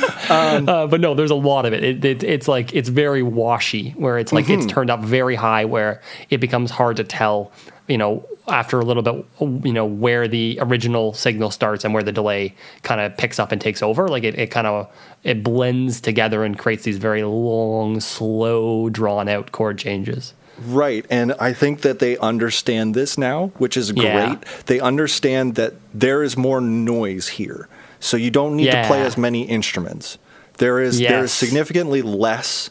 Um, 0.30 0.68
uh, 0.68 0.86
but 0.86 1.00
no, 1.00 1.14
there's 1.14 1.30
a 1.30 1.34
lot 1.34 1.66
of 1.66 1.72
it. 1.72 1.82
It, 1.84 2.04
it. 2.04 2.22
It's 2.22 2.48
like 2.48 2.74
it's 2.74 2.88
very 2.88 3.22
washy, 3.22 3.90
where 3.90 4.18
it's 4.18 4.32
like 4.32 4.46
Mm-hmm. 4.46 4.62
it's 4.62 4.72
turned 4.72 4.90
up 4.90 5.00
very 5.00 5.34
high, 5.34 5.64
where 5.64 6.00
it 6.30 6.38
becomes 6.38 6.70
hard 6.70 6.96
to 6.96 7.04
tell. 7.04 7.52
You 7.86 7.98
know, 7.98 8.26
after 8.48 8.80
a 8.80 8.84
little 8.84 9.02
bit, 9.02 9.26
you 9.64 9.72
know 9.72 9.84
where 9.84 10.26
the 10.26 10.58
original 10.62 11.12
signal 11.12 11.50
starts 11.50 11.84
and 11.84 11.92
where 11.92 12.02
the 12.02 12.12
delay 12.12 12.54
kind 12.82 12.98
of 13.00 13.16
picks 13.18 13.38
up 13.38 13.52
and 13.52 13.60
takes 13.60 13.82
over. 13.82 14.08
Like 14.08 14.24
it, 14.24 14.38
it 14.38 14.50
kind 14.50 14.66
of 14.66 14.88
it 15.22 15.42
blends 15.44 16.00
together 16.00 16.44
and 16.44 16.58
creates 16.58 16.84
these 16.84 16.96
very 16.96 17.24
long, 17.24 18.00
slow, 18.00 18.88
drawn 18.88 19.28
out 19.28 19.52
chord 19.52 19.76
changes. 19.78 20.32
Right, 20.66 21.04
and 21.10 21.32
I 21.40 21.52
think 21.52 21.80
that 21.80 21.98
they 21.98 22.16
understand 22.18 22.94
this 22.94 23.18
now, 23.18 23.48
which 23.58 23.76
is 23.76 23.90
great. 23.90 24.04
Yeah. 24.04 24.38
They 24.66 24.78
understand 24.78 25.56
that 25.56 25.74
there 25.92 26.22
is 26.22 26.36
more 26.36 26.60
noise 26.60 27.26
here, 27.26 27.68
so 28.04 28.16
you 28.16 28.30
don't 28.30 28.54
need 28.56 28.70
to 28.82 28.86
play 28.86 29.00
as 29.02 29.16
many 29.16 29.42
instruments. 29.42 30.18
There 30.58 30.78
is 30.80 30.98
there 30.98 31.24
is 31.24 31.32
significantly 31.32 32.02
less. 32.02 32.70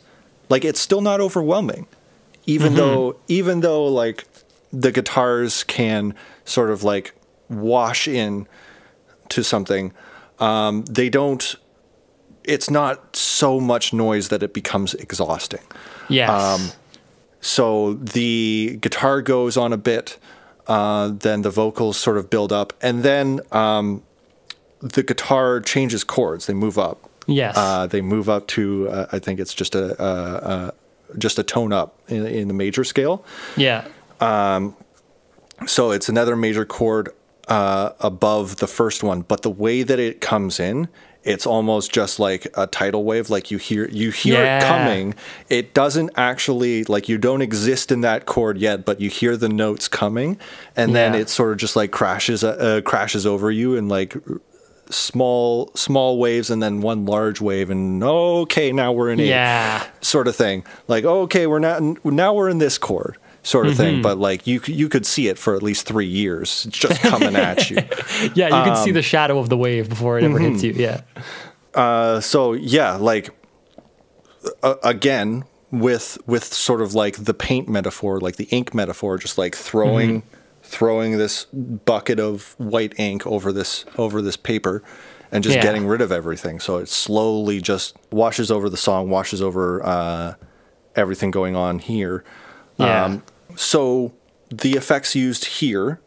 Like 0.50 0.64
it's 0.70 0.80
still 0.80 1.02
not 1.02 1.20
overwhelming, 1.20 1.88
even 2.46 2.68
Mm-hmm. 2.74 2.78
though 2.78 3.16
even 3.28 3.62
though 3.62 3.86
like 3.88 4.26
the 4.72 4.92
guitars 4.92 5.64
can 5.64 6.14
sort 6.46 6.70
of 6.70 6.84
like 6.84 7.14
wash 7.50 8.08
in 8.08 8.48
to 9.30 9.44
something. 9.44 9.92
Um, 10.40 10.84
they 10.86 11.10
don't. 11.10 11.56
It's 12.44 12.70
not 12.70 13.16
so 13.16 13.60
much 13.60 13.94
noise 13.94 14.28
that 14.30 14.44
it 14.44 14.54
becomes 14.54 14.94
exhausting. 14.96 15.62
Yes. 16.10 16.30
Um, 16.30 16.72
So 17.40 17.94
the 18.16 18.78
guitar 18.82 19.22
goes 19.22 19.58
on 19.58 19.74
a 19.74 19.78
bit, 19.78 20.18
uh, 20.68 21.12
then 21.20 21.42
the 21.42 21.50
vocals 21.50 21.98
sort 21.98 22.18
of 22.18 22.30
build 22.30 22.52
up, 22.54 22.72
and 22.82 23.04
then 23.04 23.40
um, 23.52 24.02
the 24.84 25.04
guitar 25.04 25.60
changes 25.62 26.04
chords. 26.04 26.46
They 26.46 26.54
move 26.54 26.78
up. 26.78 27.10
Yes. 27.28 27.56
Uh, 27.58 27.88
they 27.88 28.02
move 28.02 28.28
up 28.30 28.48
to 28.48 28.90
uh, 28.90 29.08
I 29.12 29.20
think 29.20 29.40
it's 29.40 29.54
just 29.54 29.76
a, 29.76 30.74
just 31.18 31.40
a 31.40 31.44
tone 31.44 31.72
up 31.72 31.98
in, 32.08 32.26
in 32.26 32.48
the 32.48 32.54
major 32.54 32.84
scale. 32.84 33.24
yeah. 33.56 33.88
Um, 34.20 34.76
So 35.68 35.92
it's 35.92 36.10
another 36.10 36.36
major 36.36 36.66
chord 36.66 37.10
uh, 37.48 37.92
above 38.00 38.58
the 38.58 38.68
first 38.68 39.04
one, 39.04 39.22
but 39.22 39.42
the 39.44 39.50
way 39.50 39.84
that 39.84 40.00
it 40.00 40.20
comes 40.22 40.60
in, 40.60 40.88
it's 41.24 41.46
almost 41.46 41.94
just 41.94 42.20
like 42.20 42.48
a 42.56 42.68
tidal 42.68 43.04
wave. 43.06 43.30
Like 43.30 43.52
you 43.52 43.58
hear 43.58 43.88
you 43.90 44.12
hear 44.12 44.44
Yeah. 44.44 44.58
it 44.58 44.64
coming. 44.64 45.16
It 45.50 45.74
doesn't 45.74 46.12
actually 46.18 46.84
like 46.86 47.08
you 47.08 47.18
don't 47.18 47.42
exist 47.42 47.92
in 47.92 48.02
that 48.02 48.26
chord 48.26 48.58
yet, 48.58 48.84
but 48.84 49.00
you 49.00 49.10
hear 49.10 49.38
the 49.38 49.48
notes 49.50 49.88
coming, 49.88 50.38
and 50.76 50.94
then 50.94 51.16
it 51.16 51.30
sort 51.30 51.52
of 51.54 51.58
just 51.58 51.76
like 51.78 51.92
crashes 51.92 52.44
uh, 52.44 52.82
crashes 52.84 53.26
over 53.26 53.50
you 53.52 53.78
and 53.78 53.88
like 53.88 54.16
small 54.90 55.72
small 55.76 56.18
waves 56.20 56.50
and 56.50 56.62
then 56.62 56.82
one 56.82 57.06
large 57.06 57.40
wave 57.42 57.70
and 57.70 58.04
okay 58.04 58.72
now 58.72 58.92
we're 58.92 59.10
in 59.12 59.20
A 59.20 59.24
Yeah. 59.24 59.84
sort 60.02 60.28
of 60.28 60.36
thing. 60.36 60.64
Like, 60.88 61.04
okay, 61.06 61.48
we're 61.48 61.60
not 61.60 61.82
now 62.06 62.34
we're 62.34 62.50
in 62.50 62.58
this 62.58 62.78
chord, 62.78 63.18
sort 63.44 63.66
of 63.68 63.74
Mm-hmm. 63.74 63.82
thing. 63.82 64.02
But 64.02 64.18
like, 64.18 64.46
you 64.46 64.62
you 64.66 64.90
could 64.90 65.06
see 65.06 65.28
it 65.30 65.38
for 65.38 65.56
at 65.56 65.64
least 65.64 65.86
three 65.88 66.06
years, 66.08 66.66
it's 66.68 66.78
just 66.78 67.02
coming 67.02 67.36
at 67.36 67.70
you. 67.70 67.78
Yeah. 68.36 68.48
You 68.48 68.72
can 68.72 68.76
see 68.84 68.92
Um, 68.92 68.96
the 68.96 69.02
shadow 69.02 69.40
of 69.40 69.50
the 69.50 69.58
wave 69.58 69.90
before 69.90 70.18
it 70.20 70.24
ever 70.24 70.40
hits 70.40 70.62
mm-hmm. 70.64 70.80
you. 70.80 70.86
Yeah. 70.86 71.02
Uh, 71.74 72.20
so 72.20 72.54
yeah, 72.54 72.96
like 72.98 73.30
uh, 74.62 74.76
again 74.84 75.44
with 75.72 76.18
with 76.28 76.44
sort 76.44 76.82
of 76.82 76.94
like 76.94 77.24
the 77.24 77.34
paint 77.34 77.68
metaphor, 77.70 78.20
like 78.20 78.36
the 78.36 78.46
ink 78.46 78.74
metaphor, 78.74 79.18
just 79.18 79.38
like 79.38 79.56
throwing 79.56 80.24
throwing 80.74 81.18
this 81.18 81.46
bucket 81.86 82.20
of 82.20 82.56
white 82.58 82.94
ink 83.00 83.26
over 83.28 83.52
this 83.54 83.86
over 83.98 84.22
this 84.22 84.38
paper. 84.38 84.82
And 85.32 85.44
just 85.44 85.56
Yeah. 85.56 85.64
getting 85.64 85.88
rid 85.88 86.00
of 86.02 86.12
everything, 86.12 86.60
so 86.60 86.78
it 86.78 86.88
slowly 86.90 87.60
just 87.60 87.96
washes 88.12 88.52
over 88.52 88.70
the 88.70 88.78
song, 88.78 89.10
washes 89.10 89.42
over 89.42 89.84
uh, 89.84 90.34
everything 90.96 91.32
going 91.32 91.56
on 91.56 91.80
here. 91.80 92.24
Yeah. 92.78 93.18
so 93.56 94.12
the 94.50 94.74
effects 94.74 95.16
used 95.16 95.46
here, 95.46 96.00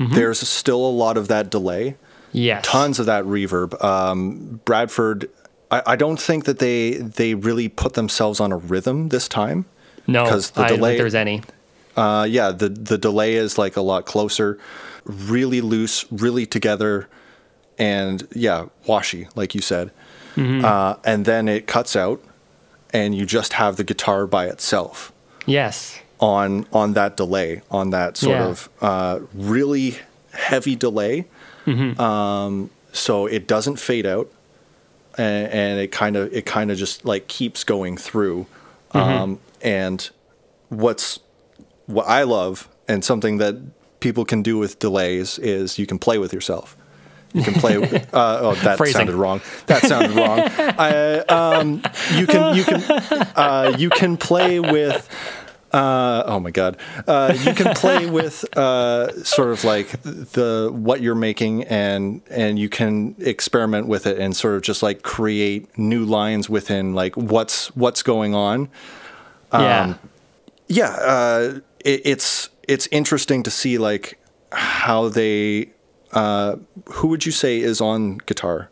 Mm-hmm. 0.00 0.14
there's 0.14 0.40
still 0.48 0.82
a 0.86 0.94
lot 1.04 1.16
of 1.18 1.28
that 1.28 1.50
delay, 1.50 1.96
yes. 2.32 2.64
tons 2.66 2.98
of 2.98 3.04
that 3.06 3.24
reverb. 3.24 3.70
Um, 3.84 4.60
Bradford, 4.64 5.28
I, 5.70 5.82
I 5.92 5.96
don't 5.96 6.18
think 6.20 6.44
that 6.46 6.58
they 6.60 6.92
they 6.94 7.34
really 7.34 7.68
put 7.68 7.92
themselves 7.92 8.40
on 8.40 8.52
a 8.52 8.56
rhythm 8.56 9.10
this 9.10 9.28
time. 9.28 9.66
No, 10.06 10.24
because 10.24 10.52
the 10.52 10.62
I 10.62 10.68
don't 10.68 10.78
delay- 10.78 10.90
think 10.92 11.00
there's 11.02 11.14
any. 11.14 11.42
Uh, 11.96 12.26
yeah, 12.28 12.50
the 12.50 12.68
the 12.68 12.98
delay 12.98 13.34
is 13.34 13.58
like 13.58 13.76
a 13.76 13.82
lot 13.82 14.06
closer, 14.06 14.58
really 15.04 15.60
loose, 15.60 16.04
really 16.10 16.46
together, 16.46 17.08
and 17.78 18.26
yeah, 18.34 18.66
washy, 18.86 19.28
like 19.34 19.54
you 19.54 19.60
said. 19.60 19.90
Mm-hmm. 20.36 20.64
Uh, 20.64 20.94
and 21.04 21.24
then 21.26 21.48
it 21.48 21.66
cuts 21.66 21.94
out, 21.94 22.22
and 22.92 23.14
you 23.14 23.26
just 23.26 23.52
have 23.54 23.76
the 23.76 23.84
guitar 23.84 24.26
by 24.26 24.46
itself 24.46 25.12
Yes. 25.44 25.98
on 26.20 26.66
on 26.72 26.94
that 26.94 27.16
delay, 27.16 27.60
on 27.70 27.90
that 27.90 28.16
sort 28.16 28.36
Yeah. 28.38 28.46
of 28.48 28.68
uh, 28.80 29.18
really 29.34 29.98
heavy 30.32 30.74
delay. 30.76 31.26
Mm-hmm. 31.66 32.00
Um, 32.00 32.70
so 32.92 33.26
it 33.26 33.46
doesn't 33.46 33.76
fade 33.78 34.06
out, 34.06 34.30
and, 35.18 35.48
and 35.52 35.80
it 35.80 35.92
kind 35.92 36.16
of 36.16 36.32
it 36.32 36.46
kind 36.46 36.70
of 36.70 36.78
just 36.78 37.04
like 37.04 37.28
keeps 37.28 37.62
going 37.64 37.98
through. 37.98 38.46
Mm-hmm. 38.94 38.98
Um, 39.22 39.38
and 39.60 40.08
what's 40.70 41.20
what 41.92 42.08
I 42.08 42.22
love 42.22 42.68
and 42.88 43.04
something 43.04 43.38
that 43.38 43.56
people 44.00 44.24
can 44.24 44.42
do 44.42 44.58
with 44.58 44.78
delays 44.78 45.38
is 45.38 45.78
you 45.78 45.86
can 45.86 45.98
play 45.98 46.18
with 46.18 46.32
yourself. 46.32 46.76
You 47.32 47.42
can 47.42 47.54
play. 47.54 47.76
uh, 48.12 48.38
oh, 48.42 48.54
that 48.56 48.76
Phrasing. 48.76 48.98
sounded 48.98 49.14
wrong. 49.14 49.40
That 49.66 49.82
sounded 49.82 50.10
wrong. 50.12 50.40
I, 50.78 51.18
um, 51.20 51.82
you 52.14 52.26
can 52.26 52.56
you 52.56 52.64
can 52.64 52.82
uh, 53.36 53.74
you 53.78 53.90
can 53.90 54.16
play 54.16 54.60
with. 54.60 55.08
Uh, 55.72 56.22
oh 56.26 56.38
my 56.38 56.50
god! 56.50 56.76
Uh, 57.08 57.34
you 57.46 57.54
can 57.54 57.74
play 57.74 58.04
with 58.10 58.44
uh, 58.58 59.24
sort 59.24 59.50
of 59.50 59.64
like 59.64 59.90
the 60.02 60.68
what 60.70 61.00
you're 61.00 61.14
making, 61.14 61.64
and 61.64 62.20
and 62.28 62.58
you 62.58 62.68
can 62.68 63.14
experiment 63.18 63.86
with 63.86 64.06
it, 64.06 64.18
and 64.18 64.36
sort 64.36 64.54
of 64.54 64.60
just 64.60 64.82
like 64.82 65.00
create 65.00 65.78
new 65.78 66.04
lines 66.04 66.50
within 66.50 66.92
like 66.92 67.16
what's 67.16 67.74
what's 67.74 68.02
going 68.02 68.34
on. 68.34 68.68
yeah. 69.54 69.94
Yeah, 70.68 70.88
uh, 70.88 71.60
it, 71.84 72.02
it's 72.04 72.48
it's 72.68 72.88
interesting 72.90 73.42
to 73.44 73.50
see 73.50 73.78
like 73.78 74.18
how 74.52 75.08
they. 75.08 75.70
Uh, 76.12 76.56
who 76.86 77.08
would 77.08 77.24
you 77.24 77.32
say 77.32 77.58
is 77.58 77.80
on 77.80 78.18
guitar 78.26 78.68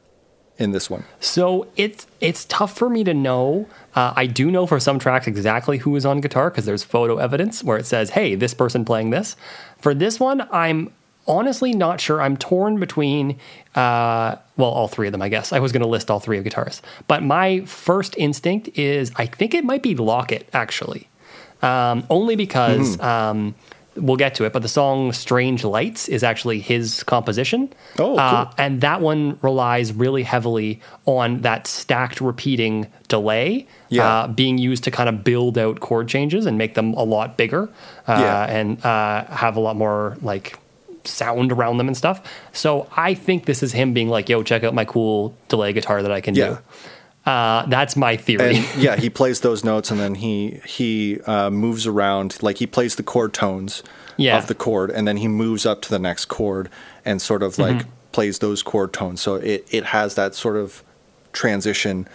in 0.59 0.73
this 0.73 0.91
one? 0.91 1.05
So 1.21 1.69
it's 1.77 2.07
it's 2.21 2.45
tough 2.45 2.77
for 2.77 2.91
me 2.91 3.03
to 3.05 3.15
know. 3.15 3.67
Uh, 3.95 4.13
I 4.15 4.27
do 4.27 4.51
know 4.51 4.67
for 4.67 4.79
some 4.79 4.99
tracks 4.99 5.27
exactly 5.27 5.79
who 5.79 5.97
is 5.97 6.05
on 6.05 6.21
guitar 6.21 6.51
because 6.51 6.67
there's 6.67 6.85
photo 6.85 7.17
evidence 7.17 7.65
where 7.65 7.79
it 7.79 7.87
says, 7.87 8.11
"Hey, 8.11 8.35
this 8.35 8.55
person 8.55 8.85
playing 8.85 9.11
this." 9.11 9.37
For 9.79 9.95
this 9.95 10.21
one, 10.21 10.47
I'm 10.53 10.93
honestly 11.27 11.73
not 11.73 12.01
sure. 12.01 12.21
I'm 12.21 12.37
torn 12.37 12.79
between, 12.79 13.39
uh, 13.75 14.37
well, 14.57 14.71
all 14.71 14.89
three 14.89 15.09
of 15.09 15.13
them. 15.13 15.23
I 15.23 15.29
guess 15.29 15.53
I 15.53 15.61
was 15.61 15.73
going 15.73 15.83
to 15.83 15.89
list 15.89 16.11
all 16.11 16.21
three 16.21 16.39
of 16.39 16.45
guitarists, 16.45 16.83
but 17.07 17.23
my 17.23 17.61
first 17.61 18.15
instinct 18.19 18.69
is 18.77 19.13
I 19.17 19.27
think 19.27 19.55
it 19.55 19.65
might 19.65 19.83
be 19.83 19.95
Lockett 19.95 20.49
actually, 20.53 21.09
um, 21.63 22.05
only 22.11 22.37
because. 22.37 22.97
Mm-hmm. 22.97 23.05
Um, 23.05 23.55
We'll 23.97 24.17
get 24.17 24.37
to 24.37 24.45
it, 24.45 24.53
but 24.53 24.63
the 24.63 24.69
song 24.69 25.13
"Strange 25.13 25.65
Lights" 25.65 26.09
is 26.09 26.23
actually 26.23 26.61
his 26.61 27.03
composition. 27.03 27.71
Oh, 27.99 28.17
Uh, 28.17 28.49
and 28.57 28.81
that 28.83 29.01
one 29.01 29.37
relies 29.43 29.93
really 29.93 30.23
heavily 30.23 30.81
on 31.07 31.41
that 31.41 31.67
stacked 31.67 32.21
repeating 32.21 32.87
delay 33.09 33.67
Yeah. 33.89 34.07
uh, 34.21 34.27
being 34.29 34.59
used 34.59 34.85
to 34.85 34.93
kind 34.93 35.09
of 35.09 35.25
build 35.25 35.59
out 35.59 35.81
chord 35.81 36.07
changes 36.07 36.47
and 36.47 36.57
make 36.57 36.75
them 36.75 36.95
a 36.95 37.03
lot 37.03 37.37
bigger 37.37 37.69
uh, 38.07 38.17
Yeah. 38.21 38.45
and 38.59 38.83
uh, 38.87 39.25
have 39.25 39.57
a 39.57 39.61
lot 39.61 39.75
more 39.77 40.17
like 40.23 40.57
sound 41.05 41.51
around 41.51 41.79
them 41.79 41.89
and 41.89 41.97
stuff. 41.97 42.23
So 42.53 42.87
I 42.97 43.13
think 43.15 43.47
this 43.47 43.61
is 43.61 43.73
him 43.73 43.93
being 43.93 44.09
like, 44.09 44.29
"Yo, 44.29 44.45
check 44.45 44.63
out 44.63 44.73
my 44.73 44.85
cool 44.85 45.35
delay 45.49 45.73
guitar 45.73 46.01
that 46.01 46.13
I 46.13 46.21
can 46.21 46.37
Yeah. 46.37 46.47
do." 46.49 46.59
Uh, 47.31 47.67
that's 47.67 47.95
my 47.97 48.17
theory. 48.17 48.57
and 48.57 48.65
yeah, 48.87 48.97
he 48.97 49.09
plays 49.11 49.41
those 49.41 49.65
notes, 49.65 49.91
and 49.91 50.01
then 50.01 50.15
he 50.17 50.61
he 50.67 51.21
uh, 51.27 51.51
moves 51.51 51.87
around. 51.87 52.43
Like 52.43 52.59
he 52.59 52.67
plays 52.67 52.97
the 52.97 53.03
chord 53.03 53.33
tones 53.33 53.83
Yeah. 54.17 54.39
of 54.39 54.47
the 54.47 54.55
chord, 54.55 54.91
and 54.91 55.07
then 55.09 55.17
he 55.19 55.29
moves 55.29 55.65
up 55.67 55.81
to 55.83 55.91
the 55.91 55.99
next 55.99 56.25
chord 56.27 56.69
and 57.05 57.21
sort 57.23 57.43
of 57.43 57.59
like 57.59 57.77
Mm-hmm. 57.77 57.91
plays 58.13 58.39
those 58.41 58.63
chord 58.63 58.93
tones. 58.93 59.21
So 59.21 59.37
it 59.37 59.67
it 59.71 59.85
has 59.97 60.15
that 60.15 60.35
sort 60.35 60.57
of 60.57 60.83
transition 61.33 62.09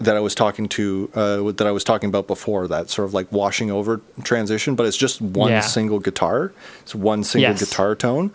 that 0.00 0.16
I 0.16 0.20
was 0.20 0.34
talking 0.34 0.68
to 0.68 1.10
uh, 1.14 1.52
that 1.52 1.66
I 1.66 1.72
was 1.72 1.84
talking 1.84 2.08
about 2.08 2.26
before. 2.26 2.66
That 2.68 2.88
sort 2.90 3.06
of 3.08 3.14
like 3.14 3.30
washing 3.32 3.70
over 3.70 4.00
transition, 4.22 4.74
but 4.76 4.86
it's 4.86 4.96
just 4.96 5.20
one 5.20 5.50
Yeah. 5.52 5.60
single 5.60 5.98
guitar. 5.98 6.52
It's 6.82 6.94
one 6.94 7.24
single 7.24 7.50
Yes. 7.50 7.60
guitar 7.68 7.94
tone. 7.94 8.30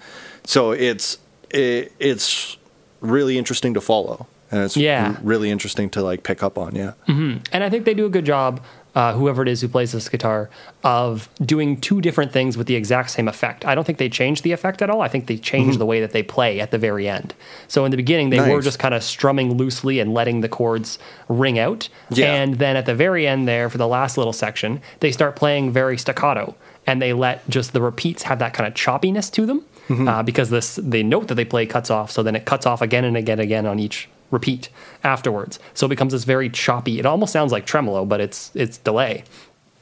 So 0.45 0.72
it's 0.73 1.18
it, 1.49 1.91
it's 1.99 2.57
really 3.01 3.38
interesting 3.38 3.73
to 3.76 3.81
follow. 3.81 4.27
And 4.56 4.64
it's 4.64 4.77
Yeah. 4.77 5.18
really 5.22 5.52
interesting 5.52 5.90
to 5.91 6.02
like 6.02 6.23
pick 6.23 6.41
up 6.41 6.57
on, 6.57 6.76
yeah. 6.76 6.94
And 7.07 7.64
I 7.64 7.69
think 7.69 7.84
they 7.84 7.94
do 7.94 8.06
a 8.06 8.10
good 8.10 8.26
job, 8.26 8.61
uh, 8.95 9.11
whoever 9.11 9.41
it 9.41 9.49
is 9.49 9.60
who 9.60 9.68
plays 9.68 9.91
this 9.91 10.07
guitar, 10.07 10.49
of 10.82 11.27
doing 11.44 11.76
two 11.82 11.99
different 11.99 12.32
things 12.32 12.57
with 12.57 12.65
the 12.68 12.76
exact 12.76 13.10
same 13.10 13.27
effect. 13.27 13.65
I 13.65 13.76
don't 13.76 13.84
think 13.84 13.98
they 13.98 14.07
changed 14.07 14.44
the 14.44 14.53
effect 14.53 14.82
at 14.82 14.90
all. 14.90 15.02
I 15.02 15.10
think 15.10 15.27
they 15.27 15.38
changed 15.38 15.77
the 15.77 15.86
way 15.86 15.99
that 15.99 16.11
they 16.11 16.23
play 16.23 16.61
at 16.61 16.72
the 16.72 16.77
very 16.77 17.10
end. 17.10 17.34
So 17.68 17.84
in 17.84 17.91
the 17.91 17.98
beginning, 17.98 18.30
they 18.30 18.40
were 18.40 18.45
Mm-hmm. 18.45 18.61
Just 18.61 18.80
kind 18.80 18.94
of 18.94 19.03
strumming 19.03 19.57
loosely 19.57 19.99
and 19.99 20.14
letting 20.14 20.40
the 20.40 20.48
chords 20.48 20.98
ring 21.27 21.60
out. 21.60 21.90
Yeah. 22.10 22.34
And 22.34 22.57
then 22.57 22.77
at 22.77 22.86
the 22.86 22.95
very 22.95 23.27
end, 23.27 23.49
there 23.49 23.69
for 23.69 23.77
the 23.77 23.88
last 23.88 24.18
little 24.18 24.32
section, 24.34 24.80
they 25.02 25.11
start 25.11 25.36
playing 25.36 25.72
very 25.73 25.98
staccato 25.98 26.56
and 26.88 27.02
they 27.02 27.11
let 27.11 27.48
just 27.49 27.73
the 27.73 27.82
repeats 27.82 28.23
have 28.23 28.40
that 28.40 28.53
kind 28.53 28.65
of 28.65 28.73
choppiness 28.73 29.30
to 29.34 29.45
them. 29.45 29.64
Mm-hmm. 29.90 30.07
Uh, 30.07 30.23
because 30.23 30.49
this 30.49 30.77
the 30.82 31.03
note 31.03 31.27
that 31.27 31.36
they 31.36 31.45
play 31.45 31.68
cuts 31.68 31.91
off, 31.91 32.10
so 32.10 32.23
then 32.23 32.36
it 32.36 32.45
cuts 32.45 32.65
off 32.65 32.82
again 32.82 33.03
and 33.03 33.15
again 33.18 33.40
and 33.40 33.44
again 33.44 33.65
on 33.68 33.77
each 33.77 34.10
repeat 34.31 34.69
afterwards. 35.03 35.60
So 35.73 35.85
it 35.85 35.89
becomes 35.89 36.14
this 36.14 36.23
very 36.23 36.49
choppy. 36.49 36.99
It 36.99 37.06
almost 37.06 37.31
sounds 37.31 37.52
like 37.52 37.65
tremolo, 37.65 38.06
but 38.06 38.22
it's 38.22 38.52
it's 38.56 38.77
delay. 38.77 39.23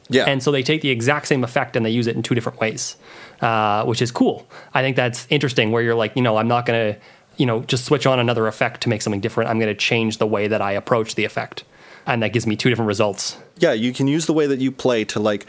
Yeah. 0.09 0.25
And 0.25 0.43
so 0.43 0.51
they 0.51 0.63
take 0.63 0.81
the 0.81 0.89
exact 0.89 1.27
same 1.27 1.43
effect 1.43 1.75
and 1.75 1.85
they 1.85 1.89
use 1.89 2.07
it 2.07 2.15
in 2.15 2.23
two 2.23 2.35
different 2.35 2.59
ways, 2.59 2.97
uh, 3.41 3.85
which 3.85 4.01
is 4.01 4.11
cool. 4.11 4.45
I 4.73 4.81
think 4.81 4.95
that's 4.95 5.25
interesting. 5.29 5.71
Where 5.71 5.81
you're 5.81 5.95
like, 5.95 6.15
you 6.15 6.21
know, 6.21 6.37
I'm 6.37 6.49
not 6.49 6.65
going 6.65 6.93
to, 6.93 6.99
you 7.37 7.45
know, 7.45 7.61
just 7.61 7.85
switch 7.85 8.05
on 8.05 8.19
another 8.19 8.47
effect 8.47 8.81
to 8.81 8.89
make 8.89 9.01
something 9.01 9.21
different. 9.21 9.49
I'm 9.49 9.59
going 9.59 9.73
to 9.73 9.79
change 9.79 10.17
the 10.17 10.27
way 10.27 10.47
that 10.47 10.61
I 10.61 10.73
approach 10.73 11.15
the 11.15 11.23
effect, 11.23 11.63
and 12.05 12.21
that 12.21 12.33
gives 12.33 12.45
me 12.45 12.55
two 12.55 12.69
different 12.69 12.87
results. 12.87 13.37
yeah, 13.57 13.71
you 13.73 13.93
can 13.93 14.07
use 14.07 14.25
the 14.25 14.33
way 14.33 14.45
that 14.45 14.59
you 14.59 14.71
play 14.71 15.05
to 15.05 15.19
like 15.19 15.45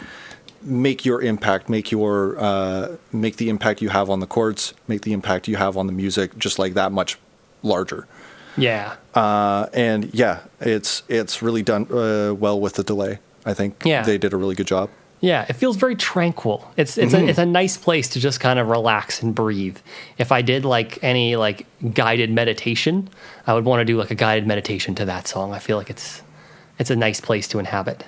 make 0.63 1.05
your 1.05 1.21
impact, 1.21 1.69
make 1.69 1.91
your 1.91 2.39
uh, 2.39 2.97
make 3.13 3.37
the 3.37 3.49
impact 3.49 3.83
you 3.83 3.91
have 3.91 4.09
on 4.09 4.21
the 4.21 4.27
chords, 4.27 4.73
make 4.89 5.03
the 5.03 5.13
impact 5.13 5.49
you 5.49 5.57
have 5.57 5.77
on 5.77 5.87
the 5.87 5.93
music 5.93 6.39
just 6.39 6.59
like 6.59 6.75
that 6.75 6.93
much 6.93 7.19
larger. 7.63 8.07
Yeah. 8.57 8.97
Uh, 9.15 9.67
and 9.73 10.11
yeah, 10.15 10.41
it's 10.61 11.03
it's 11.09 11.43
really 11.43 11.63
done 11.63 11.87
uh, 11.91 12.35
well 12.35 12.61
with 12.61 12.75
the 12.75 12.85
delay. 12.85 13.19
I 13.47 13.55
think 13.55 13.75
Yeah. 13.85 14.03
they 14.03 14.19
did 14.19 14.33
a 14.33 14.37
really 14.37 14.55
good 14.55 14.67
job. 14.67 14.91
Yeah, 15.21 15.47
it 15.49 15.55
feels 15.55 15.77
very 15.77 15.97
tranquil. 15.97 16.71
It's 16.77 16.99
it's 16.99 17.15
a 17.15 17.25
it's 17.25 17.39
a 17.39 17.47
nice 17.47 17.77
place 17.79 18.09
to 18.11 18.21
just 18.21 18.41
kind 18.41 18.59
of 18.59 18.69
relax 18.69 19.23
and 19.23 19.35
breathe. 19.35 19.79
If 20.19 20.31
I 20.33 20.43
did 20.43 20.65
like 20.67 20.99
any 21.03 21.37
like 21.37 21.67
guided 21.95 22.31
meditation, 22.31 23.09
I 23.47 23.55
would 23.55 23.65
want 23.65 23.81
to 23.81 23.85
do 23.87 23.97
like 23.97 24.11
a 24.11 24.15
guided 24.15 24.47
meditation 24.47 24.95
to 24.97 25.05
that 25.07 25.27
song. 25.27 25.55
I 25.55 25.59
feel 25.61 25.79
like 25.79 25.89
it's 25.91 26.21
it's 26.79 26.91
a 26.91 26.97
nice 26.97 27.21
place 27.21 27.49
to 27.49 27.59
inhabit. 27.59 28.05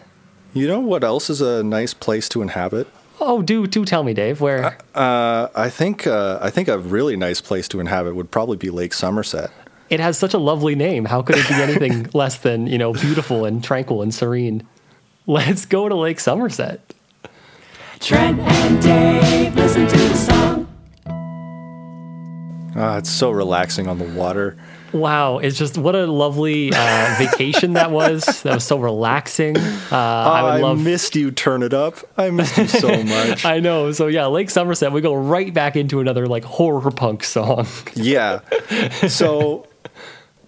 You 0.52 0.66
know 0.68 0.80
what 0.80 1.04
else 1.04 1.30
is 1.30 1.40
a 1.40 1.62
nice 1.62 1.94
place 1.94 2.28
to 2.30 2.42
inhabit? 2.42 2.86
Oh, 3.18 3.40
do 3.40 3.66
do 3.66 3.84
tell 3.86 4.02
me, 4.02 4.12
Dave, 4.12 4.42
where 4.42 4.76
Uh, 4.94 5.48
I 5.54 5.70
think 5.70 6.06
uh, 6.06 6.38
I 6.42 6.50
think 6.50 6.68
a 6.68 6.76
really 6.78 7.16
nice 7.16 7.40
place 7.40 7.66
to 7.68 7.80
inhabit 7.80 8.14
would 8.14 8.30
probably 8.30 8.58
be 8.58 8.68
Lake 8.68 8.92
Somerset. 8.92 9.50
It 9.90 10.00
has 10.00 10.18
such 10.18 10.34
a 10.34 10.38
lovely 10.38 10.74
name. 10.74 11.04
How 11.04 11.22
could 11.22 11.36
it 11.36 11.48
be 11.48 11.54
anything 11.54 12.08
less 12.14 12.38
than, 12.38 12.66
you 12.66 12.78
know, 12.78 12.92
beautiful 12.92 13.44
and 13.44 13.62
tranquil 13.62 14.02
and 14.02 14.14
serene? 14.14 14.66
Let's 15.26 15.64
go 15.66 15.88
to 15.88 15.94
Lake 15.94 16.20
Somerset. 16.20 16.94
Trent 18.00 18.38
and 18.38 18.82
Dave 18.82 19.54
listen 19.56 19.86
to 19.86 19.96
the 19.96 20.14
song. 20.14 20.68
Ah, 22.78 22.98
it's 22.98 23.10
so 23.10 23.30
relaxing 23.30 23.88
on 23.88 23.98
the 23.98 24.04
water. 24.04 24.56
Wow, 24.92 25.38
it's 25.38 25.58
just 25.58 25.78
what 25.78 25.94
a 25.94 26.06
lovely 26.06 26.70
uh, 26.72 27.14
vacation 27.18 27.72
that 27.72 27.90
was. 27.90 28.42
That 28.42 28.54
was 28.54 28.64
so 28.64 28.78
relaxing. 28.78 29.56
Uh, 29.56 29.88
I 29.92 30.40
I, 30.40 30.54
would 30.54 30.62
love 30.62 30.84
missed 30.84 31.16
you. 31.16 31.30
Turn 31.30 31.62
it 31.62 31.74
up. 31.74 31.96
I 32.16 32.30
missed 32.30 32.56
you 32.56 32.68
so 32.68 33.02
much. 33.04 33.44
I 33.44 33.60
know. 33.60 33.92
So 33.92 34.06
yeah, 34.06 34.26
Lake 34.26 34.50
Somerset, 34.50 34.92
we 34.92 35.00
go 35.00 35.14
right 35.14 35.52
back 35.52 35.74
into 35.74 36.00
another 36.00 36.26
like 36.26 36.44
horror 36.44 36.90
punk 36.90 37.24
song. 37.24 37.66
yeah. 37.94 38.40
So 39.08 39.66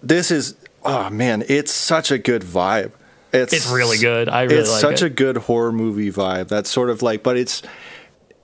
this 0.03 0.31
is 0.31 0.55
oh 0.83 1.09
man, 1.09 1.43
it's 1.47 1.71
such 1.73 2.11
a 2.11 2.17
good 2.17 2.41
vibe. 2.41 2.91
It's 3.31 3.53
It's 3.53 3.69
really 3.69 3.97
good. 3.97 4.27
I 4.29 4.43
really 4.43 4.55
it's 4.61 4.71
like 4.71 4.81
such 4.81 5.01
it. 5.01 5.05
a 5.05 5.09
good 5.09 5.37
horror 5.37 5.71
movie 5.71 6.11
vibe. 6.11 6.47
That's 6.47 6.69
sort 6.69 6.89
of 6.89 7.01
like, 7.01 7.21
but 7.21 7.37
it's 7.37 7.61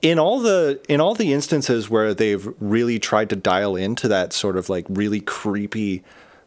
in 0.02 0.18
all 0.18 0.38
the 0.40 0.80
in 0.88 1.00
all 1.00 1.14
the 1.14 1.32
instances 1.32 1.90
where 1.90 2.14
they've 2.14 2.46
really 2.60 2.98
tried 2.98 3.30
to 3.30 3.36
dial 3.36 3.74
into 3.74 4.06
that 4.08 4.32
sort 4.32 4.56
of 4.56 4.68
like 4.68 4.84
really 4.88 5.20
creepy 5.20 6.04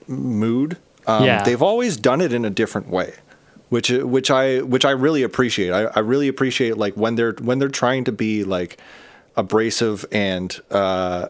mood. 0.08 0.78
Um, 1.08 1.26
Yeah. 1.26 1.44
they've 1.44 1.62
always 1.62 1.98
done 1.98 2.22
it 2.22 2.32
in 2.32 2.46
a 2.46 2.50
different 2.50 2.88
way, 2.90 3.14
which 3.70 3.90
which 3.90 4.32
I 4.32 4.60
which 4.60 4.86
I 4.86 4.92
really 4.92 5.24
appreciate. 5.24 5.72
I, 5.72 5.86
I 5.96 6.00
really 6.00 6.28
appreciate 6.30 6.78
like 6.78 6.94
when 6.96 7.16
they're 7.16 7.34
when 7.42 7.60
they're 7.60 7.68
trying 7.68 8.04
to 8.06 8.12
be 8.12 8.44
like 8.46 8.78
abrasive 9.36 10.06
and 10.12 10.58
uh, 10.72 11.28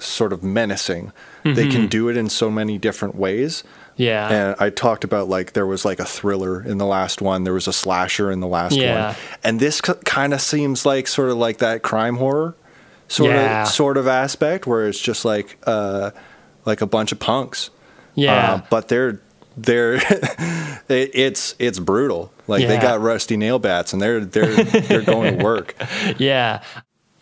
sort 0.00 0.32
of 0.32 0.42
menacing. 0.42 1.12
They 1.42 1.50
Mm-hmm. 1.52 1.70
can 1.70 1.86
do 1.88 2.08
it 2.08 2.16
in 2.16 2.28
so 2.28 2.50
many 2.50 2.76
different 2.78 3.14
ways. 3.16 3.64
Yeah. 3.96 4.28
And 4.28 4.56
I 4.58 4.70
talked 4.70 5.04
about 5.04 5.28
like 5.28 5.52
there 5.52 5.66
was 5.66 5.84
like 5.84 6.00
a 6.00 6.04
thriller 6.04 6.62
in 6.62 6.78
the 6.78 6.86
last 6.86 7.20
one, 7.22 7.44
there 7.44 7.52
was 7.54 7.68
a 7.68 7.72
slasher 7.72 8.30
in 8.30 8.40
the 8.40 8.46
last 8.46 8.74
Yeah. 8.76 9.08
one, 9.08 9.16
and 9.44 9.60
this 9.60 9.80
kind 9.80 10.32
of 10.34 10.40
seems 10.40 10.84
like 10.86 11.06
sort 11.06 11.30
of 11.30 11.36
like 11.36 11.58
that 11.58 11.82
crime 11.82 12.16
horror 12.16 12.54
sort 13.08 13.30
Yeah. 13.30 13.62
of 13.62 13.68
sort 13.68 13.96
of 13.96 14.06
aspect 14.06 14.66
where 14.66 14.86
it's 14.86 15.00
just 15.00 15.24
like 15.24 15.58
uh 15.66 16.10
like 16.64 16.80
a 16.80 16.86
bunch 16.86 17.12
of 17.12 17.18
punks. 17.18 17.70
Yeah. 18.14 18.54
Uh, 18.54 18.60
but 18.70 18.88
they're 18.88 19.20
they're 19.56 19.94
it, 20.88 21.10
it's 21.14 21.54
it's 21.58 21.78
brutal. 21.78 22.32
Like 22.46 22.66
they 22.66 22.78
got 22.78 23.00
rusty 23.00 23.36
nail 23.36 23.58
bats 23.58 23.92
and 23.92 24.00
they're 24.00 24.24
they're 24.24 24.64
they're 24.64 25.02
going 25.02 25.38
to 25.38 25.44
work. 25.44 25.74
yeah. 26.18 26.62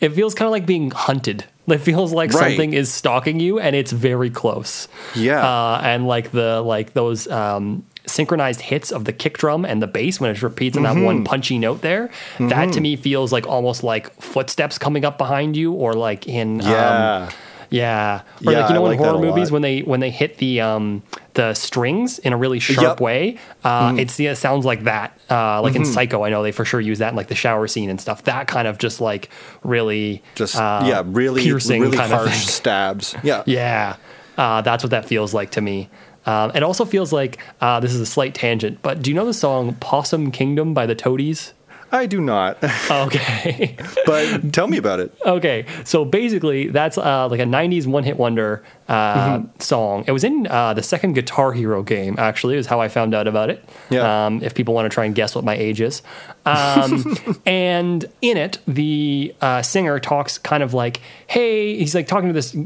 It 0.01 0.11
feels 0.11 0.35
kind 0.35 0.47
of 0.47 0.53
like 0.53 0.67
being 0.67 0.91
hunted. 0.91 1.45
It 1.67 1.79
feels 1.79 2.13
like 2.13 2.33
Right. 2.33 2.49
something 2.51 2.73
is 2.73 2.91
stalking 2.93 3.41
you 3.41 3.59
and 3.59 3.75
it's 3.77 3.93
very 3.93 4.31
close. 4.31 4.89
Yeah. 5.15 5.45
Uh, 5.47 5.81
and 5.83 6.07
like 6.07 6.31
the 6.31 6.63
like 6.63 6.95
those 6.95 7.27
um, 7.29 7.85
synchronized 8.07 8.61
hits 8.63 8.91
of 8.91 9.05
the 9.05 9.13
kick 9.13 9.37
drum 9.39 9.65
and 9.67 9.83
the 9.83 9.87
bass 9.87 10.19
when 10.21 10.31
it 10.31 10.41
repeats 10.43 10.77
in 10.77 10.85
that 10.85 10.95
Mm-hmm. 10.95 11.05
one 11.05 11.25
punchy 11.25 11.59
note 11.59 11.83
there, 11.83 12.11
that 12.39 12.73
to 12.73 12.81
me 12.81 12.97
feels 12.97 13.33
like 13.33 13.47
almost 13.47 13.83
like 13.85 14.11
footsteps 14.21 14.79
coming 14.79 15.05
up 15.05 15.19
behind 15.19 15.57
you 15.57 15.73
or 15.73 15.93
like 15.93 16.27
in 16.27 16.61
um, 16.63 17.29
Yeah. 17.71 18.23
Or 18.47 18.53
Yeah, 18.53 18.61
like 18.61 18.69
you 18.71 18.75
know 18.75 18.83
I 18.87 18.93
in 18.93 18.99
like 18.99 18.99
horror 18.99 19.19
movies 19.21 19.49
lot. 19.51 19.53
when 19.55 19.63
they 19.63 19.81
when 19.81 20.01
they 20.01 20.11
hit 20.11 20.39
the 20.39 20.61
um 20.61 21.03
the 21.35 21.55
strings 21.55 22.19
in 22.19 22.33
a 22.33 22.37
really 22.37 22.59
sharp 22.59 22.83
Yep. 22.83 22.95
Mm-hmm. 22.97 23.05
way, 23.05 23.39
uh, 23.65 23.95
it's 23.99 24.19
yeah, 24.19 24.33
it 24.33 24.37
sounds 24.37 24.65
like 24.65 24.85
that. 24.85 25.19
Uh, 25.31 25.61
like 25.63 25.77
in 25.77 25.85
Psycho, 25.85 26.25
I 26.25 26.31
know 26.31 26.43
they 26.43 26.53
for 26.53 26.65
sure 26.65 26.81
use 26.81 26.99
that 26.99 27.11
in 27.11 27.17
like 27.17 27.29
the 27.29 27.35
shower 27.35 27.69
scene 27.69 27.91
and 27.91 28.01
stuff. 28.01 28.25
That 28.25 28.49
kind 28.49 28.67
of 28.67 28.79
just 28.79 29.01
like 29.01 29.29
really 29.63 30.23
just 30.35 30.57
uh, 30.57 30.83
yeah, 30.85 31.03
really 31.07 31.43
piercing 31.43 31.83
really 31.83 31.97
kind 31.97 32.13
of 32.13 32.19
harsh 32.21 32.31
thing. 32.31 32.49
stabs. 32.49 33.15
Yeah. 33.23 33.43
Yeah, 33.47 33.97
uh, 34.37 34.63
that's 34.63 34.83
what 34.83 34.91
that 34.91 35.05
feels 35.07 35.33
like 35.35 35.51
to 35.53 35.61
me. 35.61 35.89
Um, 36.27 36.51
it 36.55 36.63
also 36.63 36.85
feels 36.85 37.13
like 37.13 37.39
uh, 37.61 37.81
this 37.81 37.95
is 37.95 38.01
a 38.01 38.07
slight 38.07 38.35
tangent, 38.35 38.81
but 38.83 39.01
do 39.03 39.11
you 39.11 39.15
know 39.15 39.25
the 39.25 39.33
song 39.35 39.75
"Possum 39.81 40.31
Kingdom" 40.31 40.75
by 40.75 40.87
the 40.87 40.95
Toadies? 40.95 41.53
I 41.91 42.07
do 42.07 42.21
not. 42.21 42.59
Okay. 42.91 43.77
but 44.07 44.53
tell 44.53 44.67
me 44.67 44.77
about 44.79 45.01
it. 45.01 45.13
Okay, 45.25 45.67
so 45.85 46.05
basically, 46.05 46.69
that's 46.69 46.97
uh, 46.99 47.29
like 47.29 47.41
a 47.41 47.45
'90s 47.45 47.87
one-hit 47.87 48.17
wonder 48.17 48.63
uh, 48.89 49.43
song. 49.59 50.05
It 50.07 50.13
was 50.13 50.25
in 50.25 50.47
uh, 50.47 50.75
the 50.75 50.83
second 50.83 51.13
Guitar 51.15 51.53
Hero 51.53 51.83
game. 51.83 52.17
Actually, 52.19 52.57
is 52.57 52.67
how 52.67 52.81
I 52.81 52.89
found 52.89 53.15
out 53.15 53.27
about 53.29 53.51
it. 53.51 53.63
Yeah. 53.91 54.27
Um, 54.27 54.43
if 54.43 54.55
people 54.55 54.75
want 54.75 54.87
to 54.87 54.95
try 54.95 55.05
and 55.05 55.15
guess 55.15 55.35
what 55.35 55.45
my 55.45 55.55
age 55.55 55.81
is, 55.81 56.03
um, 56.47 57.17
and 57.47 58.05
in 58.23 58.37
it, 58.37 58.59
the 58.67 59.35
uh, 59.41 59.63
singer 59.63 59.99
talks 60.01 60.39
kind 60.39 60.63
of 60.63 60.75
like, 60.75 61.01
"Hey," 61.27 61.77
he's 61.77 61.95
like 61.95 62.07
talking 62.09 62.29
to 62.29 62.33
this 62.33 62.57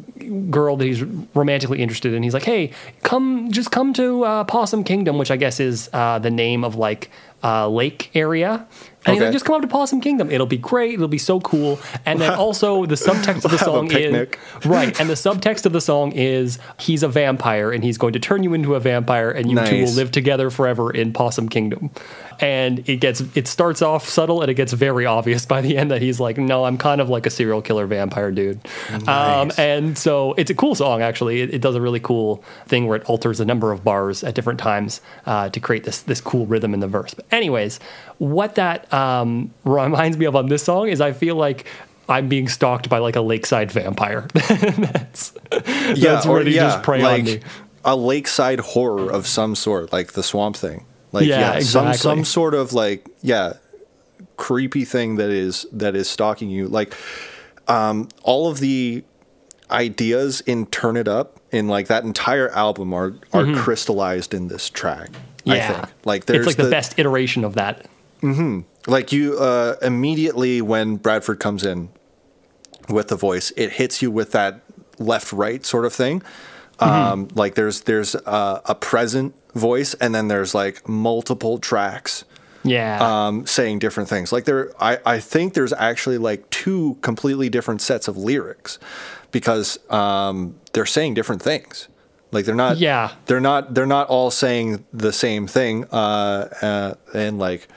girl 0.51 0.77
that 0.77 0.85
he's 0.85 1.03
romantically 1.03 1.82
interested 1.82 2.15
in. 2.15 2.23
He's 2.23 2.35
like, 2.35 2.44
"Hey, 2.44 2.73
come, 3.03 3.51
just 3.51 3.70
come 3.70 3.93
to 3.94 4.24
uh, 4.24 4.44
Possum 4.44 4.85
Kingdom," 4.85 5.19
which 5.19 5.31
I 5.31 5.36
guess 5.36 5.59
is 5.61 5.90
uh, 5.93 6.19
the 6.19 6.31
name 6.31 6.65
of 6.65 6.77
like 6.77 7.11
uh, 7.43 7.69
lake 7.69 8.11
area. 8.15 8.66
And 9.05 9.15
he's 9.15 9.20
Okay. 9.20 9.24
like, 9.27 9.32
just 9.32 9.44
come 9.44 9.57
up 9.57 9.62
to 9.62 9.66
Possum 9.66 10.01
Kingdom. 10.01 10.31
It'll 10.31 10.47
be 10.47 10.57
great. 10.57 10.94
It'll 10.94 11.09
be 11.09 11.19
so 11.19 11.40
cool. 11.40 11.81
And 12.07 12.20
then 12.20 12.31
also 12.39 12.86
the 12.86 12.94
subtext 12.94 13.44
of 13.44 13.51
the 13.51 13.59
song 13.59 13.90
is 13.90 14.28
right. 14.65 15.01
And 15.01 15.11
the 15.11 15.15
subtext 15.15 15.66
of 15.66 15.73
the 15.73 15.81
song 15.81 16.11
is 16.12 16.59
he's 16.78 17.02
a 17.02 17.09
vampire 17.09 17.72
and 17.72 17.82
he's 17.82 17.98
going 17.98 18.12
to 18.12 18.20
turn 18.20 18.43
you 18.43 18.55
into 18.55 18.74
a 18.74 18.80
vampire 18.80 19.30
and 19.30 19.51
you 19.51 19.56
two 19.64 19.84
will 19.84 19.93
live 19.93 20.10
together 20.10 20.51
forever 20.51 20.90
in 20.90 21.12
Possum 21.12 21.48
Kingdom. 21.48 21.90
And 22.40 22.89
it 22.89 22.97
gets 22.97 23.20
it 23.36 23.47
starts 23.47 23.82
off 23.82 24.09
subtle 24.09 24.43
and 24.43 24.51
it 24.51 24.55
gets 24.55 24.72
very 24.72 25.06
obvious 25.06 25.47
by 25.52 25.60
the 25.60 25.76
end 25.76 25.90
that 25.90 26.02
he's 26.02 26.20
like, 26.20 26.39
no, 26.39 26.64
I'm 26.64 26.78
kind 26.78 27.01
of 27.01 27.09
like 27.09 27.26
a 27.26 27.30
serial 27.30 27.62
killer 27.62 27.86
vampire 27.86 28.30
dude. 28.30 28.60
Um, 29.06 29.52
and 29.59 29.97
so 29.97 30.34
it's 30.34 30.51
a 30.51 30.55
cool 30.55 30.74
song 30.74 31.02
actually. 31.02 31.40
It, 31.40 31.55
it 31.55 31.60
does 31.60 31.74
a 31.74 31.80
really 31.80 32.01
cool 32.01 32.44
thing 32.66 32.86
where 32.86 32.97
it 32.97 33.05
alters 33.05 33.40
a 33.40 33.44
number 33.44 33.72
of 33.72 33.84
bars 33.84 34.24
at 34.24 34.34
different 34.34 34.60
times 34.60 35.01
uh, 35.26 35.48
to 35.51 35.60
create 35.60 35.84
this 35.84 36.02
this 36.02 36.20
cool 36.20 36.47
rhythm 36.47 36.74
in 36.74 36.80
the 36.80 36.89
verse. 36.89 37.14
But 37.14 37.26
anyways, 37.30 37.80
what 38.18 38.55
that 38.56 38.93
um, 38.93 39.52
reminds 39.64 40.16
me 40.16 40.26
of 40.26 40.36
on 40.36 40.48
this 40.48 40.62
song 40.62 40.89
is 40.89 41.01
I 41.01 41.12
feel 41.12 41.36
like 41.36 41.66
I'm 42.09 42.29
being 42.29 42.49
stalked 42.49 42.89
by 42.89 42.99
like 42.99 43.16
a 43.16 43.20
lakeside 43.20 43.70
vampire. 43.70 44.27
that's 44.33 45.33
Yeah, 45.53 45.95
that's 45.95 46.27
or 46.27 46.39
ready 46.39 46.53
yeah, 46.53 46.62
just 46.65 46.83
prey 46.83 47.03
like 47.03 47.20
on 47.20 47.24
me. 47.27 47.41
a 47.85 47.97
lakeside 47.97 48.61
horror 48.61 49.11
of 49.11 49.27
some 49.27 49.55
sort, 49.55 49.93
like 49.93 50.12
the 50.12 50.23
swamp 50.23 50.57
thing. 50.57 50.85
Like 51.12 51.27
Yeah, 51.27 51.39
yeah, 51.55 51.61
some 51.61 51.89
exactly. 51.89 51.99
some 51.99 52.24
sort 52.24 52.55
of 52.55 52.73
like 52.73 53.09
yeah, 53.23 53.55
creepy 54.37 54.85
thing 54.85 55.16
that 55.16 55.31
is 55.31 55.66
that 55.73 55.95
is 55.95 56.09
stalking 56.11 56.51
you. 56.51 56.69
Like 56.69 56.95
um, 57.69 58.09
all 58.23 58.49
of 58.51 58.59
the 58.61 59.05
ideas 59.70 60.41
in 60.43 60.66
Turn 60.66 60.97
It 60.97 61.09
Up 61.09 61.39
in 61.51 61.69
like 61.69 61.87
that 61.87 62.05
entire 62.05 62.51
album 62.51 62.93
are 62.93 63.15
are 63.33 63.53
crystallized 63.55 64.35
in 64.35 64.49
this 64.49 64.69
track. 64.69 65.09
I 65.11 65.19
Mm-hmm. 65.45 65.51
Yeah, 65.57 65.73
think 65.85 65.89
like 66.05 66.27
there's 66.27 66.47
it's 66.47 66.59
like 66.59 66.65
the, 66.65 66.70
best 66.70 66.99
iteration 66.99 67.43
of 67.45 67.55
that. 67.55 67.87
Like 68.86 69.12
you 69.12 69.38
uh, 69.38 69.76
immediately 69.82 70.60
when 70.60 70.96
Bradford 70.96 71.38
comes 71.40 71.64
in 71.64 71.88
with 72.88 73.09
the 73.09 73.16
voice, 73.16 73.52
it 73.56 73.72
hits 73.72 74.02
you 74.02 74.10
with 74.10 74.32
that 74.32 74.60
left 74.98 75.32
right 75.32 75.64
sort 75.64 75.84
of 75.84 75.92
thing. 75.92 76.22
Um, 76.78 77.28
like 77.34 77.54
there's 77.54 77.82
there's 77.82 78.14
uh, 78.16 78.60
a 78.64 78.74
present 78.74 79.34
voice, 79.54 79.94
and 79.94 80.12
then 80.14 80.26
there's 80.28 80.52
like 80.54 80.88
multiple 80.88 81.59
tracks 81.59 82.24
Yeah, 82.64 82.98
um, 83.26 83.46
saying 83.46 83.78
different 83.78 84.09
things. 84.09 84.32
Like 84.32 84.46
there, 84.46 84.72
I 84.80 84.98
I 85.06 85.20
think 85.20 85.54
there's 85.54 85.72
actually 85.72 86.18
like 86.18 86.50
two 86.50 86.96
completely 87.00 87.48
different 87.48 87.82
sets 87.82 88.09
of 88.09 88.16
lyrics 88.16 88.80
because 89.30 89.78
um, 89.90 90.56
they're 90.72 90.86
saying 90.86 91.14
different 91.14 91.40
things. 91.42 91.86
Like 92.32 92.46
they're 92.46 92.54
not 92.56 92.78
Yeah. 92.78 93.12
they're 93.26 93.40
not 93.40 93.74
they're 93.74 93.86
not 93.86 94.09
all 94.09 94.30
saying 94.32 94.84
the 94.92 95.12
same 95.12 95.46
thing 95.46 95.84
uh, 95.92 96.48
uh, 96.62 96.94
and 97.14 97.38
like 97.38 97.68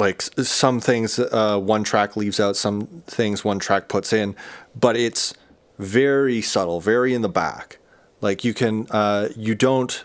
like 0.00 0.22
some 0.22 0.80
things 0.80 1.18
uh, 1.18 1.58
one 1.58 1.84
track 1.84 2.16
leaves 2.16 2.40
out 2.40 2.56
some 2.56 3.02
things 3.06 3.44
one 3.44 3.58
track 3.58 3.88
puts 3.88 4.12
in 4.12 4.34
but 4.78 4.96
it's 4.96 5.34
very 5.78 6.42
subtle 6.42 6.80
very 6.80 7.14
in 7.14 7.22
the 7.22 7.28
back 7.28 7.78
like 8.20 8.44
you 8.44 8.52
can 8.52 8.86
uh, 8.90 9.28
you 9.36 9.54
don't 9.54 10.04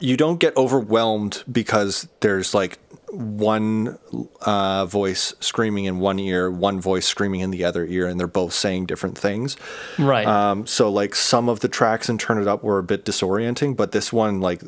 you 0.00 0.16
don't 0.16 0.38
get 0.38 0.56
overwhelmed 0.56 1.42
because 1.50 2.08
there's 2.20 2.54
like 2.54 2.78
one 3.10 3.98
uh, 4.42 4.86
voice 4.86 5.34
screaming 5.40 5.86
in 5.86 5.98
one 5.98 6.18
ear, 6.18 6.50
one 6.50 6.80
voice 6.80 7.06
screaming 7.06 7.40
in 7.40 7.50
the 7.50 7.64
other 7.64 7.84
ear, 7.86 8.06
and 8.06 8.18
they're 8.18 8.26
both 8.26 8.52
saying 8.52 8.86
different 8.86 9.16
things. 9.16 9.56
Right. 9.98 10.26
Um, 10.26 10.66
so 10.66 10.90
like 10.90 11.14
some 11.14 11.48
of 11.48 11.60
the 11.60 11.68
tracks 11.68 12.08
in 12.08 12.18
Turn 12.18 12.40
It 12.40 12.46
Up 12.46 12.62
were 12.62 12.78
a 12.78 12.82
bit 12.82 13.04
disorienting, 13.04 13.76
but 13.76 13.92
this 13.92 14.12
one, 14.12 14.40
like, 14.40 14.62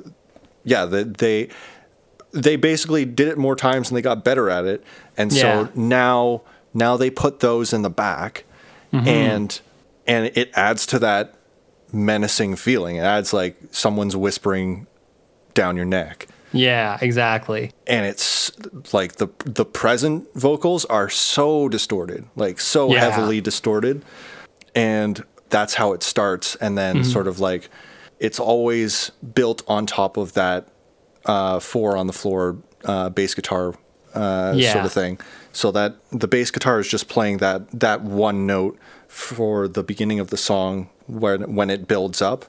yeah, 0.64 0.84
the, 0.84 1.04
they 1.04 1.48
they 2.32 2.56
basically 2.56 3.04
did 3.04 3.28
it 3.28 3.38
more 3.38 3.56
times 3.56 3.88
and 3.90 3.96
they 3.96 4.02
got 4.02 4.24
better 4.24 4.48
at 4.50 4.64
it, 4.64 4.82
and 5.16 5.32
Yeah. 5.32 5.66
so 5.66 5.68
now 5.74 6.42
now 6.72 6.96
they 6.96 7.10
put 7.10 7.40
those 7.40 7.72
in 7.72 7.82
the 7.82 7.90
back, 7.90 8.44
Mm-hmm. 8.92 9.08
and 9.08 9.60
and 10.06 10.30
it 10.34 10.50
adds 10.54 10.86
to 10.86 10.98
that 11.00 11.34
menacing 11.92 12.56
feeling. 12.56 12.96
It 12.96 13.00
adds 13.04 13.32
like 13.32 13.56
someone's 13.70 14.16
whispering 14.16 14.86
down 15.54 15.76
your 15.76 15.84
neck 15.84 16.28
yeah, 16.52 16.96
exactly. 17.00 17.72
and 17.86 18.06
it's 18.06 18.50
like 18.92 19.16
the 19.16 19.28
the 19.44 19.64
present 19.64 20.26
vocals 20.34 20.84
are 20.86 21.08
so 21.08 21.68
distorted, 21.68 22.24
like 22.36 22.60
so 22.60 22.92
Yeah. 22.92 23.00
heavily 23.10 23.40
distorted, 23.40 24.04
and 24.74 25.24
that's 25.50 25.74
how 25.74 25.92
it 25.92 26.02
starts, 26.02 26.56
and 26.56 26.76
then 26.78 26.96
Mm-hmm. 26.98 27.10
sort 27.10 27.26
of 27.28 27.38
like 27.40 27.68
it's 28.20 28.38
always 28.40 29.10
built 29.34 29.62
on 29.66 29.86
top 29.86 30.16
of 30.16 30.32
that 30.34 30.68
uh, 31.26 31.58
four 31.60 31.96
on 31.96 32.06
the 32.06 32.12
floor 32.12 32.56
uh, 32.84 33.10
bass 33.10 33.34
guitar 33.34 33.74
uh, 34.14 34.54
Yeah. 34.56 34.72
sort 34.72 34.84
of 34.86 34.92
thing, 34.92 35.20
so 35.52 35.70
that 35.72 35.96
the 36.10 36.26
bass 36.28 36.50
guitar 36.50 36.80
is 36.80 36.88
just 36.88 37.08
playing 37.08 37.38
that 37.38 37.70
that 37.78 38.02
one 38.02 38.46
note 38.46 38.78
for 39.08 39.68
the 39.68 39.82
beginning 39.82 40.20
of 40.20 40.30
the 40.30 40.36
song 40.36 40.88
when 41.06 41.54
when 41.54 41.70
it 41.70 41.86
builds 41.86 42.20
up, 42.22 42.44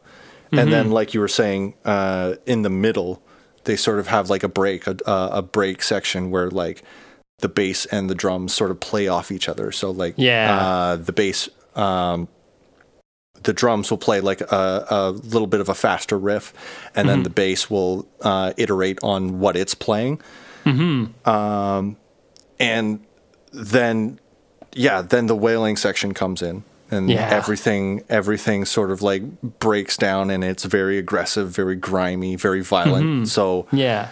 and 0.52 0.60
Mm-hmm. 0.60 0.72
then 0.72 0.92
like 0.92 1.14
you 1.14 1.20
were 1.20 1.28
saying 1.28 1.74
uh, 1.86 2.36
in 2.46 2.62
the 2.64 2.70
middle 2.70 3.22
they 3.66 3.76
sort 3.76 4.00
of 4.00 4.08
have 4.08 4.30
like 4.30 4.44
a 4.44 4.48
break 4.50 4.88
a, 4.88 4.96
a 5.06 5.42
break 5.42 5.84
section 5.84 6.32
where 6.32 6.50
like 6.50 6.84
the 7.40 7.50
bass 7.50 7.86
and 7.88 8.10
the 8.10 8.16
drums 8.16 8.54
sort 8.54 8.72
of 8.72 8.80
play 8.80 9.08
off 9.08 9.32
each 9.32 9.48
other 9.48 9.72
so 9.72 9.92
like 9.92 10.16
Yeah. 10.18 10.52
uh, 10.52 10.96
the 10.96 11.14
bass 11.14 11.48
um, 11.76 12.28
the 13.44 13.54
drums 13.54 13.90
will 13.90 13.98
play 13.98 14.22
like 14.22 14.42
a, 14.42 14.86
a 14.90 15.12
little 15.12 15.48
bit 15.48 15.60
of 15.62 15.70
a 15.70 15.74
faster 15.74 16.18
riff 16.18 16.54
and 16.96 17.08
then 17.10 17.24
the 17.24 17.30
bass 17.30 17.70
will 17.70 18.08
uh, 18.22 18.54
iterate 18.58 19.00
on 19.04 19.40
what 19.40 19.56
it's 19.56 19.74
playing. 19.76 20.22
Um, 20.66 21.98
and 22.60 23.04
then 23.54 24.20
yeah 24.74 25.02
then 25.02 25.26
the 25.28 25.36
wailing 25.36 25.76
section 25.76 26.14
comes 26.14 26.42
in 26.42 26.64
and 26.90 27.10
Yeah. 27.10 27.28
everything 27.30 28.04
everything 28.10 28.64
sort 28.66 28.92
of 28.92 29.02
like 29.02 29.24
breaks 29.60 29.98
down 29.98 30.30
and 30.30 30.44
it's 30.44 30.64
very 30.64 30.98
aggressive 30.98 31.50
very 31.50 31.76
grimy 31.76 32.36
very 32.36 32.62
violent. 32.62 33.28
So 33.28 33.68
Yeah. 33.72 34.10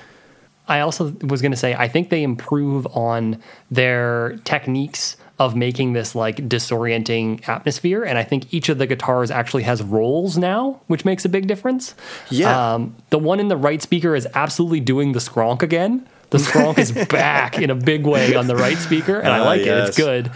I 0.68 0.82
also 0.82 1.12
was 1.24 1.42
going 1.42 1.52
to 1.52 1.58
say, 1.58 1.74
I 1.74 1.88
think 1.88 2.10
they 2.10 2.22
improve 2.22 2.86
on 2.96 3.42
their 3.72 4.38
techniques 4.44 5.18
of 5.40 5.56
making 5.56 5.94
this 5.94 6.14
like 6.16 6.36
disorienting 6.50 7.48
atmosphere. 7.48 8.04
And 8.04 8.18
I 8.18 8.24
think 8.24 8.54
each 8.54 8.70
of 8.70 8.78
the 8.78 8.86
guitars 8.86 9.32
actually 9.32 9.64
has 9.64 9.82
roles 9.82 10.38
now, 10.38 10.82
which 10.88 11.06
makes 11.06 11.24
a 11.26 11.30
big 11.30 11.48
difference. 11.48 11.96
Yeah. 12.30 12.74
Um, 12.74 12.96
the 13.10 13.20
one 13.20 13.40
in 13.40 13.48
the 13.48 13.58
right 13.58 13.82
speaker 13.82 14.16
is 14.16 14.28
absolutely 14.36 14.82
doing 14.82 15.14
the 15.14 15.20
skronk 15.20 15.62
again. 15.64 16.06
The 16.32 16.38
skronk 16.40 16.78
is 16.78 16.92
back 17.10 17.58
in 17.58 17.70
a 17.70 17.76
big 17.76 18.06
way 18.06 18.36
on 18.36 18.48
the 18.48 18.56
right 18.56 18.78
speaker, 18.78 19.18
and 19.20 19.30
I 19.30 19.40
Ah, 19.40 19.46
like 19.46 19.62
it. 19.62 19.68
It's 19.68 19.98
good. 19.98 20.30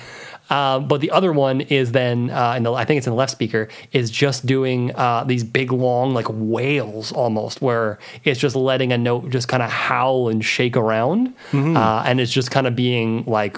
Um, 0.49 0.87
but 0.87 1.01
the 1.01 1.11
other 1.11 1.31
one 1.31 1.61
is 1.61 1.91
then, 1.93 2.29
uh, 2.29 2.55
in 2.57 2.63
the, 2.63 2.73
I 2.73 2.83
think 2.85 2.97
it's 2.97 3.07
in 3.07 3.11
the 3.11 3.17
left 3.17 3.31
speaker, 3.31 3.69
is 3.91 4.09
just 4.11 4.45
doing 4.45 4.93
uh, 4.95 5.23
these 5.23 5.43
big, 5.43 5.71
long, 5.71 6.13
like 6.13 6.27
wails 6.29 7.11
almost, 7.11 7.61
where 7.61 7.97
it's 8.23 8.39
just 8.39 8.55
letting 8.55 8.91
a 8.91 8.97
note 8.97 9.29
just 9.29 9.47
kind 9.47 9.63
of 9.63 9.69
howl 9.69 10.29
and 10.29 10.43
shake 10.43 10.75
around. 10.75 11.29
Mm-hmm. 11.51 11.77
Uh, 11.77 12.03
and 12.05 12.19
it's 12.19 12.31
just 12.31 12.51
kind 12.51 12.67
of 12.67 12.75
being 12.75 13.23
like 13.25 13.57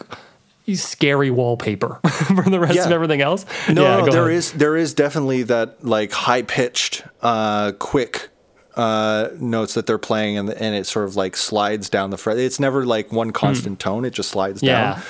scary 0.74 1.30
wallpaper 1.30 2.00
for 2.36 2.44
the 2.50 2.60
rest 2.60 2.80
of 2.86 2.92
everything 2.92 3.22
else. 3.22 3.46
No, 3.70 3.84
Yeah, 3.84 4.06
no, 4.06 4.12
there 4.12 4.30
is 4.32 4.52
there 4.54 4.76
is 4.76 4.94
definitely 4.96 5.44
that 5.44 5.84
like 5.86 6.12
high 6.12 6.42
pitched, 6.42 7.04
uh, 7.22 7.74
quick 7.74 8.30
uh, 8.76 9.30
notes 9.40 9.74
that 9.76 9.86
they're 9.86 9.98
playing, 9.98 10.38
and 10.38 10.50
and 10.50 10.76
it 10.76 10.86
sort 10.86 11.06
of 11.06 11.16
like 11.16 11.38
slides 11.38 11.90
down 11.90 12.10
the 12.10 12.18
fret. 12.18 12.38
It's 12.38 12.60
never 12.60 12.86
like 12.86 13.12
one 13.12 13.32
constant 13.32 13.80
tone; 13.80 14.04
it 14.06 14.12
just 14.12 14.30
slides 14.30 14.62
Hmm. 14.62 14.66
Yeah. 14.68 14.94
down. 14.94 15.02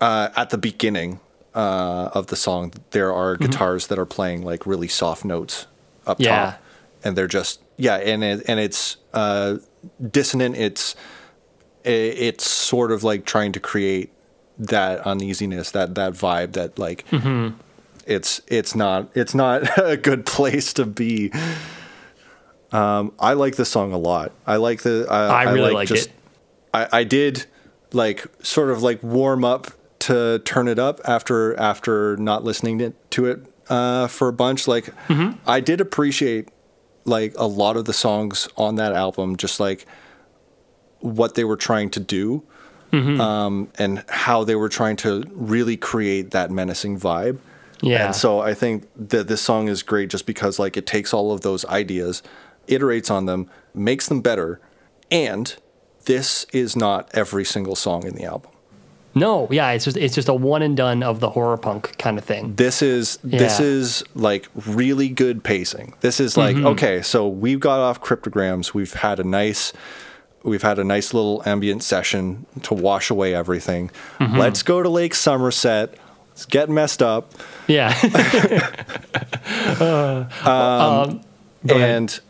Uh, 0.00 0.28
at 0.36 0.50
the 0.50 0.58
beginning 0.58 1.20
uh, 1.54 2.10
of 2.14 2.28
the 2.28 2.36
song, 2.36 2.72
there 2.92 3.12
are 3.12 3.36
guitars 3.36 3.88
that 3.88 3.98
are 3.98 4.06
playing 4.06 4.42
like 4.42 4.66
really 4.66 4.88
soft 4.88 5.24
notes 5.24 5.66
up 6.06 6.18
Mm-hmm. 6.18 6.24
Yeah. 6.24 6.50
top, 6.52 6.62
and 7.04 7.16
they're 7.16 7.26
just 7.26 7.60
yeah, 7.76 7.96
and 7.96 8.22
it, 8.22 8.42
and 8.46 8.60
it's 8.60 8.96
uh, 9.14 9.56
dissonant. 10.10 10.56
It's 10.56 10.94
it's 11.84 12.48
sort 12.48 12.92
of 12.92 13.02
like 13.02 13.24
trying 13.24 13.52
to 13.52 13.60
create 13.60 14.12
that 14.68 15.00
uneasiness, 15.06 15.70
that 15.72 15.94
that 15.96 16.12
vibe, 16.12 16.52
that 16.52 16.78
like 16.78 17.06
Mm-hmm. 17.08 17.56
it's 18.06 18.40
it's 18.46 18.74
not 18.74 19.08
it's 19.14 19.34
not 19.34 19.78
a 19.84 19.96
good 19.96 20.24
place 20.26 20.72
to 20.74 20.84
be. 20.86 21.32
Um, 22.72 23.12
I 23.18 23.32
like 23.32 23.56
the 23.56 23.64
song 23.64 23.92
a 23.92 23.98
lot. 23.98 24.32
I 24.46 24.56
like 24.56 24.82
the. 24.82 25.06
I, 25.10 25.44
I 25.44 25.52
really 25.52 25.72
like 25.72 25.90
it. 25.90 26.10
I, 26.72 26.88
I 26.92 27.04
did 27.04 27.46
like 27.92 28.24
sort 28.44 28.70
of 28.70 28.82
like 28.82 29.02
warm 29.02 29.44
up 29.44 29.68
to 30.00 30.38
turn 30.44 30.68
it 30.68 30.78
up 30.78 31.00
after 31.04 31.58
after 31.58 32.16
not 32.16 32.44
listening 32.44 32.78
to, 32.78 32.92
to 33.10 33.26
it 33.26 33.40
uh, 33.68 34.06
for 34.06 34.28
a 34.28 34.32
bunch. 34.32 34.68
Like 34.68 34.86
Mm-hmm. 35.08 35.38
I 35.48 35.58
did 35.60 35.80
appreciate 35.80 36.48
like 37.04 37.34
a 37.36 37.46
lot 37.46 37.76
of 37.76 37.86
the 37.86 37.92
songs 37.92 38.48
on 38.56 38.76
that 38.76 38.92
album, 38.92 39.36
just 39.36 39.58
like 39.58 39.84
what 41.00 41.34
they 41.34 41.44
were 41.44 41.56
trying 41.56 41.90
to 41.90 42.00
do. 42.00 42.44
Mm-hmm. 42.92 43.20
Um, 43.20 43.68
and 43.78 44.04
how 44.08 44.42
they 44.44 44.56
were 44.56 44.68
trying 44.68 44.96
to 44.96 45.24
really 45.30 45.76
create 45.76 46.32
that 46.32 46.50
menacing 46.50 46.98
vibe. 46.98 47.38
Yeah. 47.82 48.06
And 48.06 48.14
so 48.14 48.40
I 48.40 48.52
think 48.54 48.88
that 48.96 49.28
this 49.28 49.40
song 49.40 49.68
is 49.68 49.82
great 49.82 50.10
just 50.10 50.26
because 50.26 50.58
like 50.58 50.76
it 50.76 50.86
takes 50.86 51.14
all 51.14 51.32
of 51.32 51.42
those 51.42 51.64
ideas, 51.66 52.22
iterates 52.66 53.10
on 53.10 53.26
them, 53.26 53.48
makes 53.74 54.08
them 54.08 54.20
better, 54.20 54.60
and 55.10 55.56
this 56.04 56.46
is 56.52 56.76
not 56.76 57.08
every 57.14 57.44
single 57.44 57.76
song 57.76 58.06
in 58.06 58.14
the 58.14 58.24
album. 58.24 58.50
No, 59.14 59.48
yeah, 59.50 59.70
it's 59.72 59.84
just 59.84 59.96
it's 59.96 60.14
just 60.14 60.28
a 60.28 60.34
one 60.34 60.62
and 60.62 60.76
done 60.76 61.02
of 61.02 61.18
the 61.20 61.30
horror 61.30 61.56
punk 61.56 61.96
kind 61.98 62.16
of 62.16 62.24
thing. 62.24 62.54
This 62.54 62.80
is 62.80 63.18
this 63.24 63.58
is 63.58 64.04
like 64.14 64.48
really 64.66 65.08
good 65.08 65.42
pacing. 65.42 65.94
This 66.00 66.20
is 66.20 66.36
like 66.36 66.54
Mm-hmm. 66.56 66.66
okay, 66.68 67.02
so 67.02 67.26
we've 67.26 67.58
got 67.60 67.80
off 67.80 68.00
cryptograms, 68.00 68.72
we've 68.72 68.92
had 68.92 69.18
a 69.18 69.24
nice 69.24 69.72
we've 70.42 70.62
had 70.62 70.78
a 70.78 70.84
nice 70.84 71.12
little 71.14 71.42
ambient 71.46 71.82
session 71.82 72.46
to 72.62 72.74
wash 72.74 73.10
away 73.10 73.34
everything. 73.34 73.90
Mm-hmm. 74.18 74.36
Let's 74.36 74.62
go 74.62 74.82
to 74.82 74.88
Lake 74.88 75.14
Somerset. 75.14 75.94
Let's 76.30 76.46
get 76.46 76.70
messed 76.70 77.02
up. 77.02 77.32
Yeah. 77.66 77.94
Uh, 79.80 80.24
um, 80.44 80.50
um, 80.50 81.20
go 81.66 81.76
ahead. 81.76 81.90
and 81.90 82.20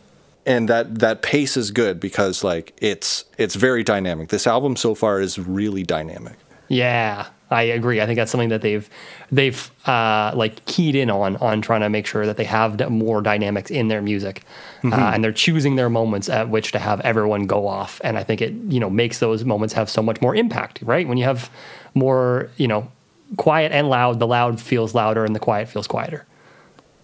and 0.45 0.69
that 0.69 0.99
that 0.99 1.21
pace 1.21 1.55
is 1.57 1.71
good 1.71 1.99
because 1.99 2.43
like 2.43 2.73
it's 2.77 3.25
it's 3.37 3.55
very 3.55 3.83
dynamic. 3.83 4.29
This 4.29 4.47
album 4.47 4.75
so 4.75 4.95
far 4.95 5.19
is 5.19 5.37
really 5.37 5.83
dynamic. 5.83 6.35
Yeah, 6.67 7.27
I 7.51 7.63
agree. 7.63 7.99
I 8.01 8.05
think 8.05 8.17
that's 8.17 8.31
something 8.31 8.49
that 8.49 8.61
they've 8.61 8.89
they've 9.31 9.69
uh, 9.85 10.31
like 10.35 10.65
keyed 10.65 10.95
in 10.95 11.09
on 11.09 11.35
on 11.37 11.61
trying 11.61 11.81
to 11.81 11.89
make 11.89 12.07
sure 12.07 12.25
that 12.25 12.37
they 12.37 12.45
have 12.45 12.89
more 12.89 13.21
dynamics 13.21 13.69
in 13.69 13.89
their 13.89 14.01
music, 14.01 14.43
uh, 14.83 15.11
and 15.13 15.23
they're 15.23 15.33
choosing 15.33 15.75
their 15.75 15.89
moments 15.89 16.29
at 16.29 16.49
which 16.49 16.71
to 16.71 16.79
have 16.79 17.01
everyone 17.01 17.45
go 17.47 17.67
off. 17.67 17.99
And 18.03 18.17
I 18.17 18.23
think 18.23 18.41
it 18.41 18.53
you 18.69 18.79
know 18.79 18.89
makes 18.89 19.19
those 19.19 19.43
moments 19.43 19.73
have 19.73 19.89
so 19.89 20.01
much 20.01 20.21
more 20.21 20.33
impact, 20.35 20.79
right? 20.81 21.07
When 21.07 21.17
you 21.17 21.25
have 21.25 21.49
more 21.93 22.49
you 22.55 22.67
know 22.67 22.89
quiet 23.37 23.71
and 23.71 23.89
loud, 23.89 24.19
the 24.19 24.27
loud 24.27 24.59
feels 24.61 24.95
louder 24.95 25.25
and 25.25 25.35
the 25.35 25.39
quiet 25.39 25.67
feels 25.67 25.87
quieter. 25.87 26.25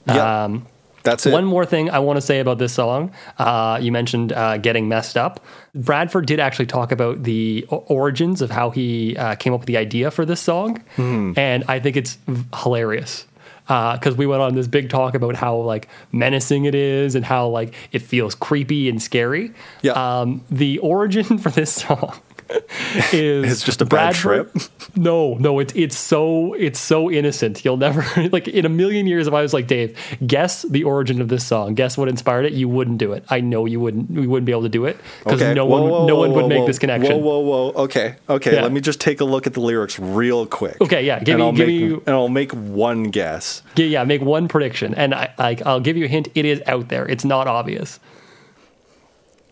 Yeah, 0.07 0.45
Um, 0.45 0.65
that's 1.11 1.25
it. 1.25 1.31
One 1.34 1.45
more 1.45 1.65
thing 1.65 1.89
I 1.89 1.99
want 1.99 2.17
to 2.17 2.21
say 2.21 2.39
about 2.39 2.57
this 2.59 2.73
song. 2.73 3.11
Uh, 3.38 3.79
you 3.81 3.91
mentioned 3.91 4.31
uh, 4.34 4.57
getting 4.57 4.88
messed 4.88 5.17
up. 5.17 5.43
Bradford 5.73 6.25
did 6.25 6.39
actually 6.39 6.65
talk 6.67 6.91
about 6.91 7.23
the 7.23 7.65
origins 7.69 8.41
of 8.41 8.49
how 8.51 8.69
he 8.69 9.15
uh, 9.17 9.35
came 9.35 9.53
up 9.53 9.61
with 9.61 9.67
the 9.67 9.77
idea 9.77 10.11
for 10.11 10.25
this 10.25 10.39
song, 10.39 10.84
Hmm. 10.95 11.34
and 11.35 11.63
I 11.67 11.79
think 11.79 11.97
it's 11.97 12.17
hilarious 12.63 13.25
because 13.67 14.15
we 14.15 14.25
went 14.25 14.41
on 14.41 14.55
this 14.55 14.65
big 14.67 14.89
talk 14.89 15.13
about 15.13 15.35
how 15.35 15.57
like 15.57 15.89
menacing 16.13 16.63
it 16.65 16.73
is 16.73 17.15
and 17.15 17.25
how 17.25 17.47
like 17.49 17.73
it 17.91 18.01
feels 18.01 18.34
creepy 18.34 18.88
and 18.88 19.01
scary. 19.01 19.51
Yeah. 19.81 19.91
Um, 19.91 20.43
the 20.49 20.77
origin 20.79 21.38
for 21.43 21.49
this 21.49 21.71
song 21.73 22.13
is 23.11 23.52
It's 23.52 23.64
just 23.64 23.82
a 23.82 23.86
bad 23.86 24.15
trip? 24.15 24.56
No, 24.95 25.36
no, 25.36 25.60
it's 25.60 25.74
it's 25.76 25.98
so 25.98 26.53
it's 26.53 26.80
so 26.80 27.11
innocent. 27.11 27.64
You'll 27.65 27.78
never 27.78 28.06
like 28.32 28.48
in 28.48 28.65
a 28.65 28.69
million 28.69 29.06
years 29.06 29.28
if 29.28 29.34
I 29.34 29.41
was 29.41 29.53
like 29.53 29.68
Dave, 29.68 29.98
guess 30.26 30.61
the 30.64 30.84
origin 30.84 31.19
of 31.22 31.28
this 31.28 31.45
song, 31.45 31.76
guess 31.76 31.98
what 31.98 32.07
inspired 32.10 32.45
it, 32.45 32.53
you 32.53 32.69
wouldn't 32.69 32.98
do 32.98 33.11
it. 33.14 33.24
I 33.30 33.41
know 33.41 33.65
you 33.65 33.80
wouldn't. 33.80 34.10
We 34.10 34.28
wouldn't 34.28 34.45
be 34.45 34.52
able 34.52 34.64
to 34.64 34.69
do 34.69 34.86
it 34.86 34.98
because 35.24 35.41
okay. 35.41 35.53
no 35.53 35.65
Whoa, 35.65 35.82
one 35.82 35.90
whoa, 35.91 36.07
no 36.07 36.15
whoa, 36.15 36.22
one 36.22 36.34
would 36.34 36.48
make 36.48 36.65
this 36.65 36.80
connection. 36.80 37.11
Whoa, 37.22 37.40
whoa, 37.40 37.72
whoa. 37.72 37.84
Okay, 37.84 38.15
okay. 38.30 38.56
Yeah. 38.56 38.61
Let 38.61 38.72
me 38.72 38.82
just 38.82 39.02
take 39.02 39.19
a 39.19 39.26
look 39.26 39.45
at 39.45 39.53
the 39.53 39.61
lyrics 39.61 39.99
real 39.99 40.45
quick. 40.45 40.80
Okay, 40.82 41.06
yeah, 41.06 41.19
give 41.19 41.36
and 41.36 41.40
me- 41.40 41.45
I'll 41.45 41.52
give 41.53 41.68
make, 41.68 41.82
me- 41.82 41.94
and 42.06 42.10
I'll 42.10 42.30
make 42.30 42.52
one 42.53 43.03
guess. 43.06 43.61
Yeah, 43.76 43.86
yeah, 43.86 44.03
make 44.06 44.22
one 44.22 44.48
prediction, 44.48 44.94
and 44.95 45.14
I 45.14 45.34
like 45.38 45.65
I'll 45.65 45.82
give 45.82 45.98
you 45.98 46.06
a 46.06 46.10
hint. 46.10 46.30
It 46.34 46.45
is 46.45 46.61
out 46.65 46.88
there. 46.88 47.07
It's 47.07 47.26
not 47.26 47.48
obvious. 47.48 47.99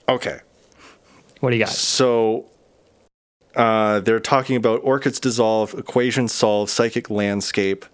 Okay, 0.08 0.40
What 1.40 1.50
do 1.50 1.56
you 1.56 1.64
got? 1.66 1.74
so 1.74 2.46
Uh, 3.56 4.00
they're 4.02 4.20
talking 4.20 4.56
about 4.56 4.82
orchids 4.84 5.20
dissolve, 5.20 5.74
equations 5.74 6.34
solve, 6.34 6.70
psychic 6.70 7.10
landscape. 7.10 7.86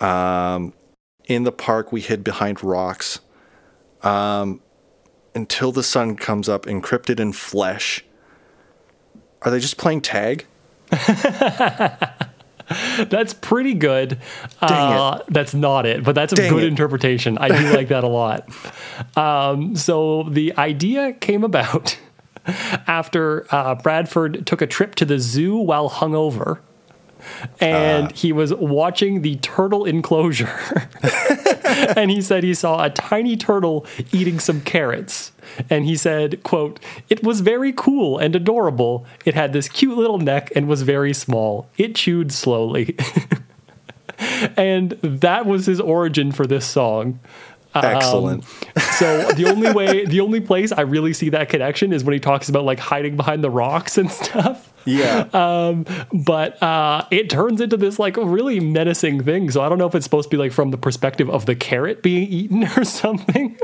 Um, 0.00 0.72
in 1.26 1.44
the 1.44 1.52
park, 1.52 1.92
we 1.92 2.00
hid 2.00 2.24
behind 2.24 2.62
rocks. 2.62 3.20
Um, 4.02 4.60
until 5.34 5.72
the 5.72 5.82
sun 5.82 6.16
comes 6.16 6.48
up, 6.48 6.66
encrypted 6.66 7.20
in 7.20 7.32
flesh. 7.32 8.04
Are 9.42 9.50
they 9.50 9.60
just 9.60 9.76
playing 9.76 10.00
tag? 10.00 10.46
That's 13.08 13.32
pretty 13.34 13.74
good. 13.74 14.18
Uh, 14.60 15.20
that's 15.28 15.54
not 15.54 15.86
it, 15.86 16.02
but 16.02 16.16
that's 16.16 16.32
a 16.32 16.36
Dang 16.36 16.50
good 16.52 16.64
it. 16.64 16.68
interpretation. 16.68 17.38
I 17.38 17.48
do 17.48 17.72
like 17.72 17.88
that 17.88 18.04
a 18.04 18.08
lot. 18.08 18.48
Um, 19.14 19.76
so 19.76 20.22
the 20.24 20.56
idea 20.56 21.12
came 21.12 21.44
about 21.44 21.98
after 22.86 23.46
uh, 23.50 23.74
Bradford 23.74 24.46
took 24.46 24.62
a 24.62 24.66
trip 24.66 24.94
to 24.96 25.04
the 25.04 25.18
zoo 25.18 25.56
while 25.56 25.90
hungover. 25.90 26.58
And 27.60 28.12
he 28.12 28.32
was 28.32 28.54
watching 28.54 29.22
the 29.22 29.36
turtle 29.36 29.84
enclosure. 29.84 30.60
and 31.96 32.10
he 32.10 32.22
said 32.22 32.44
he 32.44 32.54
saw 32.54 32.84
a 32.84 32.90
tiny 32.90 33.36
turtle 33.36 33.84
eating 34.12 34.38
some 34.38 34.60
carrots. 34.60 35.32
And 35.70 35.84
he 35.84 35.96
said, 35.96 36.42
quote, 36.42 36.78
It 37.08 37.24
was 37.24 37.40
very 37.40 37.72
cool 37.72 38.18
and 38.18 38.36
adorable. 38.36 39.06
It 39.24 39.34
had 39.34 39.52
this 39.52 39.68
cute 39.68 39.96
little 39.96 40.18
neck 40.18 40.52
and 40.54 40.68
was 40.68 40.82
very 40.82 41.12
small. 41.12 41.68
It 41.76 41.94
chewed 41.94 42.32
slowly. 42.32 42.96
and 44.56 44.90
that 45.02 45.46
was 45.46 45.66
his 45.66 45.80
origin 45.80 46.32
for 46.32 46.46
this 46.46 46.66
song. 46.66 47.18
Excellent. 47.84 48.44
So 48.98 49.28
the 49.32 49.46
only 49.50 49.72
way, 49.72 50.04
the 50.06 50.20
only 50.20 50.40
place 50.40 50.72
I 50.72 50.82
really 50.82 51.12
see 51.12 51.30
that 51.30 51.48
connection 51.48 51.92
is 51.92 52.04
when 52.04 52.12
he 52.14 52.20
talks 52.20 52.48
about 52.48 52.64
like 52.64 52.78
hiding 52.78 53.16
behind 53.16 53.42
the 53.44 53.50
rocks 53.50 53.98
and 53.98 54.10
stuff. 54.10 54.72
yeah. 54.84 55.26
Um, 55.32 55.84
But 56.12 56.62
uh, 56.62 57.06
it 57.10 57.28
turns 57.30 57.60
into 57.60 57.76
this 57.76 57.98
like 57.98 58.16
really 58.16 58.60
menacing 58.60 59.22
thing. 59.24 59.50
So 59.50 59.60
I 59.62 59.68
don't 59.68 59.78
know 59.78 59.86
if 59.86 59.94
it's 59.94 60.04
supposed 60.04 60.30
to 60.30 60.36
be 60.36 60.40
like 60.40 60.52
from 60.52 60.70
the 60.70 60.78
perspective 60.78 61.28
of 61.30 61.46
the 61.46 61.54
carrot 61.56 62.02
being 62.02 62.28
eaten 62.28 62.64
or 62.76 62.84
something. 62.84 63.58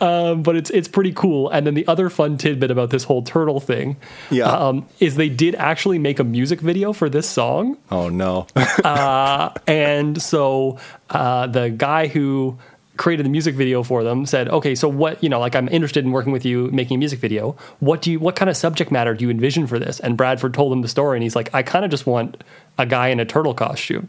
um, 0.00 0.42
but 0.42 0.56
it's 0.56 0.70
it's 0.70 0.88
pretty 0.88 1.12
cool. 1.12 1.48
And 1.50 1.66
then 1.66 1.74
the 1.74 1.86
other 1.86 2.08
fun 2.10 2.38
tidbit 2.38 2.70
about 2.70 2.90
this 2.90 3.04
whole 3.04 3.22
turtle 3.22 3.60
thing, 3.60 3.96
Yeah. 4.30 4.46
um, 4.50 4.86
is 5.00 5.16
they 5.16 5.28
did 5.28 5.54
actually 5.56 5.98
make 5.98 6.18
a 6.18 6.24
music 6.24 6.60
video 6.60 6.92
for 6.92 7.08
this 7.10 7.28
song. 7.28 7.76
oh 7.90 8.08
no. 8.08 8.46
uh, 8.84 9.50
and 9.66 10.20
so 10.20 10.78
uh, 11.10 11.46
the 11.46 11.70
guy 11.70 12.06
who 12.06 12.58
created 12.98 13.24
the 13.24 13.30
music 13.30 13.54
video 13.54 13.82
for 13.82 14.04
them 14.04 14.26
said 14.26 14.48
okay 14.48 14.74
so 14.74 14.88
what 14.88 15.22
you 15.22 15.28
know 15.28 15.40
like 15.40 15.54
i'm 15.54 15.68
interested 15.68 16.04
in 16.04 16.10
working 16.10 16.32
with 16.32 16.44
you 16.44 16.68
making 16.72 16.96
a 16.96 16.98
music 16.98 17.18
video. 17.18 17.56
What 17.80 18.02
do 18.02 18.10
you 18.10 18.18
what 18.18 18.36
kind 18.36 18.50
of 18.50 18.56
subject 18.56 18.90
matter 18.90 19.14
do 19.14 19.24
you 19.24 19.30
envision 19.30 19.66
for 19.66 19.78
this? 19.78 20.00
And 20.00 20.16
bradford 20.16 20.54
told 20.54 20.72
him 20.72 20.82
the 20.82 20.88
story 20.88 21.16
and 21.16 21.22
he's 21.22 21.36
like 21.36 21.54
i 21.54 21.62
kind 21.62 21.84
of 21.84 21.90
just 21.90 22.06
want 22.06 22.42
a 22.76 22.86
guy 22.86 23.08
in 23.08 23.20
a 23.20 23.24
turtle 23.24 23.54
costume 23.54 24.08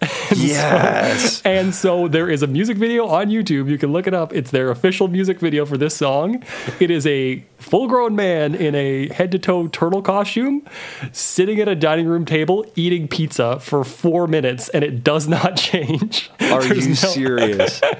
yes. 0.34 1.42
and 1.44 1.74
so 1.74 2.08
there 2.08 2.28
is 2.28 2.42
a 2.42 2.46
music 2.46 2.76
video 2.76 3.06
on 3.06 3.28
YouTube. 3.28 3.68
You 3.68 3.78
can 3.78 3.92
look 3.92 4.06
it 4.06 4.14
up. 4.14 4.32
It's 4.32 4.50
their 4.50 4.70
official 4.70 5.08
music 5.08 5.40
video 5.40 5.66
for 5.66 5.76
this 5.76 5.96
song. 5.96 6.42
It 6.78 6.90
is 6.90 7.06
a 7.06 7.44
full 7.58 7.88
grown 7.88 8.16
man 8.16 8.54
in 8.54 8.74
a 8.74 9.08
head 9.12 9.30
to 9.32 9.38
toe 9.38 9.68
turtle 9.68 10.02
costume 10.02 10.66
sitting 11.12 11.60
at 11.60 11.68
a 11.68 11.74
dining 11.74 12.06
room 12.06 12.24
table 12.24 12.64
eating 12.76 13.08
pizza 13.08 13.60
for 13.60 13.84
four 13.84 14.26
minutes, 14.26 14.68
and 14.70 14.82
it 14.84 15.04
does 15.04 15.28
not 15.28 15.56
change. 15.58 16.30
Are 16.40 16.62
There's 16.62 16.84
you 16.84 16.88
no- 16.90 16.94
serious? 16.94 17.80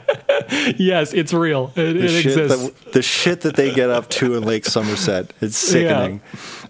Yes, 0.79 1.13
it's 1.13 1.33
real. 1.33 1.71
It, 1.77 1.93
The 1.93 2.05
it 2.05 2.27
exists. 2.27 2.69
that, 2.71 2.93
the 2.93 3.03
shit 3.03 3.43
that 3.43 3.55
they 3.57 3.73
get 3.73 3.89
up 3.91 4.09
to 4.11 4.35
in 4.35 4.43
Lake 4.43 4.65
Somerset. 4.65 5.33
It's 5.41 5.57
sickening. 5.57 6.21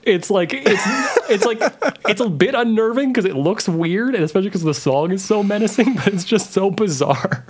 It's 0.03 0.31
like 0.31 0.53
it's 0.55 0.83
it's 1.31 1.45
like 1.45 1.61
it's 2.09 2.21
a 2.21 2.29
bit 2.29 2.55
unnerving 2.55 3.13
because 3.13 3.25
it 3.27 3.37
looks 3.37 3.69
weird, 3.69 4.15
and 4.15 4.25
especially 4.25 4.49
because 4.49 4.63
the 4.63 4.75
song 4.75 5.13
is 5.13 5.25
so 5.25 5.43
menacing, 5.43 5.95
but 5.97 6.09
it's 6.09 6.25
just 6.25 6.53
so 6.53 6.71
bizarre. 6.71 7.47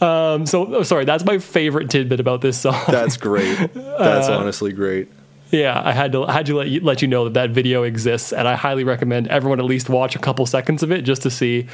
Um, 0.00 0.44
so 0.44 0.74
oh, 0.74 0.82
sorry, 0.82 1.04
that's 1.06 1.24
my 1.24 1.38
favorite 1.38 1.88
tidbit 1.88 2.20
about 2.20 2.42
this 2.42 2.60
song. 2.60 2.82
That's 2.88 3.16
great. 3.16 3.56
That's 3.74 4.28
Uh, 4.28 4.38
honestly 4.38 4.72
great. 4.72 5.08
Yeah, 5.50 5.80
I 5.82 5.92
had 5.92 6.12
to 6.12 6.24
I 6.24 6.32
had 6.32 6.44
to 6.46 6.56
let 6.56 6.68
you, 6.68 6.80
let 6.80 7.00
you 7.00 7.08
know 7.08 7.24
that 7.24 7.34
that 7.34 7.50
video 7.50 7.84
exists, 7.84 8.34
and 8.34 8.46
I 8.46 8.54
highly 8.54 8.84
recommend 8.84 9.28
everyone 9.28 9.58
at 9.60 9.64
least 9.64 9.88
watch 9.88 10.14
a 10.14 10.18
couple 10.18 10.44
seconds 10.44 10.82
of 10.82 10.92
it 10.92 11.02
just 11.02 11.22
to 11.22 11.30
see. 11.30 11.66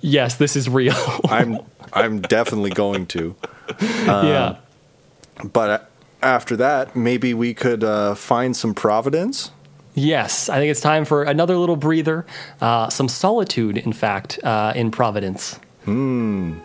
Yes, 0.00 0.34
this 0.34 0.56
is 0.56 0.68
real. 0.68 0.96
I'm 1.28 1.60
I'm 1.92 2.20
definitely 2.20 2.70
going 2.70 3.06
to. 3.06 3.36
yeah, 3.80 4.56
But 5.52 5.89
after 6.22 6.56
that, 6.56 6.94
maybe 6.94 7.34
we 7.34 7.54
could 7.54 7.84
uh, 7.84 8.14
find 8.14 8.56
some 8.56 8.74
Providence. 8.74 9.50
yes, 9.94 10.48
I 10.48 10.58
think 10.58 10.70
it's 10.70 10.80
time 10.80 11.04
for 11.04 11.24
another 11.24 11.56
little 11.56 11.76
breather, 11.76 12.26
uh, 12.60 12.88
some 12.88 13.08
solitude, 13.08 13.76
in 13.76 13.92
fact, 13.92 14.38
uh, 14.44 14.72
in 14.76 14.90
Providence. 14.90 15.58
Hmm. 15.84 16.58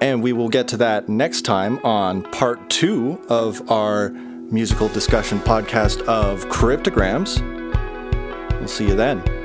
And 0.00 0.22
we 0.22 0.32
will 0.32 0.48
get 0.48 0.68
to 0.68 0.76
that 0.78 1.08
next 1.08 1.42
time 1.42 1.78
on 1.84 2.22
part 2.32 2.68
two 2.68 3.20
of 3.28 3.70
our 3.70 4.10
musical 4.50 4.88
discussion 4.88 5.38
podcast 5.40 6.02
of 6.02 6.48
Cryptograms. 6.48 7.40
We'll 8.58 8.68
see 8.68 8.86
you 8.88 8.94
then. 8.94 9.43